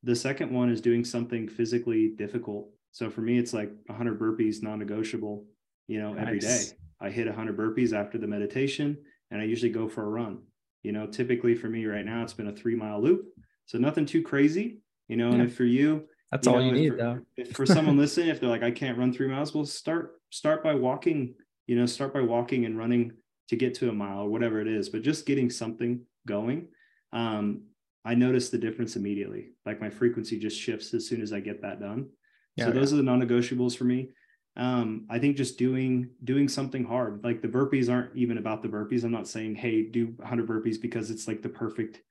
the 0.04 0.16
second 0.16 0.52
one 0.52 0.70
is 0.70 0.82
doing 0.82 1.06
something 1.06 1.48
physically 1.48 2.10
difficult 2.10 2.70
So 2.92 3.10
for 3.10 3.22
me, 3.22 3.38
it's 3.38 3.54
like 3.54 3.72
100 3.86 4.20
burpees, 4.20 4.62
non-negotiable. 4.62 5.46
You 5.88 6.02
know, 6.02 6.14
every 6.14 6.40
day 6.40 6.62
I 7.00 7.10
hit 7.10 7.28
100 7.28 7.58
burpees 7.58 7.94
after 7.94 8.18
the 8.18 8.28
meditation, 8.28 8.98
and 9.30 9.42
I 9.42 9.46
usually 9.46 9.72
go 9.72 9.88
for 9.88 10.04
a 10.04 10.10
run. 10.10 10.40
You 10.84 10.92
know, 10.92 11.06
typically 11.08 11.56
for 11.56 11.70
me 11.70 11.86
right 11.86 12.06
now, 12.06 12.24
it's 12.24 12.34
been 12.34 12.48
a 12.48 12.56
three 12.56 12.76
mile 12.76 13.02
loop, 13.02 13.26
so 13.66 13.78
nothing 13.78 14.06
too 14.06 14.22
crazy. 14.22 14.80
You 15.08 15.18
know, 15.18 15.32
and 15.32 15.42
if 15.42 15.56
for 15.56 15.66
you, 15.66 16.08
That's 16.32 16.48
you 16.48 16.54
all 16.54 16.60
know, 16.60 16.66
you 16.66 16.72
need, 16.72 16.90
for, 16.92 16.98
though. 16.98 17.20
if 17.38 17.52
for 17.52 17.66
someone 17.66 17.98
listening, 18.04 18.30
if 18.30 18.40
they're 18.40 18.50
like, 18.50 18.64
I 18.64 18.72
can't 18.72 18.98
run 18.98 19.14
three 19.14 19.28
miles, 19.28 19.54
well, 19.54 19.66
start 19.66 20.14
start 20.30 20.64
by 20.64 20.76
walking. 20.76 21.36
You 21.68 21.78
know, 21.78 21.86
start 21.86 22.14
by 22.14 22.22
walking 22.22 22.66
and 22.66 22.78
running 22.78 23.14
to 23.52 23.58
get 23.58 23.74
to 23.76 23.90
a 23.90 23.94
mile 23.94 24.20
or 24.22 24.30
whatever 24.30 24.62
it 24.62 24.68
is, 24.68 24.88
but 24.88 25.02
just 25.02 25.26
getting 25.26 25.50
something 25.50 26.00
going. 26.26 26.70
Um, 27.12 27.64
I 28.06 28.16
notice 28.16 28.48
the 28.50 28.58
difference 28.58 28.96
immediately. 28.96 29.50
Like 29.66 29.82
my 29.82 29.90
frequency 29.90 30.40
just 30.40 30.58
shifts 30.58 30.94
as 30.94 31.06
soon 31.06 31.22
as 31.22 31.34
I 31.34 31.42
get 31.42 31.62
that 31.62 31.82
done. 31.82 32.08
Yeah, 32.56 32.68
so 32.68 32.72
those 32.72 32.94
are 32.94 32.96
the 32.96 33.04
non-negotiables 33.04 33.76
for 33.78 33.84
me. 33.84 34.12
Um, 34.56 35.06
I 35.10 35.20
think 35.20 35.36
just 35.36 35.58
doing 35.58 36.12
doing 36.24 36.48
something 36.48 36.86
hard, 36.86 37.26
like 37.26 37.42
the 37.42 37.50
burpees 37.50 37.92
aren't 37.92 38.16
even 38.16 38.38
about 38.38 38.64
the 38.64 38.70
burpees. 38.70 39.04
I'm 39.04 39.12
not 39.12 39.28
saying, 39.28 39.56
hey, 39.56 39.84
do 39.84 40.14
100 40.16 40.48
burpees 40.48 40.82
because 40.82 41.12
it's 41.12 41.28
like 41.28 41.42
the 41.42 41.50
perfect, 41.50 42.02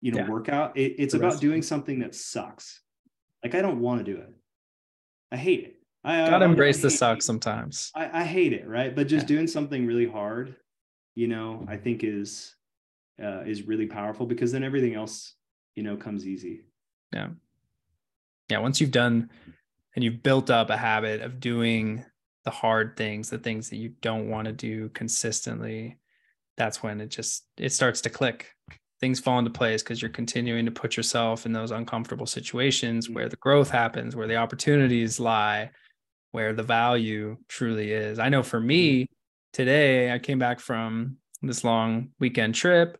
you 0.00 0.12
know, 0.12 0.18
Yeah. 0.20 0.28
workout. 0.30 0.76
It, 0.76 0.94
it's 0.98 1.12
The 1.14 1.18
about 1.18 1.40
doing 1.40 1.62
something 1.62 1.98
that 2.00 2.14
sucks. 2.14 2.82
Like 3.42 3.56
I 3.56 3.62
don't 3.62 3.80
want 3.80 4.04
to 4.06 4.12
do 4.12 4.16
it. 4.20 4.30
I 5.32 5.36
hate 5.36 5.64
it. 5.64 5.74
I 6.04 6.30
Gotta 6.30 6.44
I- 6.44 6.48
embrace 6.48 6.78
I 6.78 6.82
the 6.82 6.90
suck 6.90 7.20
sometimes. 7.22 7.90
I, 7.96 8.20
I 8.20 8.24
hate 8.24 8.52
it, 8.52 8.68
right? 8.68 8.94
But 8.94 9.08
just 9.08 9.24
Yeah. 9.28 9.34
doing 9.36 9.48
something 9.48 9.84
really 9.84 10.06
hard, 10.08 10.54
you 11.18 11.26
know, 11.26 11.64
I 11.66 11.76
think 11.76 12.04
is 12.04 12.54
uh, 13.20 13.40
is 13.52 13.62
really 13.70 13.86
powerful 13.86 14.24
because 14.24 14.52
then 14.52 14.62
everything 14.62 14.94
else, 14.94 15.34
you 15.74 15.82
know, 15.82 15.96
comes 15.96 16.22
easy. 16.24 16.56
yeah 17.12 17.30
Yeah. 18.48 18.60
once 18.60 18.80
you've 18.80 18.98
done 19.02 19.28
and 19.94 20.04
you've 20.04 20.22
built 20.22 20.48
up 20.58 20.70
a 20.70 20.76
habit 20.76 21.20
of 21.22 21.40
doing 21.40 22.04
the 22.44 22.50
hard 22.62 22.96
things 22.96 23.30
the 23.30 23.38
things 23.46 23.68
that 23.70 23.76
you 23.82 23.90
don't 24.00 24.30
want 24.30 24.46
to 24.46 24.52
do 24.68 24.88
consistently 25.00 25.98
that's 26.56 26.82
when 26.84 27.00
it 27.00 27.10
just 27.18 27.34
it 27.56 27.72
starts 27.72 28.00
to 28.02 28.10
click 28.10 28.40
things 29.00 29.20
fall 29.20 29.38
into 29.40 29.50
place 29.50 29.82
because 29.82 30.00
you're 30.00 30.18
continuing 30.20 30.64
to 30.66 30.80
put 30.82 30.96
yourself 30.96 31.46
in 31.46 31.52
those 31.52 31.72
uncomfortable 31.72 32.26
situations 32.26 33.10
where 33.10 33.28
the 33.28 33.36
growth 33.46 33.70
happens 33.70 34.14
where 34.14 34.28
the 34.28 34.36
opportunities 34.44 35.18
lie 35.20 35.70
where 36.34 36.52
the 36.54 36.68
value 36.80 37.36
truly 37.48 37.88
is 37.92 38.18
i 38.18 38.28
know 38.28 38.42
for 38.42 38.60
me 38.60 39.06
today 39.52 40.12
i 40.12 40.18
came 40.18 40.38
back 40.38 40.60
from 40.60 41.16
this 41.42 41.64
long 41.64 42.10
weekend 42.18 42.54
trip 42.54 42.98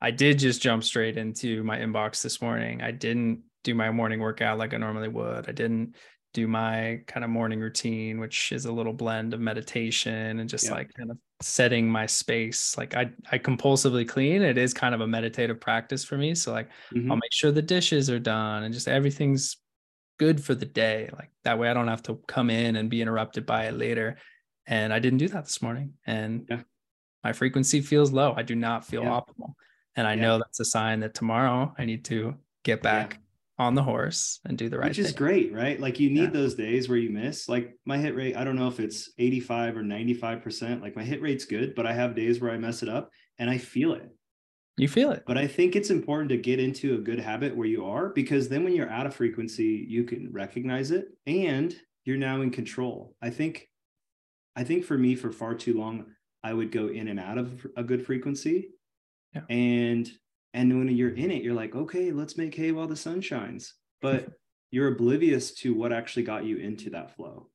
i 0.00 0.10
did 0.10 0.38
just 0.38 0.62
jump 0.62 0.82
straight 0.84 1.16
into 1.16 1.62
my 1.64 1.78
inbox 1.78 2.22
this 2.22 2.40
morning 2.42 2.82
i 2.82 2.90
didn't 2.90 3.42
do 3.64 3.74
my 3.74 3.90
morning 3.90 4.20
workout 4.20 4.58
like 4.58 4.72
I 4.72 4.76
normally 4.76 5.08
would. 5.08 5.48
I 5.48 5.52
didn't 5.52 5.96
do 6.32 6.46
my 6.46 7.00
kind 7.08 7.24
of 7.24 7.30
morning 7.30 7.58
routine, 7.58 8.20
which 8.20 8.52
is 8.52 8.64
a 8.64 8.70
little 8.70 8.92
blend 8.92 9.34
of 9.34 9.40
meditation 9.40 10.38
and 10.38 10.48
just 10.48 10.66
Yeah. 10.66 10.74
like 10.74 10.94
kind 10.94 11.10
of 11.10 11.18
setting 11.42 11.90
my 11.90 12.06
space. 12.06 12.78
Like 12.78 12.94
I 12.94 13.10
I 13.32 13.38
compulsively 13.40 14.06
clean. 14.08 14.42
It 14.42 14.56
is 14.56 14.72
kind 14.72 14.94
of 14.94 15.00
a 15.00 15.06
meditative 15.08 15.60
practice 15.60 16.04
for 16.04 16.16
me. 16.16 16.36
So 16.36 16.52
like 16.52 16.68
Mhm. 16.94 17.10
I'll 17.10 17.16
make 17.16 17.32
sure 17.32 17.50
the 17.50 17.60
dishes 17.60 18.08
are 18.08 18.20
done 18.20 18.62
and 18.62 18.72
just 18.72 18.86
everything's 18.86 19.56
good 20.20 20.40
for 20.40 20.54
the 20.54 20.64
day. 20.66 21.10
Like 21.12 21.32
that 21.42 21.58
way 21.58 21.68
I 21.68 21.74
don't 21.74 21.88
have 21.88 22.04
to 22.04 22.22
come 22.28 22.50
in 22.50 22.76
and 22.76 22.88
be 22.88 23.02
interrupted 23.02 23.46
by 23.46 23.66
it 23.66 23.72
later. 23.74 24.16
And 24.66 24.92
I 24.92 24.98
didn't 24.98 25.18
do 25.18 25.28
that 25.28 25.44
this 25.44 25.62
morning. 25.62 25.94
And 26.06 26.46
Yeah. 26.50 26.62
my 27.22 27.32
frequency 27.32 27.80
feels 27.80 28.12
low. 28.12 28.34
I 28.36 28.42
do 28.42 28.54
not 28.54 28.84
feel 28.86 29.02
Yeah. 29.02 29.10
optimal. 29.20 29.54
And 29.94 30.06
I 30.06 30.14
Yeah. 30.14 30.22
know 30.22 30.38
that's 30.38 30.60
a 30.60 30.64
sign 30.64 31.00
that 31.00 31.14
tomorrow 31.14 31.74
I 31.78 31.84
need 31.84 32.04
to 32.06 32.36
get 32.64 32.82
back 32.82 33.20
on 33.58 33.74
the 33.74 33.82
horse 33.82 34.40
and 34.44 34.58
do 34.58 34.68
the 34.68 34.78
right 34.78 34.88
Which 34.88 34.98
is 34.98 35.06
thing. 35.08 35.16
great, 35.16 35.52
right? 35.52 35.80
Like 35.80 35.98
you 35.98 36.10
need 36.10 36.24
Yeah. 36.24 36.30
those 36.30 36.54
days 36.54 36.88
where 36.88 36.98
you 36.98 37.08
miss. 37.10 37.48
Like 37.48 37.78
my 37.86 37.96
hit 37.96 38.14
rate, 38.14 38.36
I 38.36 38.44
don't 38.44 38.56
know 38.56 38.68
if 38.68 38.80
it's 38.80 39.12
85 39.18 39.76
or 39.76 39.82
95%. 39.82 40.82
Like 40.82 40.94
my 40.94 41.04
hit 41.04 41.22
rate's 41.22 41.46
good, 41.46 41.74
but 41.74 41.86
I 41.86 41.94
have 41.94 42.14
days 42.14 42.40
where 42.40 42.50
I 42.50 42.58
mess 42.58 42.82
it 42.82 42.88
up 42.88 43.10
and 43.38 43.48
I 43.48 43.56
feel 43.56 43.94
it. 43.94 44.10
You 44.76 44.88
feel 44.88 45.10
it. 45.12 45.22
But 45.26 45.38
I 45.38 45.46
think 45.46 45.74
it's 45.74 45.88
important 45.88 46.28
to 46.30 46.36
get 46.36 46.60
into 46.60 46.96
a 46.96 46.98
good 46.98 47.18
habit 47.18 47.56
where 47.56 47.66
you 47.66 47.86
are 47.86 48.10
because 48.10 48.50
then 48.50 48.62
when 48.62 48.74
you're 48.74 48.90
out 48.90 49.06
of 49.06 49.14
frequency, 49.14 49.86
you 49.88 50.04
can 50.04 50.30
recognize 50.32 50.90
it 50.90 51.08
and 51.26 51.74
you're 52.04 52.18
now 52.18 52.42
in 52.42 52.50
control. 52.50 53.16
I 53.22 53.30
think 53.30 53.70
I 54.56 54.64
think 54.64 54.84
for 54.84 54.96
me 54.96 55.14
for 55.14 55.30
far 55.30 55.54
too 55.54 55.78
long 55.78 56.06
I 56.42 56.52
would 56.52 56.72
go 56.72 56.88
in 56.88 57.08
and 57.08 57.20
out 57.20 57.38
of 57.38 57.66
a 57.76 57.82
good 57.82 58.04
frequency. 58.04 58.70
Yeah. 59.34 59.42
And 59.50 60.10
and 60.54 60.78
when 60.78 60.88
you're 60.88 61.14
in 61.14 61.30
it 61.30 61.42
you're 61.42 61.54
like, 61.54 61.74
"Okay, 61.74 62.10
let's 62.10 62.38
make 62.38 62.54
hay 62.54 62.72
while 62.72 62.88
the 62.88 62.96
sun 62.96 63.20
shines." 63.20 63.74
But 64.00 64.28
you're 64.70 64.88
oblivious 64.88 65.52
to 65.54 65.74
what 65.74 65.92
actually 65.92 66.22
got 66.24 66.44
you 66.44 66.56
into 66.56 66.90
that 66.90 67.14
flow. 67.14 67.50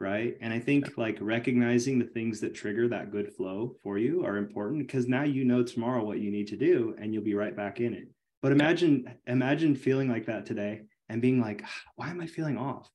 Right? 0.00 0.36
And 0.40 0.52
I 0.52 0.58
think 0.58 0.96
like 0.96 1.18
recognizing 1.20 1.98
the 1.98 2.06
things 2.06 2.40
that 2.40 2.54
trigger 2.54 2.88
that 2.88 3.12
good 3.12 3.32
flow 3.34 3.76
for 3.82 3.98
you 3.98 4.24
are 4.24 4.38
important 4.38 4.86
because 4.86 5.06
now 5.06 5.24
you 5.24 5.44
know 5.44 5.62
tomorrow 5.62 6.02
what 6.02 6.20
you 6.20 6.30
need 6.30 6.48
to 6.48 6.56
do 6.56 6.96
and 6.98 7.12
you'll 7.12 7.22
be 7.22 7.34
right 7.34 7.54
back 7.54 7.80
in 7.80 7.92
it. 7.92 8.08
But 8.42 8.52
imagine 8.52 9.12
imagine 9.26 9.76
feeling 9.76 10.08
like 10.08 10.26
that 10.26 10.46
today 10.46 10.82
and 11.10 11.20
being 11.20 11.40
like, 11.40 11.62
"Ah, 11.64 11.80
"Why 11.96 12.10
am 12.10 12.20
I 12.20 12.26
feeling 12.26 12.56
off?" 12.56 12.88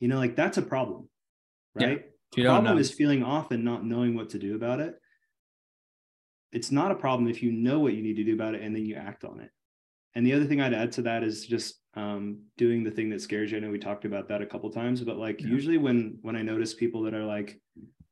You 0.00 0.08
know, 0.08 0.18
like 0.18 0.34
that's 0.34 0.58
a 0.58 0.62
problem. 0.62 1.08
Yeah. 1.78 1.86
Right? 1.86 1.98
If 2.32 2.38
you 2.38 2.42
The 2.44 2.48
don't 2.48 2.54
problem 2.56 2.74
know. 2.76 2.80
is 2.80 2.90
feeling 2.92 3.22
off 3.22 3.50
and 3.50 3.64
not 3.64 3.84
knowing 3.84 4.14
what 4.14 4.30
to 4.30 4.38
do 4.38 4.54
about 4.54 4.80
it. 4.80 4.94
It's 6.52 6.70
not 6.70 6.90
a 6.92 6.96
problem 6.96 7.28
if 7.28 7.42
you 7.42 7.50
know 7.52 7.78
what 7.80 7.94
you 7.94 8.02
need 8.02 8.16
to 8.16 8.24
do 8.24 8.34
about 8.34 8.54
it 8.54 8.62
and 8.62 8.74
then 8.76 8.84
you 8.84 8.94
act 8.96 9.24
on 9.24 9.40
it. 9.40 9.50
And 10.14 10.26
the 10.26 10.34
other 10.34 10.44
thing 10.44 10.60
I'd 10.60 10.74
add 10.74 10.92
to 10.92 11.02
that 11.02 11.22
is 11.22 11.46
just 11.46 11.80
um, 11.94 12.42
doing 12.58 12.84
the 12.84 12.90
thing 12.90 13.08
that 13.10 13.22
scares 13.22 13.50
you. 13.50 13.56
I 13.56 13.60
know 13.60 13.70
we 13.70 13.78
talked 13.78 14.04
about 14.04 14.28
that 14.28 14.42
a 14.42 14.46
couple 14.46 14.70
times, 14.70 15.00
but 15.02 15.16
like 15.16 15.40
Yeah. 15.40 15.48
usually 15.48 15.78
when 15.78 16.18
when 16.22 16.36
I 16.36 16.42
notice 16.42 16.74
people 16.74 17.02
that 17.02 17.14
are 17.14 17.24
like, 17.24 17.58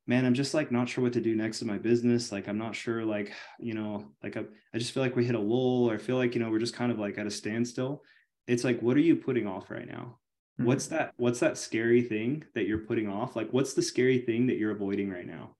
man, 0.06 0.24
I'm 0.24 0.32
just 0.34 0.54
like 0.54 0.72
not 0.72 0.88
sure 0.88 1.04
what 1.04 1.12
to 1.14 1.20
do 1.20 1.36
next 1.36 1.60
in 1.60 1.68
my 1.68 1.76
business. 1.78 2.32
Like 2.32 2.48
I'm 2.48 2.58
not 2.58 2.74
sure, 2.74 3.04
like 3.04 3.32
you 3.58 3.74
know, 3.74 4.12
like 4.22 4.36
I, 4.38 4.44
I 4.74 4.78
just 4.78 4.92
feel 4.92 5.02
like 5.02 5.16
we 5.16 5.26
hit 5.26 5.34
a 5.34 5.38
lull, 5.40 5.90
or 5.90 5.94
I 5.94 5.98
feel 5.98 6.16
like 6.16 6.34
you 6.34 6.40
know 6.40 6.50
we're 6.50 6.58
just 6.58 6.74
kind 6.74 6.90
of 6.92 6.98
like 6.98 7.18
at 7.18 7.26
a 7.26 7.30
standstill. 7.30 8.02
It's 8.46 8.64
like, 8.64 8.80
what 8.80 8.96
are 8.96 9.00
you 9.00 9.16
putting 9.16 9.46
off 9.46 9.70
right 9.70 9.86
now? 9.86 10.19
Mhm. 10.60 10.64
What's 10.64 10.86
that? 10.88 11.14
What's 11.16 11.40
that 11.40 11.56
scary 11.56 12.02
thing 12.02 12.44
that 12.54 12.66
you're 12.66 12.78
putting 12.86 13.08
off? 13.08 13.36
Like, 13.36 13.50
what's 13.52 13.74
the 13.74 13.82
scary 13.82 14.18
thing 14.18 14.46
that 14.46 14.58
you're 14.58 14.70
avoiding 14.72 15.10
right 15.10 15.26
now? 15.26 15.56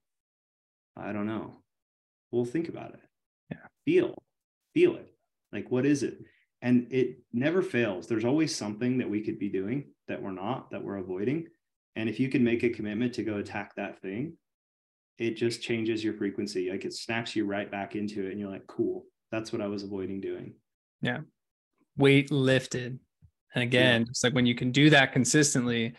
I 0.95 1.11
don't 1.11 1.27
know. 1.27 1.63
Well, 2.31 2.45
think 2.45 2.69
about 2.69 2.93
it. 2.93 3.01
Yeah. 3.49 3.67
Feel, 3.85 4.15
feel 4.73 4.95
it. 4.95 5.13
Like, 5.51 5.71
what 5.71 5.85
is 5.85 6.03
it? 6.03 6.19
And 6.61 6.91
it 6.93 7.23
never 7.33 7.61
fails. 7.61 8.07
There's 8.07 8.25
always 8.25 8.55
something 8.55 8.99
that 8.99 9.09
we 9.09 9.21
could 9.21 9.39
be 9.39 9.49
doing 9.49 9.93
that 10.07 10.21
we're 10.21 10.31
not, 10.31 10.69
that 10.71 10.83
we're 10.83 10.97
avoiding. 10.97 11.47
And 11.95 12.07
if 12.07 12.19
you 12.19 12.29
can 12.29 12.43
make 12.43 12.63
a 12.63 12.69
commitment 12.69 13.13
to 13.15 13.23
go 13.23 13.37
attack 13.37 13.75
that 13.75 14.01
thing, 14.01 14.37
it 15.17 15.31
just 15.31 15.61
changes 15.61 16.03
your 16.03 16.13
frequency. 16.13 16.69
Like 16.69 16.85
it 16.85 16.93
snaps 16.93 17.35
you 17.35 17.45
right 17.45 17.69
back 17.69 17.95
into 17.95 18.27
it. 18.27 18.31
And 18.31 18.39
you're 18.39 18.49
like, 18.49 18.67
cool, 18.67 19.05
that's 19.31 19.51
what 19.51 19.61
I 19.61 19.67
was 19.67 19.83
avoiding 19.83 20.21
doing. 20.21 20.55
Yeah. 21.01 21.21
Weight 21.97 22.31
lifted. 22.31 22.99
And 23.53 23.63
again, 23.63 24.05
it's 24.09 24.23
like 24.23 24.33
when 24.33 24.45
you 24.45 24.55
can 24.55 24.71
do 24.71 24.89
that 24.91 25.11
consistently, 25.13 25.93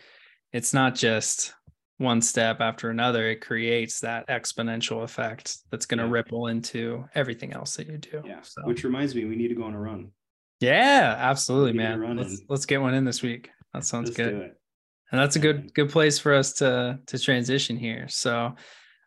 it's 0.51 0.73
not 0.73 0.95
just 0.95 1.53
one 1.97 2.21
step 2.21 2.59
after 2.61 2.89
another. 2.89 3.29
It 3.29 3.41
creates 3.41 3.99
that 4.01 4.27
exponential 4.27 5.03
effect 5.03 5.57
that's 5.69 5.85
going 5.85 5.99
to 5.99 6.05
Yeah. 6.05 6.11
ripple 6.11 6.47
into 6.47 7.05
everything 7.15 7.53
else 7.53 7.75
that 7.75 7.87
you 7.87 7.97
do. 7.97 8.23
Yeah. 8.25 8.41
So, 8.41 8.61
Which 8.65 8.83
reminds 8.83 9.13
me, 9.15 9.25
we 9.25 9.35
need 9.35 9.49
to 9.49 9.55
go 9.55 9.63
on 9.63 9.73
a 9.73 9.79
run. 9.79 10.11
yeah, 10.59 11.15
absolutely, 11.19 11.73
We 11.73 11.77
need 11.79 11.83
to 11.91 11.97
man. 11.97 12.17
Let's, 12.17 12.41
let's 12.49 12.65
get 12.65 12.81
one 12.81 12.93
in 12.95 13.05
this 13.05 13.21
week. 13.21 13.51
That 13.73 13.85
sounds 13.85 14.09
Let's 14.09 14.17
good. 14.17 14.51
And 15.11 15.21
that's 15.21 15.35
a 15.35 15.39
good 15.39 15.73
good 15.75 15.89
place 15.91 16.17
for 16.17 16.33
us 16.33 16.53
to 16.53 16.99
to 17.05 17.19
transition 17.19 17.77
here. 17.77 18.07
So 18.07 18.55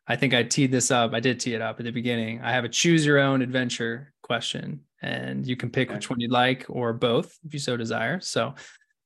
I 0.07 0.15
think 0.15 0.35
I 0.35 0.45
teed 0.45 0.71
this 0.71 0.93
up. 0.93 1.13
I 1.15 1.19
did 1.21 1.41
tee 1.41 1.55
it 1.55 1.61
up 1.61 1.81
at 1.81 1.85
the 1.85 1.91
beginning. 1.91 2.41
I 2.41 2.53
have 2.53 2.65
a 2.65 2.69
choose 2.69 3.05
your 3.05 3.19
own 3.19 3.43
adventure 3.43 4.13
question, 4.23 4.83
and 5.03 5.47
you 5.47 5.57
can 5.57 5.71
pick 5.71 5.89
Okay. 5.89 5.97
which 5.97 6.11
one 6.11 6.21
you'd 6.21 6.31
like 6.31 6.67
or 6.69 6.93
both 6.93 7.39
if 7.45 7.53
you 7.53 7.61
so 7.61 7.77
desire. 7.77 8.21
So 8.21 8.55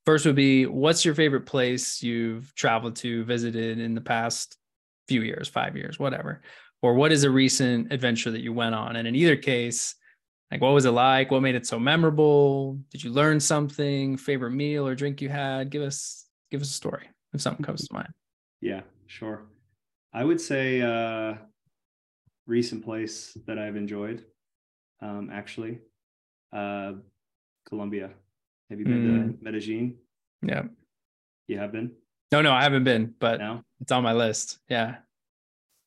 first 0.07 0.27
would 0.27 0.37
be 0.37 0.67
what's 0.67 1.05
your 1.05 1.15
favorite 1.15 1.47
place 1.47 2.03
you've 2.03 2.55
traveled 2.55 2.97
to, 2.97 3.25
visited 3.25 3.79
in 3.79 3.95
the 3.95 4.01
past 4.01 4.57
few 5.09 5.23
years, 5.23 5.49
five 5.49 5.77
years, 5.77 5.99
whatever. 5.99 6.43
Or 6.83 6.95
what 6.95 7.13
is 7.13 7.25
a 7.25 7.31
recent 7.31 7.93
adventure 7.93 8.31
that 8.31 8.41
you 8.41 8.53
went 8.53 8.75
on? 8.75 8.97
And 8.97 9.07
in 9.07 9.15
either 9.15 9.37
case, 9.37 9.95
like 10.51 10.61
what 10.61 10.73
was 10.73 10.85
it 10.85 10.93
like? 10.93 11.31
What 11.31 11.43
made 11.43 11.55
it 11.55 11.67
so 11.67 11.79
memorable? 11.79 12.79
Did 12.91 13.05
you 13.05 13.11
learn 13.11 13.39
something? 13.41 14.17
Favorite 14.17 14.53
meal 14.53 14.87
or 14.87 14.95
drink 14.95 15.21
you 15.21 15.29
had? 15.29 15.71
Give 15.71 15.83
us 15.83 16.27
give 16.51 16.61
us 16.61 16.71
a 16.71 16.75
story 16.75 17.09
if 17.33 17.41
something 17.41 17.65
comes 17.65 17.87
to 17.87 17.95
mind. 17.95 18.09
Yeah, 18.61 18.83
sure. 19.07 19.47
I 20.13 20.25
would 20.25 20.41
say 20.41 20.81
uh 20.81 21.35
recent 22.47 22.85
place 22.85 23.37
that 23.47 23.59
I've 23.59 23.77
enjoyed, 23.77 24.25
um, 25.01 25.31
actually. 25.33 25.79
Uh 26.53 26.95
Colombia. 27.67 28.11
Have 28.71 28.79
you 28.79 28.85
been 28.85 29.07
Mm. 29.07 29.39
to 29.39 29.45
Medellin? 29.45 29.97
Yeah. 30.43 30.65
You 31.47 31.59
have 31.59 31.73
been? 31.73 31.93
No, 32.33 32.41
no, 32.43 32.53
I 32.53 32.63
haven't 32.63 32.85
been, 32.85 33.15
but 33.19 33.39
No? 33.41 33.63
it's 33.81 33.93
on 33.93 34.03
my 34.03 34.13
list. 34.13 34.59
Yeah. 34.69 34.99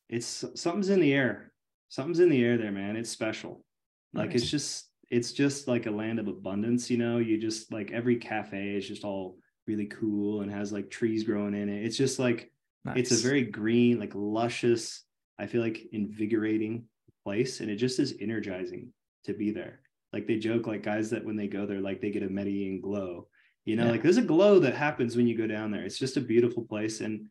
It's 0.09 0.45
something's 0.55 0.89
in 0.89 0.99
the 0.99 1.13
air. 1.13 1.51
Something's 1.89 2.19
in 2.19 2.29
the 2.29 2.43
air 2.43 2.57
there, 2.57 2.71
man. 2.71 2.95
It's 2.95 3.09
special. 3.09 3.65
Like 4.13 4.29
Nice. 4.31 4.41
it's 4.43 4.51
just 4.51 4.89
it's 5.09 5.31
just 5.33 5.67
like 5.67 5.85
a 5.85 5.91
land 5.91 6.19
of 6.19 6.27
abundance, 6.27 6.89
you 6.89 6.97
know. 6.97 7.17
You 7.17 7.37
just 7.37 7.71
like 7.71 7.91
every 7.91 8.17
cafe 8.17 8.75
is 8.75 8.87
just 8.87 9.03
all 9.03 9.37
really 9.67 9.85
cool 9.87 10.41
and 10.41 10.51
has 10.51 10.71
like 10.73 10.89
trees 10.89 11.23
growing 11.23 11.53
in 11.53 11.69
it. 11.69 11.85
It's 11.85 11.97
just 11.97 12.19
like 12.19 12.51
Nice. 12.85 12.97
it's 12.97 13.11
a 13.11 13.27
very 13.27 13.43
green, 13.43 13.99
like 13.99 14.13
luscious, 14.13 15.03
I 15.39 15.47
feel 15.47 15.61
like 15.61 15.87
invigorating 15.93 16.87
place. 17.23 17.59
And 17.61 17.69
it 17.69 17.77
just 17.77 17.99
is 17.99 18.15
energizing 18.19 18.91
to 19.25 19.33
be 19.33 19.51
there. 19.51 19.79
Like 20.11 20.27
they 20.27 20.37
joke, 20.37 20.67
like 20.67 20.83
guys 20.83 21.09
that 21.09 21.25
when 21.25 21.35
they 21.35 21.47
go 21.47 21.65
there, 21.65 21.79
like 21.81 22.01
they 22.01 22.11
get 22.11 22.23
a 22.23 22.29
Medellin 22.29 22.81
glow. 22.81 23.27
You 23.65 23.75
know, 23.75 23.85
Yeah. 23.85 23.91
like 23.91 24.03
there's 24.03 24.17
a 24.17 24.21
glow 24.21 24.59
that 24.59 24.75
happens 24.75 25.15
when 25.15 25.27
you 25.27 25.37
go 25.37 25.47
down 25.47 25.71
there. 25.71 25.83
It's 25.85 25.97
just 25.97 26.17
a 26.17 26.21
beautiful 26.21 26.63
place. 26.63 27.01
And, 27.01 27.27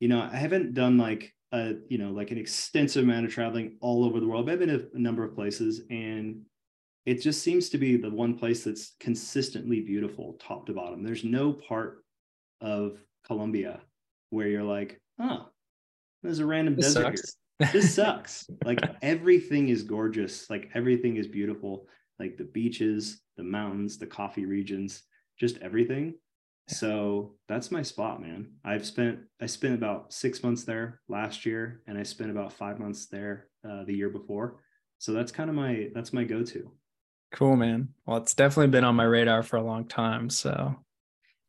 you 0.00 0.08
know, 0.08 0.20
I 0.20 0.36
haven't 0.36 0.74
done 0.74 0.98
like 0.98 1.32
a, 1.52 1.74
you 1.88 1.98
know, 1.98 2.10
like 2.10 2.30
an 2.30 2.38
extensive 2.38 3.04
amount 3.04 3.26
of 3.26 3.32
traveling 3.32 3.76
all 3.80 4.04
over 4.04 4.20
the 4.20 4.26
world, 4.26 4.46
but 4.46 4.52
I've 4.52 4.58
been 4.58 4.68
to 4.68 4.88
a 4.92 4.98
number 4.98 5.24
of 5.24 5.34
places 5.34 5.82
and 5.90 6.42
it 7.06 7.20
just 7.22 7.42
seems 7.42 7.68
to 7.68 7.78
be 7.78 7.96
the 7.96 8.10
one 8.10 8.36
place 8.36 8.64
that's 8.64 8.94
consistently 8.98 9.80
beautiful 9.80 10.36
top 10.40 10.66
to 10.66 10.72
bottom. 10.72 11.02
There's 11.04 11.22
no 11.24 11.52
part 11.52 12.02
of 12.60 12.98
Colombia 13.26 13.80
where 14.30 14.48
you're 14.48 14.62
like, 14.64 15.00
oh, 15.20 15.48
there's 16.22 16.38
a 16.40 16.46
random 16.46 16.76
This 16.76 16.94
desert. 16.94 17.20
This 17.72 17.94
sucks. 17.96 18.48
like 18.64 18.80
everything 19.02 19.68
is 19.68 19.82
gorgeous. 19.82 20.48
Like 20.50 20.70
everything 20.74 21.16
is 21.16 21.26
beautiful. 21.26 21.86
Like 22.18 22.36
the 22.36 22.44
beaches, 22.44 23.20
the 23.36 23.42
mountains, 23.44 23.98
the 23.98 24.06
coffee 24.06 24.46
regions, 24.46 25.02
just 25.38 25.58
everything. 25.58 26.14
So 26.68 27.34
that's 27.46 27.70
my 27.70 27.82
spot, 27.82 28.22
man. 28.22 28.52
I've 28.64 28.86
spent 28.86 29.18
I 29.40 29.46
spent 29.46 29.74
about 29.74 30.12
six 30.12 30.42
months 30.42 30.64
there 30.64 31.00
last 31.08 31.44
year, 31.44 31.82
and 31.86 31.98
I 31.98 32.02
spent 32.04 32.30
about 32.30 32.52
five 32.52 32.78
months 32.78 33.06
there 33.06 33.48
uh, 33.68 33.84
the 33.84 33.94
year 33.94 34.08
before. 34.08 34.62
So 34.98 35.12
that's 35.12 35.32
kind 35.32 35.50
of 35.50 35.56
my 35.56 35.90
that's 35.94 36.12
my 36.12 36.24
go-to. 36.24 36.70
Cool, 37.32 37.56
man. 37.56 37.88
Well, 38.06 38.18
it's 38.18 38.34
definitely 38.34 38.70
been 38.70 38.84
on 38.84 38.94
my 38.94 39.04
radar 39.04 39.42
for 39.42 39.56
a 39.56 39.62
long 39.62 39.86
time. 39.86 40.30
So 40.30 40.76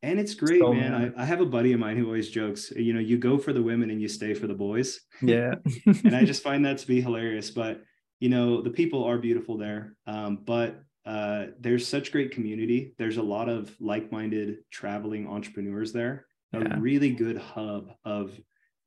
And 0.02 0.20
it's 0.20 0.34
great, 0.34 0.60
So, 0.60 0.72
man. 0.72 0.92
man. 0.92 1.14
I, 1.16 1.22
I 1.22 1.24
have 1.24 1.40
a 1.40 1.46
buddy 1.46 1.72
of 1.72 1.80
mine 1.80 1.96
who 1.96 2.06
always 2.06 2.30
jokes, 2.30 2.70
you 2.76 2.92
know, 2.92 3.00
you 3.00 3.18
go 3.18 3.38
for 3.38 3.52
the 3.52 3.62
women 3.62 3.90
and 3.90 4.00
you 4.00 4.08
stay 4.08 4.34
for 4.34 4.46
the 4.46 4.54
boys. 4.54 5.00
yeah. 5.22 5.54
and 5.86 6.14
I 6.14 6.24
just 6.24 6.42
find 6.42 6.64
that 6.66 6.78
to 6.78 6.86
be 6.86 7.00
hilarious. 7.00 7.50
But 7.50 7.82
you 8.20 8.28
know, 8.30 8.62
the 8.62 8.70
people 8.70 9.04
are 9.04 9.18
beautiful 9.18 9.58
there. 9.58 9.94
Um, 10.06 10.38
but 10.44 10.80
uh, 11.04 11.46
there's 11.60 11.86
such 11.86 12.10
great 12.12 12.30
community. 12.30 12.94
There's 12.98 13.18
a 13.18 13.22
lot 13.22 13.48
of 13.48 13.74
like-minded 13.78 14.56
traveling 14.70 15.26
entrepreneurs 15.28 15.92
there. 15.92 16.26
A 16.54 16.78
really 16.80 17.10
good 17.10 17.36
hub 17.36 17.90
of 18.06 18.30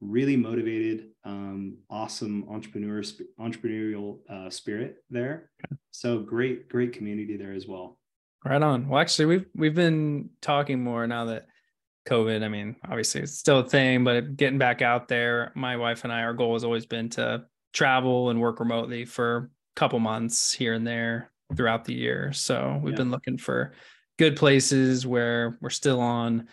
really 0.01 0.35
motivated, 0.35 1.09
um, 1.23 1.77
awesome 1.91 2.43
entrepreneur 2.49 3.03
sp- 3.05 3.29
entrepreneurial 3.39 4.17
uh, 4.27 4.49
spirit 4.49 4.95
there. 5.11 5.51
So 5.91 6.17
great, 6.19 6.67
great 6.69 6.93
community 6.93 7.37
there 7.37 7.53
as 7.53 7.67
well. 7.67 7.98
Right 8.45 8.61
on. 8.61 8.87
Well, 8.87 9.01
actually, 9.01 9.25
we've 9.25 9.45
we've 9.53 9.75
been 9.75 10.29
talking 10.41 10.81
more 10.81 11.05
now 11.07 11.25
that 11.25 11.47
COVID. 12.07 12.43
I 12.43 12.47
mean, 12.47 12.75
obviously, 12.85 13.21
it's 13.21 13.37
still 13.37 13.59
a 13.59 13.67
thing, 13.69 14.03
but 14.03 14.37
getting 14.37 14.57
back 14.57 14.81
out 14.81 15.07
there. 15.09 15.51
My 15.55 15.75
wife 15.75 16.03
and 16.05 16.13
I, 16.13 16.21
our 16.21 16.33
goal 16.33 16.53
has 16.53 16.63
always 16.63 16.85
been 16.85 17.09
to 17.09 17.45
travel 17.73 18.29
and 18.29 18.39
work 18.39 18.59
remotely 18.59 19.05
for 19.05 19.37
a 19.37 19.49
couple 19.79 19.99
months 19.99 20.53
here 20.53 20.73
and 20.73 20.87
there 20.87 21.31
throughout 21.55 21.83
the 21.85 21.93
year. 21.93 22.31
So 22.31 22.79
we've 22.81 22.93
Yeah. 22.93 22.97
been 22.99 23.11
looking 23.11 23.37
for 23.37 23.73
good 24.17 24.35
places 24.37 25.05
where 25.05 25.57
we're 25.61 25.69
still 25.69 25.99
on, 25.99 26.47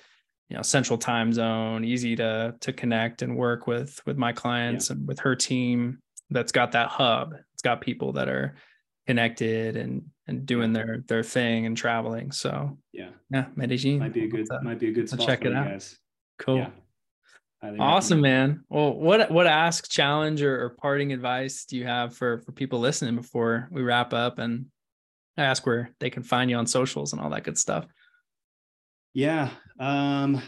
you 0.48 0.56
know, 0.56 0.62
central 0.62 0.98
time 0.98 1.32
zone, 1.32 1.84
easy 1.84 2.16
to 2.16 2.56
to 2.60 2.72
connect 2.72 3.22
and 3.22 3.36
work 3.36 3.68
with 3.68 4.00
with 4.06 4.16
my 4.16 4.32
clients 4.32 4.90
and 4.90 5.06
with 5.06 5.20
her 5.20 5.36
team. 5.36 6.00
That's 6.30 6.50
got 6.50 6.72
that 6.72 6.88
hub. 6.88 7.34
It's 7.54 7.62
got 7.62 7.80
people 7.80 8.12
that 8.14 8.28
are 8.28 8.56
connected 9.06 9.76
and 9.76 10.10
and 10.26 10.44
doing 10.46 10.72
their 10.72 11.04
their 11.06 11.22
thing 11.22 11.66
and 11.66 11.76
traveling. 11.76 12.32
So 12.32 12.78
Yeah, 12.92 13.10
yeah, 13.30 13.46
Medellin 13.54 13.98
might 13.98 14.12
be 14.12 14.24
a 14.24 14.28
good, 14.28 14.46
might 14.62 14.78
be 14.78 14.88
a 14.88 14.92
good 14.92 15.04
I'll 15.12 15.18
spot 15.18 15.26
check 15.26 15.44
it 15.44 15.54
out. 15.54 15.68
guys. 15.68 15.98
cool. 16.38 16.58
Yeah. 16.58 16.70
Awesome, 17.80 18.20
man. 18.20 18.64
Well, 18.68 18.92
what 18.92 19.30
what 19.30 19.46
ask, 19.46 19.90
challenge, 19.90 20.42
or, 20.42 20.64
or 20.64 20.70
parting 20.70 21.12
advice 21.12 21.64
do 21.64 21.76
you 21.76 21.84
have 21.84 22.14
for 22.14 22.38
for 22.38 22.52
people 22.52 22.78
listening 22.80 23.16
before 23.16 23.68
we 23.72 23.82
wrap 23.82 24.12
up 24.12 24.38
and 24.38 24.66
I 25.36 25.44
ask 25.44 25.66
where 25.66 25.90
they 25.98 26.10
can 26.10 26.22
find 26.22 26.50
you 26.50 26.56
on 26.56 26.66
socials 26.66 27.12
and 27.12 27.20
all 27.20 27.30
that 27.30 27.44
good 27.44 27.58
stuff? 27.58 27.86
Yeah. 29.14 29.50
Um 29.80 30.42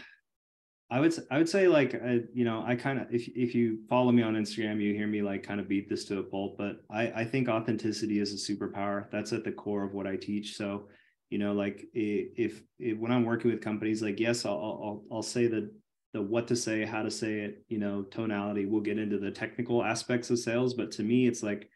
I 0.91 0.99
would 0.99 1.13
I 1.29 1.37
would 1.37 1.49
say 1.49 1.67
like 1.67 1.93
uh, 1.93 2.17
you 2.33 2.45
know 2.45 2.63
I 2.65 2.75
kind 2.75 2.99
of 2.99 3.13
if 3.13 3.27
if 3.35 3.53
you 3.53 3.79
follow 3.87 4.11
me 4.11 4.23
on 4.23 4.33
Instagram 4.33 4.81
you 4.81 4.93
hear 4.93 5.07
me 5.07 5.21
like 5.21 5.43
kind 5.43 5.59
of 5.59 5.67
beat 5.67 5.87
this 5.87 6.05
to 6.05 6.19
a 6.19 6.23
pulp 6.23 6.57
but 6.57 6.77
I 6.89 7.11
I 7.11 7.25
think 7.25 7.47
authenticity 7.47 8.19
is 8.19 8.33
a 8.33 8.53
superpower. 8.53 9.09
That's 9.11 9.31
at 9.31 9.43
the 9.43 9.51
core 9.51 9.83
of 9.83 9.93
what 9.93 10.07
I 10.07 10.15
teach. 10.15 10.57
So 10.57 10.87
you 11.29 11.37
know 11.37 11.53
like 11.53 11.85
if, 11.93 12.63
if 12.79 12.97
when 12.97 13.11
I'm 13.11 13.23
working 13.23 13.51
with 13.51 13.61
companies 13.61 14.01
like 14.01 14.19
yes 14.19 14.45
I'll 14.45 14.53
I'll 14.53 15.03
I'll 15.11 15.23
say 15.23 15.45
the 15.45 15.71
the 16.13 16.21
what 16.21 16.47
to 16.47 16.55
say 16.55 16.85
how 16.85 17.03
to 17.03 17.11
say 17.11 17.41
it 17.41 17.63
you 17.67 17.77
know 17.77 18.01
tonality. 18.03 18.65
We'll 18.65 18.81
get 18.81 18.97
into 18.97 19.19
the 19.19 19.31
technical 19.31 19.83
aspects 19.83 20.31
of 20.31 20.39
sales 20.39 20.73
but 20.73 20.91
to 20.93 21.03
me 21.03 21.27
it's 21.27 21.43
like 21.43 21.69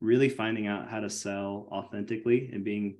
really 0.00 0.28
finding 0.28 0.66
out 0.66 0.88
how 0.88 1.00
to 1.00 1.08
sell 1.08 1.68
authentically 1.70 2.50
and 2.52 2.64
being 2.64 2.96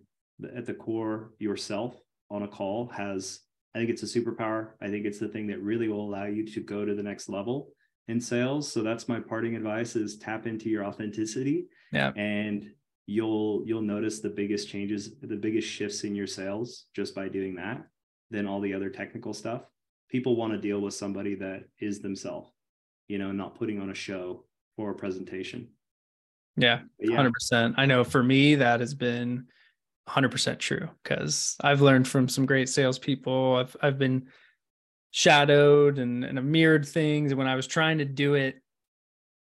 at 0.55 0.65
the 0.65 0.75
core 0.75 1.33
yourself 1.39 1.97
on 2.31 2.43
a 2.43 2.49
call 2.49 2.89
has 2.89 3.41
I 3.77 3.79
think 3.79 3.91
it's 3.91 4.03
a 4.03 4.07
superpower. 4.21 4.71
I 4.81 4.89
think 4.89 5.05
it's 5.05 5.19
the 5.19 5.29
thing 5.29 5.47
that 5.49 5.61
really 5.61 5.89
will 5.89 6.01
allow 6.09 6.25
you 6.25 6.47
to 6.47 6.61
go 6.61 6.87
to 6.87 6.95
the 6.95 7.03
next 7.03 7.29
level 7.29 7.73
in 8.09 8.19
sales. 8.19 8.73
So 8.73 8.83
that's 8.83 9.07
my 9.07 9.21
parting 9.21 9.55
advice 9.55 9.97
is 9.97 10.17
tap 10.17 10.47
into 10.47 10.71
your 10.71 10.83
authenticity 10.87 11.67
Yeah. 11.93 12.13
and 12.17 12.71
you'll 13.05 13.63
you'll 13.67 13.83
notice 13.83 14.21
the 14.21 14.31
biggest 14.31 14.71
changes, 14.71 15.19
the 15.21 15.37
biggest 15.37 15.69
shifts 15.69 16.05
in 16.05 16.15
your 16.15 16.27
sales 16.27 16.87
just 16.95 17.15
by 17.15 17.29
doing 17.29 17.55
that 17.57 17.85
than 18.31 18.47
all 18.47 18.63
the 18.63 18.73
other 18.73 18.89
technical 18.89 19.35
stuff. 19.35 19.63
People 20.09 20.37
want 20.37 20.55
to 20.55 20.59
deal 20.59 20.81
with 20.81 20.95
somebody 20.95 21.35
that 21.35 21.65
is 21.79 22.01
themselves, 22.01 22.51
you 23.09 23.19
know, 23.19 23.31
not 23.31 23.57
putting 23.57 23.79
on 23.79 23.91
a 23.91 23.95
show 23.95 24.47
or 24.79 24.93
a 24.93 24.95
presentation. 24.95 25.69
Yeah, 26.57 26.81
yeah, 26.99 27.15
hundred 27.15 27.35
percent. 27.35 27.75
I 27.77 27.85
know 27.85 28.05
for 28.05 28.23
me 28.23 28.55
that 28.55 28.81
has 28.81 28.95
been 28.95 29.47
hundred 30.09 30.31
percent 30.31 30.61
true 30.61 30.89
because 31.03 31.57
I've 31.63 31.81
learned 31.83 32.09
from 32.09 32.29
some 32.29 32.47
great 32.47 32.69
salespeople. 32.69 33.57
I've 33.57 33.77
I've 33.83 33.99
been 33.99 34.29
shadowed 35.13 35.99
and 35.99 36.25
and 36.25 36.39
have 36.39 36.47
mirrored 36.47 36.87
things 36.89 37.33
And 37.33 37.39
when 37.39 37.49
I 37.49 37.57
was 37.57 37.67
trying 37.67 37.99
to 37.99 38.05
do 38.05 38.35
it, 38.35 38.63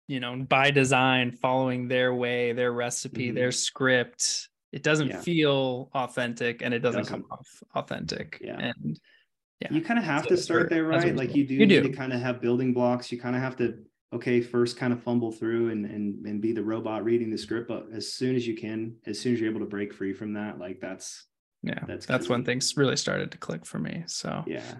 you 0.09 0.21
know, 0.21 0.37
by 0.45 0.71
design, 0.71 1.33
following 1.33 1.89
their 1.89 2.15
way, 2.15 2.53
their 2.53 2.73
recipe, 2.73 3.33
Mhm. 3.33 3.35
their 3.35 3.53
script. 3.53 4.49
It 4.73 4.83
doesn't 4.83 5.09
Yeah. 5.09 5.21
feel 5.23 5.91
authentic 5.95 6.63
and 6.63 6.75
it 6.75 6.81
doesn't, 6.81 7.07
come 7.07 7.23
Doesn't. 7.23 7.31
off 7.31 7.63
authentic. 7.75 8.39
Yeah. 8.41 8.59
And 8.59 9.01
yeah, 9.61 9.73
you 9.73 9.83
kind 9.83 9.99
of 9.99 10.05
have 10.05 10.25
So 10.25 10.31
to 10.31 10.37
start 10.37 10.71
there, 10.71 10.85
right? 10.85 11.15
Like 11.17 11.35
you 11.35 11.47
do 11.47 11.55
You 11.55 11.67
need 11.67 11.83
to 11.83 11.91
kind 11.91 12.13
of 12.13 12.21
have 12.21 12.41
building 12.41 12.73
blocks. 12.75 13.11
You 13.13 13.21
kind 13.21 13.37
of 13.37 13.43
have 13.43 13.57
to, 13.57 13.85
okay, 14.13 14.41
first 14.41 14.77
kind 14.77 14.93
of 14.93 15.03
fumble 15.03 15.33
through 15.33 15.71
and 15.71 15.85
and 15.87 16.27
and 16.27 16.41
be 16.41 16.53
the 16.53 16.63
robot 16.63 17.05
reading 17.05 17.31
the 17.31 17.39
script. 17.39 17.69
But 17.69 17.89
as 17.93 18.13
soon 18.13 18.37
as 18.37 18.47
you 18.47 18.57
can, 18.57 18.97
as 19.07 19.19
soon 19.19 19.35
as 19.35 19.41
you're 19.41 19.51
able 19.51 19.61
to 19.61 19.67
break 19.67 19.93
free 19.93 20.13
from 20.13 20.33
that, 20.35 20.59
like 20.59 20.81
that's 20.81 21.29
yeah, 21.63 21.81
That's 21.87 22.07
that's 22.07 22.29
when 22.29 22.45
things 22.45 22.77
really 22.77 22.97
started 22.97 23.33
to 23.33 23.39
click 23.39 23.67
for 23.67 23.79
me. 23.79 24.05
So 24.07 24.45
yeah. 24.47 24.75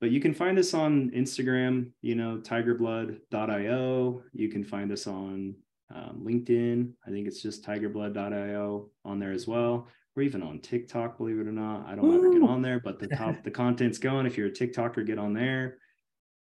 But 0.00 0.10
you 0.10 0.20
can 0.20 0.32
find 0.32 0.58
us 0.58 0.72
on 0.72 1.10
Instagram, 1.10 1.90
you 2.00 2.14
know, 2.14 2.40
tigerblood.io. 2.42 4.22
You 4.32 4.48
can 4.48 4.64
find 4.64 4.90
us 4.92 5.06
on 5.06 5.54
um, 5.94 6.22
LinkedIn. 6.26 6.92
I 7.06 7.10
think 7.10 7.26
it's 7.26 7.42
just 7.42 7.64
tigerblood.io 7.64 8.88
on 9.04 9.18
there 9.18 9.32
as 9.32 9.46
well. 9.46 9.88
Or 10.16 10.22
even 10.22 10.42
on 10.42 10.60
TikTok, 10.60 11.18
believe 11.18 11.38
it 11.38 11.46
or 11.46 11.52
not. 11.52 11.86
I 11.86 11.94
don't 11.94 12.14
ever 12.14 12.32
get 12.32 12.42
on 12.42 12.62
there, 12.62 12.80
but 12.80 12.98
the 12.98 13.08
top 13.08 13.42
the 13.44 13.50
content's 13.50 13.98
going. 13.98 14.26
If 14.26 14.36
you're 14.36 14.48
a 14.48 14.52
TikToker, 14.52 15.06
get 15.06 15.18
on 15.18 15.34
there. 15.34 15.76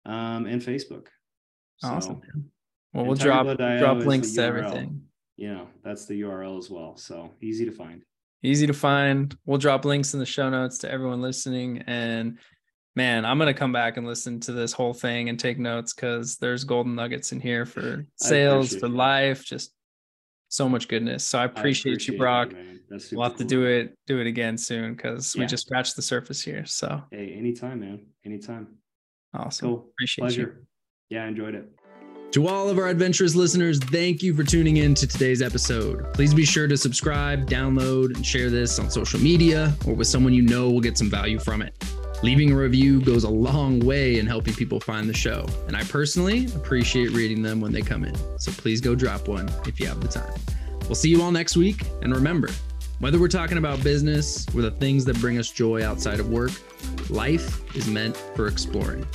Um, 0.07 0.47
and 0.47 0.62
Facebook. 0.62 1.09
So, 1.79 1.89
awesome. 1.89 2.20
Well, 2.93 3.05
we'll 3.07 3.14
drop 3.16 3.47
drop 3.57 3.99
links 3.99 4.33
to 4.35 4.43
everything. 4.43 5.03
Yeah, 5.37 5.66
that's 5.85 6.07
the 6.07 6.20
URL 6.22 6.59
as 6.59 6.68
well. 6.70 6.97
So 6.97 7.31
easy 7.41 7.64
to 7.64 7.70
find. 7.72 8.03
easy 8.43 8.66
to 8.66 8.72
find. 8.72 9.37
We'll 9.47 9.59
drop 9.59 9.85
links 9.85 10.14
in 10.14 10.20
the 10.20 10.26
show 10.26 10.49
notes 10.51 10.79
to 10.79 10.91
everyone 10.91 11.20
listening. 11.22 11.85
And 11.87 12.39
man, 12.97 13.24
I'm 13.24 13.39
gonna 13.39 13.55
come 13.55 13.72
back 13.72 13.97
and 13.97 14.07
listen 14.07 14.41
to 14.41 14.53
this 14.53 14.72
whole 14.72 14.95
thing 14.95 15.29
and 15.29 15.39
take 15.39 15.59
notes 15.59 15.93
because 15.95 16.37
there's 16.39 16.64
golden 16.64 16.95
nuggets 16.97 17.31
in 17.33 17.41
here 17.41 17.64
for 17.66 18.05
sales, 18.16 18.74
for 18.76 18.89
life, 18.89 19.45
just 19.45 19.72
so 20.49 20.68
much 20.68 20.89
goodness. 20.89 21.24
So 21.24 21.39
I 21.39 21.43
I 21.43 21.45
appreciate, 21.45 22.09
you, 22.09 22.18
Brock. 22.18 22.53
We'll 23.12 23.22
have 23.22 23.33
super 23.33 23.37
to 23.37 23.45
do 23.45 23.64
it, 23.66 23.97
do 24.07 24.18
it 24.18 24.26
again 24.26 24.57
soon 24.57 24.95
because 24.95 25.37
we 25.37 25.45
just 25.45 25.66
scratched 25.66 25.95
the 25.95 26.03
surface 26.03 26.41
here. 26.43 26.64
So 26.64 27.03
Hey, 27.12 27.35
anytime, 27.35 27.81
man. 27.81 28.07
Anytime. 28.24 28.79
awesome. 29.35 29.68
Cool. 29.68 29.91
Appreciate 29.93 30.37
you. 30.37 30.55
Yeah, 31.11 31.25
I 31.25 31.29
enjoyed 31.29 31.55
it. 31.55 31.67
To 32.33 32.47
all 32.47 32.69
of 32.69 32.77
our 32.77 32.89
adventurous 32.89 33.35
listeners, 33.35 33.79
thank 33.79 34.23
you 34.23 34.35
for 34.35 34.45
tuning 34.45 34.77
in 34.77 34.95
to 34.95 35.07
today's 35.07 35.41
episode. 35.41 36.13
Please 36.13 36.35
be 36.35 36.45
sure 36.45 36.69
to 36.69 36.77
subscribe, 36.77 37.49
download, 37.49 38.15
and 38.15 38.27
share 38.27 38.51
this 38.51 38.79
on 38.79 38.91
social 38.91 39.19
media 39.19 39.75
or 39.87 39.95
with 39.95 40.07
someone 40.07 40.35
you 40.35 40.43
know 40.43 40.71
will 40.71 40.83
get 40.83 40.99
some 40.99 41.09
value 41.09 41.39
from 41.39 41.63
it. 41.63 41.73
Leaving 42.23 42.53
a 42.53 42.57
review 42.57 43.01
goes 43.01 43.25
a 43.25 43.29
long 43.31 43.81
way 43.81 44.19
in 44.19 44.27
helping 44.27 44.53
people 44.53 44.79
find 44.81 45.09
the 45.09 45.15
show, 45.15 45.47
and 45.69 45.77
I 45.77 45.85
personally 45.85 46.47
appreciate 46.55 47.13
reading 47.13 47.41
them 47.41 47.61
when 47.61 47.73
they 47.73 47.81
come 47.81 48.05
in. 48.05 48.15
So 48.39 48.53
please 48.53 48.83
go 48.83 48.95
drop 48.95 49.29
one 49.29 49.49
if 49.67 49.81
you 49.81 49.87
have 49.87 50.01
the 50.01 50.09
time. 50.09 50.35
We'll 50.83 50.97
see 50.97 51.09
you 51.09 51.23
all 51.23 51.33
next 51.33 51.57
week, 51.57 51.83
and 52.03 52.15
remember, 52.15 52.51
Whether 53.01 53.21
we're 53.21 53.29
talking 53.29 53.59
about 53.59 53.83
business 53.85 54.45
or 54.57 54.61
the 54.61 54.73
things 54.73 55.05
that 55.05 55.21
bring 55.21 55.39
us 55.39 55.53
joy 55.53 55.87
outside 55.87 56.19
of 56.19 56.31
work, 56.31 56.51
life 57.09 57.77
is 57.77 57.87
meant 57.87 58.17
for 58.35 58.49
exploring. 58.49 59.07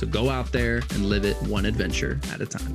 So 0.00 0.06
go 0.06 0.30
out 0.30 0.50
there 0.50 0.76
and 0.94 1.10
live 1.10 1.26
it 1.26 1.36
one 1.42 1.66
adventure 1.66 2.18
at 2.32 2.40
a 2.40 2.46
time. 2.46 2.74